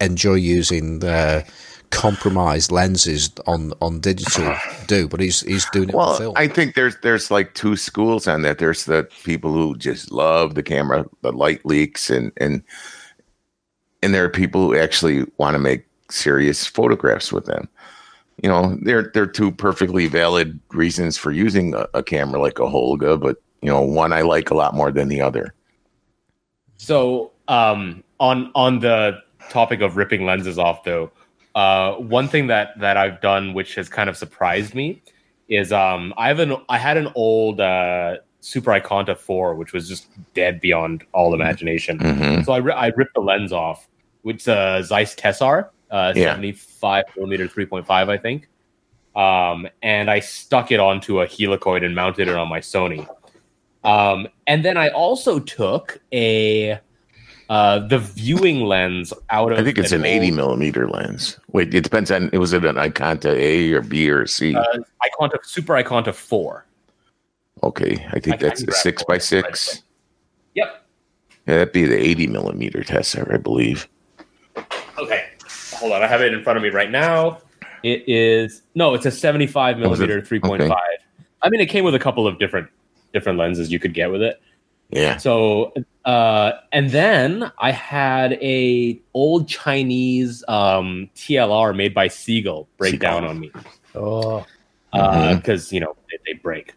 enjoy 0.00 0.34
using 0.34 0.98
their 0.98 1.44
compromised 1.90 2.70
lenses 2.72 3.30
on 3.46 3.72
on 3.80 4.00
digital 4.00 4.54
do, 4.86 5.06
but 5.08 5.20
he's 5.20 5.40
he's 5.42 5.68
doing 5.70 5.88
it 5.90 5.94
Well, 5.94 6.10
with 6.10 6.18
film. 6.18 6.34
I 6.36 6.48
think 6.48 6.74
there's 6.74 6.96
there's 7.02 7.30
like 7.30 7.54
two 7.54 7.76
schools 7.76 8.26
on 8.26 8.42
that. 8.42 8.58
There's 8.58 8.84
the 8.84 9.08
people 9.24 9.52
who 9.52 9.76
just 9.76 10.10
love 10.10 10.54
the 10.54 10.62
camera, 10.62 11.06
the 11.22 11.32
light 11.32 11.64
leaks, 11.64 12.10
and 12.10 12.32
and 12.38 12.62
and 14.02 14.14
there 14.14 14.24
are 14.24 14.30
people 14.30 14.62
who 14.62 14.76
actually 14.76 15.24
want 15.36 15.54
to 15.54 15.58
make 15.58 15.86
serious 16.10 16.66
photographs 16.66 17.32
with 17.32 17.46
them. 17.46 17.68
You 18.42 18.48
know, 18.48 18.78
they're 18.82 19.10
they're 19.12 19.26
two 19.26 19.52
perfectly 19.52 20.06
valid 20.06 20.58
reasons 20.70 21.18
for 21.18 21.30
using 21.30 21.74
a, 21.74 21.86
a 21.94 22.02
camera 22.02 22.40
like 22.40 22.58
a 22.58 22.62
Holga, 22.62 23.20
but 23.20 23.36
you 23.62 23.68
know, 23.68 23.82
one 23.82 24.12
I 24.12 24.22
like 24.22 24.50
a 24.50 24.54
lot 24.54 24.74
more 24.74 24.90
than 24.90 25.08
the 25.08 25.20
other. 25.20 25.54
So, 26.78 27.32
um, 27.48 28.02
on 28.18 28.50
on 28.54 28.80
the 28.80 29.18
topic 29.50 29.82
of 29.82 29.96
ripping 29.96 30.24
lenses 30.24 30.58
off, 30.58 30.84
though, 30.84 31.10
uh, 31.54 31.94
one 31.94 32.28
thing 32.28 32.46
that 32.46 32.78
that 32.78 32.96
I've 32.96 33.20
done, 33.20 33.52
which 33.52 33.74
has 33.74 33.88
kind 33.88 34.08
of 34.08 34.16
surprised 34.16 34.74
me, 34.74 35.02
is 35.48 35.72
um, 35.72 36.14
I 36.16 36.28
have 36.28 36.38
an 36.38 36.56
I 36.70 36.78
had 36.78 36.96
an 36.96 37.08
old 37.14 37.60
uh, 37.60 38.16
Super 38.40 38.70
Ikonta 38.70 39.18
four, 39.18 39.54
which 39.54 39.74
was 39.74 39.88
just 39.88 40.08
dead 40.32 40.60
beyond 40.60 41.04
all 41.12 41.34
imagination. 41.34 41.98
hmm 41.98 42.42
So 42.42 42.52
I 42.52 42.60
I 42.70 42.86
ripped 42.96 43.14
the 43.14 43.20
lens 43.20 43.52
off, 43.52 43.86
which 44.22 44.48
uh, 44.48 44.82
Zeiss 44.82 45.14
Tessar, 45.14 45.68
uh, 45.90 46.12
Yeah. 46.16 46.24
seventy 46.32 46.52
five 46.52 47.04
millimeter 47.16 47.48
three 47.48 47.66
point 47.66 47.86
five, 47.86 48.08
I 48.08 48.16
think. 48.16 48.48
Um, 49.16 49.66
and 49.82 50.10
I 50.10 50.20
stuck 50.20 50.70
it 50.70 50.78
onto 50.80 51.20
a 51.20 51.26
helicoid 51.26 51.84
and 51.84 51.94
mounted 51.94 52.28
it 52.28 52.36
on 52.36 52.48
my 52.48 52.60
Sony. 52.60 53.08
Um, 53.82 54.28
and 54.46 54.64
then 54.64 54.76
I 54.76 54.88
also 54.90 55.38
took 55.40 56.00
a 56.12 56.78
uh, 57.48 57.80
the 57.88 57.98
viewing 57.98 58.60
lens 58.62 59.12
out 59.30 59.50
of. 59.50 59.58
I 59.58 59.64
think 59.64 59.78
it's 59.78 59.90
an 59.90 60.04
80 60.04 60.26
old, 60.28 60.36
millimeter 60.36 60.88
lens. 60.88 61.40
Wait, 61.52 61.74
it 61.74 61.80
depends 61.82 62.10
on 62.12 62.30
was 62.34 62.52
it 62.52 62.64
an 62.64 62.76
Ikonta 62.76 63.34
A 63.34 63.72
or 63.72 63.80
B 63.82 64.08
or 64.08 64.26
C? 64.28 64.54
uh, 64.54 64.62
Ikonta 65.18 65.44
Super 65.44 65.74
Ikonta 65.74 66.14
four. 66.14 66.64
okay, 67.64 68.06
I 68.12 68.20
think 68.20 68.34
I- 68.34 68.48
that's 68.48 68.62
a 68.62 68.70
six 68.72 69.02
by 69.02 69.18
six. 69.18 69.82
Yep. 70.54 70.84
Yeah, 71.46 71.54
that'd 71.56 71.72
be 71.72 71.84
the 71.86 71.98
80 71.98 72.26
millimeter 72.28 72.80
Tessar, 72.84 73.32
I 73.34 73.38
believe. 73.38 73.88
Okay, 75.80 75.88
hold 75.88 75.92
on. 75.92 76.02
I 76.02 76.06
have 76.06 76.20
it 76.20 76.32
in 76.32 76.42
front 76.42 76.56
of 76.56 76.62
me 76.62 76.70
right 76.70 76.90
now. 76.90 77.40
It 77.82 78.04
is 78.06 78.62
no, 78.74 78.94
it's 78.94 79.06
a 79.06 79.10
75 79.10 79.78
millimeter 79.78 80.20
3.5. 80.20 80.60
Okay. 80.60 80.74
I 81.42 81.48
mean, 81.48 81.60
it 81.60 81.66
came 81.66 81.84
with 81.84 81.94
a 81.94 81.98
couple 81.98 82.26
of 82.26 82.38
different 82.38 82.68
different 83.12 83.38
lenses 83.38 83.72
you 83.72 83.78
could 83.78 83.94
get 83.94 84.10
with 84.10 84.22
it. 84.22 84.40
Yeah. 84.90 85.16
So, 85.18 85.72
uh, 86.04 86.52
and 86.72 86.90
then 86.90 87.50
I 87.58 87.70
had 87.70 88.32
a 88.34 89.00
old 89.14 89.48
Chinese 89.48 90.44
um, 90.48 91.08
TLR 91.14 91.76
made 91.76 91.94
by 91.94 92.08
Seagull 92.08 92.68
break 92.76 92.92
Seagull. 92.92 93.20
down 93.20 93.30
on 93.30 93.40
me 93.40 93.50
Oh, 93.94 94.44
because 94.92 95.72
you 95.72 95.80
know 95.80 95.96
they, 96.10 96.18
they 96.32 96.38
break. 96.38 96.74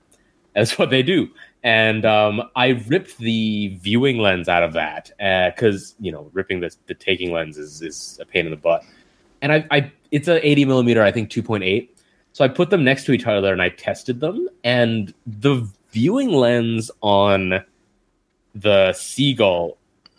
That's 0.55 0.77
what 0.77 0.89
they 0.89 1.03
do. 1.03 1.29
And 1.63 2.05
um, 2.05 2.43
I 2.55 2.69
ripped 2.87 3.17
the 3.19 3.77
viewing 3.81 4.17
lens 4.17 4.49
out 4.49 4.63
of 4.63 4.73
that 4.73 5.11
because 5.55 5.95
you 5.99 6.11
know 6.11 6.29
ripping 6.33 6.59
the, 6.59 6.75
the 6.87 6.93
taking 6.93 7.31
lens 7.31 7.57
is, 7.57 7.81
is 7.81 8.19
a 8.21 8.25
pain 8.25 8.45
in 8.45 8.51
the 8.51 8.57
butt. 8.57 8.83
And 9.41 9.51
I, 9.51 9.65
I 9.71 9.91
it's 10.11 10.27
an 10.27 10.39
80 10.43 10.65
millimeter, 10.65 11.01
I 11.01 11.11
think 11.11 11.29
2.8. 11.29 11.89
So 12.33 12.43
I 12.43 12.47
put 12.47 12.69
them 12.69 12.83
next 12.83 13.05
to 13.05 13.11
each 13.13 13.27
other 13.27 13.53
and 13.53 13.61
I 13.61 13.69
tested 13.69 14.19
them, 14.19 14.49
and 14.63 15.13
the 15.25 15.67
viewing 15.91 16.29
lens 16.29 16.89
on 17.01 17.63
the 18.55 18.93
Seagull 18.93 19.77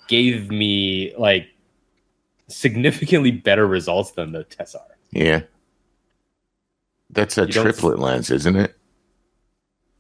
gave 0.09 0.51
me 0.51 1.15
like 1.19 1.49
significantly 2.49 3.31
better 3.31 3.67
results 3.67 4.13
than 4.13 4.33
the 4.33 4.45
Tessar. 4.45 4.81
Yeah. 5.11 5.43
That's 7.11 7.39
a 7.39 7.47
You 7.47 7.53
triplet 7.53 7.99
lens, 7.99 8.31
isn't 8.31 8.57
it? 8.57 8.77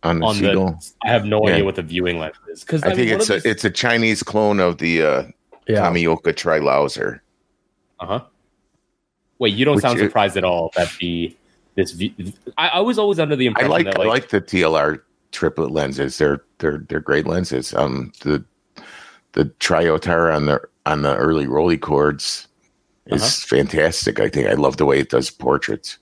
On 0.05 0.19
the 0.21 0.27
on 0.27 0.35
Seagull. 0.35 0.67
the 0.71 0.93
I 1.05 1.09
have 1.11 1.25
no 1.25 1.41
Yeah. 1.47 1.55
idea 1.55 1.65
what 1.65 1.77
the 1.77 1.83
viewing 1.83 2.19
lens 2.19 2.37
is 2.49 2.61
because 2.61 2.83
I, 2.83 2.95
think 2.95 3.11
it's 3.11 3.31
a 3.31 3.41
it's 3.49 3.65
a 3.65 3.71
Chinese 3.71 4.23
clone 4.23 4.61
of 4.61 4.79
the 4.79 5.03
uh, 5.03 5.23
yeah. 5.67 5.81
Kamioka 5.91 6.33
Trilauser. 6.35 7.21
uh 8.01 8.07
huh. 8.07 8.21
Wait, 9.39 9.55
you 9.55 9.65
don't 9.65 9.77
Which 9.77 9.83
sound 9.83 9.99
is- 9.99 10.05
surprised 10.07 10.37
at 10.37 10.45
all 10.45 10.71
that 10.77 10.91
the 11.01 11.35
this 11.75 11.91
v- 11.93 12.35
I, 12.57 12.69
I 12.69 12.81
was 12.81 12.99
always 12.99 13.19
under 13.19 13.35
the 13.35 13.47
impression 13.47 13.73
I 13.73 13.79
impression 13.79 13.87
like 13.87 13.97
that 13.97 14.01
I 14.01 14.09
like, 14.09 14.23
like 14.23 14.31
the 14.31 14.59
TLR 14.59 15.01
triplet 15.33 15.71
lenses. 15.73 16.19
They're 16.19 16.43
they're 16.59 16.79
they're 16.89 17.01
great 17.01 17.27
lenses. 17.27 17.75
Um 17.75 18.13
the 18.23 18.45
the 19.33 19.47
Triotar 19.59 20.35
on 20.35 20.47
the 20.47 20.61
on 20.87 21.03
the 21.03 21.17
early 21.17 21.47
Rolleicords 21.47 22.47
is 23.07 23.23
Uh-huh. 23.23 23.57
fantastic. 23.57 24.21
I 24.21 24.29
think 24.29 24.49
I 24.49 24.53
love 24.53 24.77
the 24.77 24.85
way 24.87 24.99
it 25.01 25.09
does 25.11 25.31
portraits. 25.31 25.99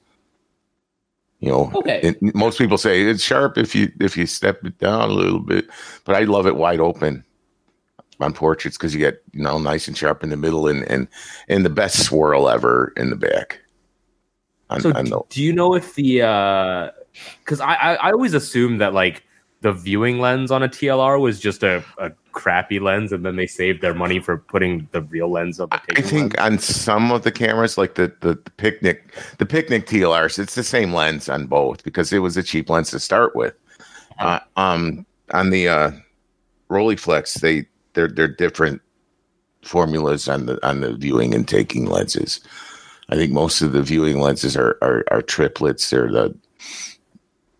You 1.42 1.50
know, 1.50 1.72
Okay. 1.74 2.00
it- 2.04 2.34
most 2.36 2.56
people 2.56 2.78
say 2.78 3.02
it's 3.02 3.22
sharp 3.22 3.58
if 3.58 3.74
you 3.74 3.90
if 4.00 4.16
you 4.16 4.26
step 4.26 4.64
it 4.64 4.78
down 4.78 5.10
a 5.10 5.12
little 5.12 5.40
bit, 5.40 5.66
but 6.04 6.14
I 6.14 6.20
love 6.22 6.46
it 6.46 6.54
wide 6.54 6.78
open 6.78 7.24
on 8.20 8.32
portraits 8.32 8.76
because 8.78 8.94
you 8.94 9.00
get 9.00 9.20
you 9.32 9.42
know 9.42 9.58
nice 9.58 9.88
and 9.88 9.98
sharp 9.98 10.22
in 10.22 10.30
the 10.30 10.36
middle 10.36 10.68
and 10.68 10.88
and 10.88 11.08
and 11.48 11.64
the 11.64 11.70
best 11.70 12.04
swirl 12.04 12.48
ever 12.48 12.92
in 12.96 13.10
the 13.10 13.16
back. 13.16 13.58
On, 14.70 14.80
So 14.80 14.92
on 14.94 15.06
the, 15.06 15.20
do 15.30 15.42
you 15.42 15.52
know 15.52 15.74
if 15.74 15.96
the 15.96 16.22
uh 16.22 16.90
because 17.40 17.60
I, 17.60 17.74
I 17.74 17.94
I 17.94 18.12
always 18.12 18.34
assume 18.34 18.78
that 18.78 18.94
like 18.94 19.24
the 19.62 19.72
viewing 19.72 20.18
lens 20.18 20.50
on 20.50 20.62
a 20.62 20.68
TLR 20.68 21.20
was 21.20 21.40
just 21.40 21.62
a, 21.62 21.82
a 21.98 22.10
crappy 22.32 22.80
lens, 22.80 23.12
and 23.12 23.24
then 23.24 23.36
they 23.36 23.46
saved 23.46 23.80
their 23.80 23.94
money 23.94 24.18
for 24.18 24.36
putting 24.36 24.88
the 24.90 25.02
real 25.02 25.30
lens 25.30 25.60
on 25.60 25.68
the 25.70 25.80
I 25.98 26.02
think 26.02 26.36
lens. 26.36 26.52
on 26.52 26.58
some 26.58 27.12
of 27.12 27.22
the 27.22 27.32
cameras, 27.32 27.78
like 27.78 27.94
the, 27.94 28.12
the 28.20 28.34
the 28.34 28.50
picnic, 28.50 29.14
the 29.38 29.46
picnic 29.46 29.86
TLRs, 29.86 30.38
it's 30.38 30.56
the 30.56 30.64
same 30.64 30.92
lens 30.92 31.28
on 31.28 31.46
both 31.46 31.84
because 31.84 32.12
it 32.12 32.18
was 32.18 32.36
a 32.36 32.42
cheap 32.42 32.68
lens 32.68 32.90
to 32.90 33.00
start 33.00 33.34
with. 33.36 33.54
Uh, 34.18 34.40
um, 34.56 35.06
on 35.32 35.50
the 35.50 35.68
uh, 35.68 35.90
Rolleiflex, 36.68 37.40
they 37.40 37.66
they're 37.94 38.08
they're 38.08 38.28
different 38.28 38.82
formulas 39.62 40.28
on 40.28 40.46
the 40.46 40.66
on 40.66 40.80
the 40.80 40.94
viewing 40.94 41.34
and 41.34 41.46
taking 41.46 41.86
lenses. 41.86 42.40
I 43.08 43.14
think 43.14 43.32
most 43.32 43.62
of 43.62 43.72
the 43.72 43.82
viewing 43.82 44.18
lenses 44.18 44.56
are 44.56 44.76
are, 44.82 45.04
are 45.10 45.22
triplets. 45.22 45.88
They're 45.88 46.10
the 46.10 46.36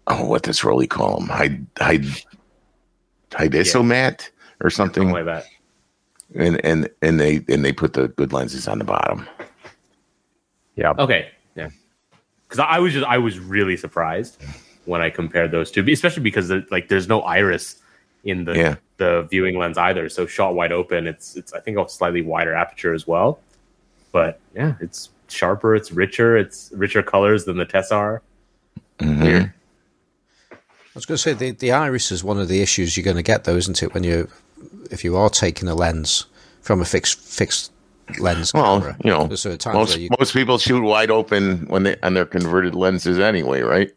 oh, 0.06 0.24
what 0.26 0.42
does 0.42 0.60
Rollei 0.60 0.88
call 0.88 1.18
them? 1.20 1.28
Hyd 1.28 1.66
hyd 1.76 2.24
Heidosmat 3.30 4.30
or 4.62 4.70
something 4.70 5.08
something 5.08 5.10
like 5.10 5.24
that. 5.24 5.44
and 6.34 6.64
and 6.64 6.88
and 7.02 7.18
they 7.20 7.44
and 7.48 7.64
they 7.64 7.72
put 7.72 7.94
the 7.94 8.08
good 8.08 8.32
lenses 8.32 8.68
on 8.68 8.78
the 8.78 8.84
bottom. 8.84 9.26
yeah. 10.76 10.92
Okay, 10.98 11.28
yeah. 11.54 11.68
Because 12.48 12.58
I 12.68 12.78
was 12.78 12.92
just 12.92 13.06
I 13.06 13.18
was 13.18 13.38
really 13.38 13.76
surprised 13.76 14.42
when 14.84 15.00
I 15.00 15.10
compared 15.10 15.50
those 15.50 15.70
two, 15.70 15.84
especially 15.90 16.22
because 16.22 16.48
there- 16.48 16.64
like 16.70 16.88
there's 16.88 17.08
no 17.08 17.20
iris 17.22 17.76
in 18.24 18.44
the 18.44 18.56
Yeah. 18.56 18.76
the 18.98 19.22
viewing 19.30 19.56
lens 19.58 19.78
either. 19.78 20.08
So 20.08 20.26
shot 20.26 20.54
wide 20.54 20.72
open, 20.72 21.06
it's 21.06 21.36
it's 21.36 21.52
I 21.52 21.60
think 21.60 21.78
a 21.78 21.88
slightly 21.88 22.22
wider 22.22 22.54
aperture 22.54 22.92
as 22.92 23.06
well. 23.06 23.40
But 24.12 24.40
yeah, 24.54 24.74
it's 24.80 25.08
sharper, 25.28 25.74
it's 25.74 25.90
richer, 25.92 26.36
it's 26.36 26.70
richer 26.74 27.02
colors 27.02 27.46
than 27.46 27.56
the 27.56 27.64
Tessar. 27.64 28.20
Mhm. 28.98 29.22
Weird. 29.22 29.52
I 30.94 30.98
was 30.98 31.06
going 31.06 31.16
to 31.16 31.22
say 31.22 31.32
the, 31.32 31.52
the 31.52 31.72
iris 31.72 32.12
is 32.12 32.22
one 32.22 32.38
of 32.38 32.48
the 32.48 32.60
issues 32.60 32.96
you're 32.96 33.04
going 33.04 33.16
to 33.16 33.22
get, 33.22 33.44
though, 33.44 33.56
isn't 33.56 33.82
it? 33.82 33.94
When 33.94 34.04
you 34.04 34.28
if 34.90 35.04
you 35.04 35.16
are 35.16 35.30
taking 35.30 35.68
a 35.68 35.74
lens 35.74 36.26
from 36.60 36.80
a 36.80 36.84
fixed 36.84 37.18
fixed 37.18 37.72
lens 38.18 38.52
Well, 38.52 38.80
camera, 38.80 38.96
you 39.02 39.10
know, 39.10 39.26
times 39.28 39.64
most 39.74 39.98
you 39.98 40.08
most 40.18 40.34
people 40.34 40.58
shoot 40.58 40.82
wide 40.82 41.10
open 41.10 41.66
when 41.68 41.84
they 41.84 41.96
on 42.02 42.14
their 42.14 42.26
converted 42.26 42.74
lenses 42.74 43.18
anyway, 43.18 43.62
right? 43.62 43.90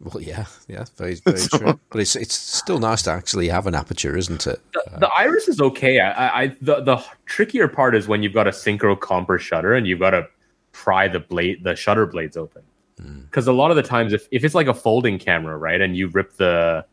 well, 0.00 0.22
yeah, 0.22 0.46
yeah, 0.68 0.84
very 0.96 1.16
very 1.16 1.40
true. 1.52 1.78
But 1.90 2.00
it's 2.00 2.16
it's 2.16 2.34
still 2.34 2.78
nice 2.78 3.02
to 3.02 3.10
actually 3.10 3.48
have 3.48 3.66
an 3.66 3.74
aperture, 3.74 4.16
isn't 4.16 4.46
it? 4.46 4.60
The, 4.72 4.94
uh, 4.94 4.98
the 5.00 5.08
iris 5.08 5.48
is 5.48 5.60
okay. 5.60 6.00
I, 6.00 6.10
I- 6.28 6.42
I 6.42 6.46
the 6.62 6.80
the 6.80 7.04
trickier 7.26 7.68
part 7.68 7.94
is 7.94 8.08
when 8.08 8.22
you've 8.22 8.32
got 8.32 8.46
a 8.46 8.52
synchro 8.52 8.98
Compur 8.98 9.38
shutter 9.38 9.74
and 9.74 9.86
you've 9.86 10.00
got 10.00 10.10
to 10.10 10.26
pry 10.72 11.08
the 11.08 11.20
blade 11.20 11.62
the 11.64 11.76
shutter 11.76 12.06
blades 12.06 12.36
open. 12.38 12.62
Because 12.98 13.46
a 13.46 13.52
lot 13.52 13.70
of 13.70 13.76
the 13.76 13.82
times, 13.82 14.12
if, 14.12 14.26
if 14.30 14.44
it's 14.44 14.54
like 14.54 14.66
a 14.66 14.74
folding 14.74 15.18
camera, 15.18 15.56
right, 15.56 15.80
and 15.80 15.96
you 15.96 16.08
rip 16.08 16.34
the 16.36 16.84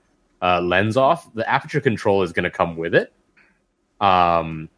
uh, 0.42 0.62
lens 0.62 0.98
off, 0.98 1.34
the 1.34 1.50
aperture 1.50 1.82
control 1.82 2.24
is 2.24 2.32
going 2.32 2.44
to 2.44 2.50
come 2.52 2.76
with 2.78 2.94
it. 2.94 3.14
Um, 4.02 4.70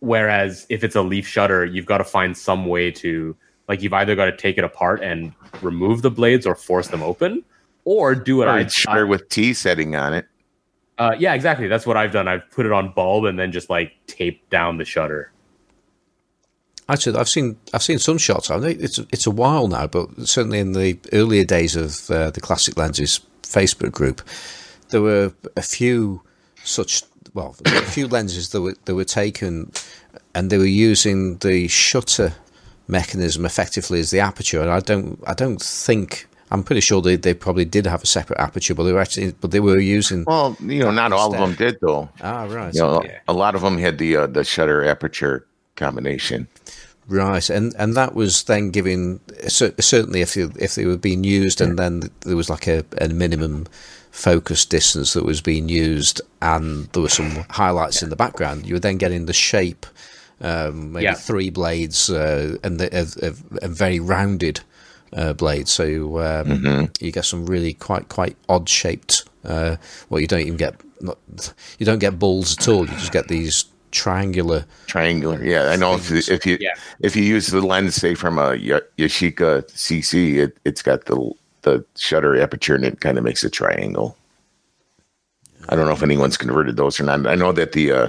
whereas 0.00 0.66
if 0.68 0.82
it's 0.82 0.96
a 0.96 1.02
leaf 1.02 1.26
shutter, 1.26 1.64
you've 1.64 1.86
got 1.86 1.98
to 1.98 2.04
find 2.04 2.36
some 2.36 2.66
way 2.66 2.90
to 2.92 3.36
like 3.68 3.82
you've 3.82 3.92
either 3.92 4.16
got 4.16 4.24
to 4.26 4.36
take 4.36 4.56
it 4.56 4.64
apart 4.64 5.02
and 5.02 5.32
remove 5.60 6.00
the 6.02 6.10
blades 6.10 6.46
or 6.46 6.54
force 6.54 6.88
them 6.88 7.02
open, 7.02 7.44
or 7.84 8.14
do 8.14 8.38
what 8.38 8.48
Or 8.48 8.52
I 8.52 8.66
shutter 8.66 9.06
with 9.06 9.28
T 9.28 9.52
setting 9.52 9.94
on 9.94 10.14
it. 10.14 10.26
uh, 10.96 11.14
yeah, 11.18 11.34
exactly. 11.34 11.68
That's 11.68 11.86
what 11.86 11.96
I've 11.96 12.10
done. 12.12 12.26
I've 12.28 12.50
put 12.50 12.64
it 12.64 12.72
on 12.72 12.92
bulb 12.92 13.26
and 13.26 13.38
then 13.38 13.52
just 13.52 13.68
like 13.68 13.92
taped 14.06 14.48
down 14.50 14.78
the 14.78 14.84
shutter. 14.84 15.32
Actually, 16.88 17.18
I've 17.18 17.28
seen 17.28 17.56
I've 17.74 17.82
seen 17.82 17.98
some 17.98 18.18
shots. 18.18 18.50
I 18.50 18.58
it's 18.58 18.98
it's 19.12 19.26
a 19.26 19.30
while 19.30 19.68
now, 19.68 19.86
but 19.86 20.08
certainly 20.26 20.58
in 20.58 20.72
the 20.72 20.98
earlier 21.12 21.44
days 21.44 21.76
of 21.76 22.10
uh, 22.10 22.30
the 22.30 22.40
Classic 22.40 22.76
Lenses 22.76 23.20
Facebook 23.42 23.92
group, 23.92 24.22
there 24.90 25.02
were 25.02 25.32
a 25.56 25.62
few 25.62 26.22
such 26.64 27.02
well, 27.34 27.54
a 27.66 27.82
few 27.82 28.08
lenses 28.08 28.50
that 28.50 28.62
were 28.62 28.74
that 28.86 28.94
were 28.94 29.04
taken, 29.04 29.70
and 30.34 30.50
they 30.50 30.58
were 30.58 30.64
using 30.64 31.38
the 31.38 31.68
shutter 31.68 32.32
mechanism 32.86 33.44
effectively 33.44 34.00
as 34.00 34.10
the 34.10 34.20
aperture. 34.20 34.62
And 34.62 34.70
I 34.70 34.80
don't 34.80 35.20
I 35.26 35.34
don't 35.34 35.60
think 35.60 36.26
I'm 36.50 36.62
pretty 36.62 36.80
sure 36.80 37.02
they, 37.02 37.16
they 37.16 37.34
probably 37.34 37.64
did 37.64 37.86
have 37.86 38.02
a 38.02 38.06
separate 38.06 38.40
aperture, 38.40 38.74
but 38.74 38.84
they 38.84 38.92
were 38.92 39.00
actually 39.00 39.32
but 39.32 39.50
they 39.50 39.60
were 39.60 39.78
using 39.78 40.24
Well, 40.24 40.56
you 40.60 40.80
know, 40.80 40.90
not 40.90 41.12
all 41.12 41.34
of 41.34 41.38
them 41.38 41.54
did 41.54 41.78
though. 41.80 42.08
ah 42.22 42.44
right 42.48 42.74
You 42.74 42.80
know, 42.80 42.96
okay. 42.96 43.18
a 43.28 43.34
lot 43.34 43.54
of 43.54 43.60
them 43.60 43.78
had 43.78 43.98
the 43.98 44.16
uh, 44.16 44.26
the 44.26 44.44
shutter 44.44 44.84
aperture 44.84 45.46
combination. 45.76 46.48
Right, 47.10 47.48
and 47.48 47.74
and 47.78 47.94
that 47.96 48.14
was 48.14 48.42
then 48.44 48.70
giving 48.70 49.20
certainly 49.48 50.20
if 50.20 50.36
you, 50.36 50.52
if 50.60 50.74
they 50.74 50.84
were 50.84 50.98
being 50.98 51.24
used, 51.24 51.60
and 51.62 51.78
then 51.78 52.10
there 52.20 52.36
was 52.36 52.50
like 52.50 52.66
a, 52.66 52.84
a 53.00 53.08
minimum 53.08 53.66
focus 54.10 54.66
distance 54.66 55.14
that 55.14 55.24
was 55.24 55.40
being 55.40 55.70
used, 55.70 56.20
and 56.42 56.86
there 56.92 57.02
were 57.02 57.08
some 57.08 57.46
highlights 57.48 58.02
in 58.02 58.10
the 58.10 58.16
background. 58.16 58.66
You 58.66 58.74
were 58.74 58.80
then 58.80 58.98
getting 58.98 59.24
the 59.24 59.32
shape, 59.32 59.86
um, 60.42 60.92
maybe 60.92 61.04
Yeah. 61.04 61.14
three 61.14 61.48
blades, 61.48 62.10
uh, 62.10 62.58
and 62.62 62.78
the, 62.78 62.88
a, 62.94 63.26
a, 63.30 63.64
a 63.64 63.68
very 63.68 64.00
rounded 64.00 64.60
uh, 65.14 65.32
blade. 65.32 65.68
So 65.68 66.18
um, 66.20 66.90
you 67.00 67.10
get 67.10 67.24
some 67.24 67.46
really 67.46 67.72
quite 67.72 68.10
quite 68.10 68.36
odd 68.50 68.68
shaped. 68.68 69.24
Uh, 69.46 69.76
well, 70.10 70.20
you 70.20 70.26
don't 70.26 70.40
even 70.40 70.58
get 70.58 70.74
not, 71.00 71.16
you 71.78 71.86
don't 71.86 72.00
get 72.00 72.18
balls 72.18 72.58
at 72.58 72.68
all. 72.68 72.80
You 72.86 72.92
just 72.98 73.12
get 73.12 73.28
these 73.28 73.64
triangular. 73.90 74.64
Triangular, 74.86 75.42
yeah. 75.44 75.68
I 75.70 75.76
know 75.76 75.94
if 75.94 76.10
you- 76.10 76.34
if 76.34 76.44
you 76.46 76.58
Yeah. 76.60 76.74
if 77.00 77.14
you 77.16 77.22
use 77.22 77.48
the 77.48 77.60
lens, 77.60 77.94
say 77.94 78.14
from 78.14 78.38
a 78.38 78.54
Ya- 78.56 78.80
Yashica 78.98 79.64
CC, 79.74 80.38
it 80.38 80.56
it's 80.64 80.82
got 80.82 81.04
the 81.06 81.30
the 81.62 81.84
shutter 81.96 82.40
aperture 82.40 82.74
and 82.74 82.84
it 82.84 83.00
kind 83.00 83.18
of 83.18 83.24
makes 83.24 83.42
a 83.44 83.50
triangle. 83.50 84.16
I 85.68 85.76
don't 85.76 85.86
know 85.86 85.92
if 85.92 86.02
anyone's 86.02 86.36
converted 86.36 86.76
those 86.76 86.98
or 87.00 87.04
not. 87.04 87.26
I 87.26 87.34
know 87.34 87.52
that 87.52 87.72
the 87.72 87.92
uh, 87.92 88.08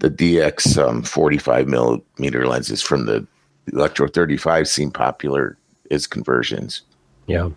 the 0.00 0.10
DX 0.10 0.76
um, 0.78 1.02
45 1.02 1.66
millimeter 1.66 2.46
lenses 2.46 2.82
from 2.82 3.06
the 3.06 3.26
Electro 3.72 4.06
35 4.08 4.68
seem 4.68 4.90
popular 4.90 5.56
as 5.90 6.06
conversions. 6.06 6.82
Yeah. 7.26 7.48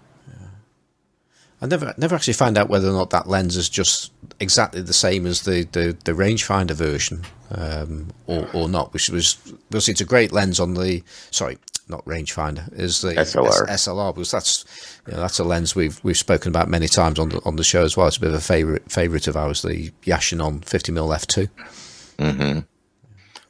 I 1.61 1.65
never 1.65 1.93
never 1.97 2.15
actually 2.15 2.33
find 2.33 2.57
out 2.57 2.69
whether 2.69 2.87
or 2.87 2.93
not 2.93 3.09
that 3.09 3.27
lens 3.27 3.57
is 3.57 3.67
just 3.67 4.11
exactly 4.39 4.81
the 4.81 4.93
same 4.93 5.25
as 5.25 5.41
the 5.41 5.67
the, 5.71 5.97
the 6.05 6.13
rangefinder 6.13 6.71
version, 6.73 7.23
um, 7.51 8.07
or 8.25 8.47
or 8.53 8.69
not. 8.69 8.93
Which 8.93 9.09
was 9.09 9.35
because 9.69 9.89
it's 9.89 10.01
a 10.01 10.05
great 10.05 10.31
lens 10.31 10.59
on 10.59 10.73
the 10.73 11.03
sorry, 11.31 11.57
not 11.89 12.03
rangefinder 12.05 12.71
is 12.77 13.01
the 13.01 13.13
SLR. 13.13 13.69
S- 13.69 13.87
SLR 13.87 14.13
because 14.13 14.31
that's 14.31 14.65
you 15.07 15.13
know, 15.13 15.19
that's 15.19 15.39
a 15.39 15.43
lens 15.43 15.75
we've 15.75 16.03
we've 16.03 16.17
spoken 16.17 16.49
about 16.49 16.69
many 16.69 16.87
times 16.87 17.19
on 17.19 17.29
the 17.29 17.41
on 17.45 17.55
the 17.55 17.63
show 17.63 17.83
as 17.83 17.95
well. 17.95 18.07
It's 18.07 18.17
a 18.17 18.21
bit 18.21 18.29
of 18.29 18.35
a 18.35 18.41
favorite 18.41 18.91
favorite 18.91 19.27
of 19.27 19.37
ours, 19.37 19.61
the 19.61 19.91
Yashinon 20.03 20.65
50 20.65 20.91
mm 20.91 21.15
f 21.15 21.27
two. 21.27 21.47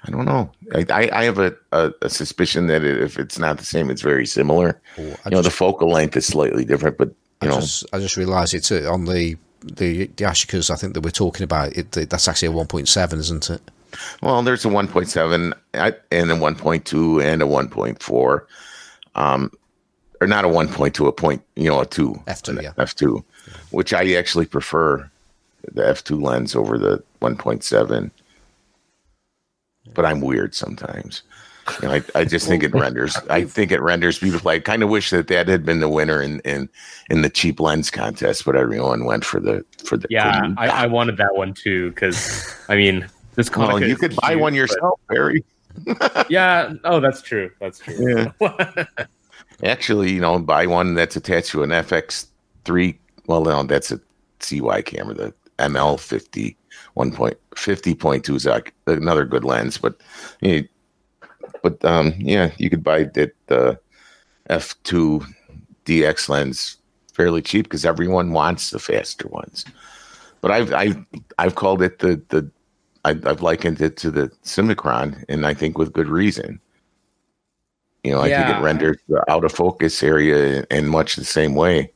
I 0.04 0.12
don't 0.12 0.26
know. 0.26 0.52
I, 0.74 1.10
I, 1.12 1.24
have 1.26 1.40
a, 1.40 1.54
a, 1.74 1.92
a 2.04 2.10
suspicion 2.10 2.68
that 2.68 2.84
if 2.84 3.20
it's 3.20 3.38
not 3.38 3.58
the 3.58 3.66
same, 3.66 3.90
it's 3.90 4.02
very 4.02 4.26
similar. 4.26 4.80
I 4.98 5.02
you 5.02 5.32
know, 5.32 5.42
the 5.42 5.50
focal 5.50 5.90
length 5.90 6.16
is 6.16 6.28
slightly 6.28 6.64
different, 6.64 6.98
but 6.98 7.10
you 7.10 7.16
I 7.42 7.48
know, 7.48 7.60
just 7.60 7.86
I 7.92 8.00
just 8.00 8.16
realised 8.16 8.54
it's 8.54 8.72
uh, 8.72 8.90
on 8.92 9.06
the 9.06 9.36
the 9.62 10.06
the 10.06 10.24
Yashica's 10.24 10.70
I 10.70 10.76
think 10.76 10.94
that 10.94 11.02
we're 11.02 11.12
talking 11.12 11.44
about. 11.44 11.76
It 11.76 11.92
that's 11.92 12.28
actually 12.28 12.50
a 12.50 12.52
1.7, 12.52 13.14
isn't 13.18 13.50
it? 13.50 13.62
Well, 14.22 14.42
there's 14.42 14.66
a 14.66 14.70
1.7 14.70 15.54
and 15.74 16.32
a 16.32 16.36
1.2 16.36 17.24
and 17.24 17.42
a 17.42 17.46
1.4. 17.46 18.42
Um, 19.16 19.52
or 20.22 20.28
not 20.28 20.46
a 20.46 20.48
1.2, 20.48 21.08
a 21.08 21.12
point, 21.12 21.44
you 21.56 21.70
know, 21.70 21.82
a 21.82 21.86
two. 21.86 22.14
F2, 22.28 22.50
an 22.50 22.64
yeah. 22.64 22.74
F2, 22.78 23.24
which 23.72 23.94
I 23.94 24.14
actually 24.14 24.46
prefer 24.46 25.10
the 25.74 25.84
F2 25.84 26.22
lens 26.22 26.56
over 26.56 26.78
the 26.78 27.04
1.7. 27.22 28.12
But 29.94 30.06
I'm 30.06 30.22
weird 30.22 30.54
sometimes. 30.54 31.24
You 31.82 31.88
know, 31.88 31.94
I, 31.96 32.04
I 32.16 32.26
just 32.26 32.48
think 32.48 32.64
it 32.64 32.74
renders. 32.74 33.18
I 33.30 33.44
think 33.44 33.72
it 33.72 33.82
renders 33.82 34.20
beautiful. 34.20 34.50
I 34.50 34.60
kind 34.60 34.84
of 34.84 34.90
wish 34.90 35.10
that 35.12 35.28
that 35.28 35.48
had 35.48 35.66
been 35.66 35.80
the 35.80 35.90
winner 35.90 36.22
in, 36.22 36.40
in 36.42 36.70
in 37.10 37.22
the 37.22 37.30
cheap 37.30 37.60
lens 37.60 37.90
contest, 37.90 38.46
but 38.46 38.56
everyone 38.56 39.06
went 39.06 39.26
for 39.26 39.40
the 39.40 39.66
for 39.84 39.98
the. 39.98 40.08
Yeah, 40.10 40.54
I, 40.58 40.68
I 40.68 40.88
wanted 40.88 41.18
that 41.18 41.36
one 41.36 41.54
too 41.54 41.90
because 41.90 42.56
I 42.70 42.76
mean 42.76 43.08
this 43.38 43.50
well, 43.56 43.82
you 43.82 43.96
could 43.96 44.16
buy 44.18 44.36
one 44.36 44.54
but- 44.54 44.58
yourself, 44.58 45.00
Barry. 45.08 45.46
Yeah. 46.28 46.74
Oh, 46.86 47.00
that's 47.00 47.22
true. 47.22 47.52
That's 47.62 47.78
true. 47.78 48.34
Actually, 49.64 50.12
you 50.12 50.20
know, 50.20 50.40
buy 50.40 50.66
one 50.66 50.96
that's 50.96 51.16
attached 51.16 51.52
to 51.52 51.62
an 51.62 51.70
FX3. 51.70 52.98
Well, 53.28 53.44
no, 53.44 53.62
that's 53.62 53.92
a 53.92 54.02
CY 54.40 54.82
camera. 54.82 55.14
The 55.14 55.34
ML50 55.60 56.56
1.50.2 56.98 58.36
is 58.36 58.48
another 58.88 59.26
good 59.26 59.44
lens, 59.44 59.78
but 59.78 60.02
you 60.42 60.62
know, 60.62 61.28
but 61.62 61.84
um, 61.86 62.14
yeah, 62.18 62.52
you 62.58 62.70
could 62.72 62.84
buy 62.84 63.04
that 63.04 63.34
the 63.48 63.80
F2 64.50 65.24
DX 65.86 66.30
lens 66.30 66.78
fairly 67.14 67.42
cheap 67.42 67.66
because 67.66 67.86
everyone 67.86 68.32
wants 68.32 68.72
the 68.72 68.80
faster 68.80 69.28
ones. 69.28 69.64
But 70.42 70.52
I've 70.52 70.74
I've 70.74 71.06
I've 71.38 71.56
called 71.56 71.82
it 71.82 72.00
the 72.00 72.22
the 72.30 72.50
I've, 73.08 73.26
I've 73.26 73.42
likened 73.42 73.82
it 73.82 73.96
to 73.98 74.12
the 74.12 74.32
Cinnamon, 74.44 75.26
and 75.30 75.46
I 75.46 75.54
think 75.54 75.78
with 75.78 75.94
good 75.94 76.10
reason. 76.10 76.60
You 78.04 78.12
know, 78.12 78.22
I 78.22 78.30
think 78.30 78.58
it 78.58 78.62
renders 78.62 78.98
the 79.08 79.24
out 79.30 79.44
of 79.44 79.52
focus 79.52 80.04
area 80.04 80.66
in 80.70 80.88
much 80.88 81.16
the 81.16 81.26
same 81.26 81.56
way. 81.56 81.92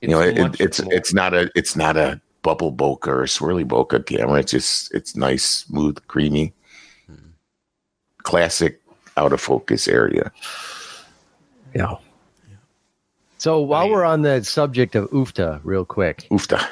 you 0.00 0.08
know, 0.08 0.20
it, 0.20 0.60
it's 0.60 0.82
more- 0.82 0.92
it's 0.92 1.14
not 1.14 1.34
a 1.34 1.50
it's 1.54 1.76
not 1.76 1.96
a 1.96 2.20
bubble 2.42 2.72
bokeh 2.72 3.06
or 3.06 3.22
a 3.22 3.26
swirly 3.26 3.64
bokeh 3.64 4.06
camera. 4.06 4.40
It's 4.40 4.52
just 4.52 4.94
it's 4.94 5.14
nice, 5.14 5.44
smooth, 5.44 5.98
creamy, 6.08 6.52
hmm. 7.06 7.14
classic 8.18 8.80
out 9.16 9.32
of 9.32 9.40
focus 9.40 9.88
area. 9.88 10.32
Yeah. 11.74 11.96
So 13.38 13.60
while 13.60 13.84
mean- 13.84 13.92
we're 13.92 14.04
on 14.04 14.22
the 14.22 14.42
subject 14.44 14.94
of 14.94 15.10
UFTA, 15.10 15.60
real 15.64 15.84
quick, 15.84 16.26
Oofta. 16.30 16.66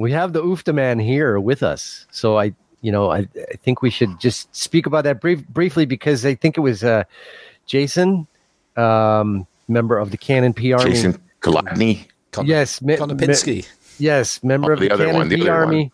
We 0.00 0.12
have 0.12 0.32
the 0.32 0.42
UFTA 0.42 0.74
man 0.74 0.98
here 0.98 1.38
with 1.38 1.62
us. 1.62 2.06
So 2.10 2.38
I, 2.38 2.54
you 2.80 2.90
know, 2.90 3.10
I, 3.10 3.18
I 3.52 3.56
think 3.62 3.82
we 3.82 3.90
should 3.90 4.18
just 4.18 4.54
speak 4.56 4.86
about 4.86 5.04
that 5.04 5.20
brief, 5.20 5.46
briefly 5.48 5.84
because 5.84 6.24
I 6.24 6.34
think 6.34 6.56
it 6.56 6.62
was 6.62 6.82
uh, 6.82 7.04
Jason, 7.66 8.26
um, 8.76 9.46
member 9.68 9.98
of 9.98 10.10
the 10.10 10.16
Canon 10.16 10.54
PR. 10.54 10.78
Jason 10.78 11.20
Kolodny. 11.42 12.06
Yes, 12.44 12.80
me- 12.80 12.96
Konopinski. 12.96 13.68
Yes, 13.98 14.42
member 14.42 14.70
Oh, 14.70 14.74
of 14.74 14.80
the, 14.80 14.88
the 14.88 14.94
other 14.94 15.04
Canon 15.06 15.18
one, 15.20 15.28
the 15.28 15.36
P 15.36 15.42
other 15.42 15.50
one. 15.50 15.60
Army. 15.60 15.92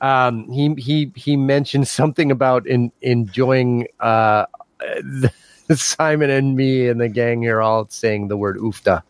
Um, 0.00 0.48
he 0.50 0.74
he 0.78 1.12
he 1.14 1.36
mentioned 1.36 1.86
something 2.00 2.30
about 2.30 2.66
in, 2.66 2.90
enjoying 3.02 3.86
uh, 4.00 4.46
the, 4.80 5.30
Simon 5.76 6.30
and 6.30 6.56
me 6.56 6.88
and 6.88 7.00
the 7.00 7.08
gang 7.08 7.42
here 7.42 7.60
all 7.60 7.86
saying 7.88 8.28
the 8.28 8.36
word 8.36 8.56
"oofta," 8.56 9.02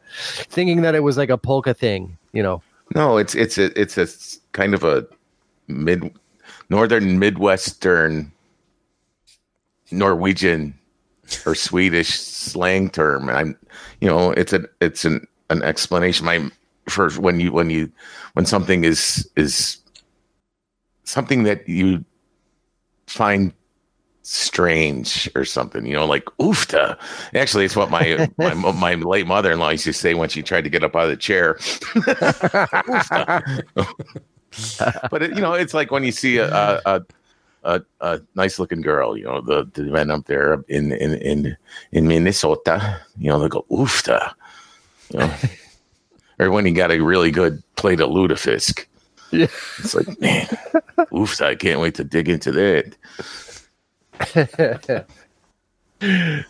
thinking 0.51 0.83
that 0.83 0.95
it 0.95 1.01
was 1.01 1.17
like 1.17 1.31
a 1.31 1.39
polka 1.39 1.73
thing. 1.73 2.19
You 2.33 2.43
know, 2.43 2.63
No, 2.95 3.17
it's 3.17 3.35
it's 3.35 3.59
a 3.59 3.79
it's 3.81 3.97
a 3.97 4.07
kind 4.53 4.75
of 4.75 4.85
a 4.85 5.07
mid 5.69 6.13
northern 6.69 7.19
midwestern 7.19 8.33
Norwegian 9.91 10.79
or 11.47 11.55
Swedish 11.55 12.11
slang 12.21 12.91
term. 12.91 13.29
And 13.29 13.39
I'm 13.39 13.59
you 14.01 14.09
know, 14.09 14.33
it's 14.33 14.53
a 14.53 14.65
it's 14.81 15.05
an 15.05 15.27
an 15.51 15.63
explanation 15.63 16.27
my 16.27 16.51
for 16.89 17.11
when 17.13 17.41
you 17.41 17.53
when 17.53 17.71
you 17.71 17.91
when 18.35 18.45
something 18.47 18.85
is 18.85 19.29
is 19.37 19.79
something 21.05 21.45
that 21.45 21.69
you 21.69 22.05
find 23.07 23.53
strange 24.23 25.29
or 25.35 25.45
something, 25.45 25.85
you 25.85 25.95
know, 25.95 26.07
like 26.07 26.25
oofta. 26.39 26.97
Actually, 27.35 27.65
it's 27.65 27.77
what 27.77 27.91
my 27.91 28.29
my, 28.39 28.55
my 28.73 28.95
late 28.95 29.27
mother 29.27 29.53
in 29.53 29.59
law 29.59 29.71
used 29.71 29.85
to 29.85 29.93
say 29.93 30.15
when 30.15 30.29
she 30.29 30.43
tried 30.43 30.65
to 30.65 30.71
get 30.71 30.85
up 30.85 30.97
out 30.97 31.05
of 31.05 31.11
the 31.11 31.17
chair. 31.17 31.59
but 35.11 35.23
it, 35.23 35.35
you 35.35 35.41
know, 35.41 35.55
it's 35.55 35.75
like 35.75 35.91
when 35.91 36.05
you 36.05 36.13
see 36.13 36.39
a 36.39 36.81
a, 36.87 37.03
a, 37.65 37.83
a, 38.01 38.21
nice 38.35 38.59
looking 38.59 38.81
girl, 38.81 39.17
you 39.17 39.25
know, 39.25 39.41
the, 39.41 39.69
the 39.75 39.85
men 39.85 40.11
up 40.11 40.27
there 40.27 40.65
in 40.69 40.93
in 40.93 41.15
in 41.15 41.57
in 41.93 42.09
Minnesota, 42.09 43.01
you 43.19 43.31
know, 43.31 43.39
they 43.39 43.49
go 43.49 43.65
oofta, 43.71 44.33
you 45.11 45.21
know, 45.21 45.33
or 46.39 46.51
when 46.51 46.67
you 46.67 46.75
got 46.75 46.91
a 46.91 47.01
really 47.01 47.31
good 47.31 47.63
plate 47.77 48.01
of 48.01 48.11
lutefisk. 48.11 48.87
Yeah. 49.31 49.47
It's 49.79 49.95
like, 49.95 50.21
man, 50.21 50.47
oofta, 51.11 51.47
I 51.47 51.55
can't 51.55 51.81
wait 51.81 51.95
to 51.95 52.05
dig 52.05 52.29
into 52.29 52.53
that. 52.53 52.95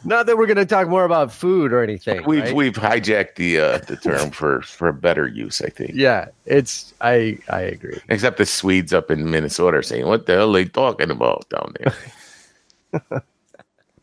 not 0.05 0.27
that 0.27 0.37
we're 0.39 0.47
going 0.47 0.57
to 0.57 0.65
talk 0.67 0.89
more 0.89 1.05
about 1.05 1.31
food 1.33 1.73
or 1.73 1.83
anything. 1.83 2.25
We've 2.25 2.43
right? 2.45 2.55
we've 2.55 2.73
hijacked 2.75 3.35
the 3.37 3.59
uh, 3.61 3.79
the 3.79 3.97
term 3.97 4.31
for 4.31 4.63
for 4.63 4.93
better 4.93 5.27
use, 5.27 5.61
I 5.61 5.69
think. 5.69 5.93
yeah, 5.95 6.29
it's 6.47 6.95
I 7.01 7.39
I 7.51 7.61
agree. 7.61 8.01
Except 8.09 8.39
the 8.39 8.47
Swedes 8.47 8.93
up 8.95 9.11
in 9.11 9.31
Minnesota 9.31 9.79
are 9.79 9.83
saying, 9.83 10.07
"What 10.07 10.27
the 10.27 10.35
hell 10.35 10.51
are 10.51 10.65
they 10.65 10.65
talking 10.65 11.11
about 11.11 11.49
down 11.51 11.75
there?" 11.81 13.23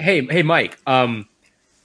Hey, 0.01 0.25
hey, 0.27 0.43
Mike. 0.43 0.77
Um, 0.87 1.27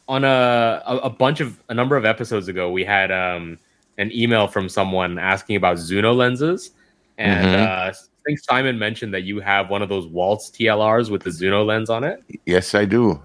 on 0.07 0.23
a, 0.23 0.81
a 0.87 0.97
a 0.99 1.11
bunch 1.11 1.41
of 1.41 1.59
a 1.69 1.75
number 1.75 1.97
of 1.97 2.05
episodes 2.05 2.47
ago, 2.47 2.71
we 2.71 2.85
had 2.85 3.11
um 3.11 3.59
an 3.99 4.13
email 4.13 4.47
from 4.47 4.69
someone 4.69 5.19
asking 5.19 5.57
about 5.57 5.79
Zunow 5.79 6.15
lenses, 6.15 6.71
and 7.19 7.47
Mhm. 7.49 7.67
uh, 7.67 7.91
I 7.91 7.93
think 8.27 8.39
Simon 8.39 8.79
mentioned 8.79 9.15
that 9.15 9.23
you 9.23 9.41
have 9.41 9.71
one 9.71 9.83
of 9.83 9.89
those 9.89 10.07
Walz 10.07 10.51
TLRs 10.51 11.11
with 11.11 11.23
the 11.23 11.31
Zunow 11.31 11.67
lens 11.67 11.91
on 11.91 12.05
it. 12.05 12.23
yes, 12.47 12.75
I 12.75 12.85
do. 12.85 13.23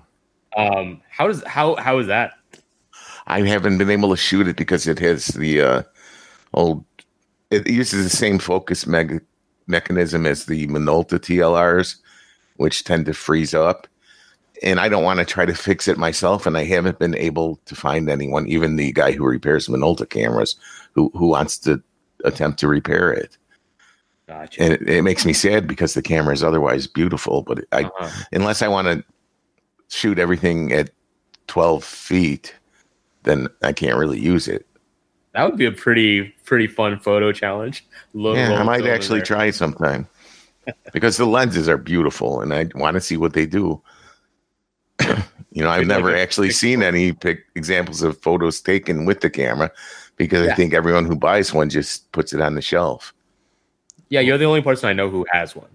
Um, 0.58 1.02
how 1.10 1.28
does 1.28 1.44
how 1.44 1.76
how 1.76 2.00
is 2.00 2.08
that? 2.08 2.34
I 3.28 3.42
haven't 3.42 3.78
been 3.78 3.90
able 3.90 4.10
to 4.10 4.18
shoot 4.18 4.48
it 4.48 4.58
because 4.58 4.88
it 4.88 5.00
has 5.00 5.28
the 5.28 5.62
uh, 5.62 5.84
old. 6.54 6.84
It 7.52 7.70
uses 7.70 8.04
the 8.04 8.16
same 8.16 8.40
focus 8.40 8.88
meg- 8.88 9.24
mechanism 9.68 10.26
as 10.26 10.46
the 10.46 10.68
Minolta 10.68 11.20
TLRs, 11.20 11.98
which 12.58 12.84
tend 12.84 13.06
to 13.06 13.14
freeze 13.14 13.54
up. 13.54 13.88
And 14.62 14.80
I 14.80 14.90
don't 14.90 15.04
want 15.04 15.20
to 15.20 15.26
try 15.26 15.46
to 15.46 15.54
fix 15.54 15.88
it 15.88 15.98
myself, 15.98 16.46
and 16.46 16.58
I 16.58 16.66
haven't 16.66 17.00
been 17.00 17.16
able 17.16 17.58
to 17.66 17.76
find 17.76 18.10
anyone, 18.10 18.48
even 18.48 18.76
the 18.76 18.92
guy 18.92 19.14
who 19.14 19.26
repairs 19.26 19.68
Minolta 19.68 20.10
cameras, 20.10 20.56
who 20.94 21.12
who 21.14 21.28
wants 21.28 21.58
to 21.60 21.82
attempt 22.26 22.60
to 22.60 22.68
repair 22.68 23.14
it. 23.14 23.38
Gotcha. 24.30 24.62
And 24.62 24.74
it, 24.74 24.88
it 24.88 25.02
makes 25.02 25.26
me 25.26 25.34
sad 25.34 25.68
because 25.68 25.96
the 25.96 26.04
camera 26.04 26.34
is 26.36 26.44
otherwise 26.44 26.86
beautiful, 26.86 27.42
but 27.42 27.66
I 27.72 27.86
Uh-huh. 27.86 28.24
unless 28.32 28.62
I 28.62 28.68
want 28.68 28.86
to 28.88 29.04
shoot 29.90 30.20
everything 30.20 30.72
at 30.72 30.92
12 31.48 31.84
feet, 31.84 32.54
then 33.24 33.48
I 33.64 33.74
can't 33.74 33.98
really 33.98 34.20
use 34.20 34.48
it. 34.48 34.68
That 35.34 35.46
would 35.50 35.58
be 35.58 35.66
a 35.66 35.72
pretty 35.72 36.30
pretty 36.46 36.68
fun 36.68 37.00
photo 37.00 37.32
challenge. 37.32 37.84
Low- 38.14 38.36
yeah, 38.36 38.50
low 38.50 38.58
I 38.58 38.64
might 38.64 38.86
actually 38.86 39.20
there. 39.20 39.26
try 39.26 39.50
sometime 39.50 40.08
because 40.94 41.18
the 41.18 41.26
lenses 41.26 41.68
are 41.68 41.78
beautiful 41.78 42.42
and 42.42 42.54
I 42.54 42.70
want 42.76 42.94
to 42.96 43.02
see 43.02 43.18
what 43.18 43.34
they 43.34 43.48
do. 43.48 43.82
you 45.52 45.64
know, 45.64 45.70
I've 45.70 45.80
like 45.80 45.88
never 45.88 46.14
a 46.14 46.20
actually 46.22 46.52
seen 46.52 46.84
any 46.84 47.14
pic- 47.14 47.46
examples 47.56 48.04
of 48.04 48.22
photos 48.22 48.62
taken 48.62 49.06
with 49.06 49.22
the 49.22 49.30
camera 49.32 49.72
because 50.18 50.48
I 50.48 50.54
think 50.54 50.76
everyone 50.76 51.06
who 51.06 51.16
buys 51.16 51.52
one 51.52 51.70
just 51.70 52.12
puts 52.12 52.32
it 52.34 52.42
on 52.42 52.54
the 52.54 52.62
shelf. 52.62 53.12
Yeah, 54.10 54.22
you're 54.22 54.38
the 54.38 54.46
only 54.46 54.62
person 54.62 54.90
I 54.90 54.94
know 54.94 55.10
who 55.10 55.26
has 55.32 55.56
one. 55.56 55.70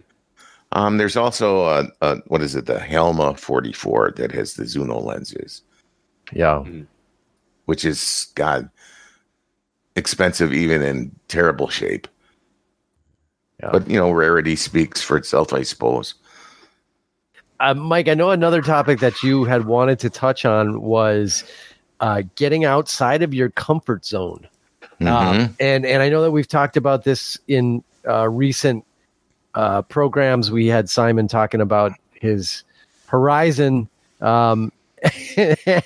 Um, 0.73 0.99
there's 0.99 1.17
also 1.17 1.67
a, 1.67 1.89
a 2.01 2.17
what 2.27 2.43
is 2.43 2.57
it, 2.57 2.67
the 2.67 2.81
Helma 2.81 3.37
44 3.37 4.15
that 4.17 4.33
has 4.33 4.55
the 4.55 4.65
Zunow 4.65 5.03
lenses. 5.03 5.63
Yeah, 6.33 6.65
which 7.67 7.85
is 7.85 8.33
God. 8.35 8.69
expensive 9.97 10.53
even 10.53 10.83
in 10.83 11.15
terrible 11.29 11.69
shape. 11.69 12.09
Yeah. 13.63 13.71
But 13.71 13.89
you 13.89 13.99
know, 13.99 14.11
rarity 14.11 14.57
speaks 14.57 15.01
for 15.01 15.17
itself, 15.17 15.53
I 15.53 15.63
suppose. 15.63 16.15
Uh, 17.61 17.75
Mike, 17.75 18.09
I 18.09 18.15
know 18.15 18.31
another 18.31 18.61
topic 18.61 18.99
that 18.99 19.23
you 19.23 19.45
had 19.45 19.67
wanted 19.67 20.01
to 20.01 20.11
touch 20.11 20.45
on 20.45 20.83
was 20.83 21.45
uh, 22.01 22.23
getting 22.35 22.65
outside 22.65 23.23
of 23.23 23.33
your 23.33 23.51
comfort 23.51 24.05
zone. 24.05 24.49
Mhm. 25.01 25.07
Um, 25.09 25.57
and 25.61 25.87
and 25.87 26.03
I 26.03 26.09
know 26.09 26.23
that 26.23 26.33
we've 26.33 26.49
talked 26.49 26.77
about 26.77 27.05
this 27.05 27.39
in 27.47 27.83
uh, 28.09 28.29
recent 28.29 28.85
uh, 29.55 29.83
programs. 29.83 30.51
We 30.51 30.67
had 30.67 30.89
Simon 30.89 31.29
talking 31.29 31.61
about 31.61 31.93
his 32.13 32.65
horizon, 33.07 33.89
um, 34.21 34.73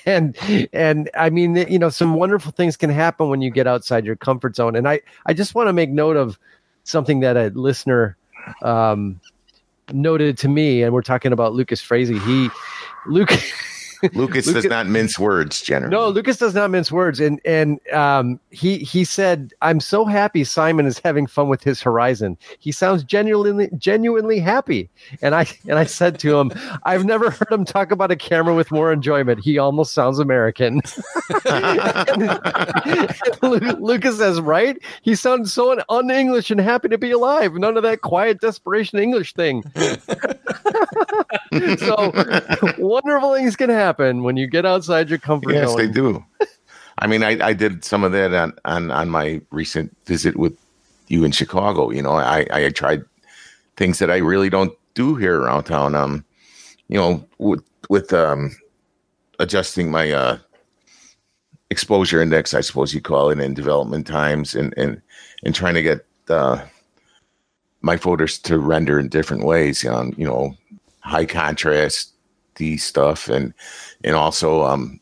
and 0.06 0.36
and 0.72 1.10
I 1.14 1.30
mean, 1.30 1.56
you 1.56 1.78
know, 1.78 1.88
some 1.88 2.14
wonderful 2.14 2.52
things 2.52 2.76
can 2.76 2.90
happen 2.90 3.28
when 3.28 3.40
you 3.40 3.50
get 3.50 3.66
outside 3.66 4.04
your 4.04 4.16
comfort 4.16 4.56
zone. 4.56 4.76
And 4.76 4.88
I 4.88 5.00
I 5.26 5.34
just 5.34 5.54
want 5.54 5.68
to 5.68 5.72
make 5.72 5.90
note 5.90 6.16
of 6.16 6.38
something 6.84 7.20
that 7.20 7.36
a 7.36 7.48
listener 7.48 8.16
um, 8.62 9.20
noted 9.92 10.38
to 10.38 10.48
me, 10.48 10.82
and 10.82 10.92
we're 10.92 11.02
talking 11.02 11.32
about 11.32 11.54
Lucas 11.54 11.80
Frazee. 11.80 12.18
He 12.18 12.50
Luke. 13.06 13.32
Lucas, 14.14 14.46
Lucas- 14.46 14.52
does 14.52 14.64
not 14.66 14.86
mince 14.86 15.18
words 15.18 15.60
generally. 15.60 15.90
No, 15.90 16.08
Lucas 16.08 16.36
does 16.38 16.54
not 16.54 16.70
mince 16.70 16.92
words, 16.92 17.18
and 17.18 17.40
and 17.44 17.80
um, 17.92 18.38
he 18.50 18.78
he 18.78 19.04
said, 19.04 19.52
"I'm 19.60 19.80
so 19.80 20.04
happy 20.04 20.44
Simon 20.44 20.86
is 20.86 21.00
having 21.00 21.26
fun 21.26 21.48
with 21.48 21.64
his 21.64 21.82
Horizon. 21.82 22.38
He 22.60 22.70
sounds 22.70 23.02
genuinely 23.02 23.68
genuinely 23.76 24.38
happy." 24.38 24.88
And 25.20 25.34
I 25.34 25.46
and 25.68 25.78
I 25.78 25.84
said 25.84 26.18
to 26.20 26.38
him, 26.38 26.52
"I've 26.84 27.04
never 27.04 27.30
heard 27.30 27.50
him 27.50 27.64
talk 27.64 27.90
about 27.90 28.12
a 28.12 28.16
camera 28.16 28.54
with 28.54 28.70
more 28.70 28.92
enjoyment. 28.92 29.40
He 29.40 29.58
almost 29.58 29.94
sounds 29.94 30.20
American." 30.20 30.80
Lu- 33.42 33.58
Lucas 33.80 34.18
says, 34.18 34.40
"Right? 34.40 34.78
He 35.02 35.16
sounds 35.16 35.52
so 35.52 35.76
un 35.88 36.10
English 36.10 36.50
and 36.50 36.60
happy 36.60 36.88
to 36.88 36.98
be 36.98 37.10
alive. 37.10 37.54
None 37.54 37.76
of 37.76 37.82
that 37.82 38.02
quiet 38.02 38.40
desperation 38.40 38.98
English 39.00 39.32
thing." 39.34 39.64
so 41.78 42.12
wonderful 42.78 43.34
things 43.34 43.56
can 43.56 43.70
happen 43.70 43.87
when 43.96 44.36
you 44.36 44.46
get 44.46 44.66
outside 44.66 45.08
your 45.08 45.18
comfort 45.18 45.54
yes, 45.54 45.68
zone. 45.70 45.78
they 45.78 45.88
do. 45.88 46.24
I 46.98 47.06
mean, 47.06 47.22
I, 47.22 47.38
I 47.46 47.52
did 47.52 47.84
some 47.84 48.04
of 48.04 48.12
that 48.12 48.34
on, 48.34 48.52
on, 48.64 48.90
on 48.90 49.08
my 49.08 49.40
recent 49.50 49.96
visit 50.06 50.36
with 50.36 50.56
you 51.08 51.24
in 51.24 51.32
Chicago. 51.32 51.90
You 51.90 52.02
know, 52.02 52.12
I, 52.12 52.46
I 52.50 52.68
tried 52.70 53.02
things 53.76 53.98
that 54.00 54.10
I 54.10 54.16
really 54.18 54.50
don't 54.50 54.72
do 54.94 55.14
here 55.14 55.40
around 55.40 55.64
town. 55.64 55.94
Um, 55.94 56.24
you 56.88 56.98
know, 56.98 57.24
with 57.38 57.62
with 57.88 58.12
um, 58.12 58.56
adjusting 59.38 59.90
my 59.90 60.10
uh, 60.10 60.38
exposure 61.70 62.20
index, 62.20 62.54
I 62.54 62.60
suppose 62.60 62.92
you 62.92 63.00
call 63.00 63.30
it, 63.30 63.38
in 63.38 63.54
development 63.54 64.06
times, 64.06 64.54
and 64.54 64.74
and 64.76 65.00
and 65.44 65.54
trying 65.54 65.74
to 65.74 65.82
get 65.82 66.04
uh, 66.28 66.60
my 67.82 67.96
photos 67.96 68.38
to 68.40 68.58
render 68.58 68.98
in 68.98 69.08
different 69.08 69.44
ways. 69.44 69.86
Um, 69.86 70.12
you 70.16 70.26
know, 70.26 70.54
high 71.00 71.26
contrast, 71.26 72.12
stuff, 72.76 73.28
and 73.28 73.54
and 74.04 74.14
also 74.14 74.64
um, 74.64 75.00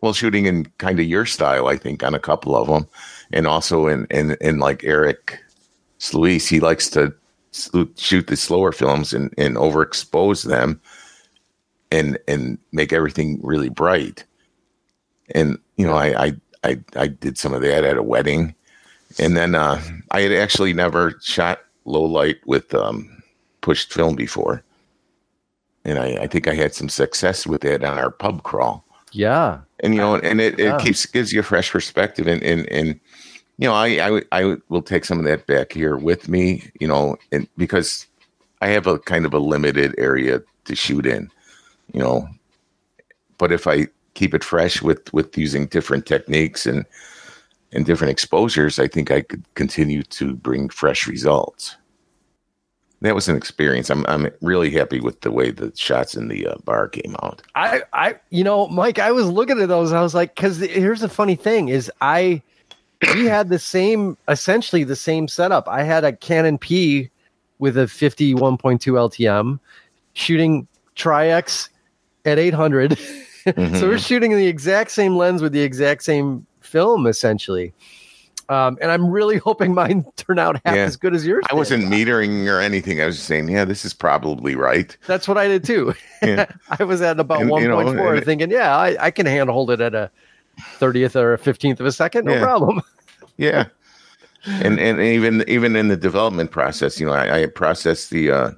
well, 0.00 0.12
shooting 0.12 0.46
in 0.46 0.66
kind 0.78 1.00
of 1.00 1.06
your 1.06 1.26
style, 1.26 1.66
I 1.66 1.76
think, 1.76 2.02
on 2.02 2.14
a 2.14 2.20
couple 2.20 2.54
of 2.54 2.68
them, 2.68 2.88
and 3.32 3.46
also 3.46 3.88
in 3.88 4.06
in 4.10 4.36
in 4.40 4.58
like 4.58 4.84
Eric 4.84 5.40
Sluice, 5.98 6.48
he 6.48 6.60
likes 6.60 6.88
to 6.90 7.12
shoot 7.96 8.26
the 8.26 8.36
slower 8.36 8.72
films 8.72 9.12
and 9.12 9.34
and 9.36 9.56
overexpose 9.56 10.46
them, 10.46 10.80
and 11.90 12.18
and 12.28 12.58
make 12.72 12.92
everything 12.92 13.40
really 13.42 13.68
bright. 13.68 14.24
And 15.34 15.58
you 15.76 15.86
know, 15.86 15.94
I 15.94 16.26
I 16.26 16.32
I, 16.64 16.80
I 16.96 17.06
did 17.08 17.38
some 17.38 17.54
of 17.54 17.62
that 17.62 17.84
at 17.84 17.96
a 17.96 18.02
wedding, 18.02 18.54
and 19.18 19.36
then 19.36 19.54
uh, 19.54 19.80
I 20.12 20.20
had 20.20 20.32
actually 20.32 20.72
never 20.72 21.18
shot 21.22 21.60
low 21.84 22.04
light 22.04 22.36
with 22.46 22.72
um, 22.74 23.22
pushed 23.62 23.92
film 23.92 24.14
before, 24.14 24.62
and 25.88 25.98
I, 25.98 26.22
I 26.24 26.26
think 26.26 26.46
I 26.48 26.54
had 26.54 26.74
some 26.74 26.88
success 26.88 27.46
with 27.46 27.64
it 27.64 27.82
on 27.84 27.98
our 27.98 28.10
pub 28.10 28.42
crawl 28.42 28.84
Yeah. 29.12 29.60
and 29.80 29.94
you 29.94 30.00
know, 30.00 30.16
and 30.16 30.40
it, 30.40 30.58
Yeah. 30.58 30.76
it 30.76 30.82
keeps 30.84 31.06
gives 31.06 31.32
you 31.32 31.40
a 31.40 31.42
fresh 31.44 31.70
perspective, 31.70 32.26
and 32.26 32.42
and 32.42 32.66
and 32.70 33.00
you 33.60 33.66
know, 33.68 33.74
I, 33.74 33.88
I 34.08 34.22
I 34.32 34.56
will 34.68 34.82
take 34.82 35.04
some 35.04 35.18
of 35.18 35.24
that 35.24 35.46
back 35.46 35.72
here 35.72 35.96
with 35.96 36.28
me, 36.28 36.70
you 36.80 36.86
know, 36.88 37.16
and 37.32 37.48
because 37.56 38.06
I 38.60 38.68
have 38.68 38.86
a 38.86 38.98
kind 38.98 39.24
of 39.26 39.34
a 39.34 39.38
limited 39.38 39.94
area 39.98 40.40
to 40.66 40.74
shoot 40.76 41.06
in, 41.06 41.30
you 41.92 42.00
know, 42.00 42.28
but 43.38 43.50
if 43.52 43.66
I 43.66 43.86
keep 44.14 44.34
it 44.34 44.44
fresh 44.44 44.82
with 44.82 45.12
with 45.12 45.36
using 45.38 45.66
different 45.66 46.06
techniques 46.06 46.66
and 46.66 46.84
and 47.72 47.84
different 47.84 48.10
exposures, 48.12 48.78
I 48.78 48.88
think 48.88 49.10
I 49.10 49.20
could 49.22 49.44
continue 49.54 50.02
to 50.04 50.34
bring 50.34 50.68
fresh 50.70 51.06
results. 51.06 51.76
That 53.00 53.14
was 53.14 53.28
an 53.28 53.36
experience. 53.36 53.90
I'm 53.90 54.04
I'm 54.08 54.28
really 54.40 54.70
happy 54.70 55.00
with 55.00 55.20
the 55.20 55.30
way 55.30 55.50
the 55.50 55.72
shots 55.76 56.16
in 56.16 56.28
the 56.28 56.48
uh, 56.48 56.56
bar 56.64 56.88
came 56.88 57.14
out. 57.22 57.42
I, 57.54 57.82
I, 57.92 58.16
you 58.30 58.42
know, 58.42 58.66
Mike, 58.68 58.98
I 58.98 59.12
was 59.12 59.26
looking 59.28 59.60
at 59.60 59.68
those. 59.68 59.92
I 59.92 60.02
was 60.02 60.14
like, 60.14 60.34
because 60.34 60.58
here's 60.58 61.00
the 61.00 61.08
funny 61.08 61.36
thing 61.36 61.68
is, 61.68 61.90
I, 62.00 62.42
we 63.14 63.26
had 63.26 63.50
the 63.50 63.58
same, 63.60 64.16
essentially 64.26 64.82
the 64.82 64.96
same 64.96 65.28
setup. 65.28 65.68
I 65.68 65.84
had 65.84 66.02
a 66.02 66.12
Canon 66.12 66.58
P 66.58 67.08
with 67.60 67.76
a 67.78 67.82
51.2 67.82 68.78
LTM, 68.78 69.60
shooting 70.14 70.66
Tri-X 70.96 71.70
at 72.24 72.38
800. 72.38 72.98
Mhm. 73.46 73.76
so 73.80 73.88
we're 73.88 73.98
shooting 73.98 74.32
the 74.36 74.46
exact 74.48 74.90
same 74.90 75.16
lens 75.16 75.40
with 75.40 75.52
the 75.52 75.62
exact 75.62 76.02
same 76.02 76.44
film, 76.60 77.06
essentially. 77.06 77.72
Um, 78.48 78.78
and 78.80 78.90
I'm 78.90 79.10
really 79.10 79.36
hoping 79.48 79.74
mine 79.74 80.04
turn 80.16 80.38
out 80.38 80.60
half 80.64 80.74
Yeah. 80.74 80.84
as 80.84 80.96
good 80.96 81.14
as 81.14 81.26
yours. 81.26 81.44
I 81.46 81.52
did. 81.52 81.58
wasn't 81.58 81.84
metering 81.84 82.46
or 82.48 82.60
anything. 82.60 83.00
I 83.00 83.06
was 83.06 83.16
just 83.16 83.28
saying, 83.28 83.48
yeah, 83.48 83.64
this 83.64 83.84
is 83.84 83.92
probably 83.92 84.54
right. 84.56 84.96
That's 85.06 85.28
what 85.28 85.36
I 85.38 85.48
did 85.48 85.64
too. 85.64 85.94
Yeah. 86.22 86.46
I 86.80 86.82
was 86.84 87.00
at 87.00 87.20
about 87.20 87.42
And, 87.42 87.50
you 87.50 87.68
know, 87.68 87.76
1.4 87.76 88.24
thinking, 88.24 88.50
yeah, 88.50 88.76
I, 88.76 88.96
I 89.06 89.10
can 89.12 89.24
handhold 89.26 89.70
it 89.70 89.80
at 89.80 89.94
a 89.94 90.10
30th 90.80 91.14
or 91.14 91.34
a 91.34 91.38
15th 91.38 91.78
of 91.80 91.86
a 91.86 91.92
second, 91.92 92.24
no 92.24 92.32
Yeah. 92.34 92.40
problem. 92.42 92.80
Yeah. 93.36 93.66
And 94.46 94.80
and 94.80 95.00
even 95.00 95.44
even 95.46 95.76
in 95.76 95.88
the 95.88 95.96
development 95.96 96.50
process, 96.50 96.98
you 96.98 97.06
know, 97.06 97.12
I, 97.12 97.42
I 97.42 97.46
processed 97.46 98.10
the 98.10 98.30
uh 98.32 98.50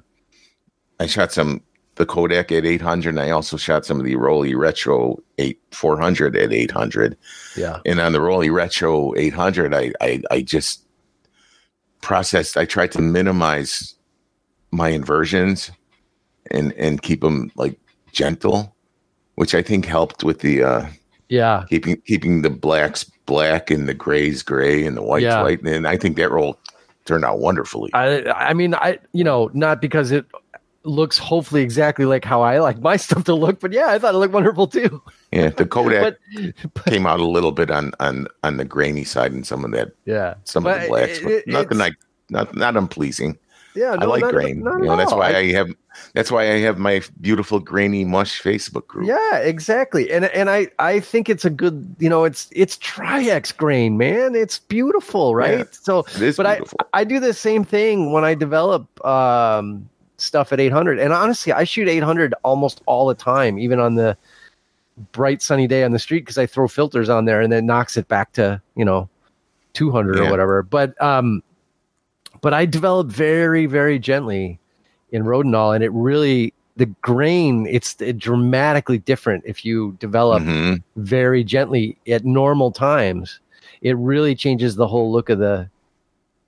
I 1.00 1.06
shot 1.06 1.32
some 1.32 1.60
the 2.00 2.06
Kodak 2.06 2.50
at 2.50 2.64
800 2.64 3.10
and 3.10 3.20
I 3.20 3.30
also 3.30 3.56
shot 3.58 3.84
some 3.84 3.98
of 4.00 4.06
the 4.06 4.16
Rollei 4.16 4.56
Retro 4.56 5.22
8 5.38 5.60
400 5.70 6.34
at 6.34 6.50
800. 6.52 7.16
Yeah. 7.56 7.80
And 7.84 8.00
on 8.00 8.12
the 8.12 8.18
Rollei 8.18 8.50
Retro 8.50 9.14
800, 9.16 9.74
I 9.74 9.92
I, 10.00 10.22
I 10.30 10.40
just 10.40 10.82
processed. 12.00 12.56
I 12.56 12.64
tried 12.64 12.92
to 12.92 13.00
minimize 13.02 13.94
my 14.70 14.88
inversions 14.88 15.70
and 16.50 16.72
and 16.72 17.02
keep 17.02 17.20
them 17.20 17.52
like 17.56 17.78
gentle, 18.12 18.74
which 19.34 19.54
I 19.54 19.62
think 19.62 19.84
helped 19.84 20.24
with 20.24 20.40
the 20.40 20.62
uh 20.64 20.86
Yeah. 21.28 21.64
keeping 21.68 22.00
keeping 22.06 22.40
the 22.42 22.50
blacks 22.50 23.04
black 23.26 23.70
and 23.70 23.86
the 23.88 23.94
grays 23.94 24.42
gray 24.42 24.86
and 24.86 24.96
the 24.96 25.02
whites 25.02 25.24
Yeah. 25.24 25.42
white. 25.42 25.62
And 25.62 25.86
I 25.86 25.96
think 25.98 26.16
that 26.16 26.30
roll 26.30 26.58
turned 27.04 27.24
out 27.24 27.40
wonderfully. 27.40 27.90
I, 27.92 28.22
I 28.30 28.54
mean, 28.54 28.74
I, 28.74 28.98
you 29.12 29.24
know, 29.24 29.50
not 29.52 29.80
because 29.80 30.12
it 30.12 30.26
looks 30.84 31.18
hopefully 31.18 31.62
exactly 31.62 32.04
like 32.06 32.24
how 32.24 32.42
I 32.42 32.58
like 32.60 32.80
my 32.80 32.96
stuff 33.06 33.24
to 33.24 33.34
look, 33.34 33.60
but 33.60 33.72
yeah, 33.72 33.88
I 33.88 33.98
thought 33.98 34.14
it 34.14 34.18
looked 34.18 34.34
wonderful 34.34 34.66
too. 34.66 35.02
yeah, 35.32 35.50
the 35.50 35.66
Kodak 35.66 36.16
But, 36.34 36.84
came 36.86 37.06
out 37.06 37.20
a 37.20 37.26
little 37.26 37.52
bit 37.52 37.70
on 37.70 37.92
on 38.00 38.26
on 38.42 38.56
the 38.56 38.64
grainy 38.64 39.04
side 39.04 39.32
and 39.32 39.46
some 39.46 39.64
of 39.64 39.72
that 39.72 39.92
yeah. 40.06 40.34
some 40.44 40.66
of 40.66 40.80
the 40.80 40.88
blacks. 40.88 41.18
it- 41.18 41.44
but 41.46 41.52
nothing 41.52 41.78
like 41.78 41.94
not 42.30 42.54
not 42.54 42.76
unpleasing. 42.76 43.36
Yeah. 43.76 43.96
I 44.00 44.04
like 44.04 44.22
not- 44.22 44.32
grain. 44.32 44.62
not 44.64 44.78
you 44.80 44.86
know, 44.86 44.96
that's 44.96 45.12
all. 45.12 45.18
why 45.18 45.32
I- 45.32 45.38
I, 45.38 45.52
have 45.52 45.68
that's 46.14 46.30
why 46.30 46.42
I 46.42 46.58
have 46.60 46.78
my 46.78 47.02
beautiful 47.20 47.58
grainy 47.60 48.04
mush 48.04 48.40
Facebook 48.40 48.86
group. 48.86 49.06
Yeah, 49.08 49.38
exactly. 49.38 50.10
And 50.10 50.24
and 50.26 50.48
I 50.48 50.68
I 50.78 51.00
think 51.00 51.28
it's 51.28 51.44
a 51.44 51.50
good, 51.50 51.94
you 51.98 52.08
know, 52.08 52.24
it's 52.24 52.48
it's 52.52 52.78
Tri-X 52.78 53.52
grain, 53.52 53.98
man. 53.98 54.34
It's 54.34 54.60
beautiful, 54.60 55.34
right? 55.34 55.58
Yeah, 55.58 55.64
so 55.72 56.04
but 56.36 56.46
I. 56.46 56.60
I 56.94 57.04
do 57.04 57.20
the 57.20 57.34
same 57.34 57.64
thing 57.64 58.12
when 58.12 58.24
I 58.24 58.34
develop 58.34 59.04
um, 59.04 59.89
stuff 60.20 60.52
at 60.52 60.60
800. 60.60 60.98
And 60.98 61.12
honestly, 61.12 61.52
I 61.52 61.64
shoot 61.64 61.88
800 61.88 62.34
almost 62.44 62.80
all 62.86 63.06
the 63.06 63.14
time, 63.14 63.58
even 63.58 63.80
on 63.80 63.94
the 63.94 64.16
bright 65.12 65.42
sunny 65.42 65.66
day 65.66 65.82
on 65.84 65.92
the 65.92 65.98
street, 65.98 66.20
because 66.20 66.38
I 66.38 66.46
throw 66.46 66.68
filters 66.68 67.08
on 67.08 67.24
there 67.24 67.40
and 67.40 67.52
then 67.52 67.66
knocks 67.66 67.96
it 67.96 68.08
back 68.08 68.32
to 68.32 68.60
you 68.76 68.84
know 68.84 69.08
200 69.72 70.16
or 70.26 70.30
whatever. 70.30 70.62
But 70.62 71.00
um, 71.02 71.42
but 72.40 72.54
I 72.54 72.66
develop 72.66 73.08
very 73.08 73.66
very 73.66 73.98
gently 73.98 74.58
in 75.12 75.24
Rodinal, 75.24 75.74
and 75.74 75.82
it 75.84 75.90
really 75.92 76.52
the 76.76 76.86
grain 77.02 77.66
it's 77.68 77.94
dramatically 78.16 78.98
different 78.98 79.42
if 79.46 79.64
you 79.64 79.96
develop 79.98 80.42
Mhm. 80.42 80.82
very 80.96 81.44
gently 81.44 81.96
at 82.08 82.24
normal 82.24 82.70
times 82.70 83.40
it 83.82 83.96
really 83.96 84.34
changes 84.34 84.76
the 84.76 84.86
whole 84.86 85.10
look 85.12 85.28
of 85.28 85.38
the 85.38 85.68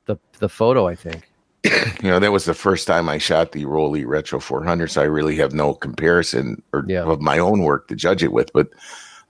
the 0.07 0.17
the 0.39 0.49
photo 0.49 0.87
i 0.87 0.95
think 0.95 1.29
You 1.65 2.11
know, 2.11 2.19
that 2.19 2.33
was 2.33 2.45
the 2.45 2.55
first 2.55 2.87
time 2.89 3.09
I 3.09 3.19
shot 3.19 3.53
the 3.53 3.65
Rollei 3.67 4.05
Retro 4.05 4.41
400, 4.41 4.91
so 4.91 5.01
I 5.01 5.05
really 5.05 5.37
have 5.37 5.53
no 5.55 5.75
comparison 5.75 6.61
or 6.73 6.85
Yeah. 6.89 7.05
of 7.05 7.21
my 7.21 7.39
own 7.39 7.61
work 7.63 7.87
to 7.89 7.95
judge 7.95 8.23
it 8.25 8.33
with. 8.33 8.53
But 8.53 8.69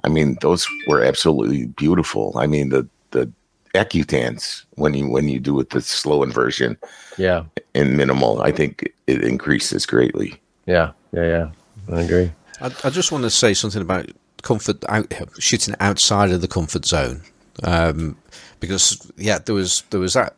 I 0.05 0.09
mean, 0.09 0.39
those 0.41 0.67
were 0.89 1.03
absolutely 1.05 1.67
beautiful. 1.67 2.33
I 2.37 2.47
mean, 2.47 2.71
the 2.71 2.89
the 3.11 3.31
acutance 3.75 4.65
when 4.77 4.95
you 4.95 5.09
when 5.11 5.29
you 5.29 5.39
do 5.41 5.53
it 5.53 5.57
with 5.57 5.71
the 5.71 5.81
slow 5.83 6.23
inversion 6.23 6.77
Yeah, 7.19 7.45
and 7.75 7.97
minimal. 7.97 8.41
I 8.43 8.51
think 8.53 8.91
it 9.07 9.23
increases 9.23 9.85
greatly. 9.87 10.41
yeah, 10.67 10.93
yeah, 11.13 11.27
yeah. 11.27 11.51
I 11.97 12.01
agree. 12.01 12.33
I, 12.61 12.67
I 12.85 12.91
just 12.91 13.13
want 13.13 13.25
to 13.25 13.31
say 13.31 13.53
something 13.55 13.83
about 13.83 14.07
comfort 14.43 14.83
out, 14.89 15.13
shooting 15.39 15.75
outside 15.81 16.31
of 16.31 16.41
the 16.41 16.49
comfort 16.49 16.87
zone, 16.87 17.21
um, 17.65 18.17
because 18.61 18.99
yeah, 19.19 19.39
there 19.39 19.55
was 19.55 19.83
there 19.91 20.01
was 20.01 20.15
that 20.15 20.35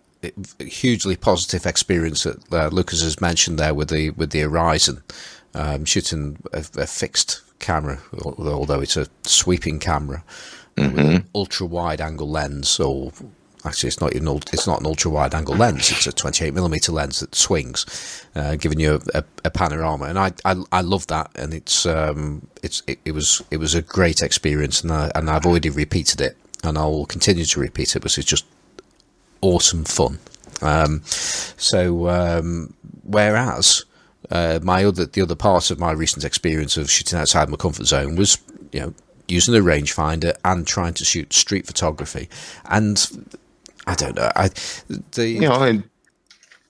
hugely 0.59 1.17
positive 1.17 1.67
experience 1.67 2.25
that 2.25 2.53
uh, 2.53 2.69
Lucas 2.69 3.03
has 3.03 3.21
mentioned 3.21 3.59
there 3.59 3.75
with 3.75 3.91
the 3.91 4.11
with 4.11 4.31
the 4.31 4.41
Horizon, 4.41 5.03
um, 5.55 5.85
shooting 5.85 6.39
a, 6.53 6.65
a 6.77 6.87
fixed 6.87 7.43
camera, 7.59 7.99
although 8.25 8.81
it's 8.81 8.97
a 8.97 9.07
sweeping 9.23 9.79
camera, 9.79 10.25
ultra 11.35 11.67
wide 11.67 12.01
angle 12.01 12.29
lens, 12.29 12.79
or 12.81 13.13
actually 13.65 13.89
it's 13.89 14.01
not 14.01 14.15
even 14.15 14.29
it's 14.53 14.67
not 14.67 14.81
an 14.81 14.87
ultra 14.87 15.11
wide 15.11 15.35
angle 15.35 15.57
lens. 15.57 15.91
It's 15.91 16.07
a 16.07 16.13
28 16.13 16.53
millimeter 16.55 16.93
lens 16.93 17.21
that 17.21 17.35
swings, 17.35 18.27
uh, 18.35 18.57
giving 18.57 18.81
you 18.81 19.01
a, 19.15 19.19
a, 19.19 19.25
a 19.47 19.51
panorama, 19.51 20.07
and 20.07 20.19
I, 20.19 20.33
I 20.45 20.57
I 20.73 20.81
love 20.83 21.07
that, 21.09 21.31
and 21.37 21.55
it's 21.55 21.87
um 21.87 22.47
it's 22.63 22.83
it, 22.87 22.99
it 23.05 23.13
was 23.13 23.43
it 23.51 23.59
was 23.59 23.75
a 23.75 23.83
great 23.83 24.23
experience, 24.23 24.83
and 24.83 24.93
I, 24.93 25.11
and 25.15 25.31
I've 25.31 25.47
already 25.47 25.71
repeated 25.71 26.21
it, 26.21 26.37
and 26.63 26.77
I 26.77 26.85
will 26.85 27.07
continue 27.07 27.45
to 27.45 27.61
repeat 27.61 27.97
it 27.97 28.01
because 28.01 28.19
it's 28.19 28.29
just 28.29 28.45
awesome 29.45 29.85
fun. 29.85 30.19
Um, 30.63 31.03
so 31.05 32.09
um, 32.09 32.75
whereas 33.03 33.85
uh, 34.31 34.59
my 34.63 34.85
other 34.85 35.05
the 35.05 35.21
other 35.21 35.35
part 35.35 35.71
of 35.71 35.79
my 35.79 35.93
recent 35.93 36.25
experience 36.25 36.77
of 36.77 36.91
shooting 36.91 37.19
outside 37.19 37.49
my 37.49 37.57
comfort 37.57 37.87
zone 37.87 38.17
was 38.17 38.39
you 38.73 38.81
know 38.81 38.95
using 39.29 39.55
a 39.55 39.59
rangefinder 39.59 40.35
and 40.45 40.67
trying 40.67 40.95
to 40.95 41.05
shoot 41.05 41.33
street 41.33 41.67
photography, 41.67 42.29
and 42.71 43.29
I 43.87 43.95
don't 43.95 44.17
know 44.17 44.31
I 44.35 44.51
the 45.13 45.29
You 45.29 45.41
know, 45.41 45.83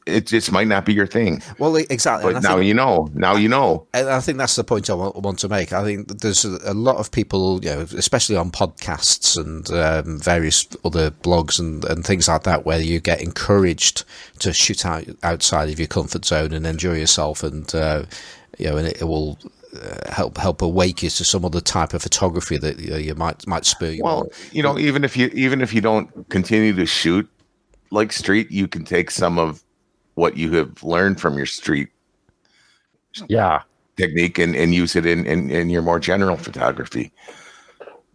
it 0.07 0.27
just 0.27 0.53
might 0.53 0.67
not 0.67 0.85
be 0.85 0.93
your 0.93 1.07
thing. 1.07 1.43
well 1.59 1.77
exactly. 1.77 2.33
But 2.33 2.43
now 2.43 2.57
think- 2.57 2.67
you 2.67 2.75
know. 2.75 3.09
Now 3.15 3.37
you 3.37 3.49
know. 3.49 3.87
And 3.95 4.09
I 4.09 4.21
think 4.21 4.39
that's 4.39 4.57
the 4.57 4.65
point 4.65 4.91
I 4.91 4.95
want, 4.95 5.17
want 5.17 5.39
to 5.41 5.49
make. 5.49 5.73
I 5.73 5.83
think 5.83 6.09
there's 6.21 6.45
a, 6.45 6.75
lot 6.75 6.97
of 6.97 7.11
people, 7.11 7.65
you 7.65 7.71
know, 7.71 7.81
especially 7.97 8.37
on 8.37 8.51
podcasts 8.51 9.37
and 9.37 9.71
um, 9.73 10.21
various 10.21 10.67
other 10.85 11.11
blogs 11.11 11.59
and, 11.59 11.85
and 11.87 12.05
things 12.05 12.29
like 12.29 12.43
that, 12.43 12.67
where 12.67 12.81
you 12.81 13.01
get 13.01 13.23
encouraged 13.23 14.05
to 14.41 14.53
shoot 14.53 14.85
out 14.85 15.05
outside 15.23 15.71
of 15.71 15.79
your 15.79 15.89
comfort 15.89 16.25
zone 16.27 16.53
and 16.53 16.67
enjoy 16.67 16.95
yourself, 16.95 17.43
and 17.43 17.75
uh, 17.75 18.05
you 18.59 18.67
know, 18.67 18.77
and 18.77 18.89
it, 18.89 19.03
will 19.05 19.39
uh, 19.75 20.13
help 20.13 20.37
help 20.37 20.61
awake 20.61 21.03
you 21.03 21.09
to 21.11 21.25
some 21.25 21.45
other 21.45 21.61
type 21.61 21.95
of 21.95 22.03
photography 22.03 22.59
that 22.59 22.79
you, 22.79 22.91
know, 22.91 22.97
you 22.97 23.15
might 23.15 23.47
might 23.47 23.65
spur 23.65 23.91
you 23.91 24.05
Well, 24.05 24.21
on. 24.21 24.29
you 24.53 24.63
know, 24.63 24.79
even 24.79 25.03
if 25.03 25.17
you 25.17 25.29
even 25.33 25.63
if 25.63 25.73
you 25.73 25.81
don't 25.81 26.29
continue 26.29 26.75
to 26.75 26.85
shoot 26.85 27.29
like 27.91 28.13
street, 28.13 28.51
you 28.51 28.69
can 28.69 28.85
take 28.85 29.11
some 29.11 29.39
of 29.39 29.64
what 30.15 30.37
you 30.37 30.53
have 30.53 30.83
learned 30.83 31.21
from 31.21 31.37
your 31.37 31.47
street 31.47 31.89
Yeah, 33.29 33.63
technique 33.97 34.39
and, 34.39 34.55
and 34.55 34.75
use 34.75 34.97
it 34.97 35.07
in, 35.07 35.27
in, 35.27 35.51
in 35.51 35.71
your 35.71 35.83
more 35.83 36.01
general 36.01 36.37
photography. 36.37 37.13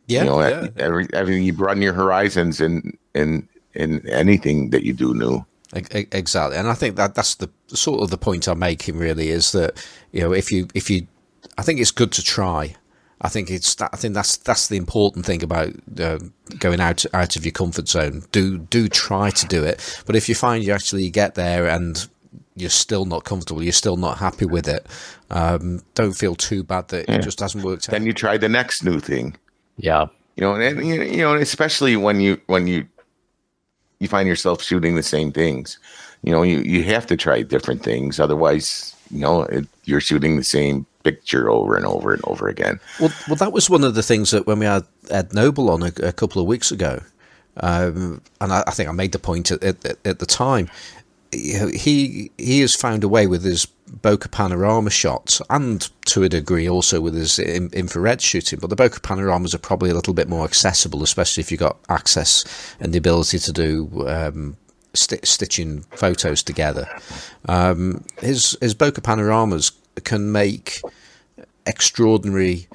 Yeah, 0.08 0.24
you 0.24 0.30
know, 0.30 0.42
yeah. 0.42 0.68
every, 0.78 1.08
every 1.14 1.44
you 1.44 1.54
broaden 1.54 1.84
your 1.84 1.94
horizons 1.94 2.60
in 2.60 2.98
in 3.14 3.48
in 3.74 4.08
anything 4.10 4.72
that 4.72 4.84
you 4.84 4.94
do 4.94 5.14
new. 5.14 5.46
Exactly, 5.72 6.58
and 6.58 6.68
I 6.68 6.74
think 6.74 6.96
that 6.96 7.14
that's 7.14 7.36
the 7.36 7.50
sort 7.68 8.02
of 8.02 8.10
the 8.10 8.18
point 8.18 8.48
I'm 8.48 8.58
making. 8.58 8.98
Really, 8.98 9.30
is 9.30 9.52
that 9.52 9.86
you 10.12 10.22
know 10.22 10.34
if 10.34 10.52
you 10.52 10.68
if 10.74 10.90
you, 10.90 11.06
I 11.60 11.62
think 11.62 11.80
it's 11.80 11.92
good 11.92 12.12
to 12.14 12.24
try. 12.24 12.76
I 13.22 13.30
think 13.30 13.50
it's 13.52 13.76
that, 13.76 13.90
I 13.92 13.98
think 13.98 14.14
that's 14.14 14.38
that's 14.38 14.68
the 14.68 14.78
important 14.78 15.26
thing 15.26 15.44
about 15.44 15.74
uh, 16.00 16.20
going 16.58 16.80
out 16.80 17.06
out 17.14 17.36
of 17.36 17.46
your 17.46 17.52
comfort 17.52 17.88
zone. 17.88 18.24
Do 18.32 18.60
do 18.60 18.88
try 18.88 19.30
to 19.30 19.46
do 19.48 19.64
it, 19.64 20.04
but 20.06 20.16
if 20.16 20.30
you 20.30 20.36
find 20.36 20.64
you 20.64 20.72
actually 20.74 21.10
get 21.10 21.36
there 21.36 21.68
and 21.68 22.08
you're 22.56 22.70
still 22.70 23.06
not 23.06 23.26
comfortable, 23.26 23.62
you're 23.62 23.72
still 23.72 23.98
not 23.98 24.18
happy 24.18 24.46
with 24.46 24.68
it, 24.68 24.86
um, 25.30 25.82
don't 25.96 26.14
feel 26.14 26.36
too 26.36 26.64
bad 26.64 26.90
that 26.90 27.10
it 27.10 27.22
just 27.22 27.40
hasn't 27.40 27.64
worked 27.64 27.90
out. 27.90 27.92
Then 27.92 28.06
you 28.06 28.14
try 28.14 28.38
the 28.38 28.50
next 28.50 28.84
new 28.84 29.00
thing. 29.00 29.36
yeah, 29.78 30.08
You 30.36 30.44
know, 30.44 30.56
and 30.56 30.86
you 30.86 31.02
you 31.02 31.18
know, 31.18 31.36
especially 31.36 31.98
when 31.98 32.22
you 32.22 32.40
when 32.48 32.68
you 32.68 32.88
you 34.00 34.08
find 34.08 34.28
yourself 34.28 34.62
shooting 34.62 34.96
the 34.96 35.04
same 35.04 35.32
things. 35.32 35.78
You 36.24 36.32
know, 36.32 36.44
you 36.44 36.60
you 36.60 36.84
have 36.84 37.06
to 37.08 37.18
try 37.18 37.42
different 37.42 37.84
things, 37.84 38.20
otherwise, 38.20 38.96
you 39.12 39.20
know, 39.20 39.44
it, 39.44 39.68
you're 39.86 40.02
shooting 40.02 40.38
the 40.38 40.44
same 40.44 40.86
picture 41.12 41.50
over 41.50 41.76
and 41.76 41.86
over 41.86 42.14
and 42.14 42.22
over 42.26 42.48
again. 42.48 42.80
Well, 43.00 43.12
well, 43.28 43.36
that 43.36 43.52
was 43.52 43.70
one 43.70 43.84
of 43.84 43.96
the 43.96 44.04
things 44.04 44.32
that 44.32 44.48
when 44.48 44.60
we 44.60 44.66
had 44.66 44.86
Ed 45.10 45.34
Noble 45.34 45.70
on 45.70 45.84
a, 45.84 45.92
a 46.04 46.12
couple 46.12 46.42
of 46.42 46.48
weeks 46.48 46.72
ago, 46.72 47.02
um, 47.58 48.22
and 48.42 48.54
I, 48.54 48.64
I 48.68 48.72
think 48.72 48.90
I 48.90 48.92
made 48.94 49.12
the 49.12 49.20
point 49.20 49.52
at, 49.52 49.64
at, 49.64 49.86
at 50.06 50.20
the 50.20 50.26
time. 50.26 50.70
He 51.32 52.32
he 52.38 52.62
has 52.62 52.76
found 52.76 53.04
a 53.04 53.08
way 53.08 53.28
with 53.28 53.44
his 53.44 53.68
bokeh 54.02 54.32
panorama 54.32 54.90
shots, 54.90 55.42
and 55.50 55.88
to 56.06 56.24
a 56.24 56.30
degree 56.30 56.68
also 56.68 57.02
with 57.02 57.14
his 57.14 57.38
in, 57.38 57.70
infrared 57.72 58.22
shooting. 58.22 58.60
But 58.60 58.72
the 58.72 58.76
bokeh 58.76 59.04
panoramas 59.04 59.54
are 59.54 59.60
probably 59.60 59.92
a 59.92 59.94
little 59.94 60.16
bit 60.16 60.28
more 60.28 60.44
accessible, 60.44 61.04
especially 61.04 61.42
if 61.42 61.52
you've 61.52 61.60
got 61.60 61.78
access 61.88 62.46
and 62.80 62.94
the 62.94 62.98
ability 62.98 63.38
to 63.38 63.52
do 63.52 64.08
um, 64.08 64.58
sti- 64.96 65.20
stitching 65.24 65.82
photos 65.92 66.42
together. 66.42 66.88
Um, 67.48 68.04
his 68.22 68.58
his 68.60 68.74
bokeh 68.74 69.04
panoramas 69.04 69.72
can 70.04 70.32
make 70.32 70.82
extraordinary 71.66 72.68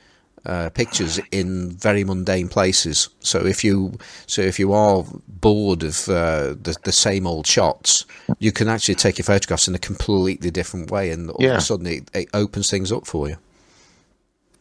uh, 0.47 0.71
pictures 0.71 1.19
in 1.31 1.71
very 1.71 2.05
mundane 2.05 2.49
places. 2.49 3.09
So 3.21 3.47
if 3.47 3.65
you 3.65 3.99
so 4.27 4.43
if 4.43 4.59
you 4.59 4.73
are 4.73 5.05
bored 5.27 5.83
of 5.83 6.09
uh, 6.09 6.55
the 6.63 6.77
the 6.83 6.93
same 6.93 7.27
old 7.27 7.47
shots, 7.47 8.05
you 8.39 8.53
can 8.53 8.69
actually 8.69 8.97
take 8.97 9.19
your 9.19 9.25
photographs 9.25 9.69
in 9.69 9.75
a 9.75 9.79
completely 9.79 10.51
different 10.51 10.91
way, 10.91 11.11
and 11.11 11.31
all 11.31 11.45
of 11.45 11.57
a 11.59 11.61
sudden 11.61 11.87
it, 11.87 12.11
it 12.15 12.29
opens 12.35 12.71
things 12.71 12.93
up 12.93 13.07
for 13.07 13.29
you. 13.29 13.37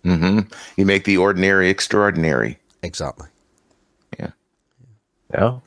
hmm 0.04 0.40
You 0.78 0.86
make 0.86 1.04
the 1.04 1.18
ordinary 1.18 1.70
extraordinary. 1.70 2.60
Exactly. 2.82 3.28
yeah. 5.34 5.60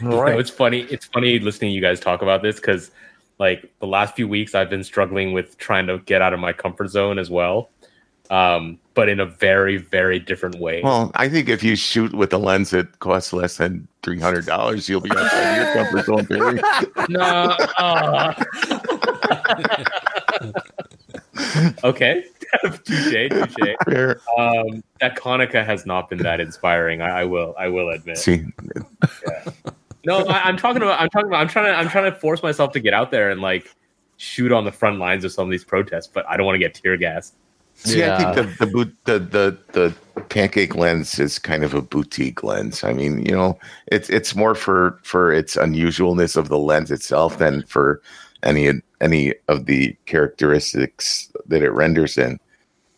You 0.00 0.08
know, 0.08 0.38
it's 0.38 0.50
funny. 0.50 0.80
It's 0.90 1.06
funny 1.06 1.38
listening 1.38 1.70
to 1.70 1.74
you 1.74 1.80
guys 1.80 2.00
talk 2.00 2.22
about 2.22 2.42
this 2.42 2.56
because, 2.56 2.90
like, 3.38 3.72
the 3.80 3.86
last 3.86 4.16
few 4.16 4.28
weeks 4.28 4.54
I've 4.54 4.70
been 4.70 4.84
struggling 4.84 5.32
with 5.32 5.58
trying 5.58 5.86
to 5.88 5.98
get 5.98 6.22
out 6.22 6.32
of 6.32 6.40
my 6.40 6.52
comfort 6.52 6.88
zone 6.88 7.18
as 7.18 7.30
well, 7.30 7.70
um, 8.30 8.78
but 8.94 9.08
in 9.08 9.20
a 9.20 9.26
very, 9.26 9.76
very 9.76 10.18
different 10.18 10.58
way. 10.58 10.82
Well, 10.82 11.10
I 11.14 11.28
think 11.28 11.48
if 11.48 11.62
you 11.62 11.76
shoot 11.76 12.12
with 12.12 12.32
a 12.32 12.38
lens 12.38 12.70
that 12.70 12.98
costs 12.98 13.32
less 13.32 13.58
than 13.58 13.86
three 14.02 14.18
hundred 14.20 14.46
dollars, 14.46 14.88
you'll 14.88 15.00
be 15.00 15.10
outside 15.10 15.58
of 15.58 15.66
your 15.66 15.74
comfort 15.74 16.06
zone. 16.06 16.24
Barry. 16.24 16.60
no. 17.08 17.56
uh. 17.78 18.34
okay. 21.84 22.24
touche, 22.84 23.28
touche. 23.30 23.76
Fair. 23.84 24.20
Um, 24.38 24.82
that 25.00 25.16
Konica 25.16 25.64
has 25.64 25.86
not 25.86 26.08
been 26.08 26.18
that 26.18 26.40
inspiring. 26.40 27.02
I, 27.02 27.20
I 27.20 27.24
will. 27.24 27.54
I 27.58 27.68
will 27.68 27.90
admit. 27.90 28.18
See, 28.18 28.44
No, 30.06 30.24
I, 30.26 30.42
I'm 30.42 30.56
talking 30.56 30.82
about. 30.82 31.00
I'm 31.00 31.08
talking 31.10 31.26
about. 31.26 31.40
I'm 31.40 31.48
trying 31.48 31.66
to. 31.66 31.72
I'm 31.78 31.88
trying 31.88 32.10
to 32.10 32.16
force 32.18 32.42
myself 32.42 32.72
to 32.72 32.80
get 32.80 32.94
out 32.94 33.10
there 33.10 33.28
and 33.30 33.40
like 33.40 33.74
shoot 34.18 34.52
on 34.52 34.64
the 34.64 34.72
front 34.72 34.98
lines 34.98 35.24
of 35.24 35.32
some 35.32 35.46
of 35.46 35.50
these 35.50 35.64
protests, 35.64 36.06
but 36.06 36.24
I 36.28 36.36
don't 36.36 36.46
want 36.46 36.54
to 36.54 36.60
get 36.60 36.74
tear 36.74 36.96
gassed. 36.96 37.34
see, 37.74 38.04
I 38.04 38.16
think 38.16 38.34
the 38.58 38.64
the, 38.64 38.70
boot, 38.70 38.96
the 39.04 39.18
the 39.18 39.58
the 39.72 40.22
pancake 40.22 40.76
lens 40.76 41.18
is 41.18 41.38
kind 41.40 41.64
of 41.64 41.74
a 41.74 41.82
boutique 41.82 42.44
lens. 42.44 42.84
I 42.84 42.92
mean, 42.92 43.26
you 43.26 43.32
know, 43.32 43.58
it's 43.88 44.08
it's 44.08 44.36
more 44.36 44.54
for 44.54 44.98
for 45.02 45.32
its 45.32 45.56
unusualness 45.56 46.36
of 46.36 46.48
the 46.48 46.58
lens 46.58 46.90
itself 46.92 47.38
than 47.38 47.64
for 47.64 48.00
any 48.44 48.70
any 49.00 49.34
of 49.48 49.66
the 49.66 49.96
characteristics 50.06 51.30
that 51.46 51.62
it 51.62 51.70
renders 51.70 52.16
in. 52.16 52.38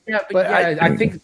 Yeah, 0.06 0.20
But 0.30 0.46
yeah, 0.48 0.56
I- 0.80 0.86
I, 0.86 0.96
think. 0.96 1.20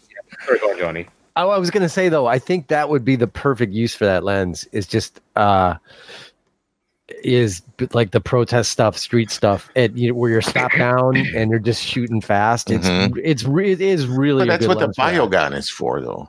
Sorry, 0.46 0.58
go 0.58 0.70
on, 0.70 0.78
Johnny. 0.78 1.06
I, 1.36 1.42
I 1.44 1.58
was 1.58 1.70
gonna 1.70 1.88
say 1.88 2.08
though, 2.08 2.26
I 2.26 2.38
think 2.38 2.68
that 2.68 2.88
would 2.88 3.04
be 3.04 3.16
the 3.16 3.26
perfect 3.26 3.72
use 3.72 3.94
for 3.94 4.04
that 4.04 4.22
lens. 4.24 4.66
Is 4.72 4.86
just 4.86 5.20
uh, 5.36 5.74
is 7.22 7.62
like 7.92 8.12
the 8.12 8.20
protest 8.20 8.70
stuff, 8.70 8.96
street 8.96 9.30
stuff, 9.30 9.70
it, 9.74 9.94
you 9.96 10.08
know, 10.08 10.14
where 10.14 10.30
you're 10.30 10.40
stopped 10.42 10.76
down 10.78 11.16
and 11.16 11.50
you're 11.50 11.58
just 11.58 11.82
shooting 11.82 12.20
fast. 12.20 12.70
It's 12.70 12.86
Mhm. 12.88 13.20
it's 13.22 13.44
re- 13.44 13.72
it 13.72 13.80
is 13.80 14.06
really. 14.06 14.46
But 14.46 14.48
a 14.48 14.50
that's 14.52 14.66
good 14.66 14.68
what 14.68 14.78
the 14.78 14.86
lens 14.86 14.96
for 14.96 15.28
that. 15.28 15.30
Biogon 15.52 15.56
is 15.56 15.68
for, 15.70 16.00
though. 16.00 16.28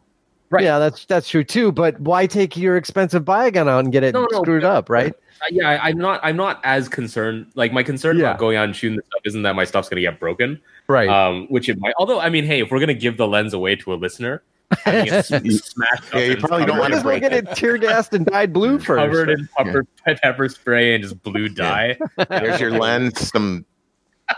Right. 0.49 0.64
Yeah, 0.64 0.80
that's 0.80 1.06
that's 1.06 1.30
true 1.30 1.44
too. 1.44 1.72
But 1.72 1.99
why 1.99 2.27
take 2.27 2.56
your 2.57 2.77
expensive 2.77 3.23
Biogon 3.26 3.68
out 3.68 3.84
and 3.84 3.91
get 3.91 4.03
it 4.03 4.14
No, 4.14 4.27
no, 4.32 4.41
screwed 4.41 4.61
but- 4.61 4.72
up, 4.72 4.90
right? 4.90 5.14
Uh, 5.41 5.45
yeah, 5.52 5.69
I, 5.69 5.90
I'm 5.90 5.98
not. 5.98 6.19
I'm 6.23 6.38
not 6.38 6.61
as 6.64 6.88
concerned. 6.88 7.48
Like 7.56 7.73
my 7.73 7.84
concern 7.84 8.18
Yeah. 8.18 8.27
about 8.32 8.40
going 8.40 8.56
out 8.57 8.65
and 8.65 8.76
shooting 8.76 8.95
this 8.98 9.06
stuff 9.07 9.22
isn't 9.26 9.44
that 9.44 9.56
my 9.56 9.65
stuff's 9.65 9.90
gonna 9.90 10.02
get 10.02 10.19
broken. 10.19 10.60
Right. 10.88 11.10
Um, 11.10 11.48
which 11.48 11.68
it 11.69 11.77
might. 11.80 11.94
Although, 11.99 12.19
I 12.19 12.30
mean, 12.30 12.45
hey, 12.45 12.61
if 12.61 12.72
we're 12.72 12.80
gonna 12.80 12.94
give 12.94 13.18
the 13.18 13.27
lens 13.27 13.53
away 13.53 13.76
to 13.77 13.94
a 13.94 13.95
listener, 13.95 14.44
having 14.44 14.44
it 14.44 14.44
s- 14.44 14.44
smashed 14.85 15.31
up 15.33 16.13
Yeah, 16.13 16.19
you 16.19 16.37
probably 16.37 16.65
don't 16.65 16.77
covered 16.77 16.79
wanna 16.79 16.89
Might 16.89 16.97
in- 16.97 17.03
break 17.03 17.21
get 17.21 17.33
it. 17.33 17.47
it 17.47 17.55
tear 17.55 17.77
gassed 17.77 18.13
and 18.13 18.25
dyed 18.25 18.51
blue 18.53 18.79
first. 18.79 18.99
covered 18.99 19.29
in 19.29 19.47
pepper, 19.57 19.85
pepper 20.05 20.49
spray 20.49 20.95
and 20.95 21.03
just 21.03 21.21
blue 21.23 21.49
dye. 21.49 21.97
There's 22.29 22.59
your 22.59 22.71
lens, 22.71 23.29
some 23.29 23.65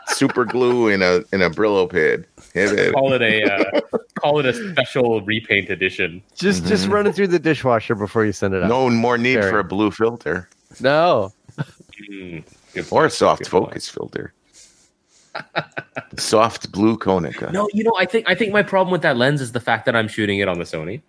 super 0.07 0.43
glue 0.45 0.89
in 0.89 1.01
a 1.01 1.21
in 1.31 1.41
a 1.41 1.49
Brillo 1.49 1.89
pad. 1.89 2.27
Hit. 2.53 2.93
Call 2.93 3.13
it 3.13 3.21
a 3.21 3.43
uh, 3.43 3.81
call 4.19 4.39
it 4.39 4.45
a 4.45 4.53
special 4.71 5.21
repaint 5.21 5.69
edition. 5.69 6.21
Just 6.35 6.65
just 6.65 6.87
run 6.87 7.07
it 7.07 7.15
through 7.15 7.27
the 7.27 7.39
dishwasher 7.39 7.95
before 7.95 8.25
you 8.25 8.33
send 8.33 8.53
it 8.53 8.63
out. 8.63 8.69
No 8.69 8.89
more 8.89 9.17
need 9.17 9.35
Very. 9.35 9.49
for 9.51 9.59
a 9.59 9.63
blue 9.63 9.91
filter 9.91 10.49
No. 10.81 11.31
Mm, 12.09 12.43
or 12.91 13.05
a 13.05 13.09
soft 13.09 13.43
good 13.43 13.49
point. 13.51 13.65
focus 13.69 13.89
filter. 13.89 14.33
Soft 16.17 16.71
blue 16.71 16.97
Konica. 16.97 17.51
No, 17.51 17.69
you 17.73 17.83
know, 17.83 17.93
I 17.97 18.05
think 18.05 18.29
I 18.29 18.35
think 18.35 18.53
my 18.53 18.63
problem 18.63 18.91
with 18.91 19.01
that 19.01 19.17
lens 19.17 19.41
is 19.41 19.51
the 19.51 19.59
fact 19.59 19.85
that 19.85 19.95
I'm 19.95 20.07
shooting 20.07 20.39
it 20.39 20.47
on 20.47 20.57
the 20.57 20.65
Sony. 20.65 21.01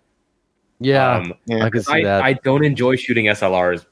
Yeah, 0.79 1.17
Um, 1.17 1.33
Yeah. 1.45 1.65
I 1.65 1.69
can 1.69 1.83
see 1.83 1.93
I, 1.93 2.03
that. 2.03 2.23
I 2.23 2.33
don't 2.33 2.63
enjoy 2.63 2.95
shooting 2.95 3.25
SLRs, 3.25 3.85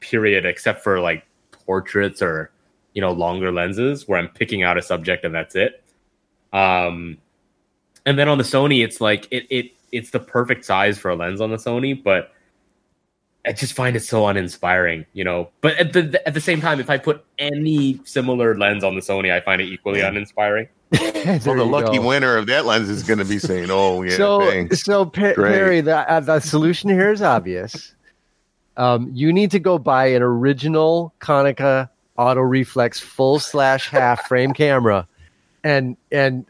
period, 0.00 0.44
except 0.44 0.82
for 0.82 1.00
like 1.00 1.24
portraits 1.50 2.20
or 2.22 2.50
you 2.92 3.00
know 3.00 3.12
longer 3.12 3.50
lenses 3.50 4.06
where 4.06 4.18
I'm 4.18 4.28
picking 4.28 4.62
out 4.62 4.78
a 4.78 4.82
subject 4.82 5.24
and 5.24 5.34
that's 5.34 5.54
it. 5.54 5.82
Um, 6.52 7.18
and 8.04 8.18
then 8.18 8.28
on 8.28 8.38
the 8.38 8.44
Sony, 8.44 8.84
it's 8.84 9.00
like 9.00 9.26
it 9.30 9.46
it 9.50 9.72
it's 9.92 10.10
the 10.10 10.20
perfect 10.20 10.64
size 10.64 10.98
for 10.98 11.10
a 11.10 11.16
lens 11.16 11.40
on 11.40 11.50
the 11.50 11.56
Sony, 11.56 12.00
but 12.00 12.32
I 13.46 13.52
just 13.52 13.74
find 13.74 13.94
it 13.96 14.00
so 14.00 14.26
uninspiring, 14.26 15.06
you 15.12 15.22
know. 15.22 15.48
But 15.60 15.76
at 15.76 15.92
the 15.92 16.20
at 16.26 16.34
the 16.34 16.40
same 16.40 16.60
time, 16.60 16.80
if 16.80 16.90
I 16.90 16.98
put 16.98 17.24
any 17.38 18.00
similar 18.04 18.56
lens 18.56 18.82
on 18.82 18.96
the 18.96 19.00
Sony, 19.00 19.32
I 19.32 19.40
find 19.40 19.60
it 19.62 19.66
equally 19.66 20.00
uninspiring. 20.00 20.68
There 20.90 21.40
Well, 21.46 21.56
the 21.56 21.64
lucky 21.64 21.98
go. 21.98 22.06
winner 22.06 22.36
of 22.36 22.46
that 22.46 22.64
lens 22.66 22.88
is 22.88 23.02
going 23.02 23.18
to 23.18 23.24
be 23.24 23.38
saying, 23.38 23.68
"Oh 23.70 24.02
yeah, 24.02 24.16
so, 24.16 24.40
thanks." 24.40 24.82
so 24.82 25.04
Pa- 25.04 25.34
Perry, 25.34 25.80
the, 25.80 25.98
uh, 26.10 26.20
the 26.20 26.40
solution 26.40 26.90
here 26.90 27.10
is 27.10 27.22
obvious. 27.22 27.94
Um, 28.76 29.10
you 29.12 29.32
need 29.32 29.50
to 29.52 29.58
go 29.58 29.78
buy 29.78 30.06
an 30.06 30.22
original 30.22 31.14
Konica 31.20 31.88
auto 32.18 32.40
reflex 32.40 32.98
full 33.00 33.38
slash 33.38 33.88
half 33.88 34.26
frame 34.26 34.52
camera, 34.52 35.06
and 35.64 35.96
and 36.10 36.46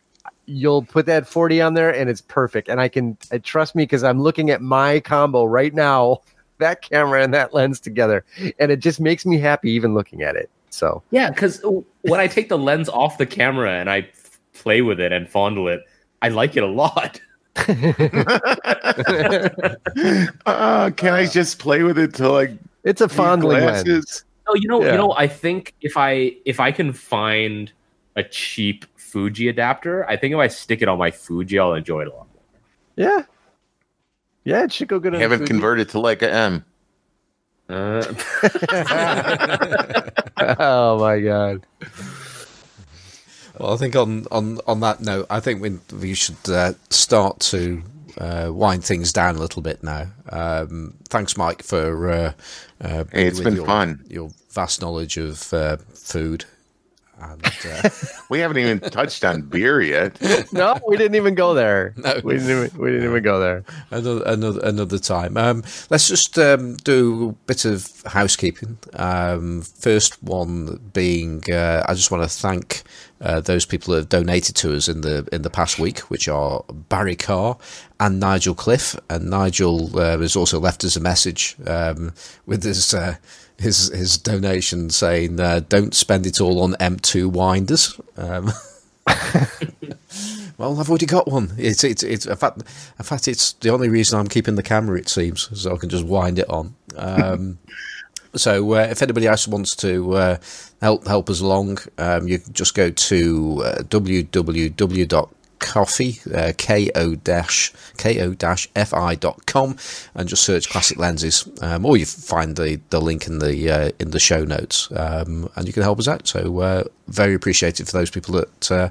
you'll 0.46 0.82
put 0.82 1.06
that 1.06 1.28
forty 1.28 1.60
on 1.60 1.74
there, 1.74 1.94
and 1.94 2.08
it's 2.08 2.20
perfect. 2.22 2.68
And 2.68 2.80
I 2.80 2.88
can 2.88 3.16
uh, 3.32 3.38
trust 3.42 3.74
me 3.74 3.82
because 3.84 4.02
I'm 4.02 4.20
looking 4.20 4.50
at 4.50 4.60
my 4.62 5.00
combo 5.00 5.44
right 5.44 5.72
now, 5.74 6.20
that 6.58 6.82
camera 6.82 7.22
and 7.22 7.32
that 7.34 7.54
lens 7.54 7.80
together, 7.80 8.24
and 8.58 8.70
it 8.70 8.78
just 8.78 9.00
makes 9.00 9.24
me 9.26 9.38
happy 9.38 9.70
even 9.70 9.94
looking 9.94 10.22
at 10.22 10.36
it. 10.36 10.50
So 10.70 11.02
Yeah, 11.10 11.30
because 11.30 11.64
when 12.02 12.20
I 12.20 12.26
take 12.26 12.48
the 12.48 12.58
lens 12.58 12.88
off 12.88 13.18
the 13.18 13.26
camera 13.26 13.72
and 13.72 13.88
I 13.90 14.08
play 14.52 14.82
with 14.82 15.00
it 15.00 15.12
and 15.12 15.28
fondle 15.28 15.68
it, 15.68 15.80
I 16.22 16.28
like 16.28 16.56
it 16.56 16.62
a 16.62 16.66
lot. 16.66 17.20
uh, 20.46 20.90
can 20.96 21.14
I 21.14 21.26
just 21.26 21.58
play 21.58 21.82
with 21.82 21.98
it 21.98 22.14
till 22.14 22.32
like 22.32 22.52
it's 22.84 23.00
a 23.00 23.08
fondling 23.08 23.62
lens. 23.64 23.84
glasses? 23.84 24.24
No, 24.46 24.54
you 24.54 24.68
know, 24.68 24.82
Yeah. 24.82 24.92
you 24.92 24.98
know, 24.98 25.12
I 25.12 25.26
think 25.26 25.74
if 25.80 25.96
I 25.96 26.36
if 26.44 26.60
I 26.60 26.70
can 26.72 26.92
find 26.92 27.72
a 28.16 28.22
cheap 28.22 28.84
Fuji 28.96 29.48
adapter, 29.48 30.08
I 30.08 30.16
think 30.16 30.34
if 30.34 30.38
I 30.38 30.48
stick 30.48 30.82
it 30.82 30.88
on 30.88 30.98
my 30.98 31.10
Fuji, 31.10 31.58
I'll 31.58 31.74
enjoy 31.74 32.02
it 32.02 32.08
a 32.08 32.10
lot 32.10 32.26
more. 32.34 32.42
Yeah, 32.96 33.22
yeah, 34.46 34.64
it 34.64 34.72
should 34.72 34.88
go 34.88 34.98
good. 34.98 35.14
on 35.14 35.20
Haven't 35.20 35.42
it 35.42 35.46
Fuji. 35.46 35.52
converted 35.52 35.88
to 35.90 36.00
like 36.00 36.22
a 36.22 36.32
M. 36.32 36.64
Uh, 37.68 38.04
oh 40.60 40.98
my 41.00 41.20
god. 41.20 41.66
Well, 43.58 43.72
I 43.74 43.76
think 43.76 43.96
on, 43.96 44.26
on, 44.30 44.60
on 44.66 44.80
that 44.80 45.00
note, 45.00 45.26
I 45.30 45.40
think 45.40 45.60
we, 45.62 45.78
we 45.98 46.14
should 46.14 46.36
uh, 46.48 46.74
start 46.90 47.40
to 47.40 47.82
uh, 48.18 48.50
wind 48.52 48.84
things 48.84 49.12
down 49.12 49.36
a 49.36 49.38
little 49.40 49.62
bit 49.62 49.82
now. 49.82 50.06
Um, 50.30 50.94
thanks, 51.08 51.36
Mike, 51.36 51.62
for 51.62 52.10
uh, 52.10 52.32
uh, 52.80 53.04
Hey, 53.12 53.26
it's 53.26 53.38
with 53.38 53.44
been 53.46 53.56
your, 53.56 53.66
fun. 53.66 54.04
Your 54.08 54.30
vast 54.50 54.80
knowledge 54.82 55.16
of 55.16 55.52
uh, 55.52 55.78
food. 55.94 56.44
And 57.18 57.42
uh, 57.44 57.88
We 58.28 58.40
haven't 58.40 58.58
even 58.58 58.80
touched 58.80 59.24
on 59.24 59.42
beer 59.42 59.80
yet. 59.80 60.20
No, 60.52 60.78
we 60.86 60.96
didn't 60.96 61.16
even 61.16 61.34
go 61.34 61.54
there. 61.54 61.94
No. 62.06 62.20
we 62.22 62.34
didn't. 62.34 62.66
Even, 62.66 62.80
we 62.80 62.90
didn't 62.90 63.08
even 63.10 63.22
go 63.22 63.40
there. 63.40 63.64
another 63.90 64.22
another 64.26 64.60
another 64.60 64.98
time. 64.98 65.36
Um, 65.36 65.62
let's 65.90 66.08
just 66.08 66.38
um, 66.38 66.76
do 66.76 67.30
a 67.30 67.32
bit 67.46 67.64
of 67.64 68.02
housekeeping. 68.06 68.78
Um, 68.94 69.62
first 69.62 70.22
one 70.22 70.78
being, 70.92 71.42
uh, 71.50 71.84
I 71.88 71.94
just 71.94 72.10
want 72.10 72.22
to 72.22 72.28
thank 72.28 72.82
uh, 73.20 73.40
those 73.40 73.64
people 73.64 73.92
that 73.94 74.00
have 74.00 74.08
donated 74.08 74.56
to 74.56 74.76
us 74.76 74.88
in 74.88 75.00
the 75.00 75.26
in 75.32 75.42
the 75.42 75.50
past 75.50 75.78
week, 75.78 76.00
which 76.10 76.28
are 76.28 76.64
Barry 76.70 77.16
Carr 77.16 77.56
and 77.98 78.20
Nigel 78.20 78.54
Cliff. 78.54 78.94
And 79.08 79.30
Nigel 79.30 79.98
uh, 79.98 80.18
has 80.18 80.36
also 80.36 80.60
left 80.60 80.84
us 80.84 80.96
a 80.96 81.00
message 81.00 81.56
um, 81.66 82.12
with 82.46 82.62
his. 82.62 82.94
His 83.58 83.88
his 83.88 84.18
donation 84.18 84.90
saying, 84.90 85.40
uh, 85.40 85.60
"Don't 85.68 85.94
spend 85.94 86.26
it 86.26 86.40
all 86.40 86.60
on 86.62 86.74
M2 86.74 87.30
winders." 87.30 87.98
Um, 88.16 88.52
Well, 90.58 90.80
I've 90.80 90.88
already 90.88 91.06
got 91.06 91.28
one. 91.28 91.52
It's 91.58 91.84
it's 91.84 92.02
it's 92.02 92.24
in 92.24 92.36
fact, 92.36 92.62
in 92.98 93.04
fact, 93.04 93.28
it's 93.28 93.52
the 93.54 93.68
only 93.70 93.88
reason 93.90 94.18
I'm 94.18 94.26
keeping 94.26 94.54
the 94.54 94.62
camera. 94.62 94.98
It 94.98 95.08
seems 95.08 95.50
so 95.60 95.74
I 95.74 95.76
can 95.76 95.90
just 95.90 96.06
wind 96.06 96.38
it 96.38 96.48
on. 96.48 96.74
Um, 96.96 97.58
so 98.34 98.72
uh, 98.72 98.88
if 98.90 99.02
anybody 99.02 99.26
else 99.26 99.46
wants 99.46 99.76
to 99.76 100.14
uh, 100.14 100.36
help 100.80 101.06
help 101.06 101.28
us 101.28 101.40
along, 101.40 101.78
um, 101.98 102.26
you 102.26 102.38
can 102.38 102.54
just 102.54 102.74
go 102.74 102.90
to 102.90 103.62
uh, 103.64 103.82
www.coffee 105.66 106.20
uh, 106.34 106.52
ko 106.52 107.14
dash 107.16 107.72
ko 107.98 108.34
dash 108.34 108.68
fi 108.74 109.14
dot 109.14 109.46
com 109.46 109.76
and 110.14 110.28
just 110.28 110.44
search 110.44 110.68
classic 110.68 110.98
lenses, 110.98 111.48
um, 111.62 111.84
or 111.84 111.96
you 111.96 112.06
find 112.06 112.56
the, 112.56 112.80
the 112.90 113.00
link 113.00 113.26
in 113.26 113.38
the 113.38 113.70
uh, 113.70 113.90
in 113.98 114.10
the 114.10 114.20
show 114.20 114.44
notes, 114.44 114.88
um, 114.96 115.48
and 115.56 115.66
you 115.66 115.72
can 115.72 115.82
help 115.82 115.98
us 115.98 116.08
out. 116.08 116.26
So 116.26 116.60
uh, 116.60 116.84
very 117.08 117.34
appreciated 117.34 117.86
for 117.86 117.98
those 117.98 118.10
people 118.10 118.34
that 118.34 118.70
uh, 118.70 118.88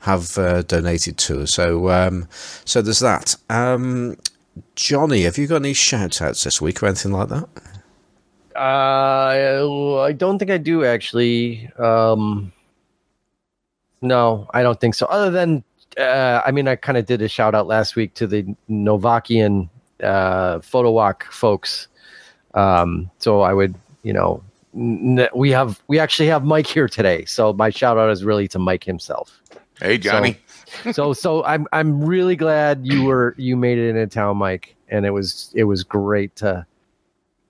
have 0.00 0.36
uh, 0.38 0.62
donated 0.62 1.18
to 1.18 1.42
us. 1.42 1.52
So 1.52 1.90
um, 1.90 2.28
so 2.64 2.82
there's 2.82 3.00
that. 3.00 3.36
Um, 3.50 4.16
Johnny, 4.76 5.22
have 5.22 5.36
you 5.38 5.46
got 5.46 5.56
any 5.56 5.74
shout 5.74 6.22
outs 6.22 6.44
this 6.44 6.60
week 6.60 6.82
or 6.82 6.86
anything 6.86 7.12
like 7.12 7.28
that? 7.28 7.48
Uh, 8.56 10.00
I 10.00 10.12
don't 10.12 10.38
think 10.38 10.50
I 10.50 10.58
do 10.58 10.84
actually. 10.84 11.68
Um, 11.76 12.52
no, 14.00 14.48
I 14.54 14.62
don't 14.62 14.78
think 14.80 14.94
so. 14.94 15.06
Other 15.06 15.30
than, 15.30 15.64
uh, 15.98 16.42
I 16.44 16.50
mean, 16.50 16.68
I 16.68 16.76
kind 16.76 16.98
of 16.98 17.06
did 17.06 17.22
a 17.22 17.28
shout 17.28 17.54
out 17.54 17.66
last 17.66 17.96
week 17.96 18.14
to 18.14 18.26
the 18.26 18.44
Novakian 18.68 19.68
uh, 20.02 20.60
photo 20.60 20.90
walk 20.90 21.30
folks. 21.32 21.88
Um, 22.54 23.10
so 23.18 23.40
I 23.40 23.52
would, 23.52 23.74
you 24.02 24.12
know, 24.12 24.42
n- 24.74 25.28
we 25.34 25.50
have 25.50 25.82
we 25.88 25.98
actually 25.98 26.28
have 26.28 26.44
Mike 26.44 26.66
here 26.66 26.88
today. 26.88 27.24
So 27.24 27.52
my 27.52 27.70
shout 27.70 27.98
out 27.98 28.10
is 28.10 28.24
really 28.24 28.48
to 28.48 28.58
Mike 28.58 28.84
himself. 28.84 29.40
Hey, 29.80 29.98
Johnny. 29.98 30.38
so 30.92 31.12
so 31.12 31.44
I'm 31.44 31.66
I'm 31.72 32.04
really 32.04 32.36
glad 32.36 32.86
you 32.86 33.04
were 33.04 33.34
you 33.36 33.56
made 33.56 33.78
it 33.78 33.90
into 33.90 34.06
town, 34.06 34.36
Mike, 34.36 34.76
and 34.88 35.04
it 35.04 35.10
was 35.10 35.50
it 35.54 35.64
was 35.64 35.82
great 35.82 36.34
to 36.36 36.66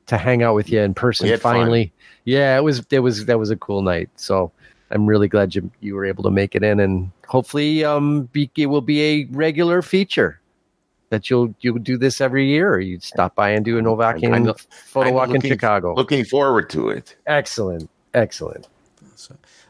to 0.07 0.19
hang 0.19 0.43
out 0.43 0.55
with 0.55 0.69
you 0.71 0.81
in 0.81 0.95
person 0.95 1.29
had 1.29 1.41
fun. 1.41 1.57
finally. 1.57 1.93
Yeah, 2.25 2.57
it 2.57 2.63
was 2.63 2.85
it 2.91 3.01
was 3.01 3.27
that 3.27 3.39
was 3.39 3.51
a 3.51 3.57
cool 3.57 3.83
night. 3.83 4.09
So 4.17 4.53
I'm 4.91 5.07
really 5.07 5.29
glad 5.29 5.55
you 5.55 5.71
you 5.81 5.95
were 5.95 6.05
able 6.05 6.23
to 6.25 6.31
make 6.31 6.55
it 6.55 6.63
in, 6.63 6.81
and 6.81 7.11
hopefully 7.27 7.85
um 7.85 8.25
be, 8.33 8.51
it 8.57 8.67
will 8.67 8.81
be 8.81 9.03
a 9.03 9.25
regular 9.31 9.83
feature 9.83 10.41
that 11.11 11.31
you'll 11.31 11.55
you'll 11.61 11.79
do 11.79 11.97
this 11.97 12.21
every 12.21 12.47
year, 12.47 12.73
or 12.75 12.81
you 12.81 12.99
stop 13.01 13.35
by 13.35 13.51
and 13.51 13.65
do 13.65 13.79
a 13.79 13.83
Novakian 13.83 14.33
kinda- 14.33 14.55
photo 14.87 15.07
kinda 15.07 15.17
walk 15.17 15.31
in 15.35 15.41
Chicago. 15.41 15.95
Looking 15.95 16.25
forward 16.25 16.71
to 16.71 16.91
it. 16.91 17.17
excellent, 17.27 17.89
excellent. 18.15 18.67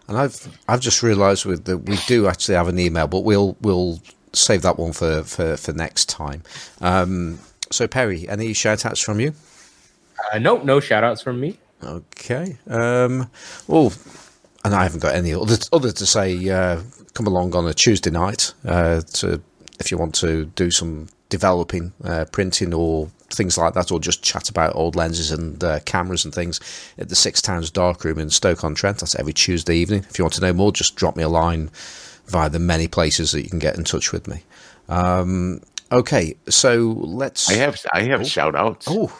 And 0.08 0.18
I've 0.18 0.58
I've 0.68 0.80
just 0.80 1.02
realised 1.02 1.46
that 1.64 1.78
we 1.78 1.96
do 2.06 2.26
actually 2.26 2.56
have 2.56 2.68
an 2.68 2.78
email, 2.78 3.06
but 3.06 3.20
we'll 3.20 3.56
we'll 3.62 4.00
save 4.32 4.62
that 4.62 4.78
one 4.78 4.92
for 4.92 5.22
for, 5.24 5.56
for 5.56 5.72
next 5.72 6.08
time. 6.08 6.42
Um, 6.80 7.38
so 7.70 7.86
Perry, 7.88 8.28
any 8.28 8.52
shout 8.52 8.84
outs 8.84 9.00
from 9.00 9.20
you? 9.20 9.32
uh, 10.32 10.38
no, 10.38 10.58
no 10.62 10.80
shout 10.80 11.04
outs 11.04 11.22
from 11.22 11.40
me. 11.40 11.58
Okay. 11.82 12.56
Um, 12.68 13.30
well, 13.66 13.92
and 14.64 14.74
I 14.74 14.82
haven't 14.82 15.00
got 15.02 15.14
any 15.14 15.32
other 15.34 15.56
other 15.72 15.92
to 15.92 16.06
say. 16.06 16.48
Uh, 16.48 16.80
come 17.14 17.26
along 17.28 17.54
on 17.54 17.66
a 17.66 17.74
Tuesday 17.74 18.10
night 18.10 18.52
uh, 18.66 19.00
to 19.14 19.40
if 19.78 19.90
you 19.90 19.98
want 19.98 20.14
to 20.16 20.46
do 20.46 20.70
some 20.70 21.08
developing, 21.28 21.92
uh, 22.04 22.24
printing, 22.32 22.72
or 22.74 23.08
things 23.30 23.58
like 23.58 23.74
that, 23.74 23.90
or 23.92 23.98
just 24.00 24.22
chat 24.22 24.48
about 24.48 24.74
old 24.76 24.94
lenses 24.96 25.30
and 25.32 25.62
uh, 25.64 25.80
cameras 25.80 26.24
and 26.24 26.34
things 26.34 26.60
at 26.98 27.08
the 27.08 27.16
Six 27.16 27.40
Towns 27.42 27.70
Darkroom 27.70 28.18
in 28.18 28.30
Stoke 28.30 28.64
on 28.64 28.74
Trent. 28.74 28.98
That's 28.98 29.14
every 29.16 29.32
Tuesday 29.32 29.76
evening. 29.76 30.04
If 30.08 30.18
you 30.18 30.24
want 30.24 30.34
to 30.34 30.40
know 30.40 30.52
more, 30.52 30.72
just 30.72 30.96
drop 30.96 31.16
me 31.16 31.22
a 31.22 31.28
line 31.28 31.70
via 32.26 32.48
the 32.48 32.58
many 32.58 32.88
places 32.88 33.32
that 33.32 33.42
you 33.42 33.50
can 33.50 33.58
get 33.58 33.76
in 33.76 33.84
touch 33.84 34.12
with 34.12 34.26
me. 34.28 34.42
Um, 34.88 35.60
okay, 35.92 36.36
so 36.48 36.94
let's. 36.98 37.50
I 37.50 37.54
have 37.54 37.76
I 37.92 38.02
have 38.02 38.26
shout 38.26 38.54
outs. 38.54 38.86
Oh, 38.88 39.12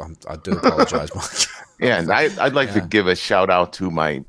I'm- 0.00 0.16
I 0.28 0.36
do 0.36 0.52
apologise, 0.52 1.14
Mike. 1.14 1.48
Yeah, 1.82 1.98
and 1.98 2.12
I, 2.12 2.24
I'd 2.44 2.52
like 2.52 2.68
Yeah. 2.68 2.80
to 2.80 2.80
give 2.82 3.06
a 3.06 3.16
shout 3.16 3.48
out 3.48 3.72
to 3.74 3.90
my 3.90 4.22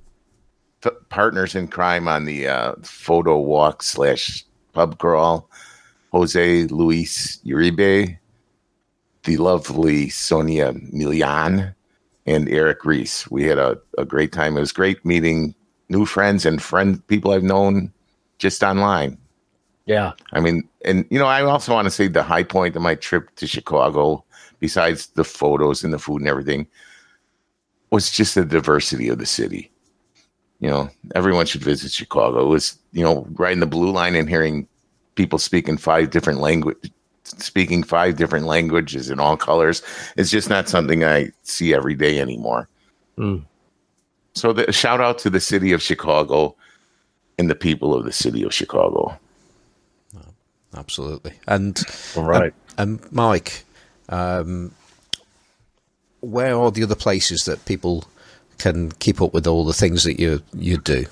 partners 1.09 1.55
in 1.55 1.67
crime 1.67 2.07
on 2.07 2.25
the 2.25 2.47
uh, 2.47 2.73
photo 2.83 3.39
walk 3.39 3.83
slash 3.83 4.43
pub 4.73 4.97
crawl, 4.97 5.49
Jose 6.11 6.67
Luis 6.67 7.39
Uribe, 7.45 8.17
the 9.23 9.37
lovely 9.37 10.09
Sonia 10.09 10.73
Milian, 10.73 11.73
and 12.25 12.49
Eric 12.49 12.85
Reese. 12.85 13.29
We 13.29 13.43
had 13.43 13.57
a, 13.57 13.77
a 13.97 14.05
great 14.05 14.31
time. 14.31 14.57
It 14.57 14.61
was 14.61 14.71
great 14.71 15.03
meeting 15.05 15.55
new 15.89 16.05
friends 16.05 16.45
and 16.45 16.61
friend 16.61 17.05
people 17.07 17.31
I've 17.31 17.43
known 17.43 17.91
just 18.37 18.63
online. 18.63 19.17
Yeah. 19.85 20.13
I 20.33 20.39
mean, 20.39 20.67
and 20.85 21.05
you 21.09 21.19
know, 21.19 21.25
I 21.25 21.41
also 21.43 21.73
want 21.73 21.85
to 21.85 21.91
say 21.91 22.07
the 22.07 22.23
high 22.23 22.43
point 22.43 22.75
of 22.75 22.81
my 22.81 22.95
trip 22.95 23.35
to 23.37 23.47
Chicago, 23.47 24.23
besides 24.59 25.07
the 25.07 25.23
photos 25.23 25.83
and 25.83 25.93
the 25.93 25.99
food 25.99 26.21
and 26.21 26.29
everything, 26.29 26.67
was 27.91 28.11
just 28.11 28.35
the 28.35 28.45
diversity 28.45 29.09
of 29.09 29.17
the 29.17 29.25
city. 29.25 29.70
You 30.61 30.69
know, 30.69 30.89
everyone 31.15 31.45
should 31.45 31.63
visit 31.63 31.91
Chicago. 31.91 32.43
It 32.43 32.49
was, 32.49 32.77
you 32.93 33.03
know, 33.03 33.27
riding 33.31 33.59
the 33.59 33.65
blue 33.65 33.91
line 33.91 34.15
and 34.15 34.29
hearing 34.29 34.67
people 35.15 35.39
speaking 35.39 35.77
five 35.77 36.11
different 36.11 36.39
language 36.39 36.91
speaking 37.23 37.83
five 37.83 38.17
different 38.17 38.45
languages 38.45 39.09
in 39.09 39.19
all 39.19 39.37
colors. 39.37 39.81
It's 40.17 40.29
just 40.29 40.49
not 40.49 40.69
something 40.69 41.03
I 41.03 41.31
see 41.43 41.73
every 41.73 41.95
day 41.95 42.19
anymore. 42.19 42.67
Mm. 43.17 43.43
So 44.33 44.53
the 44.53 44.71
shout 44.71 45.01
out 45.01 45.19
to 45.19 45.29
the 45.29 45.39
city 45.39 45.71
of 45.71 45.81
Chicago 45.81 46.55
and 47.37 47.49
the 47.49 47.55
people 47.55 47.93
of 47.93 48.05
the 48.05 48.11
city 48.11 48.43
of 48.43 48.53
Chicago. 48.53 49.17
Absolutely. 50.75 51.33
And 51.47 51.81
All 52.15 52.23
right. 52.23 52.53
and 52.77 52.99
Mike, 53.11 53.65
um, 54.09 54.71
where 56.21 56.55
are 56.55 56.71
the 56.71 56.83
other 56.83 56.95
places 56.95 57.43
that 57.45 57.65
people 57.65 58.05
can 58.61 58.91
keep 58.93 59.21
up 59.21 59.33
with 59.33 59.47
all 59.47 59.65
the 59.65 59.73
things 59.73 60.03
that 60.03 60.19
you 60.19 60.41
you 60.53 60.77
do? 60.77 61.05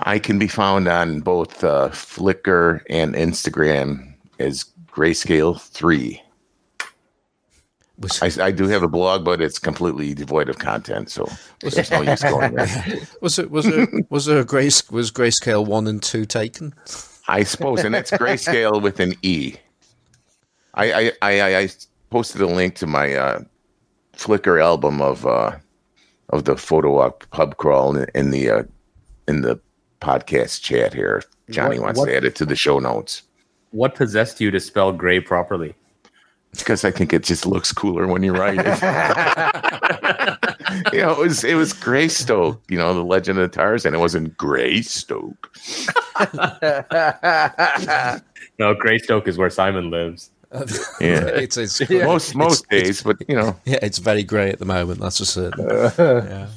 I 0.00 0.18
can 0.18 0.38
be 0.38 0.48
found 0.48 0.88
on 0.88 1.20
both 1.20 1.64
uh, 1.64 1.88
Flickr 1.90 2.82
and 2.88 3.14
Instagram 3.14 4.14
as 4.38 4.64
Greyscale 4.90 5.60
Three. 5.60 6.22
Was, 7.98 8.22
I, 8.22 8.46
I 8.46 8.50
do 8.52 8.68
have 8.68 8.84
a 8.84 8.88
blog, 8.88 9.24
but 9.24 9.40
it's 9.40 9.58
completely 9.58 10.14
devoid 10.14 10.48
of 10.48 10.60
content, 10.60 11.10
so 11.10 11.28
there's 11.60 11.90
no 11.90 12.02
use 12.02 12.22
going 12.22 12.54
there. 12.54 12.68
was 13.20 13.38
it 13.40 13.50
was 13.50 13.66
it 13.66 13.90
was 14.08 14.26
there 14.26 14.38
a 14.38 14.44
grace 14.44 14.88
was 14.90 15.10
grayscale 15.10 15.66
one 15.66 15.88
and 15.88 16.02
two 16.02 16.24
taken? 16.24 16.74
I 17.28 17.42
suppose, 17.42 17.84
and 17.84 17.94
that's 17.94 18.10
Greyscale 18.10 18.80
with 18.80 19.00
an 19.00 19.14
E. 19.22 19.56
I 20.74 21.12
I 21.20 21.40
I, 21.40 21.58
I 21.58 21.68
posted 22.10 22.40
a 22.40 22.46
link 22.46 22.76
to 22.76 22.86
my 22.86 23.14
uh, 23.14 23.40
Flickr 24.16 24.62
album 24.62 25.02
of 25.02 25.26
uh, 25.26 25.56
of 26.30 26.44
the 26.44 26.56
photo 26.56 26.92
walk 26.94 27.28
pub 27.30 27.56
crawl 27.56 27.96
in, 27.96 28.06
in 28.14 28.30
the 28.30 28.50
uh, 28.50 28.62
in 29.26 29.40
the 29.42 29.58
podcast 30.00 30.62
chat 30.62 30.94
here. 30.94 31.22
Johnny 31.50 31.78
What- 31.78 31.84
wants 31.86 32.00
what- 32.00 32.06
to 32.06 32.16
add 32.16 32.24
it 32.24 32.34
to 32.36 32.46
the 32.46 32.56
show 32.56 32.78
notes. 32.78 33.22
What 33.70 33.94
possessed 33.94 34.40
you 34.40 34.50
to 34.50 34.60
spell 34.60 34.92
gray 34.92 35.20
properly? 35.20 35.74
because 36.52 36.82
I 36.82 36.90
think 36.90 37.12
it 37.12 37.24
just 37.24 37.44
looks 37.44 37.72
cooler 37.72 38.06
when 38.06 38.22
you 38.22 38.32
write 38.32 38.58
it. 38.58 38.64
you 40.94 41.00
know, 41.00 41.12
it 41.12 41.18
was 41.18 41.44
it 41.44 41.54
was 41.54 41.74
Greystoke, 41.74 42.62
you 42.70 42.78
know, 42.78 42.94
the 42.94 43.04
Legend 43.04 43.38
of 43.38 43.50
the 43.50 43.54
Tarzan. 43.54 43.94
It 43.94 43.98
wasn't 43.98 44.34
Greystoke. 44.38 45.50
No, 48.58 48.74
Greystoke 48.74 49.28
is 49.28 49.38
where 49.38 49.50
Simon 49.50 49.90
lives. 49.90 50.30
Yeah. 51.00 51.26
it's 51.26 51.56
it's 51.56 51.80
Most 51.90 52.34
most 52.34 52.66
It's- 52.70 52.84
days, 52.86 53.02
but 53.02 53.16
you 53.28 53.36
know, 53.36 53.56
yeah, 53.64 53.78
it's 53.82 53.98
very 53.98 54.22
grey 54.22 54.50
at 54.50 54.58
the 54.58 54.64
moment. 54.64 55.00
That's 55.00 55.18
for 55.18 55.24
certain. 55.24 55.66
yeah. 55.98 56.48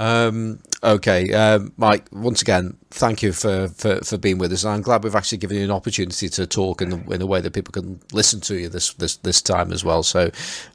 Um, 0.00 0.58
okay, 0.82 1.32
um, 1.32 1.72
Mike. 1.76 2.08
Once 2.10 2.42
again, 2.42 2.76
thank 2.90 3.22
you 3.22 3.32
for, 3.32 3.68
for, 3.68 4.00
for 4.04 4.18
being 4.18 4.38
with 4.38 4.52
us. 4.52 4.64
I'm 4.64 4.82
glad 4.82 5.04
we've 5.04 5.14
actually 5.14 5.38
given 5.38 5.56
you 5.56 5.62
an 5.62 5.70
opportunity 5.70 6.28
to 6.30 6.48
talk 6.48 6.82
in, 6.82 6.90
the, 6.90 7.14
in 7.14 7.22
a 7.22 7.26
way 7.26 7.40
that 7.40 7.52
people 7.52 7.70
can 7.70 8.00
listen 8.12 8.40
to 8.40 8.56
you 8.56 8.68
this 8.68 8.92
this, 8.94 9.18
this 9.18 9.40
time 9.40 9.72
as 9.72 9.84
well. 9.84 10.02
So 10.02 10.30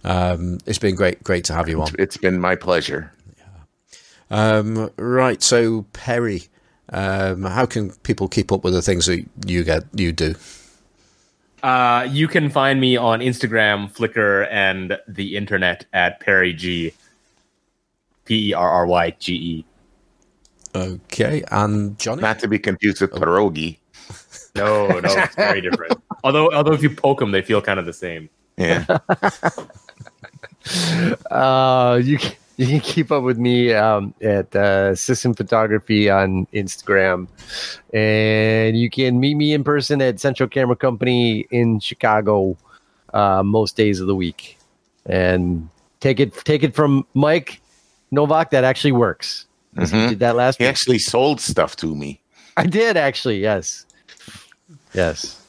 um, 0.05 0.59
it's 0.65 0.79
been 0.79 0.95
great 0.95 1.21
great 1.23 1.43
to 1.45 1.53
have 1.53 1.67
you 1.67 1.81
on. 1.81 1.89
it's 1.99 2.15
been 2.17 2.39
my 2.39 2.55
pleasure. 2.55 3.11
Um, 4.31 4.91
right, 4.97 5.41
so 5.41 5.85
Perry, 5.91 6.43
um, 6.93 7.43
how 7.43 7.65
can 7.65 7.91
people 8.03 8.27
keep 8.27 8.51
up 8.51 8.63
with 8.63 8.73
the 8.73 8.81
things 8.81 9.07
that 9.07 9.25
you 9.45 9.63
get 9.63 9.83
you 9.93 10.11
do? 10.11 10.35
Uh, 11.63 12.07
you 12.09 12.27
can 12.27 12.49
find 12.49 12.79
me 12.79 12.97
on 12.97 13.19
Instagram, 13.19 13.91
Flickr, 13.91 14.47
and 14.49 14.97
the 15.07 15.35
internet 15.35 15.85
at 15.93 16.19
Perry 16.19 16.53
G. 16.53 16.93
P 18.25 18.49
E 18.49 18.53
R 18.53 18.69
R 18.69 18.85
Y 18.85 19.09
G 19.19 19.33
E. 19.33 19.65
Okay, 20.75 21.43
and 21.51 21.97
Johnny. 21.97 22.21
Not 22.21 22.39
to 22.39 22.47
be 22.47 22.59
confused 22.59 23.01
with 23.01 23.11
pierogi. 23.11 23.77
No, 24.55 24.87
no, 24.87 24.99
it's 25.03 25.35
very 25.35 25.61
different. 25.61 25.93
Although, 26.23 26.51
although 26.51 26.73
if 26.73 26.83
you 26.83 26.89
poke 26.89 27.19
them, 27.19 27.31
they 27.31 27.41
feel 27.41 27.61
kind 27.61 27.79
of 27.79 27.85
the 27.85 27.93
same. 27.93 28.29
Yeah. 28.57 28.85
Uh, 31.31 31.99
you 32.03 32.17
can, 32.17 32.33
you 32.59 32.67
can 32.67 32.79
keep 32.81 33.09
up 33.11 33.23
with 33.23 33.37
me 33.37 33.73
um, 33.73 34.13
at 34.21 34.53
uh, 34.55 34.93
System 34.95 35.33
Photography 35.33 36.09
on 36.09 36.45
Instagram, 36.53 37.27
and 37.93 38.77
you 38.77 38.89
can 38.89 39.19
meet 39.19 39.35
me 39.35 39.53
in 39.53 39.63
person 39.63 40.01
at 40.01 40.19
Central 40.19 40.49
Camera 40.49 40.75
Company 40.75 41.47
in 41.51 41.79
Chicago 41.79 42.57
uh, 43.13 43.41
most 43.43 43.77
days 43.77 43.99
of 44.01 44.07
the 44.07 44.15
week. 44.15 44.57
And 45.05 45.69
take 46.01 46.19
it 46.19 46.33
take 46.43 46.61
it 46.63 46.75
from 46.75 47.05
Mike 47.13 47.61
Novak. 48.11 48.51
That 48.51 48.63
actually 48.65 48.91
works. 48.91 49.45
Mhm. 49.75 50.09
Did 50.09 50.19
that 50.19 50.35
last 50.35 50.57
He 50.57 50.65
week? 50.65 50.69
actually 50.69 50.99
sold 50.99 51.39
stuff 51.39 51.75
to 51.77 51.95
me. 51.95 52.19
I 52.57 52.65
did 52.65 52.97
actually. 52.97 53.39
Yes. 53.39 53.85
Yes. 54.93 55.41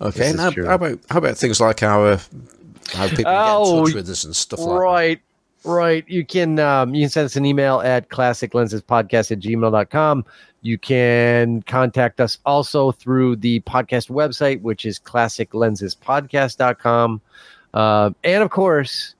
Okay, 0.00 0.18
This 0.18 0.30
and 0.38 0.56
is 0.58 0.66
how, 0.66 0.74
about 0.74 0.98
how 1.10 1.18
about 1.18 1.36
things 1.36 1.60
like 1.60 1.82
our 1.82 2.18
how 2.92 3.08
people 3.08 3.24
get 3.24 3.30
in 3.30 3.34
Oh, 3.34 3.84
touch 3.86 3.94
with 3.94 4.08
us 4.08 4.24
and 4.24 4.36
stuff 4.36 4.60
like 4.60 4.78
right 4.78 4.80
right 4.80 5.20
you 6.08 6.24
can 6.24 6.58
um, 6.58 6.94
you 6.94 7.02
can 7.02 7.10
send 7.10 7.26
us 7.26 7.36
an 7.36 7.46
email 7.46 7.80
at 7.80 8.08
classiclensespodcast 8.08 9.30
at 9.30 9.38
gmail.com 9.40 10.24
you 10.62 10.78
can 10.78 11.62
contact 11.62 12.20
us 12.20 12.38
also 12.44 12.90
through 12.92 13.36
the 13.36 13.60
podcast 13.60 14.10
website 14.10 14.60
which 14.62 14.84
is 14.84 14.98
classiclensespodcast.com 15.00 17.20
uh, 17.74 18.10
and 18.22 18.42
of 18.42 18.50
course 18.50 19.14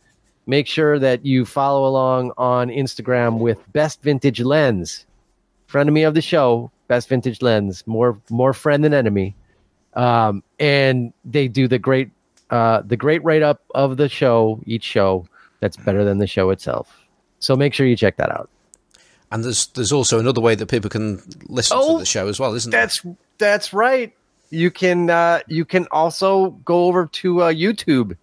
make 0.46 0.66
sure 0.66 0.98
that 0.98 1.24
you 1.24 1.44
follow 1.44 1.88
along 1.88 2.32
on 2.36 2.68
instagram 2.68 3.38
with 3.38 3.60
best 3.72 4.02
vintage 4.02 4.40
lens. 4.40 5.06
Friend 5.66 5.88
of 5.88 5.92
me 5.92 6.02
of 6.02 6.14
the 6.14 6.22
show 6.22 6.70
best 6.88 7.08
vintage 7.08 7.42
lens. 7.42 7.86
More 7.86 8.18
more 8.30 8.52
friend 8.52 8.84
than 8.84 8.94
enemy. 8.94 9.34
Um, 9.94 10.42
and 10.58 11.12
they 11.24 11.48
do 11.48 11.68
the 11.68 11.78
great 11.78 12.10
uh, 12.50 12.82
the 12.84 12.96
great 12.96 13.22
write 13.24 13.42
up 13.42 13.62
of 13.74 13.96
the 13.96 14.08
show, 14.08 14.60
each 14.66 14.84
show 14.84 15.26
that's 15.64 15.78
better 15.78 16.04
than 16.04 16.18
the 16.18 16.26
show 16.26 16.50
itself. 16.50 16.94
So 17.38 17.56
make 17.56 17.72
sure 17.72 17.86
you 17.86 17.96
check 17.96 18.18
that 18.18 18.30
out. 18.30 18.50
And 19.32 19.42
there's 19.42 19.68
there's 19.68 19.92
also 19.92 20.18
another 20.18 20.42
way 20.42 20.54
that 20.54 20.66
people 20.66 20.90
can 20.90 21.22
listen 21.46 21.78
Oh, 21.80 21.94
to 21.94 22.00
the 22.00 22.04
show 22.04 22.28
as 22.28 22.38
well, 22.38 22.52
isn't 22.54 22.70
there? 22.70 22.82
That's 22.82 23.00
that's 23.38 23.72
right. 23.72 24.12
You 24.50 24.70
can 24.70 25.08
uh, 25.08 25.40
you 25.48 25.64
can 25.64 25.86
also 25.90 26.50
go 26.66 26.84
over 26.84 27.06
to 27.06 27.42
uh, 27.44 27.52
YouTube, 27.52 28.18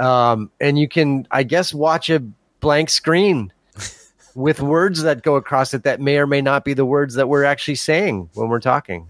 um, 0.00 0.50
and 0.60 0.76
you 0.76 0.88
can 0.88 1.28
I 1.30 1.44
guess 1.44 1.72
watch 1.72 2.10
a 2.10 2.18
blank 2.58 2.90
screen 2.90 3.52
with 4.34 4.60
words 4.60 5.02
that 5.02 5.22
go 5.22 5.36
across 5.36 5.72
it 5.72 5.84
that 5.84 6.00
may 6.00 6.18
or 6.18 6.26
may 6.26 6.42
not 6.42 6.64
be 6.64 6.74
the 6.74 6.84
words 6.84 7.14
that 7.14 7.28
we're 7.28 7.44
actually 7.44 7.76
saying 7.76 8.28
when 8.34 8.48
we're 8.48 8.58
talking. 8.58 9.06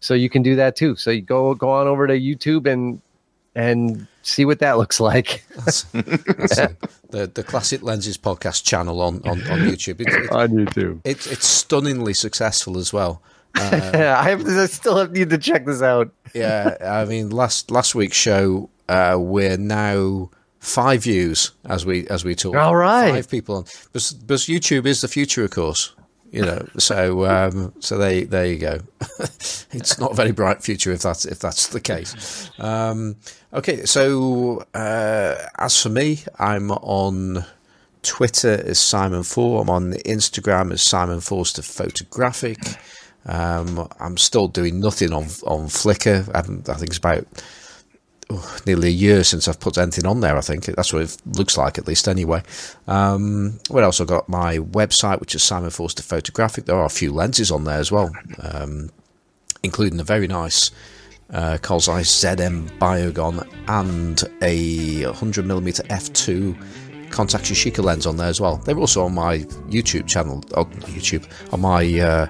So 0.00 0.14
you 0.14 0.30
can 0.30 0.42
do 0.42 0.56
that 0.56 0.76
too. 0.76 0.96
So 0.96 1.10
you 1.10 1.20
go 1.20 1.54
go 1.54 1.68
on 1.68 1.86
over 1.86 2.06
to 2.06 2.18
YouTube 2.18 2.66
and 2.66 3.02
and 3.60 4.06
see 4.22 4.44
what 4.44 4.58
that 4.60 4.78
looks 4.78 5.00
like. 5.00 5.44
That's, 5.56 5.82
that's 5.82 6.58
it. 6.58 6.76
the 7.10 7.26
the 7.26 7.42
Classic 7.42 7.82
Lenses 7.82 8.16
podcast 8.16 8.64
channel 8.64 9.00
on 9.00 9.16
on, 9.24 9.42
on 9.50 9.58
YouTube. 9.60 10.00
It, 10.00 10.08
it, 10.08 10.30
on 10.30 10.50
YouTube. 10.50 11.00
it's 11.04 11.26
it's 11.26 11.46
stunningly 11.46 12.14
successful 12.14 12.78
as 12.78 12.92
well. 12.92 13.22
I 13.54 14.28
have 14.30 14.46
I 14.46 14.66
still 14.66 14.96
have, 14.96 15.12
need 15.12 15.30
to 15.30 15.38
check 15.38 15.66
this 15.66 15.82
out. 15.82 16.12
Yeah, 16.34 16.76
I 16.80 17.04
mean 17.04 17.30
last 17.30 17.70
last 17.70 17.94
week's 17.94 18.16
show 18.16 18.70
uh, 18.88 19.16
we're 19.18 19.56
now 19.56 20.30
five 20.58 21.02
views 21.04 21.52
as 21.64 21.84
we 21.84 22.06
as 22.08 22.24
we 22.24 22.34
talk. 22.34 22.56
All 22.56 22.76
right. 22.76 23.12
five 23.12 23.30
people 23.30 23.56
on. 23.56 23.64
But, 23.92 24.12
but 24.26 24.38
YouTube 24.38 24.86
is 24.86 25.00
the 25.00 25.08
future, 25.08 25.44
of 25.44 25.50
course. 25.50 25.94
You 26.30 26.42
know, 26.42 26.68
so 26.78 27.26
um, 27.26 27.72
so 27.80 27.98
there 27.98 28.24
there 28.24 28.46
you 28.46 28.58
go. 28.58 28.78
it's 29.72 29.98
not 29.98 30.12
a 30.12 30.14
very 30.14 30.30
bright 30.30 30.62
future 30.62 30.92
if 30.92 31.02
that's 31.02 31.24
if 31.24 31.40
that's 31.40 31.68
the 31.68 31.80
case. 31.80 32.50
Um, 32.60 33.16
okay, 33.52 33.84
so 33.84 34.64
uh, 34.72 35.34
as 35.58 35.82
for 35.82 35.88
me, 35.88 36.20
I'm 36.38 36.70
on 36.70 37.44
Twitter 38.02 38.62
as 38.64 38.78
Simon 38.78 39.24
Four. 39.24 39.60
I'm 39.62 39.70
on 39.70 39.92
Instagram 40.06 40.72
as 40.72 40.82
Simon 40.82 41.20
Forster 41.20 41.62
Photographic. 41.62 42.58
Um, 43.26 43.88
I'm 43.98 44.16
still 44.16 44.46
doing 44.46 44.78
nothing 44.78 45.12
on 45.12 45.24
on 45.46 45.66
Flickr. 45.66 46.28
I, 46.32 46.38
I 46.38 46.76
think 46.76 46.90
it's 46.90 46.98
about 46.98 47.26
oh, 48.30 48.58
nearly 48.66 48.88
a 48.88 48.92
year 48.92 49.24
since 49.24 49.48
I've 49.48 49.60
put 49.60 49.78
anything 49.78 50.06
on 50.06 50.20
there. 50.20 50.36
I 50.36 50.40
think 50.40 50.64
that's 50.64 50.92
what 50.92 51.02
it 51.02 51.16
looks 51.26 51.56
like, 51.56 51.78
at 51.78 51.86
least 51.86 52.08
anyway. 52.08 52.42
Um, 52.86 53.60
else? 53.74 54.00
I've 54.00 54.06
got 54.06 54.28
my 54.28 54.58
website, 54.58 55.20
which 55.20 55.34
is 55.34 55.42
Simon 55.42 55.70
Forster 55.70 56.02
Photographic. 56.02 56.64
There 56.64 56.76
are 56.76 56.86
a 56.86 56.90
few 56.90 57.12
lenses 57.12 57.50
on 57.50 57.64
there 57.64 57.78
as 57.78 57.92
well, 57.92 58.10
um, 58.42 58.90
including 59.62 60.00
a 60.00 60.04
very 60.04 60.26
nice 60.26 60.70
uh, 61.32 61.58
Zeiss 61.58 62.24
ZM 62.24 62.68
Biogon 62.78 63.46
and 63.68 64.22
a 64.42 65.02
100mm 65.02 65.86
f2 65.86 66.56
Contax 67.10 67.50
Yashica 67.50 67.82
lens 67.82 68.06
on 68.06 68.16
there 68.16 68.28
as 68.28 68.40
well. 68.40 68.56
They're 68.58 68.78
also 68.78 69.04
on 69.04 69.14
my 69.14 69.38
YouTube 69.68 70.06
channel, 70.06 70.44
on 70.56 70.70
YouTube, 70.82 71.28
on 71.52 71.60
my 71.60 72.00
uh, 72.00 72.26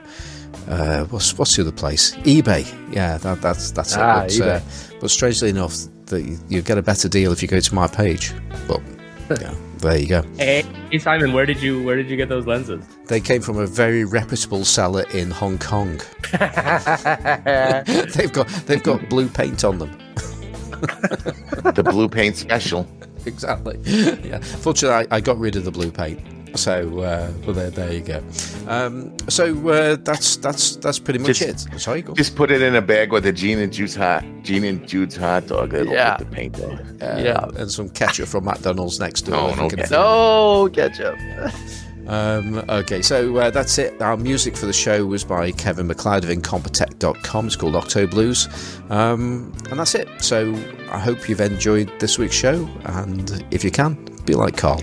uh, 0.71 1.05
what's 1.07 1.37
what's 1.37 1.57
the 1.57 1.63
other 1.63 1.73
place? 1.73 2.15
eBay. 2.19 2.65
Yeah, 2.95 3.19
that, 3.19 3.41
that's 3.43 3.73
that's 3.73 3.97
Ah, 3.97 4.23
it. 4.25 4.39
But, 4.39 4.49
uh, 4.49 4.61
but 5.01 5.11
strangely 5.11 5.51
enough, 5.51 5.75
the, 6.07 6.39
you 6.49 6.63
get 6.63 6.79
a 6.79 6.83
better 6.83 7.09
deal 7.09 7.33
if 7.33 7.43
you 7.43 7.49
go 7.49 7.61
to 7.61 7.75
my 7.75 7.87
page. 7.87 8.33
But 8.69 8.81
yeah, 9.41 9.55
there 9.79 9.99
you 9.99 10.09
go. 10.09 10.23
Hey, 10.37 10.63
hey, 10.91 10.99
Simon, 10.99 11.33
where 11.33 11.47
did 11.47 11.63
you 11.63 11.83
where 11.83 11.97
did 11.97 12.11
you 12.11 12.17
get 12.17 12.29
those 12.29 12.47
lenses? 12.47 12.85
They 13.07 13.21
came 13.21 13.43
from 13.43 13.59
a 13.59 13.67
very 13.67 14.05
reputable 14.05 14.65
seller 14.65 15.05
in 15.13 15.31
Hong 15.31 15.59
Kong. 15.59 16.01
they've 16.33 18.33
got 18.33 18.49
they've 18.67 18.83
got 18.83 19.09
blue 19.09 19.29
paint 19.29 19.65
on 19.65 19.79
them. 19.79 19.91
the 20.81 21.83
blue 21.85 22.09
paint 22.09 22.37
special. 22.37 22.87
exactly. 23.27 23.79
Yeah. 23.85 24.39
Fortunately, 24.41 25.07
I, 25.11 25.17
I 25.17 25.21
got 25.21 25.39
rid 25.39 25.57
of 25.57 25.65
the 25.65 25.71
blue 25.71 25.91
paint. 25.91 26.21
So, 26.55 27.01
uh, 27.01 27.31
well, 27.45 27.55
there, 27.55 27.71
there 27.71 27.93
you 27.93 28.01
go. 28.01 28.23
Um, 28.67 29.17
so 29.29 29.69
uh, 29.69 29.97
that's 29.97 30.37
that's 30.37 30.77
that's 30.77 30.99
pretty 30.99 31.19
much 31.21 31.39
Just- 31.39 31.73
it. 31.73 31.81
Sorry, 31.81 32.03
go. 32.03 32.15
Just 32.15 32.37
put 32.37 32.51
it 32.51 32.61
in 32.63 32.75
a 32.75 32.83
bag 32.83 33.13
with 33.13 33.27
a 33.27 33.33
Gene 33.33 33.59
and 33.59 33.73
Jude's 33.73 33.95
hot 33.95 34.25
Gene 34.43 34.65
and 34.65 34.87
Jude's 34.89 35.17
hot 35.17 35.47
dog. 35.47 35.73
It'll 35.75 35.93
Yeah. 35.93 36.17
put 36.17 36.29
the 36.31 36.35
paint 36.37 36.61
on. 36.61 36.79
Uh, 37.01 37.21
yeah. 37.25 37.61
and 37.61 37.71
some 37.71 37.89
ketchup 37.91 38.29
from 38.29 38.45
McDonald's 38.45 38.99
next 39.01 39.23
door. 39.23 39.37
No, 39.37 39.55
no 39.55 39.63
we 39.65 39.71
ketchup. 39.71 39.91
no 39.91 40.69
ketchup. 40.73 41.19
Um, 42.09 42.59
okay, 42.69 43.03
so 43.03 43.37
uh, 43.37 43.51
that's 43.51 43.79
it. 43.79 44.01
Our 44.03 44.17
music 44.17 44.57
for 44.57 44.67
the 44.67 44.73
show 44.73 45.07
was 45.07 45.23
by 45.23 45.53
Kevin 45.53 45.87
MacLeod 45.87 46.25
of 46.25 46.31
Incompetech.com. 46.31 47.47
It's 47.47 47.55
called 47.57 47.77
Octo 47.77 48.07
Blues. 48.09 48.49
Um, 48.89 49.53
and 49.71 49.79
that's 49.79 49.95
it. 49.95 50.09
So 50.21 50.53
I 50.91 50.99
hope 50.99 51.29
you've 51.29 51.41
enjoyed 51.41 51.93
this 52.01 52.19
week's 52.19 52.35
show. 52.35 52.69
And 52.85 53.45
if 53.53 53.63
you 53.63 53.71
can, 53.71 53.95
be 54.25 54.35
like 54.35 54.57
Carl. 54.57 54.83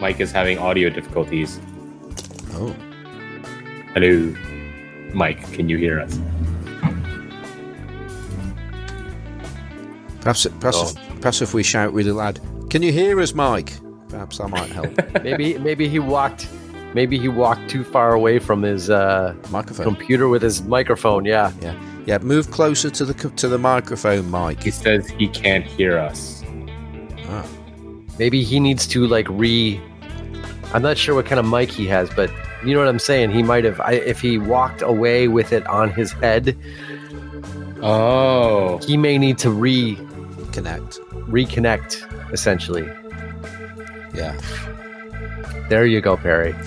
Mike 0.00 0.20
is 0.20 0.32
having 0.32 0.58
audio 0.58 0.88
difficulties. 0.90 1.60
Oh, 2.52 2.74
Hello, 3.94 4.34
Mike. 5.14 5.52
Can 5.52 5.68
you 5.68 5.76
hear 5.76 6.00
us? 6.00 6.18
perhaps, 10.20 10.46
perhaps, 10.60 10.92
if, 10.92 11.20
perhaps 11.20 11.42
if 11.42 11.54
we 11.54 11.62
shout 11.62 11.92
really 11.92 12.12
loud, 12.12 12.40
can 12.70 12.82
you 12.82 12.92
hear 12.92 13.20
us, 13.20 13.34
Mike? 13.34 13.72
Perhaps 14.08 14.38
that 14.38 14.48
might 14.48 14.70
help. 14.70 14.90
Maybe 15.22 15.56
maybe 15.58 15.88
he 15.88 15.98
walked 16.00 16.48
maybe 16.94 17.16
he 17.18 17.28
walked 17.28 17.68
too 17.70 17.84
far 17.84 18.12
away 18.14 18.38
from 18.40 18.62
his 18.62 18.90
uh, 18.90 19.34
Microphone. 19.50 19.84
computer 19.84 20.28
with 20.28 20.42
his 20.42 20.62
microphone. 20.62 21.24
Yeah. 21.24 21.52
Yeah, 21.60 21.80
yeah. 22.06 22.18
Move 22.18 22.50
closer 22.50 22.90
to 22.90 23.04
the 23.04 23.14
to 23.30 23.48
the 23.48 23.58
microphone, 23.58 24.28
Mike. 24.30 24.62
He 24.62 24.70
says 24.72 25.08
he 25.10 25.28
can't 25.28 25.64
hear 25.64 25.96
us. 25.98 26.42
Ah. 27.28 27.46
Maybe 28.18 28.42
he 28.42 28.58
needs 28.60 28.86
to 28.88 29.06
like 29.06 29.26
re. 29.30 29.80
I'm 30.72 30.82
not 30.82 30.96
sure 30.96 31.14
what 31.14 31.26
kind 31.26 31.38
of 31.40 31.46
mic 31.46 31.70
he 31.70 31.86
has, 31.88 32.08
but 32.10 32.30
you 32.64 32.72
know 32.74 32.78
what 32.80 32.88
I'm 32.88 32.98
saying. 33.00 33.30
He 33.30 33.42
might 33.42 33.64
have 33.64 33.80
I, 33.80 33.92
if 33.94 34.20
he 34.20 34.38
walked 34.38 34.82
away 34.82 35.26
with 35.28 35.52
it 35.52 35.66
on 35.66 35.90
his 35.90 36.12
head. 36.12 36.56
Oh, 37.82 38.78
He 38.86 38.96
may 38.96 39.18
need 39.18 39.38
to 39.38 39.50
re 39.50 39.96
Connect. 40.52 41.00
reconnect. 41.28 42.32
Essentially, 42.32 42.84
Yeah. 44.14 44.36
there 45.68 45.86
you 45.86 46.00
go, 46.00 46.16
Perry. 46.16 46.52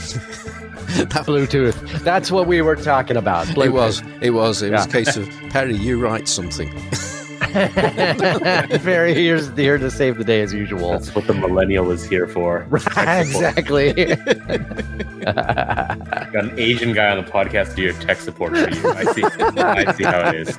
that 0.95 1.25
Bluetooth. 1.25 1.73
That's 2.03 2.31
what 2.31 2.47
we 2.47 2.61
were 2.61 2.75
talking 2.75 3.15
about. 3.17 3.47
It 3.57 3.71
was. 3.71 4.01
It 4.21 4.31
was. 4.31 4.61
It 4.61 4.71
was 4.71 4.85
a 4.85 4.89
case 4.89 5.15
of 5.15 5.29
Perry. 5.49 5.75
You 5.75 5.99
write 6.01 6.27
something. 6.27 6.69
Perry 8.83 9.13
here's 9.13 9.55
here 9.55 9.77
to 9.77 9.91
save 9.91 10.17
the 10.17 10.23
day 10.23 10.41
as 10.41 10.53
usual. 10.53 10.91
that's 10.91 11.13
what 11.13 11.27
the 11.27 11.33
millennial 11.33 11.91
is 11.91 12.03
here 12.05 12.27
for. 12.27 12.67
Tech 12.79 13.25
support. 13.27 13.57
exactly. 13.57 13.93
Got 15.23 16.45
an 16.45 16.59
Asian 16.59 16.93
guy 16.93 17.09
on 17.15 17.23
the 17.23 17.29
podcast 17.29 17.69
to 17.71 17.75
do 17.75 17.81
your 17.83 17.93
tech 17.93 18.19
support 18.19 18.57
for 18.57 18.69
you. 18.69 18.89
I 18.91 19.03
see. 19.13 19.23
I 19.23 19.93
see 19.93 20.03
how 20.03 20.29
it 20.29 20.35
is. 20.35 20.57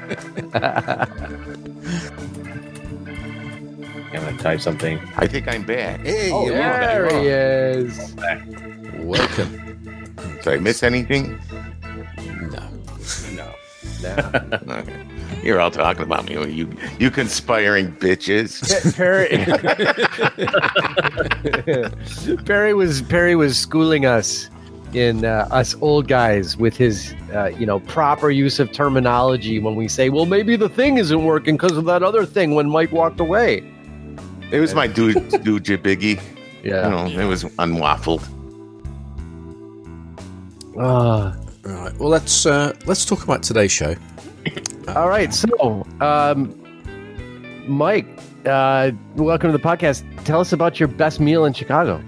I'm 4.12 4.12
gonna 4.12 4.38
type 4.38 4.60
something. 4.60 5.00
I 5.16 5.26
think 5.26 5.48
I'm 5.48 5.64
back. 5.64 6.00
Hey, 6.00 6.30
Oh, 6.30 6.46
you're 6.46 6.54
there 6.56 7.08
he 7.20 7.26
is. 7.28 8.14
Welcome. 9.04 10.14
Did 10.42 10.48
I 10.48 10.56
miss 10.58 10.82
anything? 10.82 11.38
No. 12.50 12.68
No. 13.34 13.54
Okay. 14.68 15.06
You're 15.42 15.60
all 15.60 15.70
talking 15.70 16.02
about 16.02 16.24
me. 16.26 16.32
You 16.50 16.74
you 16.98 17.10
conspiring 17.10 17.92
bitches. 17.96 18.96
Perry. 18.96 19.28
Perry 22.44 22.74
was 22.74 23.02
Perry 23.02 23.36
was 23.36 23.58
schooling 23.58 24.06
us 24.06 24.48
in 24.94 25.24
uh, 25.24 25.48
us 25.50 25.74
old 25.80 26.08
guys 26.08 26.56
with 26.56 26.76
his 26.76 27.14
uh, 27.34 27.46
you 27.46 27.66
know 27.66 27.80
proper 27.80 28.30
use 28.30 28.58
of 28.58 28.72
terminology 28.72 29.58
when 29.58 29.76
we 29.76 29.88
say, 29.88 30.08
well, 30.08 30.26
maybe 30.26 30.56
the 30.56 30.68
thing 30.68 30.98
isn't 30.98 31.24
working 31.24 31.56
because 31.56 31.76
of 31.76 31.84
that 31.84 32.02
other 32.02 32.24
thing 32.24 32.54
when 32.54 32.70
Mike 32.70 32.92
walked 32.92 33.20
away. 33.20 33.62
It 34.50 34.60
was 34.60 34.74
my 34.74 34.86
dude 34.86 35.28
dude 35.42 35.64
biggie. 35.64 36.20
Yeah. 36.62 36.84
You 36.84 36.90
know, 36.90 37.22
it 37.22 37.26
was 37.26 37.44
unwaffled. 37.44 38.22
Ah. 40.78 41.36
Right. 41.64 41.98
Well, 41.98 42.10
let's 42.10 42.44
uh, 42.44 42.74
let's 42.84 43.04
talk 43.06 43.24
about 43.24 43.42
today's 43.42 43.72
show. 43.72 43.94
all 44.88 45.08
right. 45.08 45.32
So, 45.32 45.86
um, 46.00 46.54
Mike, 47.66 48.06
uh, 48.44 48.90
welcome 49.16 49.50
to 49.50 49.56
the 49.56 49.62
podcast. 49.62 50.04
Tell 50.24 50.40
us 50.40 50.52
about 50.52 50.78
your 50.78 50.88
best 50.88 51.20
meal 51.20 51.46
in 51.46 51.54
Chicago. 51.54 52.02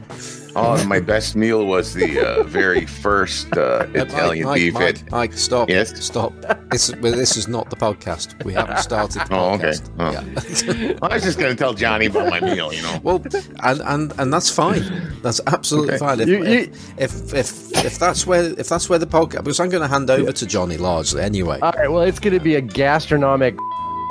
Oh, 0.56 0.84
my 0.86 1.00
best 1.14 1.36
meal 1.36 1.66
was 1.66 1.94
the 1.94 2.20
uh, 2.20 2.42
very 2.44 2.86
first 2.86 3.56
uh, 3.56 3.86
Italian 3.94 4.46
Mike, 4.46 4.56
beef. 4.60 4.74
Mike, 4.74 5.02
Mike, 5.02 5.10
Mike, 5.12 5.32
stop. 5.34 5.68
Yes? 5.68 6.02
Stop. 6.04 6.32
This, 6.70 6.94
well, 6.96 7.12
this 7.12 7.36
is 7.36 7.46
not 7.48 7.68
the 7.70 7.76
podcast. 7.76 8.42
We 8.44 8.52
haven't 8.54 8.78
started 8.78 9.22
the 9.22 9.28
Oh, 9.34 9.54
okay. 9.54 9.74
Oh. 9.98 10.10
Yeah. 10.12 10.98
I 11.02 11.14
was 11.14 11.22
just 11.24 11.38
going 11.38 11.50
to 11.54 11.56
tell 11.56 11.74
Johnny 11.74 12.06
about 12.06 12.30
my 12.30 12.40
meal, 12.40 12.72
you 12.72 12.82
know. 12.82 12.98
Well, 13.02 13.22
and, 13.62 13.80
and 13.82 14.12
and 14.18 14.32
that's 14.32 14.50
fine. 14.50 14.82
That's 15.22 15.40
absolutely 15.46 15.94
Okay. 15.94 15.98
fine. 15.98 16.20
If, 16.20 16.28
You- 16.28 16.44
you- 16.44 16.72
if, 16.96 17.32
if 17.32 17.34
if 17.34 17.84
if 17.84 17.98
that's 17.98 18.26
where 18.26 18.44
if 18.58 18.68
that's 18.68 18.88
where 18.88 18.98
the 18.98 19.06
podcast, 19.06 19.44
because 19.44 19.60
I'm 19.60 19.68
going 19.68 19.82
to 19.82 19.88
hand 19.88 20.08
over 20.10 20.32
to 20.32 20.46
Johnny 20.46 20.76
largely 20.78 21.22
anyway. 21.22 21.58
All 21.60 21.72
right. 21.72 21.90
Well, 21.90 22.02
it's 22.02 22.18
going 22.18 22.34
to 22.34 22.40
be 22.40 22.54
a 22.54 22.60
gastronomic 22.60 23.56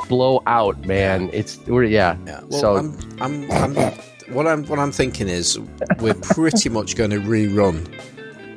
blowout, 0.08 0.78
man. 0.86 1.30
It's 1.34 1.58
we're 1.68 1.84
yeah. 1.86 2.18
Yeah. 2.26 2.42
Well, 2.50 2.60
so 2.60 2.76
I'm, 2.78 2.98
I'm, 3.22 3.52
I'm, 3.52 3.94
what 4.30 4.48
I'm, 4.48 4.66
what 4.66 4.80
I'm 4.80 4.92
thinking 4.92 5.28
is, 5.28 5.60
we're 6.00 6.14
pretty 6.16 6.70
much 6.70 6.96
going 6.96 7.12
to 7.12 7.20
rerun 7.20 7.88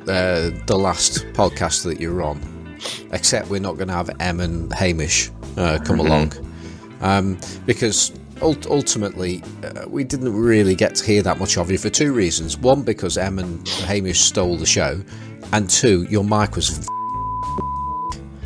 uh, 0.03 0.51
the 0.65 0.77
last 0.77 1.25
podcast 1.33 1.83
that 1.83 1.99
you're 1.99 2.23
on, 2.23 2.77
except 3.11 3.49
we're 3.49 3.59
not 3.59 3.75
going 3.75 3.87
to 3.87 3.93
have 3.93 4.09
Em 4.19 4.39
and 4.39 4.71
Hamish 4.73 5.29
uh, 5.57 5.79
come 5.85 5.99
along, 5.99 6.33
um, 7.01 7.37
because 7.65 8.11
ult- 8.41 8.67
ultimately 8.67 9.43
uh, 9.63 9.85
we 9.87 10.03
didn't 10.03 10.33
really 10.33 10.75
get 10.75 10.95
to 10.95 11.05
hear 11.05 11.21
that 11.21 11.39
much 11.39 11.57
of 11.57 11.69
you 11.69 11.77
for 11.77 11.89
two 11.89 12.13
reasons. 12.13 12.57
One, 12.57 12.81
because 12.81 13.17
Em 13.17 13.39
and 13.39 13.67
Hamish 13.67 14.21
stole 14.21 14.57
the 14.57 14.65
show, 14.65 15.01
and 15.53 15.69
two, 15.69 16.03
your 16.09 16.23
mic 16.23 16.55
was. 16.55 16.87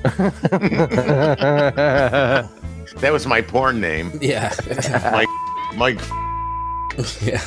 That 2.98 3.12
was 3.12 3.26
my 3.26 3.42
porn 3.42 3.82
name. 3.82 4.12
yeah. 4.22 4.54
Mike, 5.12 5.28
Mike 5.76 6.00
yeah. 7.22 7.42